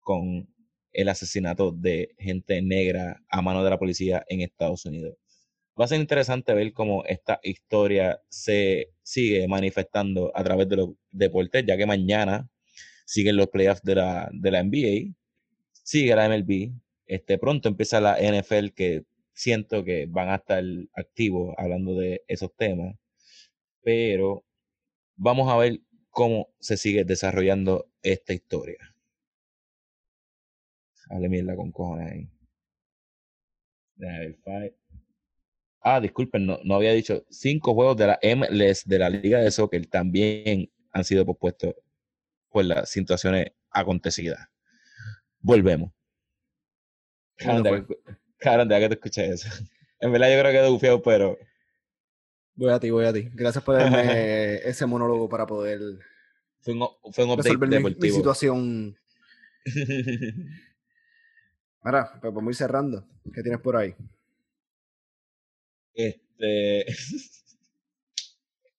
con 0.00 0.48
el 0.92 1.08
asesinato 1.08 1.72
de 1.72 2.14
gente 2.18 2.62
negra 2.62 3.22
a 3.28 3.42
mano 3.42 3.62
de 3.62 3.70
la 3.70 3.78
policía 3.78 4.24
en 4.28 4.40
Estados 4.40 4.84
Unidos. 4.86 5.16
Va 5.80 5.84
a 5.84 5.88
ser 5.88 6.00
interesante 6.00 6.52
ver 6.52 6.72
cómo 6.72 7.04
esta 7.04 7.40
historia 7.42 8.20
se 8.28 8.92
sigue 9.02 9.46
manifestando 9.48 10.32
a 10.34 10.42
través 10.44 10.68
de 10.68 10.76
los 10.76 10.90
deportes, 11.10 11.64
ya 11.66 11.76
que 11.76 11.86
mañana 11.86 12.50
siguen 13.06 13.36
los 13.36 13.48
playoffs 13.48 13.82
de 13.82 13.94
la, 13.94 14.28
de 14.32 14.50
la 14.50 14.62
NBA, 14.62 15.14
sigue 15.72 16.14
la 16.14 16.28
MLB, 16.28 16.72
este, 17.10 17.38
pronto 17.38 17.68
empieza 17.68 18.00
la 18.00 18.18
NFL 18.20 18.68
que 18.68 19.04
siento 19.32 19.82
que 19.82 20.06
van 20.06 20.28
a 20.28 20.36
estar 20.36 20.62
activos 20.94 21.56
hablando 21.58 21.96
de 21.96 22.22
esos 22.28 22.54
temas, 22.54 22.94
pero 23.82 24.44
vamos 25.16 25.50
a 25.50 25.56
ver 25.56 25.80
cómo 26.10 26.54
se 26.60 26.76
sigue 26.76 27.04
desarrollando 27.04 27.90
esta 28.02 28.32
historia. 28.32 28.94
Hable 31.08 31.28
mierda 31.28 31.56
con 31.56 31.72
cojones 31.72 32.12
ahí. 32.12 32.28
Ah, 35.80 36.00
disculpen, 36.00 36.46
no, 36.46 36.60
no 36.62 36.76
había 36.76 36.92
dicho. 36.92 37.24
Cinco 37.28 37.74
juegos 37.74 37.96
de 37.96 38.06
la 38.06 38.20
MLS 38.22 38.86
de 38.86 38.98
la 39.00 39.10
Liga 39.10 39.40
de 39.40 39.50
Soccer 39.50 39.84
también 39.86 40.70
han 40.92 41.02
sido 41.02 41.26
pospuestos 41.26 41.74
por 42.50 42.64
las 42.66 42.88
situaciones 42.88 43.48
acontecidas. 43.72 44.46
Volvemos. 45.40 45.90
Cabrón, 47.40 47.62
deja 47.62 47.86
que- 47.86 47.98
cabrón, 48.38 48.68
deja 48.68 48.80
que 48.80 48.88
te 48.88 48.94
escuches 48.94 49.44
eso. 49.44 49.48
En 50.02 50.12
verdad 50.12 50.32
yo 50.32 50.40
creo 50.40 50.50
que 50.50 50.66
he 50.66 50.70
bufiado, 50.70 51.02
pero 51.02 51.36
Voy 52.54 52.70
a 52.70 52.80
ti, 52.80 52.88
voy 52.90 53.04
a 53.04 53.12
ti. 53.12 53.28
Gracias 53.34 53.62
por 53.62 53.76
darme 53.76 54.54
ese 54.64 54.86
monólogo 54.86 55.28
para 55.28 55.46
poder 55.46 55.78
fue 56.62 56.74
un, 56.74 56.86
fue 57.12 57.24
un 57.24 57.30
update 57.30 57.56
mi, 57.56 57.94
mi 57.94 58.10
situación. 58.10 58.96
Ahora, 61.82 62.18
pues 62.20 62.34
vamos 62.34 62.48
a 62.48 62.50
ir 62.50 62.56
cerrando. 62.56 63.06
¿Qué 63.32 63.42
tienes 63.42 63.60
por 63.60 63.76
ahí? 63.76 63.94
Este. 65.94 66.84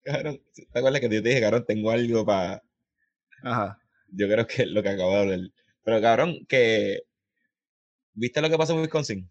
cabrón, 0.04 0.40
¿te 0.54 0.78
acuerdas 0.78 1.00
que 1.00 1.08
yo 1.08 1.22
te 1.22 1.28
dije, 1.28 1.40
cabrón, 1.40 1.64
tengo 1.66 1.90
algo 1.90 2.24
para. 2.24 2.62
Ajá. 3.42 3.80
Yo 4.08 4.28
creo 4.28 4.46
que 4.46 4.62
es 4.62 4.68
lo 4.68 4.82
que 4.82 4.88
acabo 4.90 5.12
de 5.14 5.20
hablar. 5.20 5.40
Pero 5.84 6.00
cabrón, 6.00 6.46
que 6.48 7.02
¿Viste 8.14 8.40
lo 8.40 8.50
que 8.50 8.58
pasó 8.58 8.74
en 8.74 8.80
Wisconsin? 8.80 9.30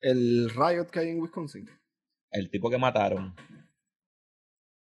El 0.00 0.50
riot 0.50 0.86
que 0.90 1.00
hay 1.00 1.08
en 1.10 1.20
Wisconsin. 1.20 1.68
El 2.30 2.50
tipo 2.50 2.70
que 2.70 2.78
mataron. 2.78 3.34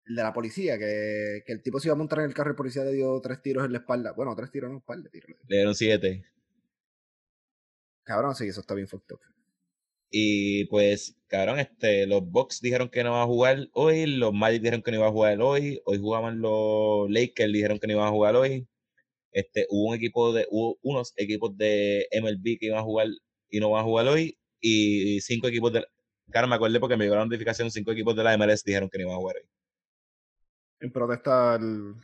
El 0.05 0.15
de 0.15 0.24
la 0.24 0.34
policía, 0.34 0.78
que, 0.78 1.43
que 1.45 1.53
el 1.53 1.61
tipo 1.61 1.80
se 1.80 1.88
iba 1.88 1.93
a 1.93 1.97
montar 1.97 2.19
en 2.19 2.26
el 2.26 2.34
carro 2.34 2.49
y 2.49 2.51
el 2.51 2.57
policía 2.57 2.84
le 2.84 2.93
dio 2.93 3.19
tres 3.21 3.41
tiros 3.41 3.65
en 3.65 3.71
la 3.71 3.80
espalda. 3.80 4.13
Bueno, 4.13 4.36
tres 4.36 4.51
tiros 4.51 4.67
en 4.69 4.74
la 4.74 4.80
espalda, 4.80 5.09
tiros. 5.09 5.30
Le 5.47 5.57
dieron 5.57 5.76
siete. 5.76 6.26
Cabrón, 8.03 8.36
sí, 8.36 8.47
eso 8.47 8.61
está 8.61 8.74
bien 8.74 8.88
fucked 8.88 9.15
up. 9.15 9.21
Y 10.15 10.65
pues, 10.65 11.17
cabrón, 11.28 11.59
este, 11.59 12.05
los 12.05 12.30
Bucks 12.30 12.61
dijeron 12.61 12.89
que 12.89 13.03
no 13.03 13.13
van 13.13 13.21
a 13.21 13.26
jugar 13.26 13.69
hoy, 13.74 14.05
los 14.05 14.32
Magic 14.32 14.61
dijeron 14.61 14.84
que 14.84 14.91
no 14.91 14.97
iban 14.97 15.09
a 15.09 15.11
jugar 15.11 15.41
hoy, 15.41 15.82
hoy 15.86 15.97
jugaban 15.97 16.39
los 16.39 17.09
Lakers, 17.09 17.51
dijeron 17.51 17.80
que 17.80 17.88
no 17.88 17.93
iban 17.93 18.07
a 18.07 18.11
jugar 18.11 18.36
hoy. 18.36 18.67
Este, 19.34 19.65
hubo 19.69 19.89
un 19.89 19.95
equipo 19.95 20.31
de, 20.31 20.47
hubo 20.49 20.77
unos 20.84 21.11
equipos 21.17 21.57
de 21.57 22.07
MLB 22.21 22.57
que 22.59 22.67
iban 22.67 22.79
a 22.79 22.84
jugar 22.84 23.07
y 23.49 23.59
no 23.59 23.71
van 23.71 23.81
a 23.81 23.84
jugar 23.84 24.07
hoy, 24.07 24.38
y 24.61 25.19
cinco 25.21 25.47
equipos 25.47 25.73
de, 25.73 25.86
claro, 26.31 26.47
me 26.47 26.55
acuerdo 26.55 26.79
porque 26.79 26.95
me 26.95 27.03
llegó 27.03 27.15
la 27.15 27.25
notificación, 27.25 27.69
cinco 27.71 27.91
equipos 27.91 28.15
de 28.15 28.23
la 28.23 28.38
MLS 28.38 28.63
dijeron 28.63 28.89
que 28.89 28.97
no 28.99 29.03
iban 29.05 29.15
a 29.15 29.19
jugar 29.19 29.36
hoy. 29.38 29.49
En 30.79 30.91
protesta 30.91 31.53
al... 31.55 31.95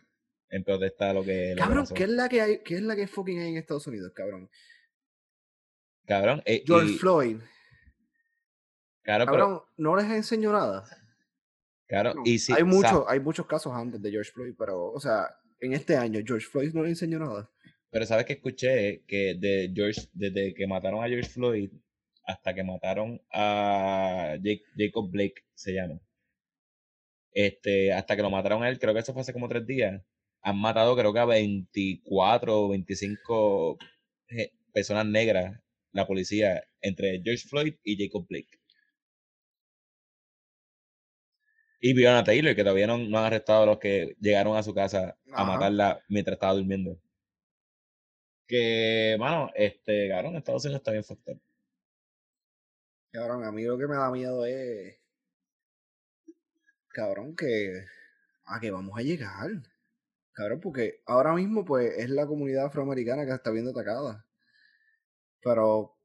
En 0.52 0.64
protesta 0.64 1.12
a 1.12 1.14
lo 1.14 1.24
que. 1.24 1.50
lo 1.52 1.56
que 1.56 1.62
Cabrón, 1.62 1.84
pasó. 1.84 1.94
¿qué 1.94 2.04
es 2.04 2.10
la 2.10 2.28
que 2.28 2.42
hay, 2.42 2.64
qué 2.64 2.76
es 2.76 2.82
la 2.82 2.96
que 2.96 3.08
fucking 3.08 3.40
hay 3.40 3.50
en 3.50 3.58
Estados 3.58 3.86
Unidos, 3.86 4.12
cabrón? 4.16 4.50
Cabrón, 6.08 6.42
eh, 6.46 6.64
George 6.66 6.94
y- 6.94 6.98
Floyd. 6.98 7.38
claro, 9.04 9.26
pero- 9.26 9.38
Cabrón, 9.38 9.62
no 9.78 9.96
les 9.96 10.06
enseñó 10.10 10.52
nada. 10.52 10.86
claro, 11.88 12.16
No, 12.16 12.22
y 12.26 12.40
sí, 12.40 12.52
hay, 12.54 12.64
o 12.64 12.66
sea, 12.66 12.74
mucho, 12.74 13.10
hay 13.10 13.20
muchos 13.20 13.46
casos 13.46 13.74
antes 13.76 14.02
de 14.02 14.10
George 14.10 14.32
Floyd, 14.32 14.56
pero, 14.58 14.92
o 14.92 15.00
sea, 15.00 15.28
en 15.62 15.74
este 15.74 15.96
año 15.96 16.20
George 16.26 16.48
Floyd 16.48 16.74
no 16.74 16.84
le 16.84 16.90
enseñó 16.90 17.20
nada. 17.20 17.50
Pero 17.92 18.06
sabes 18.06 18.26
que 18.26 18.34
escuché 18.34 19.04
que 19.08 19.36
de 19.36 19.72
George, 19.76 20.02
desde 20.14 20.54
que 20.54 20.68
mataron 20.68 21.04
a 21.04 21.08
George 21.08 21.30
Floyd 21.30 21.72
hasta 22.24 22.54
que 22.54 22.64
mataron 22.64 23.20
a 23.32 24.36
Jacob 24.78 25.10
Blake, 25.10 25.44
se 25.56 25.74
llama. 25.74 26.00
Este, 27.32 27.94
hasta 27.94 28.16
que 28.16 28.22
lo 28.22 28.30
mataron 28.30 28.64
a 28.64 28.70
él, 28.70 28.80
creo 28.80 28.94
que 28.94 29.00
eso 29.00 29.14
fue 29.14 29.22
hace 29.22 29.34
como 29.34 29.48
tres 29.48 29.66
días. 29.66 30.02
Han 30.42 30.58
matado 30.60 30.96
creo 30.96 31.14
que 31.14 31.20
a 31.20 31.26
24 31.26 32.62
o 32.62 32.70
25 32.70 33.78
je- 34.30 34.52
personas 34.74 35.06
negras, 35.06 35.60
la 35.92 36.08
policía, 36.08 36.64
entre 36.82 37.22
George 37.24 37.48
Floyd 37.48 37.74
y 37.84 37.98
Jacob 38.04 38.26
Blake. 38.28 38.50
Y 41.80 41.94
Breonna 41.94 42.24
Taylor, 42.24 42.56
que 42.56 42.64
todavía 42.64 42.88
no, 42.88 42.98
no 42.98 43.20
han 43.20 43.26
arrestado 43.26 43.64
a 43.64 43.66
los 43.66 43.80
que 43.80 44.16
llegaron 44.20 44.58
a 44.58 44.64
su 44.64 44.74
casa 44.74 45.18
a 45.32 45.42
Ajá. 45.42 45.52
matarla 45.54 46.04
mientras 46.10 46.36
estaba 46.36 46.54
durmiendo. 46.54 47.00
Que, 48.48 49.16
mano, 49.20 49.50
este, 49.56 50.10
cabrón, 50.10 50.36
Estados 50.36 50.66
Unidos 50.66 50.82
está 50.82 50.92
bien 50.92 51.06
up. 51.08 51.42
Cabrón, 53.12 53.44
a 53.44 53.52
mí 53.52 53.64
lo 53.64 53.78
que 53.78 53.88
me 53.88 53.96
da 53.96 54.12
miedo 54.12 54.46
es. 54.46 54.98
Cabrón, 56.90 57.36
que. 57.36 57.86
A 58.46 58.60
que 58.60 58.72
vamos 58.72 58.98
a 58.98 59.02
llegar. 59.02 59.50
Cabrón, 60.34 60.60
porque 60.60 61.02
ahora 61.06 61.34
mismo, 61.34 61.64
pues, 61.64 61.98
es 61.98 62.10
la 62.10 62.26
comunidad 62.28 62.66
afroamericana 62.66 63.26
que 63.26 63.32
está 63.32 63.52
viendo 63.52 63.72
atacada. 63.72 64.26
Pero 65.42 65.96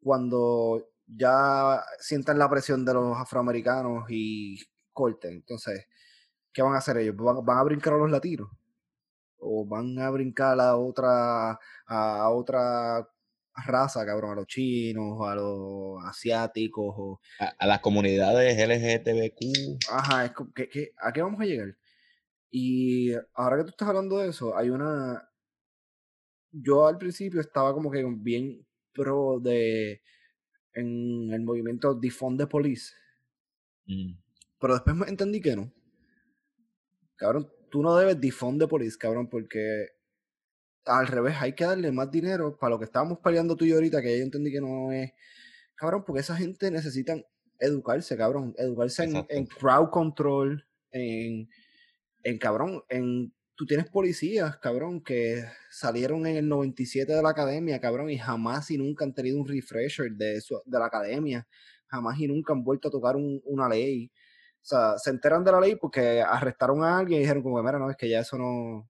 cuando 0.00 0.88
ya 1.06 1.82
sientan 1.98 2.38
la 2.38 2.48
presión 2.48 2.84
de 2.84 2.94
los 2.94 3.16
afroamericanos 3.18 4.04
y 4.10 4.58
corten, 4.94 5.32
entonces, 5.34 5.86
¿qué 6.52 6.62
van 6.62 6.74
a 6.74 6.78
hacer 6.78 6.96
ellos? 6.96 7.14
¿Van, 7.16 7.44
van 7.44 7.58
a 7.58 7.62
brincar 7.64 7.92
a 7.92 7.98
los 7.98 8.10
latinos? 8.10 8.48
¿O 9.38 9.66
van 9.66 9.98
a 9.98 10.08
brincar 10.08 10.58
a 10.58 10.76
otra, 10.76 11.58
a, 11.86 12.30
otra 12.30 13.06
raza, 13.66 14.06
cabrón? 14.06 14.32
A 14.32 14.34
los 14.36 14.46
chinos, 14.46 15.18
a 15.28 15.34
los 15.34 16.02
asiáticos, 16.04 16.94
o 16.96 17.20
A, 17.40 17.48
a 17.58 17.66
las 17.66 17.80
comunidades 17.80 18.56
LGTBQ. 18.56 19.78
Ajá, 19.90 20.24
es 20.24 20.32
que- 20.70 20.92
¿a 20.98 21.12
qué 21.12 21.20
vamos 21.20 21.40
a 21.40 21.44
llegar? 21.44 21.76
Y 22.50 23.12
ahora 23.34 23.58
que 23.58 23.64
tú 23.64 23.70
estás 23.70 23.88
hablando 23.88 24.16
de 24.18 24.28
eso, 24.30 24.56
hay 24.56 24.70
una... 24.70 25.28
Yo 26.52 26.86
al 26.86 26.96
principio 26.98 27.40
estaba 27.40 27.74
como 27.74 27.90
que 27.90 28.02
bien 28.04 28.64
pro 28.92 29.40
de... 29.40 30.00
En 30.72 31.30
el 31.32 31.42
movimiento 31.42 31.94
Defund 31.94 32.38
the 32.40 32.46
Police, 32.46 32.94
Mm. 33.86 34.14
Pero 34.64 34.74
después 34.74 34.96
me 34.96 35.06
entendí 35.06 35.42
que 35.42 35.54
no. 35.54 35.70
Cabrón, 37.16 37.50
tú 37.70 37.82
no 37.82 37.94
debes 37.96 38.18
Defund 38.18 38.58
the 38.60 38.66
Police, 38.66 38.96
cabrón, 38.98 39.28
porque 39.28 39.88
al 40.86 41.06
revés, 41.06 41.36
hay 41.38 41.54
que 41.54 41.64
darle 41.64 41.92
más 41.92 42.10
dinero 42.10 42.56
para 42.58 42.70
lo 42.70 42.78
que 42.78 42.86
estábamos 42.86 43.18
peleando 43.18 43.56
tú 43.56 43.64
y 43.66 43.68
yo 43.68 43.74
ahorita, 43.76 44.00
que 44.02 44.18
yo 44.18 44.24
entendí 44.24 44.50
que 44.50 44.60
no 44.60 44.90
es... 44.90 45.12
Cabrón, 45.76 46.04
porque 46.06 46.20
esa 46.20 46.34
gente 46.36 46.70
necesitan 46.70 47.22
educarse, 47.58 48.16
cabrón. 48.16 48.54
Educarse 48.56 49.04
en, 49.04 49.26
en 49.28 49.46
crowd 49.46 49.90
control, 49.90 50.66
en, 50.92 51.48
en 52.22 52.38
cabrón, 52.38 52.82
en... 52.88 53.34
Tú 53.56 53.66
tienes 53.66 53.88
policías, 53.88 54.56
cabrón, 54.56 55.00
que 55.02 55.44
salieron 55.70 56.26
en 56.26 56.36
el 56.36 56.48
97 56.48 57.12
de 57.12 57.22
la 57.22 57.30
academia, 57.30 57.80
cabrón, 57.80 58.10
y 58.10 58.18
jamás 58.18 58.70
y 58.72 58.78
nunca 58.78 59.04
han 59.04 59.14
tenido 59.14 59.38
un 59.38 59.46
refresher 59.46 60.10
de, 60.10 60.40
su- 60.40 60.60
de 60.64 60.78
la 60.78 60.86
academia. 60.86 61.46
Jamás 61.86 62.18
y 62.18 62.26
nunca 62.26 62.52
han 62.52 62.64
vuelto 62.64 62.88
a 62.88 62.90
tocar 62.90 63.14
un- 63.14 63.40
una 63.44 63.68
ley. 63.68 64.10
O 64.64 64.66
sea, 64.66 64.96
se 64.98 65.10
enteran 65.10 65.44
de 65.44 65.52
la 65.52 65.60
ley 65.60 65.76
porque 65.76 66.22
arrestaron 66.22 66.82
a 66.82 66.98
alguien 66.98 67.18
y 67.18 67.22
dijeron 67.22 67.42
como, 67.42 67.62
mira, 67.62 67.78
no, 67.78 67.90
es 67.90 67.96
que 67.98 68.08
ya 68.08 68.20
eso 68.20 68.38
no, 68.38 68.88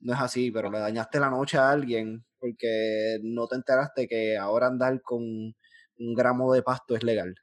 no 0.00 0.12
es 0.14 0.20
así, 0.20 0.50
pero 0.50 0.70
le 0.70 0.78
dañaste 0.78 1.20
la 1.20 1.28
noche 1.28 1.58
a 1.58 1.70
alguien 1.70 2.24
porque 2.38 3.18
no 3.22 3.46
te 3.46 3.56
enteraste 3.56 4.08
que 4.08 4.38
ahora 4.38 4.68
andar 4.68 5.02
con 5.02 5.22
un 5.22 6.14
gramo 6.14 6.52
de 6.54 6.62
pasto 6.62 6.96
es 6.96 7.02
legal. 7.02 7.34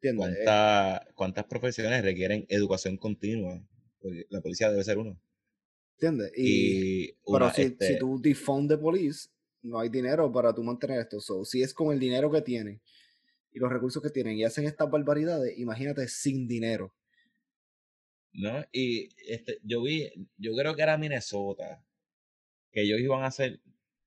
¿Entiendes? 0.00 0.36
¿Cuánta- 0.44 1.06
¿Cuántas 1.14 1.44
profesiones 1.44 2.02
requieren 2.02 2.44
educación 2.48 2.96
continua? 2.96 3.60
Porque 4.00 4.24
la 4.30 4.40
policía 4.40 4.70
debe 4.70 4.82
ser 4.84 4.98
uno. 4.98 5.16
¿Entiendes? 5.94 6.32
Y, 6.36 7.04
Y 7.04 7.12
pero 7.32 7.50
si, 7.50 7.62
este, 7.62 7.86
si 7.94 7.98
tú 7.98 8.20
defund 8.20 8.68
the 8.70 8.78
police, 8.78 9.28
no 9.62 9.78
hay 9.80 9.88
dinero 9.88 10.30
para 10.32 10.52
tú 10.52 10.62
mantener 10.64 11.00
esto. 11.00 11.20
So, 11.20 11.44
si 11.44 11.62
es 11.62 11.72
con 11.74 11.92
el 11.92 11.98
dinero 12.00 12.30
que 12.30 12.42
tienen 12.42 12.80
y 13.52 13.58
los 13.58 13.70
recursos 13.72 14.02
que 14.02 14.10
tienen 14.10 14.36
y 14.36 14.44
hacen 14.44 14.64
estas 14.66 14.90
barbaridades, 14.90 15.58
imagínate 15.58 16.06
sin 16.08 16.46
dinero. 16.46 16.92
¿no? 18.32 18.64
Y 18.72 19.08
este, 19.26 19.58
yo 19.64 19.82
vi, 19.82 20.10
yo 20.36 20.54
creo 20.54 20.76
que 20.76 20.82
era 20.82 20.98
Minnesota, 20.98 21.82
que 22.70 22.82
ellos 22.82 23.00
iban 23.00 23.22
a 23.24 23.28
hacer 23.28 23.60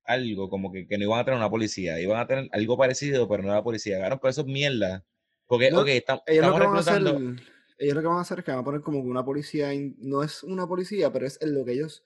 algo 0.04 0.50
como 0.50 0.72
que, 0.72 0.88
que 0.88 0.98
no 0.98 1.04
iban 1.06 1.20
a 1.20 1.26
tener 1.26 1.38
una 1.38 1.50
policía, 1.50 2.00
iban 2.00 2.20
a 2.20 2.28
tener 2.28 2.48
algo 2.52 2.78
parecido, 2.78 3.28
pero 3.28 3.44
no 3.44 3.50
era 3.52 3.64
policía. 3.64 3.98
Claro, 3.98 4.20
pero 4.22 4.30
eso 4.32 4.42
es 4.42 4.48
mierda. 4.48 5.04
Porque, 5.48 5.70
No, 5.72 5.82
ok, 5.82 5.88
estam- 5.88 6.22
Ellos 6.28 6.46
lo 6.46 6.52
estamos 6.54 6.60
van 6.60 6.76
a 6.76 6.80
hacer, 6.80 6.94
reclutando. 7.04 7.42
ellos 7.78 7.96
lo 7.96 8.02
que 8.02 8.08
van 8.08 8.18
a 8.18 8.22
hacer 8.22 8.40
es 8.40 8.46
que 8.46 8.52
van 8.52 8.60
a 8.62 8.64
poner 8.64 8.82
como 8.82 9.00
una 9.00 9.26
policía, 9.26 9.70
no 9.98 10.24
es 10.24 10.44
una 10.44 10.68
policía, 10.68 11.12
pero 11.12 11.26
es 11.26 11.42
en 11.42 11.54
lo 11.54 11.66
que 11.66 11.74
ellos 11.74 12.04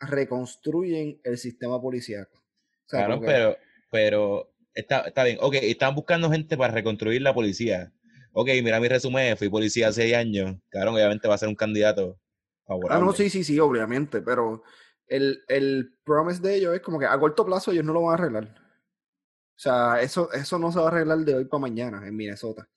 reconstruyen 0.00 1.20
el 1.24 1.38
sistema 1.38 1.80
policíaco. 1.80 2.36
O 2.36 2.88
sea, 2.88 3.06
Claro, 3.06 3.20
pero, 3.20 3.56
pero 3.90 4.49
está, 4.74 5.00
está 5.00 5.24
bien. 5.24 5.38
Ok, 5.40 5.54
están 5.62 5.94
buscando 5.94 6.30
gente 6.30 6.56
para 6.56 6.72
reconstruir 6.72 7.22
la 7.22 7.34
policía. 7.34 7.92
Ok, 8.32 8.48
mira 8.62 8.78
mi 8.80 8.88
resumen, 8.88 9.36
fui 9.36 9.48
policía 9.48 9.88
hace 9.88 10.02
6 10.02 10.14
años. 10.14 10.56
Claro, 10.68 10.92
obviamente 10.94 11.26
va 11.28 11.34
a 11.34 11.38
ser 11.38 11.48
un 11.48 11.56
candidato 11.56 12.18
Ah, 12.62 12.74
favorable. 12.74 13.04
no, 13.06 13.12
sí, 13.12 13.28
sí, 13.30 13.42
sí, 13.42 13.58
obviamente, 13.58 14.22
pero 14.22 14.62
el, 15.08 15.42
el 15.48 15.92
promise 16.04 16.40
de 16.40 16.54
ellos 16.54 16.72
es 16.74 16.80
como 16.80 17.00
que 17.00 17.06
a 17.06 17.18
corto 17.18 17.44
plazo 17.44 17.72
ellos 17.72 17.84
no 17.84 17.92
lo 17.92 18.02
van 18.02 18.12
a 18.12 18.14
arreglar. 18.22 18.44
O 18.54 19.58
sea, 19.62 20.00
eso, 20.00 20.32
eso 20.32 20.58
no 20.58 20.70
se 20.70 20.78
va 20.78 20.84
a 20.84 20.88
arreglar 20.88 21.18
de 21.18 21.34
hoy 21.34 21.44
para 21.46 21.60
mañana 21.62 22.06
en 22.06 22.14
Minnesota. 22.16 22.68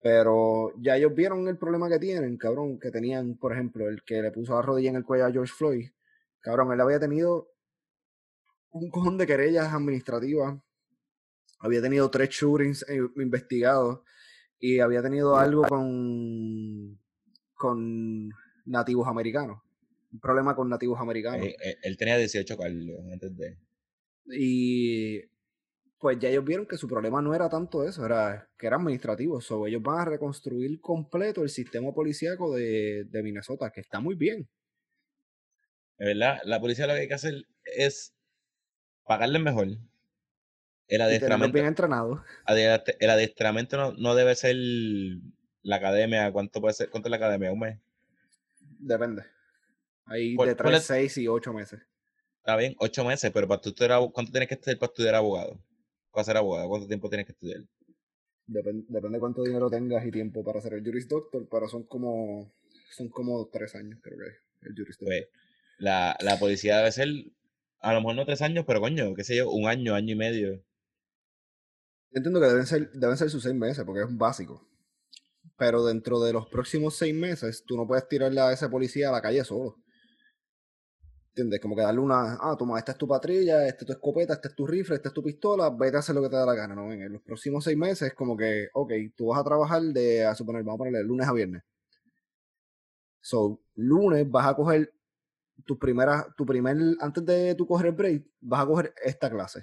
Pero 0.00 0.72
ya 0.80 0.96
ellos 0.96 1.14
vieron 1.14 1.48
el 1.48 1.58
problema 1.58 1.88
que 1.88 1.98
tienen, 1.98 2.36
cabrón, 2.36 2.78
que 2.78 2.90
tenían, 2.90 3.36
por 3.36 3.52
ejemplo, 3.52 3.88
el 3.88 4.02
que 4.04 4.22
le 4.22 4.30
puso 4.30 4.54
la 4.54 4.62
rodilla 4.62 4.90
en 4.90 4.96
el 4.96 5.04
cuello 5.04 5.26
a 5.26 5.32
George 5.32 5.52
Floyd. 5.56 5.88
Cabrón, 6.40 6.72
él 6.72 6.80
había 6.80 7.00
tenido 7.00 7.48
un 8.70 8.90
cojón 8.90 9.18
de 9.18 9.26
querellas 9.26 9.72
administrativas. 9.72 10.58
Había 11.60 11.82
tenido 11.82 12.10
tres 12.10 12.30
shootings 12.30 12.84
eh, 12.88 13.00
investigados. 13.16 14.00
Y 14.60 14.80
había 14.80 15.02
tenido 15.02 15.36
algo 15.36 15.62
con, 15.62 16.98
con 17.54 18.28
nativos 18.64 19.06
americanos. 19.06 19.60
Un 20.12 20.20
problema 20.20 20.56
con 20.56 20.68
nativos 20.68 20.98
americanos. 21.00 21.46
Eh, 21.46 21.56
eh, 21.62 21.76
él 21.82 21.96
tenía 21.96 22.16
18 22.16 22.56
Carlos 22.56 22.98
antes 23.12 23.36
de. 23.36 23.58
Y 24.26 25.20
pues 25.98 26.18
ya 26.18 26.28
ellos 26.28 26.44
vieron 26.44 26.66
que 26.66 26.76
su 26.76 26.88
problema 26.88 27.22
no 27.22 27.34
era 27.34 27.48
tanto 27.48 27.84
eso, 27.84 28.04
era 28.04 28.48
que 28.58 28.66
era 28.66 28.76
administrativo. 28.76 29.40
So, 29.40 29.66
ellos 29.66 29.82
van 29.82 30.00
a 30.00 30.04
reconstruir 30.06 30.80
completo 30.80 31.42
el 31.42 31.50
sistema 31.50 31.92
policíaco 31.92 32.54
de, 32.54 33.04
de 33.04 33.22
Minnesota, 33.22 33.70
que 33.70 33.80
está 33.80 34.00
muy 34.00 34.14
bien. 34.14 34.48
De 35.98 36.06
verdad, 36.06 36.38
la 36.44 36.60
policía 36.60 36.86
lo 36.86 36.94
que 36.94 37.00
hay 37.00 37.08
que 37.08 37.14
hacer 37.14 37.44
es 37.64 38.17
pagarles 39.08 39.42
mejor. 39.42 39.66
El 40.86 41.00
adiestramiento, 41.02 41.52
bien 41.52 41.66
entrenados. 41.66 42.20
adie- 42.46 42.96
el 43.00 43.10
adiestramiento 43.10 43.76
no, 43.76 43.92
no 43.92 44.14
debe 44.14 44.34
ser 44.36 44.54
la 45.62 45.76
academia. 45.76 46.30
¿Cuánto 46.32 46.60
puede 46.60 46.74
ser? 46.74 46.88
¿Cuánto 46.90 47.08
es 47.08 47.10
la 47.10 47.16
academia? 47.16 47.52
¿Un 47.52 47.58
mes? 47.58 47.78
Depende. 48.78 49.24
Hay 50.06 50.34
¿Cuál- 50.36 50.50
de 50.50 50.56
cuál 50.56 50.68
3, 50.68 50.80
es- 50.80 50.86
6 50.86 51.18
y 51.18 51.28
8 51.28 51.52
meses. 51.52 51.80
Está 52.38 52.56
bien, 52.56 52.74
ocho 52.78 53.04
meses, 53.04 53.30
pero 53.30 53.46
para 53.46 53.60
estudiar, 53.60 54.00
¿cuánto 54.12 54.32
tienes 54.32 54.48
que 54.48 54.54
estudiar 54.54 54.78
para 54.78 54.90
estudiar 54.90 55.14
abogado? 55.16 55.60
Para 56.10 56.24
ser 56.24 56.36
abogado, 56.38 56.66
¿cuánto 56.68 56.86
tiempo 56.88 57.10
tienes 57.10 57.26
que 57.26 57.32
estudiar? 57.32 57.60
Depende, 58.46 58.86
depende 58.88 59.18
cuánto 59.20 59.42
dinero 59.42 59.68
tengas 59.68 60.06
y 60.06 60.10
tiempo 60.10 60.42
para 60.42 60.60
hacer 60.60 60.72
el 60.72 60.82
Juris 60.82 61.06
Doctor, 61.08 61.46
pero 61.50 61.68
son 61.68 61.82
como 61.84 62.50
son 62.96 63.10
como 63.10 63.46
tres 63.52 63.74
años, 63.74 63.98
creo 64.02 64.16
que 64.16 64.66
el 64.68 64.72
Juris 64.74 64.96
Doctor. 64.96 65.08
Pues 65.08 65.28
la, 65.76 66.16
la 66.20 66.38
policía 66.38 66.78
debe 66.78 66.90
ser, 66.90 67.08
a 67.80 67.92
lo 67.92 68.00
mejor 68.00 68.16
no 68.16 68.24
tres 68.24 68.42
años, 68.42 68.64
pero 68.66 68.80
coño, 68.80 69.14
qué 69.14 69.24
sé 69.24 69.36
yo, 69.36 69.50
un 69.50 69.66
año, 69.68 69.94
año 69.94 70.14
y 70.14 70.16
medio. 70.16 70.52
Yo 72.10 72.16
entiendo 72.16 72.40
que 72.40 72.46
deben 72.46 72.66
ser, 72.66 72.90
deben 72.92 73.16
ser 73.16 73.30
sus 73.30 73.42
seis 73.42 73.54
meses, 73.54 73.84
porque 73.84 74.00
es 74.00 74.08
un 74.08 74.18
básico. 74.18 74.66
Pero 75.56 75.84
dentro 75.84 76.20
de 76.20 76.32
los 76.32 76.48
próximos 76.48 76.96
seis 76.96 77.14
meses, 77.14 77.64
tú 77.66 77.76
no 77.76 77.86
puedes 77.86 78.08
tirarle 78.08 78.40
a 78.40 78.52
ese 78.52 78.68
policía 78.68 79.08
a 79.08 79.12
la 79.12 79.22
calle 79.22 79.44
solo. 79.44 79.76
¿Entiendes? 81.30 81.60
Como 81.60 81.76
que 81.76 81.82
darle 81.82 82.00
una, 82.00 82.38
ah, 82.40 82.56
toma, 82.58 82.78
esta 82.78 82.92
es 82.92 82.98
tu 82.98 83.06
patrulla, 83.06 83.66
esta 83.66 83.84
es 83.84 83.86
tu 83.86 83.92
escopeta, 83.92 84.34
este 84.34 84.48
es 84.48 84.54
tu 84.54 84.66
rifle, 84.66 84.96
esta 84.96 85.08
es 85.08 85.14
tu 85.14 85.22
pistola, 85.22 85.70
vete 85.70 85.96
a 85.96 86.00
hacer 86.00 86.14
lo 86.14 86.22
que 86.22 86.30
te 86.30 86.36
da 86.36 86.46
la 86.46 86.54
gana, 86.54 86.74
¿no? 86.74 86.92
En 86.92 87.12
los 87.12 87.22
próximos 87.22 87.62
seis 87.64 87.76
meses, 87.76 88.12
como 88.14 88.36
que, 88.36 88.68
ok, 88.72 88.92
tú 89.16 89.28
vas 89.28 89.40
a 89.40 89.44
trabajar 89.44 89.82
de, 89.82 90.24
a 90.24 90.34
suponer, 90.34 90.62
vamos 90.64 90.76
a 90.76 90.78
ponerle 90.78 91.04
lunes 91.04 91.28
a 91.28 91.32
viernes. 91.32 91.62
So, 93.20 93.60
lunes 93.74 94.28
vas 94.30 94.46
a 94.48 94.54
coger 94.54 94.92
tu 95.64 95.78
primera, 95.78 96.26
tu 96.36 96.46
primer, 96.46 96.76
antes 97.00 97.24
de 97.24 97.54
tú 97.54 97.66
coger 97.66 97.86
el 97.86 97.92
break, 97.92 98.24
vas 98.40 98.62
a 98.62 98.66
coger 98.66 98.94
esta 99.04 99.30
clase. 99.30 99.62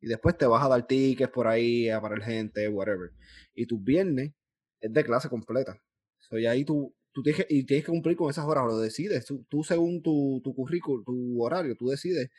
Y 0.00 0.06
después 0.06 0.36
te 0.38 0.46
vas 0.46 0.64
a 0.64 0.68
dar 0.68 0.86
tickets 0.86 1.32
por 1.32 1.48
ahí, 1.48 1.88
a 1.88 2.00
parar 2.00 2.22
gente, 2.22 2.68
whatever. 2.68 3.10
Y 3.54 3.66
tus 3.66 3.82
viernes 3.82 4.32
es 4.80 4.92
de 4.92 5.04
clase 5.04 5.28
completa. 5.28 5.80
So, 6.18 6.38
y 6.38 6.46
ahí 6.46 6.64
tú, 6.64 6.94
tú 7.12 7.22
tienes 7.22 7.44
que, 7.44 7.54
y 7.54 7.64
tienes 7.64 7.84
que 7.84 7.90
cumplir 7.92 8.16
con 8.16 8.30
esas 8.30 8.44
horas, 8.44 8.64
lo 8.66 8.78
decides. 8.78 9.26
Tú, 9.26 9.44
tú 9.48 9.64
según 9.64 10.02
tu, 10.02 10.40
tu 10.44 10.54
currículum, 10.54 11.04
tu 11.04 11.42
horario, 11.42 11.74
tú 11.76 11.88
decides. 11.88 12.30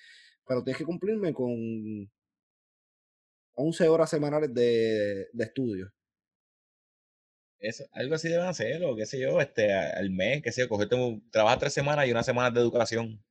Pero 0.47 0.63
tienes 0.63 0.77
que 0.77 0.85
cumplirme 0.85 1.33
con 1.33 2.09
11 3.55 3.89
horas 3.89 4.09
semanales 4.09 4.53
de, 4.53 5.27
de 5.33 5.43
estudio. 5.43 5.91
Eso, 7.59 7.83
algo 7.91 8.15
así 8.15 8.29
deben 8.29 8.47
hacer, 8.47 8.83
o 8.85 8.95
qué 8.95 9.05
sé 9.05 9.19
yo, 9.19 9.41
este, 9.41 9.73
al 9.73 10.09
mes, 10.11 10.41
qué 10.41 10.51
sé 10.51 10.61
yo, 10.61 10.69
cogerte 10.69 10.95
trabajas 11.29 11.59
tres 11.59 11.73
semanas 11.73 12.07
y 12.07 12.11
una 12.11 12.23
semana 12.23 12.51
de 12.51 12.59
educación. 12.61 13.21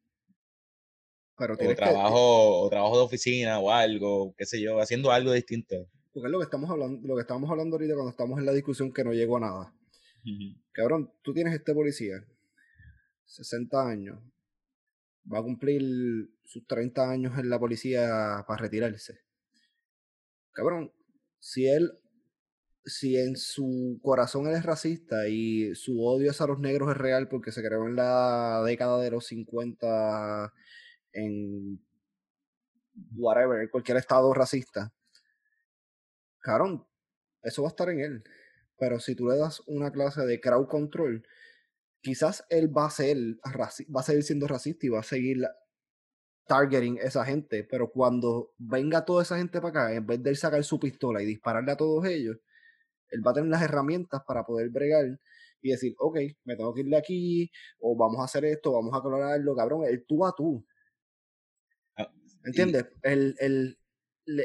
Pero 1.39 1.55
O 1.55 1.57
que. 1.57 1.75
trabajo, 1.75 2.61
o 2.61 2.69
trabajo 2.69 2.99
de 2.99 3.05
oficina 3.05 3.59
o 3.59 3.71
algo, 3.71 4.35
qué 4.37 4.45
sé 4.45 4.61
yo, 4.61 4.81
haciendo 4.81 5.11
algo 5.13 5.33
distinto. 5.33 5.89
Porque 6.13 6.27
es 6.27 6.33
lo 6.33 6.39
que 6.39 6.45
estamos 6.45 6.69
hablando, 6.69 7.07
lo 7.07 7.15
que 7.15 7.23
estábamos 7.23 7.51
hablando 7.51 7.77
ahorita 7.77 7.95
cuando 7.95 8.11
estamos 8.11 8.39
en 8.39 8.47
la 8.47 8.53
discusión 8.53 8.93
que 8.93 9.05
no 9.05 9.13
llegó 9.13 9.37
a 9.39 9.41
nada. 9.41 9.75
Cabrón, 10.73 11.11
tú 11.23 11.33
tienes 11.33 11.55
este 11.55 11.73
policía, 11.73 12.23
60 13.25 13.89
años, 13.89 14.19
va 15.33 15.39
a 15.39 15.43
cumplir 15.43 16.29
sus 16.45 16.67
30 16.67 17.11
años 17.11 17.39
en 17.39 17.49
la 17.49 17.59
policía 17.59 18.45
para 18.47 18.63
retirarse. 18.63 19.21
Cabrón, 20.53 20.93
si 21.39 21.67
él, 21.69 21.93
si 22.89 23.16
en 23.16 23.36
su 23.36 23.98
corazón 24.02 24.47
él 24.47 24.55
es 24.55 24.65
racista 24.65 25.28
y 25.28 25.74
su 25.74 26.05
odio 26.05 26.31
hacia 26.31 26.47
los 26.47 26.59
negros 26.59 26.90
es 26.90 26.97
real 26.97 27.28
porque 27.28 27.52
se 27.52 27.62
creó 27.62 27.86
en 27.86 27.97
la 27.97 28.62
década 28.65 29.01
de 29.01 29.10
los 29.10 29.27
50 29.27 30.52
en 31.12 31.81
whatever, 33.16 33.70
cualquier 33.70 33.98
estado 33.98 34.32
racista, 34.35 34.93
cabrón, 36.40 36.86
eso 37.43 37.62
va 37.62 37.69
a 37.69 37.70
estar 37.70 37.89
en 37.90 38.01
él. 38.01 38.24
Pero 38.78 39.01
si 39.01 39.15
tú 39.15 39.28
le 39.28 39.36
das 39.36 39.62
una 39.66 39.90
clase 39.90 40.24
de 40.24 40.40
crowd 40.40 40.69
control, 40.69 41.27
quizás 42.01 42.44
él 42.48 42.77
va 42.77 42.86
a 42.86 42.90
ser 42.90 43.16
va 43.44 44.01
a 44.01 44.02
seguir 44.02 44.23
siendo 44.23 44.47
racista 44.47 44.86
y 44.86 44.90
va 44.90 45.01
a 45.01 45.02
seguir 45.02 45.44
targeting 46.47 46.98
esa 47.02 47.24
gente, 47.24 47.62
pero 47.65 47.90
cuando 47.90 48.52
venga 48.59 49.05
toda 49.05 49.23
esa 49.23 49.36
gente 49.36 49.60
para 49.60 49.69
acá, 49.69 49.94
en 49.94 50.06
vez 50.06 50.23
de 50.23 50.31
él 50.31 50.36
sacar 50.36 50.65
su 50.65 50.81
pistola 50.81 51.23
y 51.23 51.27
dispararle 51.27 51.73
a 51.73 51.77
todos 51.77 52.05
ellos, 52.06 52.39
él 53.10 53.26
va 53.26 53.30
a 53.32 53.35
tener 53.35 53.51
las 53.51 53.62
herramientas 53.62 54.22
para 54.26 54.44
poder 54.44 54.70
bregar 54.70 55.18
y 55.60 55.70
decir, 55.70 55.94
ok, 55.98 56.18
me 56.44 56.56
tengo 56.56 56.72
que 56.74 56.82
ir 56.82 56.86
de 56.89 56.97
aquí, 56.97 57.51
o 57.80 57.97
vamos 57.97 58.20
a 58.20 58.24
hacer 58.24 58.44
esto, 58.44 58.72
vamos 58.72 58.94
a 58.97 59.01
colorarlo, 59.01 59.56
cabrón, 59.56 59.85
el 59.86 60.05
tú 60.06 60.24
a 60.24 60.32
tú. 60.36 60.64
Ah, 61.97 62.12
¿Entiendes? 62.44 62.86
El, 63.02 63.35
el, 63.40 63.78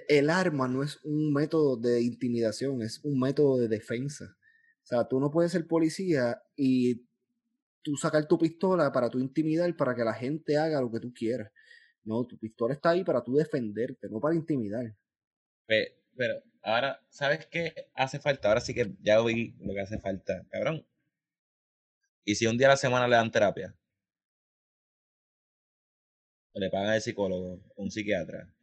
el 0.07 0.29
arma 0.29 0.67
no 0.67 0.83
es 0.83 0.99
un 1.03 1.33
método 1.33 1.77
de 1.77 2.01
intimidación, 2.01 2.81
es 2.81 2.99
un 3.03 3.19
método 3.19 3.57
de 3.59 3.67
defensa. 3.67 4.25
O 4.83 4.85
sea, 4.85 5.07
tú 5.07 5.19
no 5.19 5.31
puedes 5.31 5.51
ser 5.51 5.67
policía 5.67 6.41
y 6.55 7.05
tú 7.83 7.95
sacar 7.97 8.27
tu 8.27 8.37
pistola 8.37 8.91
para 8.91 9.09
tú 9.09 9.19
intimidar, 9.19 9.75
para 9.75 9.95
que 9.95 10.03
la 10.03 10.13
gente 10.13 10.57
haga 10.57 10.81
lo 10.81 10.91
que 10.91 10.99
tú 10.99 11.13
quieras. 11.13 11.51
No, 12.03 12.25
tu 12.25 12.37
pistola 12.37 12.73
está 12.73 12.91
ahí 12.91 13.03
para 13.03 13.23
tú 13.23 13.35
defenderte, 13.35 14.09
no 14.09 14.19
para 14.19 14.35
intimidar. 14.35 14.95
Pe- 15.67 15.97
Pero 16.15 16.35
ahora, 16.63 17.01
¿sabes 17.09 17.45
qué 17.47 17.89
hace 17.93 18.19
falta? 18.19 18.47
Ahora 18.47 18.61
sí 18.61 18.73
que 18.73 18.93
ya 19.01 19.21
oí 19.21 19.55
lo 19.59 19.73
que 19.73 19.81
hace 19.81 19.99
falta, 19.99 20.45
cabrón. 20.49 20.85
Y 22.25 22.35
si 22.35 22.45
un 22.47 22.57
día 22.57 22.67
a 22.67 22.71
la 22.71 22.77
semana 22.77 23.07
le 23.07 23.15
dan 23.15 23.31
terapia, 23.31 23.75
o 26.53 26.59
le 26.59 26.69
pagan 26.69 26.89
al 26.89 27.01
psicólogo, 27.01 27.59
un 27.75 27.91
psiquiatra, 27.91 28.53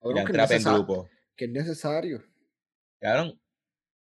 Cabrón, 0.00 0.14
le 0.14 0.22
dan 0.22 0.32
terapia 0.32 0.56
en 0.56 0.64
grupo, 0.64 1.08
que 1.36 1.44
es 1.44 1.50
necesario. 1.50 2.24
cabrón, 3.00 3.40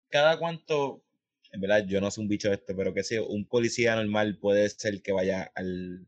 cada 0.10 0.38
cuánto, 0.40 1.04
en 1.52 1.62
verdad 1.62 1.86
yo 1.86 2.00
no 2.00 2.12
soy 2.12 2.24
un 2.24 2.30
bicho 2.30 2.50
de 2.50 2.56
esto, 2.56 2.76
pero 2.76 2.94
que 2.94 3.04
sé, 3.04 3.20
un 3.20 3.46
policía 3.48 3.96
normal 3.96 4.38
puede 4.40 4.70
ser 4.70 5.02
que 5.02 5.12
vaya 5.12 5.52
al, 5.56 6.08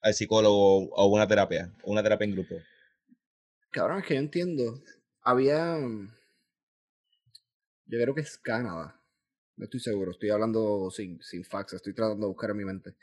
al 0.00 0.14
psicólogo 0.14 0.88
o 0.90 1.06
una 1.06 1.28
terapia, 1.28 1.72
una 1.84 2.02
terapia 2.02 2.24
en 2.24 2.32
grupo. 2.32 2.56
Cabrón, 3.70 4.00
es 4.00 4.06
que 4.06 4.14
yo 4.14 4.20
entiendo. 4.20 4.82
Había. 5.28 5.76
mm, 5.76 6.08
Yo 7.86 7.98
creo 8.00 8.14
que 8.14 8.20
es 8.22 8.38
Canadá. 8.38 9.00
No 9.56 9.64
estoy 9.64 9.80
seguro, 9.80 10.12
estoy 10.12 10.30
hablando 10.30 10.90
sin, 10.90 11.20
sin 11.22 11.44
fax, 11.44 11.72
estoy 11.74 11.92
tratando 11.94 12.26
de 12.26 12.32
buscar 12.32 12.50
en 12.50 12.56
mi 12.56 12.64
mente. 12.64 12.94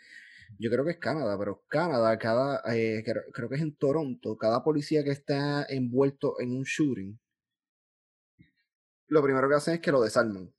Yo 0.60 0.72
creo 0.72 0.86
que 0.86 0.92
es 0.92 1.00
Canadá, 1.00 1.38
pero 1.40 1.64
Canadá, 1.68 2.18
cada, 2.20 2.62
eh, 2.74 3.04
creo, 3.06 3.24
creo 3.34 3.50
que 3.50 3.56
es 3.56 3.62
en 3.62 3.76
Toronto, 3.78 4.38
cada 4.38 4.64
policía 4.64 5.04
que 5.04 5.12
está 5.12 5.66
envuelto 5.70 6.40
en 6.40 6.52
un 6.52 6.64
shooting, 6.64 7.20
lo 9.08 9.24
primero 9.24 9.50
que 9.50 9.56
hacen 9.56 9.74
es 9.76 9.80
que 9.82 9.92
lo 9.92 10.02
desarman. 10.02 10.54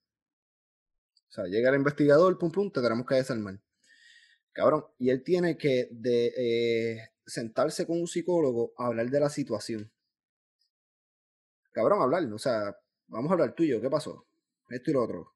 O 1.28 1.32
sea, 1.32 1.44
llega 1.44 1.68
el 1.70 1.76
investigador, 1.76 2.36
pum 2.38 2.50
pum, 2.50 2.70
te 2.72 2.80
tenemos 2.80 3.06
que 3.06 3.14
desarmar. 3.16 3.60
Cabrón, 4.52 4.86
y 4.98 5.10
él 5.10 5.22
tiene 5.22 5.56
que 5.58 5.90
eh, 6.04 7.10
sentarse 7.26 7.86
con 7.86 8.00
un 8.00 8.08
psicólogo 8.08 8.72
a 8.78 8.86
hablar 8.86 9.10
de 9.10 9.20
la 9.20 9.30
situación. 9.30 9.92
Cabrón, 11.76 12.00
hablar, 12.00 12.24
o 12.32 12.38
sea, 12.38 12.74
vamos 13.06 13.30
a 13.30 13.34
hablar 13.34 13.54
tuyo, 13.54 13.82
¿qué 13.82 13.90
pasó? 13.90 14.26
Esto 14.70 14.90
y 14.90 14.94
lo 14.94 15.04
otro. 15.04 15.34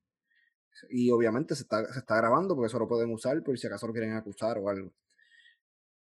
Y 0.89 1.11
obviamente 1.11 1.55
se 1.55 1.65
está, 1.65 1.85
se 1.93 1.99
está 1.99 2.17
grabando 2.17 2.55
porque 2.57 2.69
eso 2.69 2.79
lo 2.79 2.89
pueden 2.89 3.13
usar 3.13 3.43
por 3.43 3.59
si 3.59 3.67
acaso 3.67 3.87
lo 3.87 3.93
quieren 3.93 4.15
acusar 4.15 4.57
o 4.57 4.71
algo. 4.71 4.91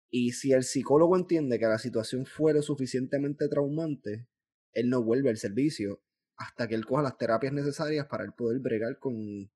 Y 0.08 0.32
si 0.32 0.54
el 0.54 0.64
psicólogo 0.64 1.14
entiende 1.14 1.58
que 1.58 1.66
la 1.66 1.76
situación 1.78 2.24
fue 2.24 2.54
lo 2.54 2.62
suficientemente 2.62 3.48
traumante, 3.48 4.26
él 4.72 4.88
no 4.88 5.02
vuelve 5.02 5.28
al 5.28 5.36
servicio 5.36 6.00
hasta 6.36 6.66
que 6.66 6.74
él 6.74 6.86
coja 6.86 7.02
las 7.02 7.18
terapias 7.18 7.52
necesarias 7.52 8.06
para 8.06 8.24
él 8.24 8.32
poder 8.32 8.60
bregar 8.60 8.98
con, 8.98 9.50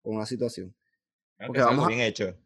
con 0.00 0.16
la 0.16 0.26
situación. 0.26 0.76
Claro 1.38 1.48
Porque 1.48 1.62
vamos 1.62 1.86
a- 1.86 1.88
bien 1.88 2.02
hecho. 2.02 2.36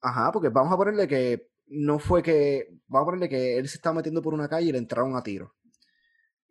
Ajá, 0.00 0.32
porque 0.32 0.48
vamos 0.48 0.72
a 0.72 0.76
ponerle 0.76 1.06
que 1.06 1.48
no 1.68 2.00
fue 2.00 2.20
que. 2.20 2.66
Vamos 2.88 3.04
a 3.04 3.10
ponerle 3.12 3.28
que 3.28 3.58
él 3.58 3.68
se 3.68 3.76
estaba 3.76 3.94
metiendo 3.94 4.22
por 4.22 4.34
una 4.34 4.48
calle 4.48 4.70
y 4.70 4.72
le 4.72 4.78
entraron 4.78 5.14
a 5.14 5.22
tiro. 5.22 5.54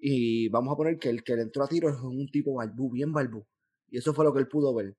Y 0.07 0.49
vamos 0.49 0.71
a 0.71 0.77
poner 0.77 0.99
que 0.99 1.09
el 1.09 1.23
que 1.23 1.35
le 1.35 1.41
entró 1.41 1.63
a 1.63 1.67
tiro 1.67 1.89
es 1.89 1.99
un 1.99 2.29
tipo 2.29 2.53
balbú, 2.53 2.91
bien 2.91 3.11
balbú. 3.11 3.43
Y 3.87 3.97
eso 3.97 4.13
fue 4.13 4.23
lo 4.23 4.31
que 4.31 4.39
él 4.39 4.47
pudo 4.47 4.71
ver. 4.75 4.95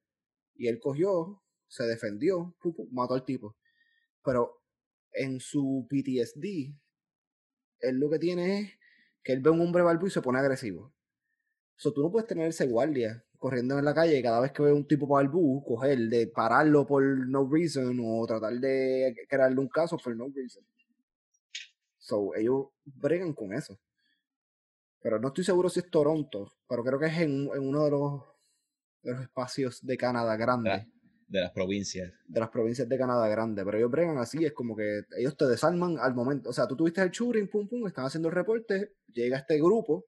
Y 0.56 0.66
él 0.66 0.80
cogió, 0.80 1.44
se 1.68 1.84
defendió, 1.84 2.56
mató 2.90 3.14
al 3.14 3.24
tipo. 3.24 3.56
Pero 4.24 4.64
en 5.12 5.38
su 5.38 5.86
PTSD, 5.88 6.74
él 7.82 8.00
lo 8.00 8.10
que 8.10 8.18
tiene 8.18 8.58
es 8.58 8.72
que 9.22 9.32
él 9.34 9.42
ve 9.42 9.50
a 9.50 9.52
un 9.52 9.60
hombre 9.60 9.84
balbú 9.84 10.08
y 10.08 10.10
se 10.10 10.22
pone 10.22 10.40
agresivo. 10.40 10.86
O 10.86 10.92
sea, 11.76 11.92
tú 11.92 12.02
no 12.02 12.10
puedes 12.10 12.26
tener 12.26 12.48
ese 12.48 12.66
guardia 12.66 13.24
corriendo 13.38 13.78
en 13.78 13.84
la 13.84 13.94
calle 13.94 14.18
y 14.18 14.22
cada 14.24 14.40
vez 14.40 14.50
que 14.50 14.64
ve 14.64 14.72
un 14.72 14.88
tipo 14.88 15.06
balbú, 15.06 15.62
coger, 15.64 16.00
de 16.08 16.26
pararlo 16.26 16.84
por 16.84 17.04
no 17.28 17.48
reason 17.48 17.96
o 18.02 18.26
tratar 18.26 18.54
de 18.54 19.14
crearle 19.28 19.60
un 19.60 19.68
caso 19.68 19.98
por 20.02 20.16
no 20.16 20.26
reason. 20.34 20.64
So, 21.98 22.34
ellos 22.34 22.70
bregan 22.84 23.34
con 23.34 23.52
eso. 23.52 23.78
Pero 25.00 25.18
no 25.20 25.28
estoy 25.28 25.44
seguro 25.44 25.68
si 25.68 25.80
es 25.80 25.90
Toronto, 25.90 26.52
pero 26.68 26.82
creo 26.84 26.98
que 26.98 27.06
es 27.06 27.18
en, 27.18 27.48
en 27.54 27.68
uno 27.68 27.84
de 27.84 27.90
los, 27.90 28.22
de 29.02 29.12
los 29.12 29.22
espacios 29.22 29.84
de 29.86 29.96
Canadá 29.96 30.36
grande, 30.36 30.86
de 31.28 31.40
las 31.40 31.52
provincias. 31.52 32.12
de 32.26 32.40
las 32.40 32.48
provincias 32.50 32.88
de 32.88 32.98
Canadá 32.98 33.28
grande. 33.28 33.64
Pero 33.64 33.78
ellos 33.78 33.90
bregan 33.90 34.18
así, 34.18 34.44
es 34.44 34.52
como 34.52 34.74
que 34.76 35.02
ellos 35.18 35.36
te 35.36 35.46
desarman 35.46 35.98
al 35.98 36.14
momento. 36.14 36.50
O 36.50 36.52
sea, 36.52 36.66
tú 36.66 36.76
tuviste 36.76 37.02
el 37.02 37.10
shooting, 37.10 37.48
pum, 37.48 37.68
pum, 37.68 37.86
están 37.86 38.06
haciendo 38.06 38.28
el 38.28 38.34
reporte, 38.34 38.94
llega 39.12 39.38
este 39.38 39.58
grupo 39.58 40.06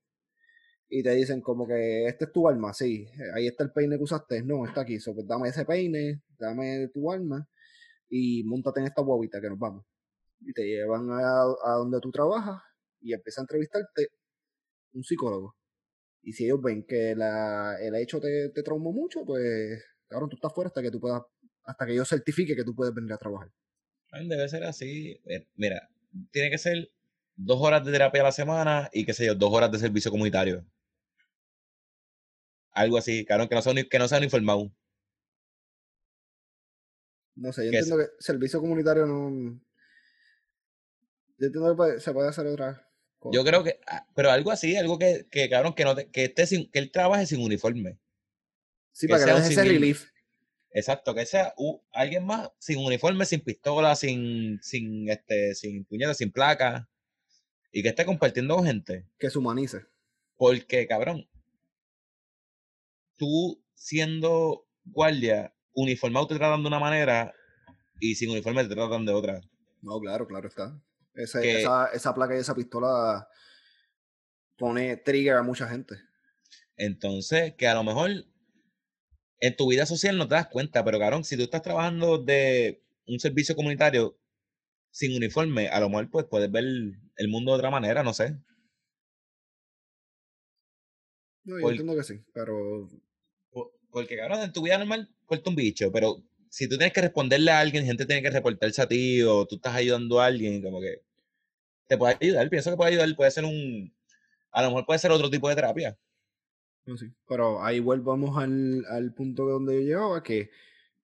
y 0.89 1.03
te 1.03 1.11
dicen 1.15 1.41
como 1.43 1.67
que 1.67 2.07
este 2.07 2.25
es 2.27 2.33
tu 2.33 2.49
arma, 2.49 2.73
sí, 2.73 3.07
ahí 3.35 3.47
está 3.47 3.63
el 3.65 3.73
peine 3.73 3.97
que 3.99 4.05
usaste, 4.05 4.43
no, 4.43 4.65
está 4.65 4.81
aquí, 4.83 4.99
so, 4.99 5.15
pues 5.15 5.27
dame 5.27 5.51
ese 5.51 5.65
peine, 5.67 6.23
dame 6.39 6.89
tu 6.89 7.13
arma 7.13 7.47
y 8.09 8.43
montate 8.45 8.81
en 8.81 8.87
esta 8.87 9.03
guaguita 9.03 9.41
que 9.41 9.51
nos 9.51 9.59
vamos. 9.59 9.85
y 10.41 10.53
te 10.53 10.65
llevan 10.67 11.11
a, 11.11 11.43
a 11.65 11.73
donde 11.79 12.01
tú 12.01 12.11
trabajas 12.11 12.63
y 13.01 13.13
empieza 13.13 13.41
a 13.41 13.45
entrevistarte 13.45 14.09
un 14.93 15.05
psicólogo. 15.05 15.57
Y 16.23 16.33
si 16.33 16.45
ellos 16.45 16.61
ven 16.63 16.85
que 16.87 17.15
la, 17.17 17.77
el 17.81 17.95
hecho 17.97 18.21
te, 18.21 18.51
te 18.51 18.63
traumó 18.63 18.93
mucho, 18.93 19.25
pues, 19.25 19.83
cabrón, 20.09 20.29
tú 20.31 20.37
estás 20.37 20.53
fuera 20.55 20.69
hasta 20.69 20.83
que 20.83 20.91
tú 20.91 21.01
puedas, 21.01 21.23
hasta 21.65 21.87
que 21.87 21.95
yo 21.95 22.05
certifique 22.05 22.57
que 22.57 22.65
tú 22.65 22.75
puedes 22.75 22.95
venir 22.95 23.13
a 23.13 23.19
trabajar. 23.19 23.51
Debe 24.13 24.49
ser 24.49 24.65
así. 24.65 25.21
Eh, 25.27 25.47
Mira, 25.55 25.89
tiene 26.31 26.51
que 26.51 26.59
ser 26.59 26.89
dos 27.37 27.61
horas 27.61 27.85
de 27.85 27.93
terapia 27.93 28.21
a 28.23 28.25
la 28.25 28.33
semana 28.33 28.91
y 28.93 29.05
qué 29.05 29.13
sé 29.15 29.27
yo, 29.27 29.35
dos 29.35 29.53
horas 29.53 29.71
de 29.71 29.79
servicio 29.79 30.11
comunitario. 30.11 30.65
Algo 32.73 32.97
así, 32.97 33.25
claro, 33.27 33.49
que 33.49 33.55
no 33.55 33.61
sea, 33.63 33.73
uni- 33.73 33.89
que 33.89 33.99
no 33.99 34.09
sea 34.09 34.19
uniformado. 34.19 34.73
No 37.37 37.53
sé, 37.53 37.63
yo 37.65 37.73
entiendo 37.73 37.99
que 37.99 38.07
servicio 38.19 38.61
comunitario 38.61 39.07
no. 39.07 39.61
Yo 41.39 41.47
entiendo 41.47 41.77
que 41.77 42.01
se 42.01 42.13
puede 42.13 42.29
hacer 42.29 42.47
otra 42.47 42.88
Yo 43.33 43.45
creo 43.45 43.65
que, 43.65 43.81
ah, 43.87 44.07
pero 44.15 44.31
algo 44.31 44.51
así, 44.51 44.77
algo 44.77 44.99
que, 44.99 45.27
que 45.31 45.49
cabrón, 45.49 45.75
que 45.75 45.85
no 45.85 45.95
te- 45.95 46.09
que 46.09 46.25
esté 46.25 46.47
sin, 46.47 46.71
que 46.71 46.79
él 46.79 46.91
trabaje 46.91 47.27
sin 47.27 47.41
uniforme. 47.43 47.99
Sí, 48.93 49.07
que 49.07 49.13
para 49.15 49.25
que 49.25 49.33
des 49.33 49.51
ese 49.51 49.65
relief. 49.65 50.07
Exacto, 50.71 51.15
que 51.15 51.27
sea 51.27 51.55
alguien 51.93 52.25
más 52.25 52.51
sin 52.59 52.79
uniforme, 52.79 53.25
sin 53.25 53.41
pistola, 53.41 53.97
sin, 53.97 54.61
sin 54.63 55.09
este, 55.09 55.55
sin 55.55 55.85
puñetas, 55.85 56.19
sin 56.19 56.31
placa. 56.31 56.89
Y 57.73 57.83
que 57.83 57.89
esté 57.89 58.05
compartiendo 58.05 58.57
con 58.57 58.67
gente. 58.67 59.05
Que 59.19 59.31
se 59.31 59.39
humanice. 59.39 59.85
Porque, 60.37 60.87
cabrón, 60.87 61.29
tú 63.17 63.63
siendo 63.75 64.67
guardia, 64.85 65.55
uniformado 65.75 66.27
te 66.29 66.37
tratan 66.37 66.63
de 66.63 66.69
una 66.69 66.79
manera 66.79 67.35
y 68.01 68.15
sin 68.15 68.31
uniforme 68.31 68.65
te 68.65 68.75
tratan 68.75 69.05
de 69.05 69.13
otra. 69.13 69.41
No, 69.83 70.01
claro, 70.01 70.27
claro 70.27 70.49
está. 70.49 70.81
Ese- 71.15 71.41
Que- 71.41 71.61
esa, 71.61 71.87
esa 71.87 72.15
placa 72.15 72.37
y 72.37 72.41
esa 72.41 72.55
pistola 72.55 73.29
pone 74.57 74.97
trigger 74.97 75.35
a 75.37 75.43
mucha 75.43 75.69
gente. 75.69 75.97
Entonces, 76.77 77.55
que 77.55 77.67
a 77.67 77.75
lo 77.75 77.85
mejor 77.85 78.11
en 79.41 79.57
tu 79.57 79.69
vida 79.69 79.87
social 79.87 80.17
no 80.17 80.27
te 80.29 80.35
das 80.35 80.49
cuenta, 80.49 80.85
pero 80.85 80.99
cabrón, 80.99 81.25
si 81.25 81.37
tú 81.37 81.43
estás 81.43 81.63
trabajando 81.63 82.19
de 82.19 82.83
un 83.07 83.19
servicio 83.21 83.55
comunitario 83.57 84.19
sin 84.91 85.17
uniforme, 85.17 85.69
a 85.69 85.81
lo 85.81 85.89
mejor 85.89 86.11
pues 86.11 86.27
puedes 86.27 86.51
ver 86.51 86.65
el 86.65 87.29
mundo 87.29 87.53
de 87.53 87.59
otra 87.59 87.71
manera, 87.71 88.03
no 88.03 88.13
sé. 88.15 88.37
No, 91.45 91.57
yo 91.57 91.63
Por- 91.63 91.71
entiendo 91.73 91.97
que 91.97 92.03
sí, 92.05 92.21
pero 92.33 92.89
Po- 93.51 93.73
Porque, 93.91 94.17
cabrón, 94.17 94.41
en 94.43 94.53
tu 94.53 94.63
vida 94.63 94.77
normal 94.79 95.09
corta 95.25 95.51
un 95.51 95.57
bicho, 95.57 95.91
pero 95.91 96.23
si 96.51 96.69
tú 96.69 96.77
tienes 96.79 96.93
que 96.93 97.01
responderle 97.03 97.51
a 97.51 97.61
alguien, 97.61 97.85
gente 97.85 98.07
tiene 98.07 98.23
que 98.23 98.31
reportarse 98.31 98.83
a 98.83 98.89
ti, 98.89 99.23
o 99.23 99.47
tú 99.47 99.57
estás 99.57 99.75
ayudando 99.75 100.21
a 100.21 100.27
alguien, 100.27 100.63
como 100.63 100.81
que 100.81 101.03
te 101.87 101.99
puede 101.99 102.17
ayudar, 102.21 102.49
pienso 102.51 102.71
que 102.71 102.77
puede 102.77 102.91
ayudar, 102.93 103.17
puede 103.17 103.31
ser 103.31 103.45
un, 103.45 103.95
a 104.53 104.63
lo 104.63 104.69
mejor 104.69 104.87
puede 104.87 104.99
ser 104.99 105.11
otro 105.13 105.31
tipo 105.31 105.49
de 105.49 105.55
terapia. 105.57 105.99
no 106.87 106.97
sé. 106.97 107.13
Pero 107.29 107.63
ahí 107.65 107.81
volvamos 107.81 108.37
al, 108.39 108.85
al 108.87 109.13
punto 109.15 109.47
de 109.47 109.53
donde 109.53 109.75
yo 109.75 109.81
llevaba, 109.81 110.23
que 110.23 110.51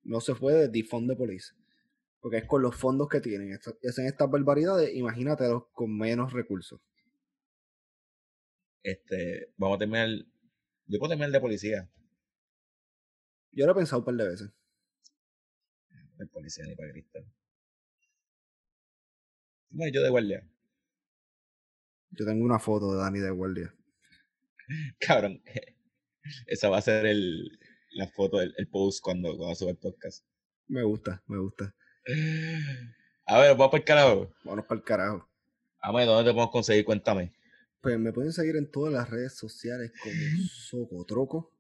no 0.03 0.21
se 0.21 0.35
puede 0.35 0.69
defund 0.69 1.09
the 1.11 1.17
police. 1.17 1.53
Porque 2.21 2.39
es 2.39 2.45
con 2.47 2.63
los 2.63 2.75
fondos 2.77 3.09
que 3.09 3.21
tienen. 3.21 3.53
Esta- 3.53 3.75
Hacen 3.89 4.07
estas 4.07 4.31
barbaridades, 4.31 4.95
imagínatelos 4.95 5.65
con 5.73 5.97
menos 5.97 6.33
recursos. 6.33 6.81
Este, 8.83 9.49
vamos 9.57 9.77
a 9.77 9.79
terminar, 9.81 10.09
yo 10.87 10.99
puedo 10.99 11.09
terminar 11.11 11.31
de 11.31 11.41
policía, 11.41 11.89
Yo 13.53 13.67
lo 13.67 13.73
he 13.73 13.75
pensado 13.77 14.01
un 14.01 14.05
par 14.05 14.15
de 14.17 14.29
veces. 14.29 14.51
De 16.17 16.27
policía 16.27 16.65
ni 16.67 16.75
para 16.75 16.93
Cristo. 16.93 17.21
No, 19.71 19.89
yo 19.89 20.03
de 20.03 20.11
guardia, 20.11 20.49
Yo 22.11 22.25
tengo 22.25 22.45
una 22.45 22.59
foto 22.59 22.93
de 22.93 22.99
Dani 22.99 23.19
de 23.19 23.31
guardia. 23.31 23.75
cabrón, 25.01 25.43
esa 26.47 26.69
va 26.69 26.79
a 26.79 26.83
ser 26.83 27.07
el, 27.07 27.59
la 27.93 28.07
foto, 28.09 28.41
el, 28.41 28.55
el 28.57 28.69
post 28.69 29.03
cuando, 29.03 29.37
cuando 29.37 29.55
sube 29.55 29.71
el 29.71 29.79
podcast. 29.79 30.25
Me 30.69 30.83
gusta, 30.83 31.23
me 31.27 31.39
gusta. 31.39 31.75
A 33.27 33.41
ver, 33.41 33.57
vamos 33.57 33.69
para 33.71 33.79
el 33.79 33.85
carajo. 33.85 34.35
Vámonos 34.45 34.67
para 34.67 34.79
el 34.79 34.85
carajo. 34.85 35.29
Ame, 35.81 36.05
¿dónde 36.05 36.31
te 36.31 36.35
podemos 36.35 36.51
conseguir? 36.51 36.85
Cuéntame. 36.85 37.35
Pues 37.81 37.99
me 37.99 38.13
pueden 38.13 38.33
seguir 38.33 38.57
en 38.57 38.71
todas 38.71 38.93
las 38.93 39.09
redes 39.11 39.35
sociales 39.35 39.93
como 40.03 40.15
Socotroco. 40.51 41.53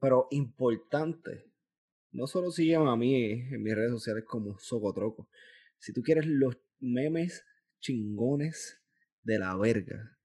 Pero 0.00 0.28
importante, 0.30 1.52
no 2.14 2.26
solo 2.26 2.50
sigan 2.50 2.86
a 2.88 2.96
mí 2.96 3.14
en 3.32 3.62
mis 3.62 3.74
redes 3.74 3.90
sociales 3.90 4.24
como 4.26 4.58
Socotroco. 4.58 5.28
Si 5.78 5.92
tú 5.92 6.02
quieres 6.02 6.26
los 6.26 6.56
memes 6.80 7.44
chingones 7.80 8.80
de 9.22 9.38
la 9.38 9.56
verga, 9.56 10.16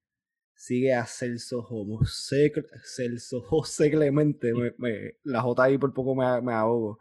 sigue 0.56 0.94
a 0.94 1.06
Celso 1.06 1.64
José, 1.64 2.54
Celso 2.84 3.42
José 3.42 3.92
Clemente. 3.92 4.54
Me- 4.54 4.74
me- 4.78 5.16
la 5.24 5.42
J 5.42 5.64
ahí 5.64 5.78
por 5.78 5.94
poco 5.94 6.16
me, 6.16 6.42
me 6.42 6.54
ahogo. 6.54 7.00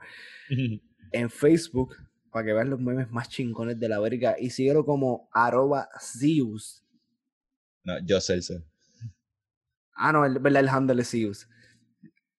En 1.11 1.31
Facebook, 1.31 1.95
para 2.31 2.45
que 2.45 2.53
veas 2.53 2.69
los 2.69 2.81
memes 2.81 3.11
más 3.11 3.31
chingones 3.31 3.81
de 3.81 3.89
la 3.89 3.99
verga. 3.99 4.37
Y 4.39 4.51
síguelo 4.51 4.85
como 4.85 5.31
arroba 5.33 5.89
Zeus. 5.99 6.85
No, 7.83 7.95
yo 8.05 8.21
Celso. 8.21 8.63
Ah, 9.95 10.13
no, 10.13 10.27
el, 10.27 10.37
el 10.57 10.69
handle 10.69 11.01
es 11.01 11.11
Zeus. 11.11 11.49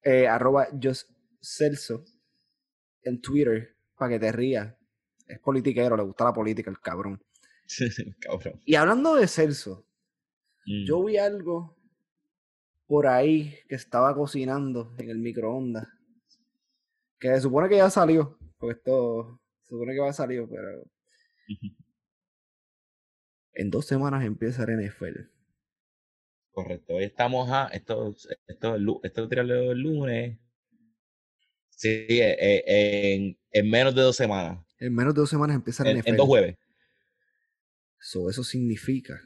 Eh, 0.04 0.28
arroba 0.28 0.68
Just 0.82 1.10
Celso 1.42 2.06
en 3.04 3.22
Twitter 3.22 3.76
para 3.98 4.12
que 4.14 4.20
te 4.20 4.32
rías. 4.32 4.76
Es 5.28 5.40
politiquero, 5.40 5.96
le 5.96 6.04
gusta 6.04 6.24
la 6.26 6.34
política, 6.34 6.70
el 6.72 6.80
cabrón. 6.80 7.22
Cabrón. 8.20 8.60
Y 8.66 8.76
hablando 8.76 9.16
de 9.16 9.28
Celso, 9.28 9.86
Mm. 10.66 10.86
yo 10.86 11.04
vi 11.04 11.18
algo 11.18 11.78
por 12.86 13.08
ahí 13.08 13.56
que 13.68 13.76
estaba 13.76 14.14
cocinando 14.14 14.94
en 15.00 15.10
el 15.10 15.18
microondas. 15.20 15.88
Que 17.20 17.30
se 17.36 17.42
supone 17.42 17.70
que 17.70 17.78
ya 17.78 17.90
salió. 17.90 18.38
Porque 18.58 18.78
esto 18.78 19.40
se 19.62 19.70
supone 19.70 19.94
que 19.94 20.00
va 20.02 20.10
a 20.10 20.14
salir, 20.14 20.46
pero 20.50 20.84
en 23.54 23.70
dos 23.70 23.86
semanas 23.86 24.24
empieza 24.26 24.64
el 24.64 24.80
NFL. 24.80 25.30
Correcto. 26.52 26.96
Hoy 26.96 27.04
estamos 27.06 27.50
a. 27.52 27.68
Esto, 27.68 28.14
esto, 28.48 28.76
es 28.76 28.82
lu- 28.82 29.00
esto 29.04 29.28
tirarlo 29.28 29.72
el 29.72 29.80
lunes. 29.80 30.40
Sí, 31.80 31.88
eh, 32.10 32.36
eh, 32.38 33.14
en, 33.14 33.40
en 33.52 33.70
menos 33.70 33.96
de 33.96 34.02
dos 34.02 34.18
semanas. 34.18 34.60
En 34.80 34.94
menos 34.94 35.14
de 35.14 35.22
dos 35.22 35.30
semanas 35.30 35.56
empieza 35.56 35.90
En, 35.90 36.00
NFL. 36.00 36.10
en 36.10 36.18
dos 36.18 36.28
jueves. 36.28 36.58
So, 38.02 38.30
eso 38.30 38.44
significa 38.44 39.18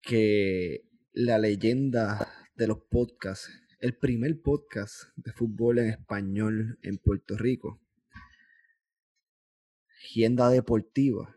que 0.00 0.84
la 1.14 1.38
leyenda 1.38 2.32
de 2.54 2.68
los 2.68 2.78
podcasts, 2.88 3.50
el 3.80 3.96
primer 3.98 4.40
podcast 4.40 5.02
de 5.16 5.32
fútbol 5.32 5.80
en 5.80 5.90
español 5.90 6.78
en 6.82 6.98
Puerto 6.98 7.36
Rico, 7.36 7.80
Gienda 9.98 10.48
Deportiva, 10.48 11.34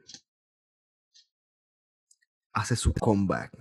hace 2.53 2.75
su 2.75 2.93
comeback. 2.93 3.51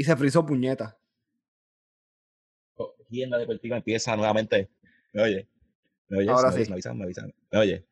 Y 0.00 0.04
se 0.04 0.16
frizó 0.16 0.46
puñeta. 0.46 0.98
Gienda 3.10 3.36
Deportiva 3.36 3.76
empieza 3.76 4.16
nuevamente. 4.16 4.70
¿Me 5.12 5.22
oye? 5.22 5.48
¿Me 6.08 6.20
oyes? 6.20 6.30
Ahora 6.30 6.50
¿Me 6.52 6.64
sí. 6.64 6.70
¿Me 6.70 6.74
avisan? 6.76 6.96
¿Me 6.96 7.04
avisan? 7.04 7.34
¿Me 7.52 7.58
oye? 7.58 7.86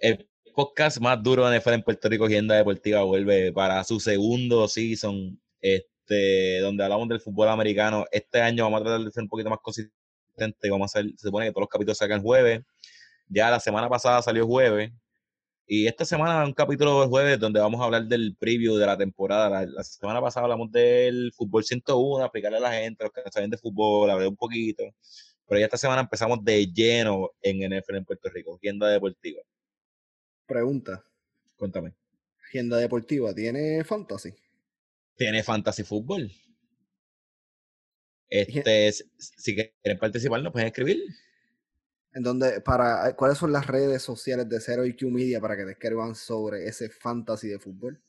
El 0.00 0.28
podcast 0.56 0.98
más 0.98 1.22
duro 1.22 1.48
de 1.48 1.60
NFL 1.60 1.74
en 1.74 1.82
Puerto 1.84 2.08
Rico, 2.08 2.26
Gienda 2.26 2.56
Deportiva, 2.56 3.04
vuelve 3.04 3.52
para 3.52 3.84
su 3.84 4.00
segundo 4.00 4.66
season, 4.66 5.40
este, 5.60 6.58
donde 6.58 6.82
hablamos 6.82 7.08
del 7.08 7.20
fútbol 7.20 7.50
americano. 7.50 8.06
Este 8.10 8.40
año 8.40 8.64
vamos 8.64 8.80
a 8.80 8.84
tratar 8.84 9.04
de 9.04 9.12
ser 9.12 9.22
un 9.22 9.28
poquito 9.28 9.50
más 9.50 9.60
consistente. 9.62 10.66
y 10.66 10.70
Vamos 10.70 10.92
a 10.92 10.98
hacer, 10.98 11.12
se 11.12 11.28
supone 11.28 11.46
que 11.46 11.52
todos 11.52 11.62
los 11.62 11.70
capítulos 11.70 11.98
sacan 11.98 12.20
jueves. 12.20 12.62
Ya 13.28 13.48
la 13.48 13.60
semana 13.60 13.88
pasada 13.88 14.22
salió 14.22 14.44
jueves. 14.44 14.90
Y 15.70 15.86
esta 15.86 16.06
semana 16.06 16.44
un 16.46 16.54
capítulo 16.54 17.02
de 17.02 17.08
jueves 17.08 17.38
donde 17.38 17.60
vamos 17.60 17.80
a 17.80 17.84
hablar 17.84 18.04
del 18.06 18.34
preview 18.36 18.76
de 18.76 18.86
la 18.86 18.96
temporada. 18.96 19.50
La, 19.50 19.66
la 19.66 19.84
semana 19.84 20.20
pasada 20.20 20.44
hablamos 20.44 20.72
del 20.72 21.30
fútbol 21.36 21.62
101, 21.62 22.24
aplicarle 22.24 22.56
a 22.56 22.60
la 22.60 22.72
gente, 22.72 23.04
los 23.04 23.12
que 23.12 23.20
no 23.22 23.30
saben 23.30 23.50
de 23.50 23.58
fútbol, 23.58 24.10
hablé 24.10 24.26
un 24.26 24.36
poquito. 24.36 24.82
Pero 25.46 25.60
ya 25.60 25.66
esta 25.66 25.76
semana 25.76 26.00
empezamos 26.00 26.42
de 26.42 26.66
lleno 26.72 27.32
en 27.42 27.58
NFL 27.58 27.96
en 27.96 28.04
Puerto 28.06 28.30
Rico, 28.30 28.58
tienda 28.58 28.88
deportiva. 28.88 29.42
Pregunta, 30.46 31.04
Cuéntame. 31.58 31.92
Gienda 32.52 32.78
Deportiva, 32.78 33.34
¿tiene 33.34 33.84
fantasy? 33.84 34.32
¿Tiene 35.16 35.42
fantasy 35.42 35.82
fútbol? 35.82 36.30
Este, 38.30 38.92
si 38.92 39.54
quieren 39.54 39.98
participar, 39.98 40.40
nos 40.40 40.52
pueden 40.52 40.68
escribir. 40.68 41.02
En 42.14 42.22
donde, 42.22 42.60
para, 42.60 43.14
¿Cuáles 43.14 43.38
son 43.38 43.52
las 43.52 43.66
redes 43.66 44.02
sociales 44.02 44.48
de 44.48 44.60
Zero 44.60 44.84
IQ 44.84 45.10
Media 45.10 45.40
para 45.40 45.56
que 45.56 45.64
te 45.64 45.72
escriban 45.72 46.14
sobre 46.14 46.66
ese 46.66 46.88
fantasy 46.88 47.48
de 47.48 47.58
fútbol? 47.58 48.02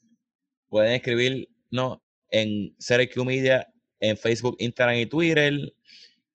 Pueden 0.67 0.93
escribirnos 0.93 1.99
en 2.29 2.75
CRQ 2.77 3.25
Media 3.25 3.67
en 3.99 4.17
Facebook, 4.17 4.55
Instagram 4.59 4.97
y 4.97 5.05
Twitter. 5.05 5.73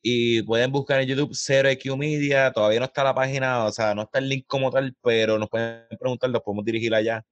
Y 0.03 0.43
pueden 0.43 0.71
buscar 0.71 1.01
en 1.01 1.09
YouTube 1.09 1.31
0IQ 1.31 1.97
Media. 1.97 2.53
Todavía 2.53 2.79
no 2.79 2.85
está 2.87 3.03
la 3.03 3.15
página, 3.15 3.65
o 3.65 3.73
sea, 3.73 3.95
no 3.95 4.03
está 4.03 4.19
el 4.19 4.29
link 4.29 4.45
como 4.47 4.71
tal, 4.71 4.95
pero 5.03 5.39
nos 5.39 5.49
pueden 5.49 5.87
preguntar, 5.99 6.29
los 6.31 6.43
podemos 6.43 6.65
dirigir 6.65 6.95
allá. 6.95 7.25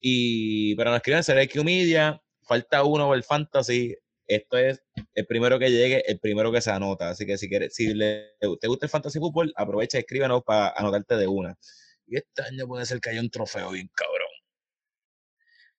Y, 0.00 0.74
pero 0.76 0.90
nos 0.90 0.98
escriben 0.98 1.22
0IQ 1.22 1.64
Media. 1.64 2.22
Falta 2.42 2.84
uno 2.84 3.12
el 3.14 3.24
Fantasy. 3.24 3.96
Esto 4.30 4.58
es 4.58 4.80
el 5.14 5.26
primero 5.26 5.58
que 5.58 5.70
llegue, 5.70 6.04
el 6.08 6.20
primero 6.20 6.52
que 6.52 6.60
se 6.60 6.70
anota. 6.70 7.10
Así 7.10 7.26
que 7.26 7.36
si 7.36 7.48
quieres, 7.48 7.74
si 7.74 7.92
le, 7.94 8.36
te 8.60 8.68
gusta 8.68 8.86
el 8.86 8.90
Fantasy 8.90 9.18
Football, 9.18 9.52
aprovecha 9.56 9.98
y 9.98 10.02
escríbanos 10.02 10.44
para 10.44 10.68
anotarte 10.76 11.16
de 11.16 11.26
una. 11.26 11.58
Y 12.06 12.16
este 12.16 12.42
año 12.42 12.68
puede 12.68 12.86
ser 12.86 13.00
que 13.00 13.10
haya 13.10 13.20
un 13.20 13.30
trofeo 13.30 13.72
bien 13.72 13.90
cabrón. 13.92 14.28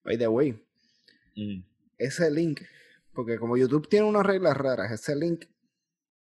By 0.04 0.18
the 0.18 0.28
way, 0.28 0.52
Mm. 1.36 1.64
ese 1.98 2.30
link, 2.30 2.62
porque 3.14 3.38
como 3.38 3.56
YouTube 3.56 3.88
tiene 3.88 4.06
unas 4.06 4.26
reglas 4.26 4.58
raras, 4.58 4.92
ese 4.92 5.16
link 5.16 5.46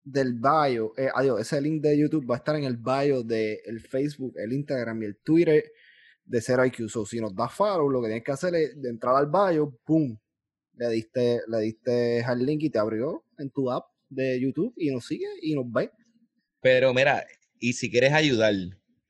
del 0.04 0.34
bio, 0.34 0.92
eh, 0.98 1.08
adiós, 1.14 1.40
ese 1.40 1.62
link 1.62 1.80
de 1.80 1.98
YouTube 1.98 2.30
va 2.30 2.34
a 2.34 2.38
estar 2.38 2.56
en 2.56 2.64
el 2.64 2.76
bio 2.76 3.22
del 3.22 3.58
el 3.64 3.80
Facebook, 3.80 4.34
el 4.36 4.52
Instagram 4.52 5.02
y 5.02 5.06
el 5.06 5.16
Twitter 5.16 5.64
de 6.24 6.40
0IQ. 6.42 6.90
So, 6.90 7.06
si 7.06 7.20
nos 7.20 7.34
da 7.34 7.48
follow, 7.48 7.88
lo 7.88 8.02
que 8.02 8.08
tienes 8.08 8.24
que 8.24 8.32
hacer 8.32 8.54
es 8.54 8.82
de 8.82 8.90
entrar 8.90 9.16
al 9.16 9.30
bio, 9.30 9.78
¡pum! 9.84 10.18
Le 10.82 10.88
diste, 10.90 11.40
le 11.46 11.60
diste 11.60 12.24
al 12.24 12.44
link 12.44 12.64
y 12.64 12.70
te 12.70 12.78
abrió 12.80 13.24
en 13.38 13.50
tu 13.50 13.70
app 13.70 13.86
de 14.08 14.40
YouTube 14.40 14.74
y 14.76 14.90
nos 14.90 15.06
sigue 15.06 15.28
y 15.40 15.54
nos 15.54 15.70
ve. 15.70 15.92
Pero 16.60 16.92
mira, 16.92 17.24
y 17.60 17.72
si 17.74 17.88
quieres 17.88 18.12
ayudar, 18.12 18.52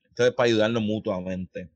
esto 0.05 0.27
es 0.27 0.33
para 0.33 0.49
ayudarnos 0.49 0.83
mutuamente. 0.83 1.71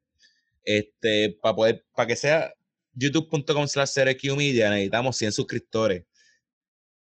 Este, 0.63 1.39
para 1.41 1.57
poder, 1.57 1.87
para 1.95 2.09
que 2.09 2.17
sea 2.17 2.53
youtube.com 2.93 3.67
slash 3.67 3.97
media, 4.37 4.69
necesitamos 4.69 5.17
100 5.17 5.33
suscriptores. 5.33 6.05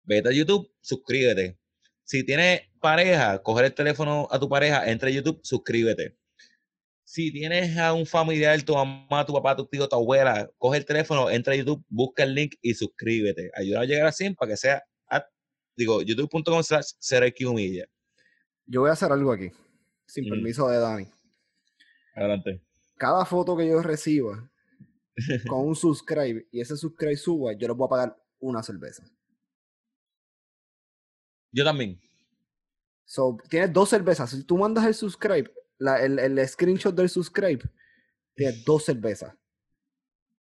Vete 0.04 0.30
a 0.30 0.32
YouTube, 0.32 0.72
suscríbete. 0.80 1.58
Si 2.06 2.24
tienes 2.24 2.62
pareja, 2.80 3.44
coger 3.44 3.66
el 3.66 3.74
teléfono 3.74 4.30
a 4.32 4.40
tu 4.40 4.48
pareja, 4.48 4.90
entra 4.90 5.10
a 5.10 5.12
YouTube, 5.12 5.42
suscríbete. 5.44 6.17
Si 7.10 7.32
tienes 7.32 7.78
a 7.78 7.94
un 7.94 8.06
familiar, 8.06 8.62
tu 8.64 8.74
mamá, 8.74 9.26
tu 9.26 9.32
papá, 9.32 9.56
tu 9.56 9.66
tío, 9.66 9.88
tu 9.88 9.96
abuela, 9.96 10.52
coge 10.58 10.80
el 10.80 10.86
teléfono, 10.86 11.30
entra 11.30 11.54
a 11.54 11.56
YouTube, 11.56 11.82
busca 11.88 12.24
el 12.24 12.36
link 12.36 12.56
y 12.62 12.74
suscríbete. 12.74 13.50
Ayuda 13.56 13.80
a 13.80 13.86
llegar 13.86 14.08
a 14.08 14.12
100 14.12 14.36
para 14.36 14.52
que 14.52 14.58
sea, 14.58 14.84
a- 15.10 15.26
digo, 15.78 16.02
youtube.com 16.02 16.62
slash 16.62 16.92
media. 17.54 17.88
Yo 18.66 18.82
voy 18.82 18.90
a 18.90 18.94
hacer 18.94 19.10
algo 19.10 19.32
aquí, 19.32 19.50
sin 20.06 20.26
Mm. 20.26 20.30
permiso 20.32 20.68
de 20.68 20.80
Dani. 20.80 21.08
Adelante. 22.14 22.62
Cada 22.98 23.24
foto 23.24 23.56
que 23.56 23.66
yo 23.70 23.82
reciba 23.82 24.52
con 25.48 25.66
un 25.66 25.78
subscribe 25.78 26.46
y 26.52 26.60
ese 26.60 26.76
subscribe 26.76 27.16
suba, 27.16 27.54
yo 27.54 27.70
les 27.70 27.78
voy 27.78 27.86
a 27.86 27.90
pagar 27.90 28.18
una 28.40 28.62
cerveza. 28.62 29.06
Yo 31.54 31.64
también. 31.64 32.02
So, 33.06 33.38
tienes 33.50 33.72
dos 33.72 33.88
cervezas. 33.88 34.30
Si 34.30 34.44
tú 34.44 34.58
mandas 34.58 34.86
el 34.86 34.94
subscribe, 34.94 35.50
la- 35.80 36.04
el, 36.04 36.20
el 36.20 36.48
screenshot 36.48 36.96
del 36.96 37.10
subscribe, 37.10 37.62
tienes 38.36 38.64
dos 38.66 38.86
cervezas. 38.86 39.34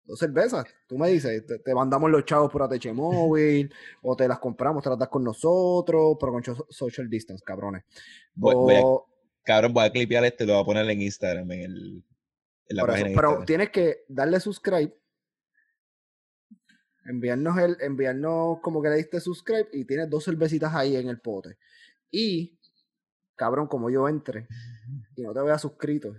Dos 0.05 0.19
cervezas. 0.19 0.65
Tú 0.89 0.99
me 0.99 1.09
dices, 1.09 1.47
te, 1.47 1.59
te 1.61 1.75
mandamos 1.75 2.11
los 2.11 2.25
chavos 2.25 2.51
por 2.51 2.63
ATH 2.63 2.93
móvil, 2.93 3.73
o 4.03 4.17
te 4.17 4.27
las 4.27 4.39
compramos, 4.39 4.83
te 4.83 4.89
las 4.91 4.99
das 4.99 5.09
con 5.09 5.23
nosotros, 5.23 6.17
pero 6.19 6.33
con 6.33 6.43
social 6.71 7.09
distance, 7.09 7.45
cabrones. 7.45 7.85
Voy, 8.35 8.55
voy 8.55 8.75
a, 8.75 8.83
cabrón, 9.45 9.73
voy 9.73 9.85
a 9.85 9.91
clipear 9.93 10.25
este 10.25 10.45
y 10.45 10.47
lo 10.47 10.55
voy 10.55 10.63
a 10.63 10.67
poner 10.67 10.91
en 10.91 11.03
Instagram, 11.03 11.51
en, 11.53 11.61
el, 11.61 12.05
en 12.67 12.77
la 12.77 12.83
eso, 12.83 12.87
página 12.87 13.09
pero 13.09 13.19
Instagram. 13.21 13.47
tienes 13.47 13.71
que 13.71 14.05
darle 14.09 14.41
subscribe, 14.41 14.97
enviarnos 17.05 17.59
el, 17.59 17.77
enviarnos 17.81 18.61
como 18.61 18.83
que 18.83 18.89
le 18.89 18.97
diste 18.97 19.21
subscribe 19.21 19.69
y 19.73 19.85
tienes 19.85 20.09
dos 20.11 20.25
cervecitas 20.25 20.75
ahí 20.75 20.97
en 20.97 21.09
el 21.09 21.21
pote. 21.21 21.57
Y, 22.11 22.59
cabrón, 23.41 23.67
como 23.67 23.89
yo 23.89 24.07
entre 24.07 24.47
y 25.17 25.23
no 25.23 25.33
te 25.33 25.41
vea 25.41 25.59
suscrito, 25.59 26.15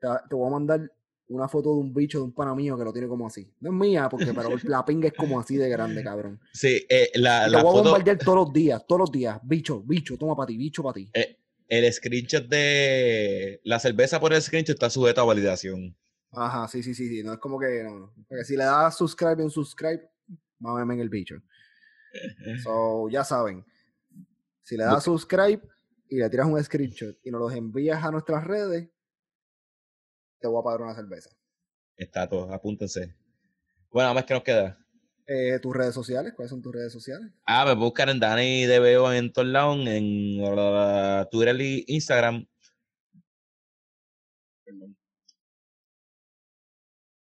te, 0.00 0.08
te 0.28 0.34
voy 0.34 0.48
a 0.48 0.50
mandar 0.50 0.92
una 1.28 1.46
foto 1.46 1.72
de 1.72 1.76
un 1.80 1.94
bicho 1.94 2.18
de 2.18 2.24
un 2.24 2.32
pana 2.34 2.56
mío 2.56 2.76
que 2.76 2.82
lo 2.82 2.92
tiene 2.92 3.06
como 3.06 3.24
así. 3.28 3.48
No 3.60 3.70
es 3.70 3.76
mía, 3.76 4.08
porque 4.10 4.34
pero 4.34 4.50
la 4.64 4.84
pinga 4.84 5.06
es 5.06 5.14
como 5.14 5.38
así 5.38 5.56
de 5.56 5.68
grande, 5.68 6.02
cabrón. 6.02 6.40
Sí, 6.52 6.84
eh, 6.88 7.12
la, 7.14 7.46
Y 7.46 7.52
la 7.52 7.58
lo 7.58 7.62
voy 7.62 7.78
a 7.78 7.82
bombardear 7.82 8.18
todos 8.18 8.46
los 8.46 8.52
días, 8.52 8.84
todos 8.84 8.98
los 8.98 9.12
días. 9.12 9.38
Bicho, 9.44 9.80
bicho, 9.80 10.18
toma 10.18 10.34
para 10.34 10.48
ti, 10.48 10.56
bicho 10.56 10.82
para 10.82 10.94
ti. 10.94 11.08
eh, 11.14 11.36
el 11.68 11.92
screenshot 11.92 12.48
de 12.48 13.60
la 13.62 13.78
cerveza 13.78 14.18
por 14.18 14.32
el 14.32 14.42
screenshot 14.42 14.74
está 14.74 14.90
sujeto 14.90 15.20
a 15.20 15.24
validación. 15.24 15.96
Ajá, 16.32 16.66
sí, 16.66 16.82
sí, 16.82 16.94
sí, 16.94 17.08
sí. 17.08 17.22
No 17.22 17.32
es 17.34 17.38
como 17.38 17.60
que 17.60 17.84
no, 17.84 17.96
no. 17.96 18.12
Porque 18.28 18.44
si 18.44 18.56
le 18.56 18.64
das 18.64 18.98
subscribe 18.98 19.44
un 19.44 19.52
subscribe, 19.52 20.02
mámeme 20.58 20.94
en 20.94 21.00
el 21.00 21.08
bicho. 21.08 21.36
So, 22.64 23.08
ya 23.08 23.22
saben. 23.22 23.64
Si 24.64 24.76
le 24.76 24.82
das 24.82 25.04
subscribe 25.04 25.60
y 26.10 26.16
le 26.16 26.28
tiras 26.28 26.48
un 26.48 26.62
screenshot 26.62 27.16
y 27.22 27.30
nos 27.30 27.40
los 27.40 27.54
envías 27.54 28.02
a 28.02 28.10
nuestras 28.10 28.44
redes, 28.44 28.90
te 30.40 30.48
voy 30.48 30.60
a 30.60 30.64
pagar 30.64 30.82
una 30.82 30.94
cerveza. 30.94 31.30
Está 31.96 32.28
todo, 32.28 32.52
apúntense. 32.52 33.14
Bueno, 33.90 34.12
más 34.12 34.24
que 34.24 34.34
nos 34.34 34.42
queda. 34.42 34.76
Eh, 35.26 35.60
tus 35.60 35.74
redes 35.74 35.94
sociales, 35.94 36.32
¿cuáles 36.34 36.50
son 36.50 36.60
tus 36.60 36.74
redes 36.74 36.92
sociales? 36.92 37.30
Ah, 37.46 37.64
me 37.64 37.74
buscan 37.74 38.08
en 38.08 38.18
Dani 38.18 38.66
DBO 38.66 39.12
en 39.12 39.32
lados, 39.52 39.86
en 39.86 40.40
uh, 40.42 41.28
Twitter 41.30 41.60
y 41.60 41.84
Instagram. 41.86 42.44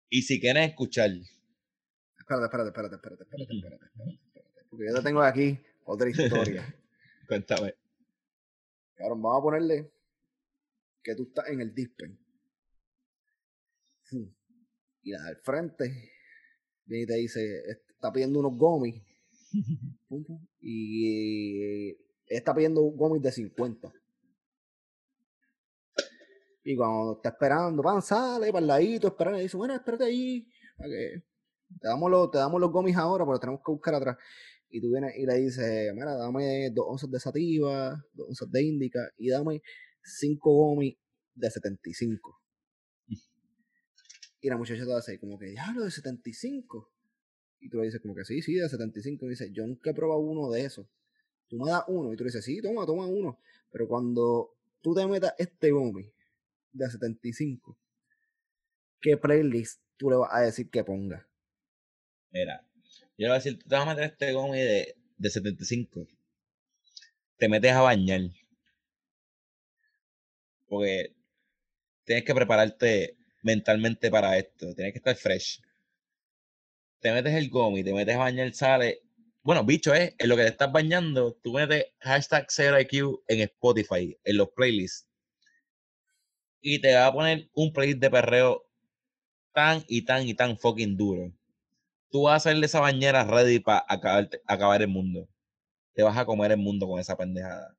Y 0.09 0.21
si 0.21 0.39
quieren 0.39 0.63
escuchar, 0.63 1.09
Espérate, 2.19 2.45
espérate, 2.45 2.69
espérate, 2.69 2.95
espérate, 2.95 3.23
espérate, 3.23 3.53
espérate, 3.55 3.85
espérate, 3.85 4.15
espérate. 4.15 4.67
Porque 4.69 4.85
yo 4.85 4.95
te 4.95 5.01
tengo 5.01 5.21
aquí 5.21 5.59
otra 5.85 6.09
historia. 6.09 6.75
cuéntame. 7.27 7.73
Cabrón, 8.97 9.21
vamos 9.21 9.39
a 9.39 9.43
ponerle 9.43 9.91
que 11.03 11.15
tú 11.15 11.23
estás 11.23 11.47
en 11.49 11.61
el 11.61 11.73
dispen. 11.73 12.19
Fum. 14.03 14.33
Y 15.03 15.11
la 15.11 15.23
del 15.23 15.37
frente 15.37 16.11
viene 16.85 17.03
y 17.03 17.07
te 17.07 17.15
dice, 17.15 17.61
está 17.89 18.11
pidiendo 18.11 18.39
unos 18.39 18.57
gomis. 18.57 19.01
Y 20.59 21.95
está 22.25 22.53
pidiendo 22.53 22.81
gomis 22.81 23.21
de 23.21 23.31
50. 23.31 23.93
Y 26.65 26.75
cuando 26.75 27.13
está 27.13 27.29
esperando, 27.29 27.81
pan, 27.81 28.01
sale 28.01 28.47
para 28.47 28.59
el 28.59 28.67
ladito, 28.67 29.07
esperando, 29.07 29.39
y 29.39 29.43
dice, 29.43 29.55
bueno, 29.55 29.73
espérate 29.73 30.03
ahí. 30.03 30.45
que 30.77 31.23
te, 31.79 31.87
damos 31.87 32.11
los, 32.11 32.29
te 32.29 32.37
damos 32.37 32.59
los 32.59 32.69
gomis 32.69 32.97
ahora, 32.97 33.25
pero 33.25 33.39
tenemos 33.39 33.61
que 33.65 33.71
buscar 33.71 33.95
atrás. 33.95 34.17
Y 34.69 34.81
tú 34.81 34.91
vienes 34.91 35.15
y 35.17 35.25
le 35.25 35.35
dices, 35.35 35.93
mira, 35.93 36.15
dame 36.15 36.69
dos 36.71 36.85
onzas 36.89 37.09
de 37.09 37.19
sativa, 37.19 38.03
dos 38.13 38.27
onzas 38.29 38.51
de 38.51 38.63
índica 38.63 39.11
y 39.17 39.29
dame 39.29 39.61
cinco 40.03 40.51
gomis 40.51 40.95
de 41.35 41.49
75. 41.49 42.41
Y 44.39 44.49
la 44.49 44.57
muchacha 44.57 44.85
te 44.85 44.93
hace 44.93 45.19
como 45.19 45.37
que, 45.37 45.47
diablo, 45.47 45.83
de 45.83 45.91
75. 45.91 46.91
Y 47.59 47.69
tú 47.69 47.77
le 47.77 47.85
dices 47.85 48.01
como 48.01 48.13
que 48.15 48.23
sí, 48.23 48.41
sí, 48.41 48.53
de 48.55 48.69
75. 48.69 49.25
Y 49.25 49.29
dice, 49.29 49.51
yo 49.51 49.65
nunca 49.65 49.91
he 49.91 49.93
probado 49.93 50.19
uno 50.21 50.49
de 50.51 50.65
esos. 50.65 50.87
Tú 51.47 51.57
me 51.57 51.69
das 51.69 51.83
uno. 51.87 52.13
Y 52.13 52.17
tú 52.17 52.23
le 52.23 52.27
dices, 52.27 52.45
sí, 52.45 52.61
toma, 52.61 52.85
toma 52.85 53.07
uno. 53.07 53.39
Pero 53.71 53.87
cuando 53.87 54.55
tú 54.81 54.93
te 54.93 55.05
metas 55.07 55.33
este 55.37 55.71
gomi 55.71 56.11
de 56.71 56.89
75, 56.89 57.77
¿qué 59.01 59.17
playlist 59.17 59.81
tú 59.97 60.09
le 60.09 60.17
vas 60.17 60.29
a 60.33 60.41
decir 60.41 60.69
que 60.69 60.83
ponga? 60.83 61.27
Mira, 62.31 62.66
yo 63.17 63.23
le 63.25 63.29
voy 63.29 63.35
a 63.35 63.39
decir, 63.39 63.57
tú 63.57 63.67
te 63.67 63.75
vas 63.75 63.87
a 63.87 63.89
meter 63.89 64.11
este 64.11 64.31
gomi 64.31 64.59
de, 64.59 64.95
de 65.17 65.29
75. 65.29 66.07
Te 67.37 67.49
metes 67.49 67.71
a 67.71 67.81
bañar. 67.81 68.21
Porque 70.67 71.15
tienes 72.03 72.23
que 72.23 72.35
prepararte 72.35 73.17
mentalmente 73.41 74.11
para 74.11 74.37
esto. 74.37 74.73
Tienes 74.75 74.93
que 74.93 74.99
estar 74.99 75.15
fresh. 75.15 75.61
Te 76.99 77.11
metes 77.11 77.33
el 77.33 77.49
gomi, 77.49 77.83
te 77.83 77.93
metes 77.93 78.15
a 78.15 78.19
bañar, 78.19 78.53
sale. 78.53 79.01
Bueno, 79.41 79.63
bicho, 79.63 79.93
es 79.95 80.13
en 80.19 80.29
lo 80.29 80.35
que 80.35 80.43
te 80.43 80.49
estás 80.49 80.71
bañando, 80.71 81.33
tú 81.41 81.53
metes 81.53 81.85
hashtag 82.01 82.47
0IQ 82.49 83.23
en 83.27 83.41
Spotify, 83.41 84.15
en 84.23 84.37
los 84.37 84.49
playlists. 84.49 85.07
Y 86.61 86.81
te 86.81 86.93
va 86.93 87.07
a 87.07 87.13
poner 87.13 87.49
un 87.53 87.71
playlist 87.71 87.99
de 87.99 88.11
perreo 88.11 88.67
tan 89.53 89.83
y 89.87 90.03
tan 90.03 90.27
y 90.27 90.33
tan 90.33 90.57
fucking 90.57 90.97
duro 90.97 91.36
tú 92.09 92.23
vas 92.23 92.33
a 92.33 92.35
hacerle 92.37 92.65
esa 92.65 92.79
bañera 92.79 93.23
ready 93.23 93.59
para 93.59 93.85
acabar, 93.87 94.29
acabar 94.45 94.81
el 94.81 94.87
mundo. 94.87 95.27
Te 95.93 96.03
vas 96.03 96.17
a 96.17 96.25
comer 96.25 96.51
el 96.51 96.57
mundo 96.57 96.87
con 96.87 96.99
esa 96.99 97.17
pendejada. 97.17 97.75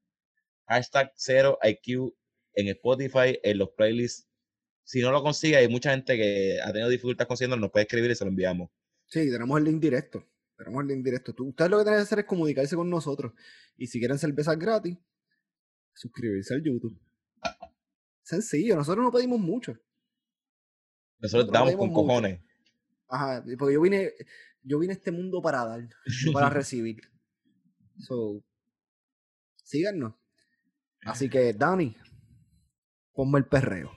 Hashtag 0.67 1.13
0IQ 1.17 2.15
en 2.55 2.69
Spotify, 2.69 3.39
en 3.43 3.59
los 3.59 3.71
playlists. 3.71 4.29
Si 4.85 5.01
no 5.01 5.11
lo 5.13 5.23
consigue, 5.23 5.57
hay 5.57 5.69
mucha 5.69 5.91
gente 5.91 6.17
que 6.17 6.59
ha 6.63 6.73
tenido 6.73 6.89
dificultades 6.89 7.29
consiguiendo, 7.29 7.57
nos 7.57 7.71
puede 7.71 7.85
escribir 7.85 8.11
y 8.11 8.15
se 8.15 8.25
lo 8.25 8.31
enviamos. 8.31 8.71
Sí, 9.07 9.31
tenemos 9.31 9.59
el 9.59 9.65
link 9.65 9.81
directo. 9.81 10.25
Tenemos 10.57 10.83
el 10.83 10.89
link 10.89 11.05
directo. 11.05 11.35
Tú, 11.35 11.49
ustedes 11.49 11.71
lo 11.71 11.79
que 11.79 11.85
tienen 11.85 12.01
que 12.01 12.03
hacer 12.03 12.19
es 12.21 12.25
comunicarse 12.25 12.75
con 12.75 12.91
nosotros. 12.91 13.33
Y 13.77 13.87
si 13.87 13.99
quieren 13.99 14.19
cervezas 14.19 14.59
gratis, 14.59 14.97
suscribirse 15.95 16.55
al 16.55 16.63
YouTube. 16.63 16.99
Sencillo, 18.23 18.77
nosotros 18.77 19.05
no 19.05 19.13
pedimos 19.13 19.39
mucho. 19.41 19.73
Nosotros 21.21 21.47
Nosotros 21.47 21.53
damos 21.53 21.77
con 21.77 21.89
mucho. 21.89 21.95
cojones. 22.07 22.41
Ajá, 23.09 23.43
porque 23.59 23.75
yo 23.75 23.81
vine, 23.81 24.13
yo 24.63 24.79
vine 24.79 24.93
a 24.93 24.97
este 24.97 25.11
mundo 25.11 25.41
para 25.41 25.65
dar, 25.65 25.81
no 26.27 26.33
para 26.33 26.51
recibir. 26.51 27.01
So, 27.99 28.43
síganos. 29.65 30.15
Así 31.03 31.29
que, 31.29 31.53
Dani, 31.53 31.97
ponme 33.13 33.39
el 33.39 33.47
perreo. 33.47 33.91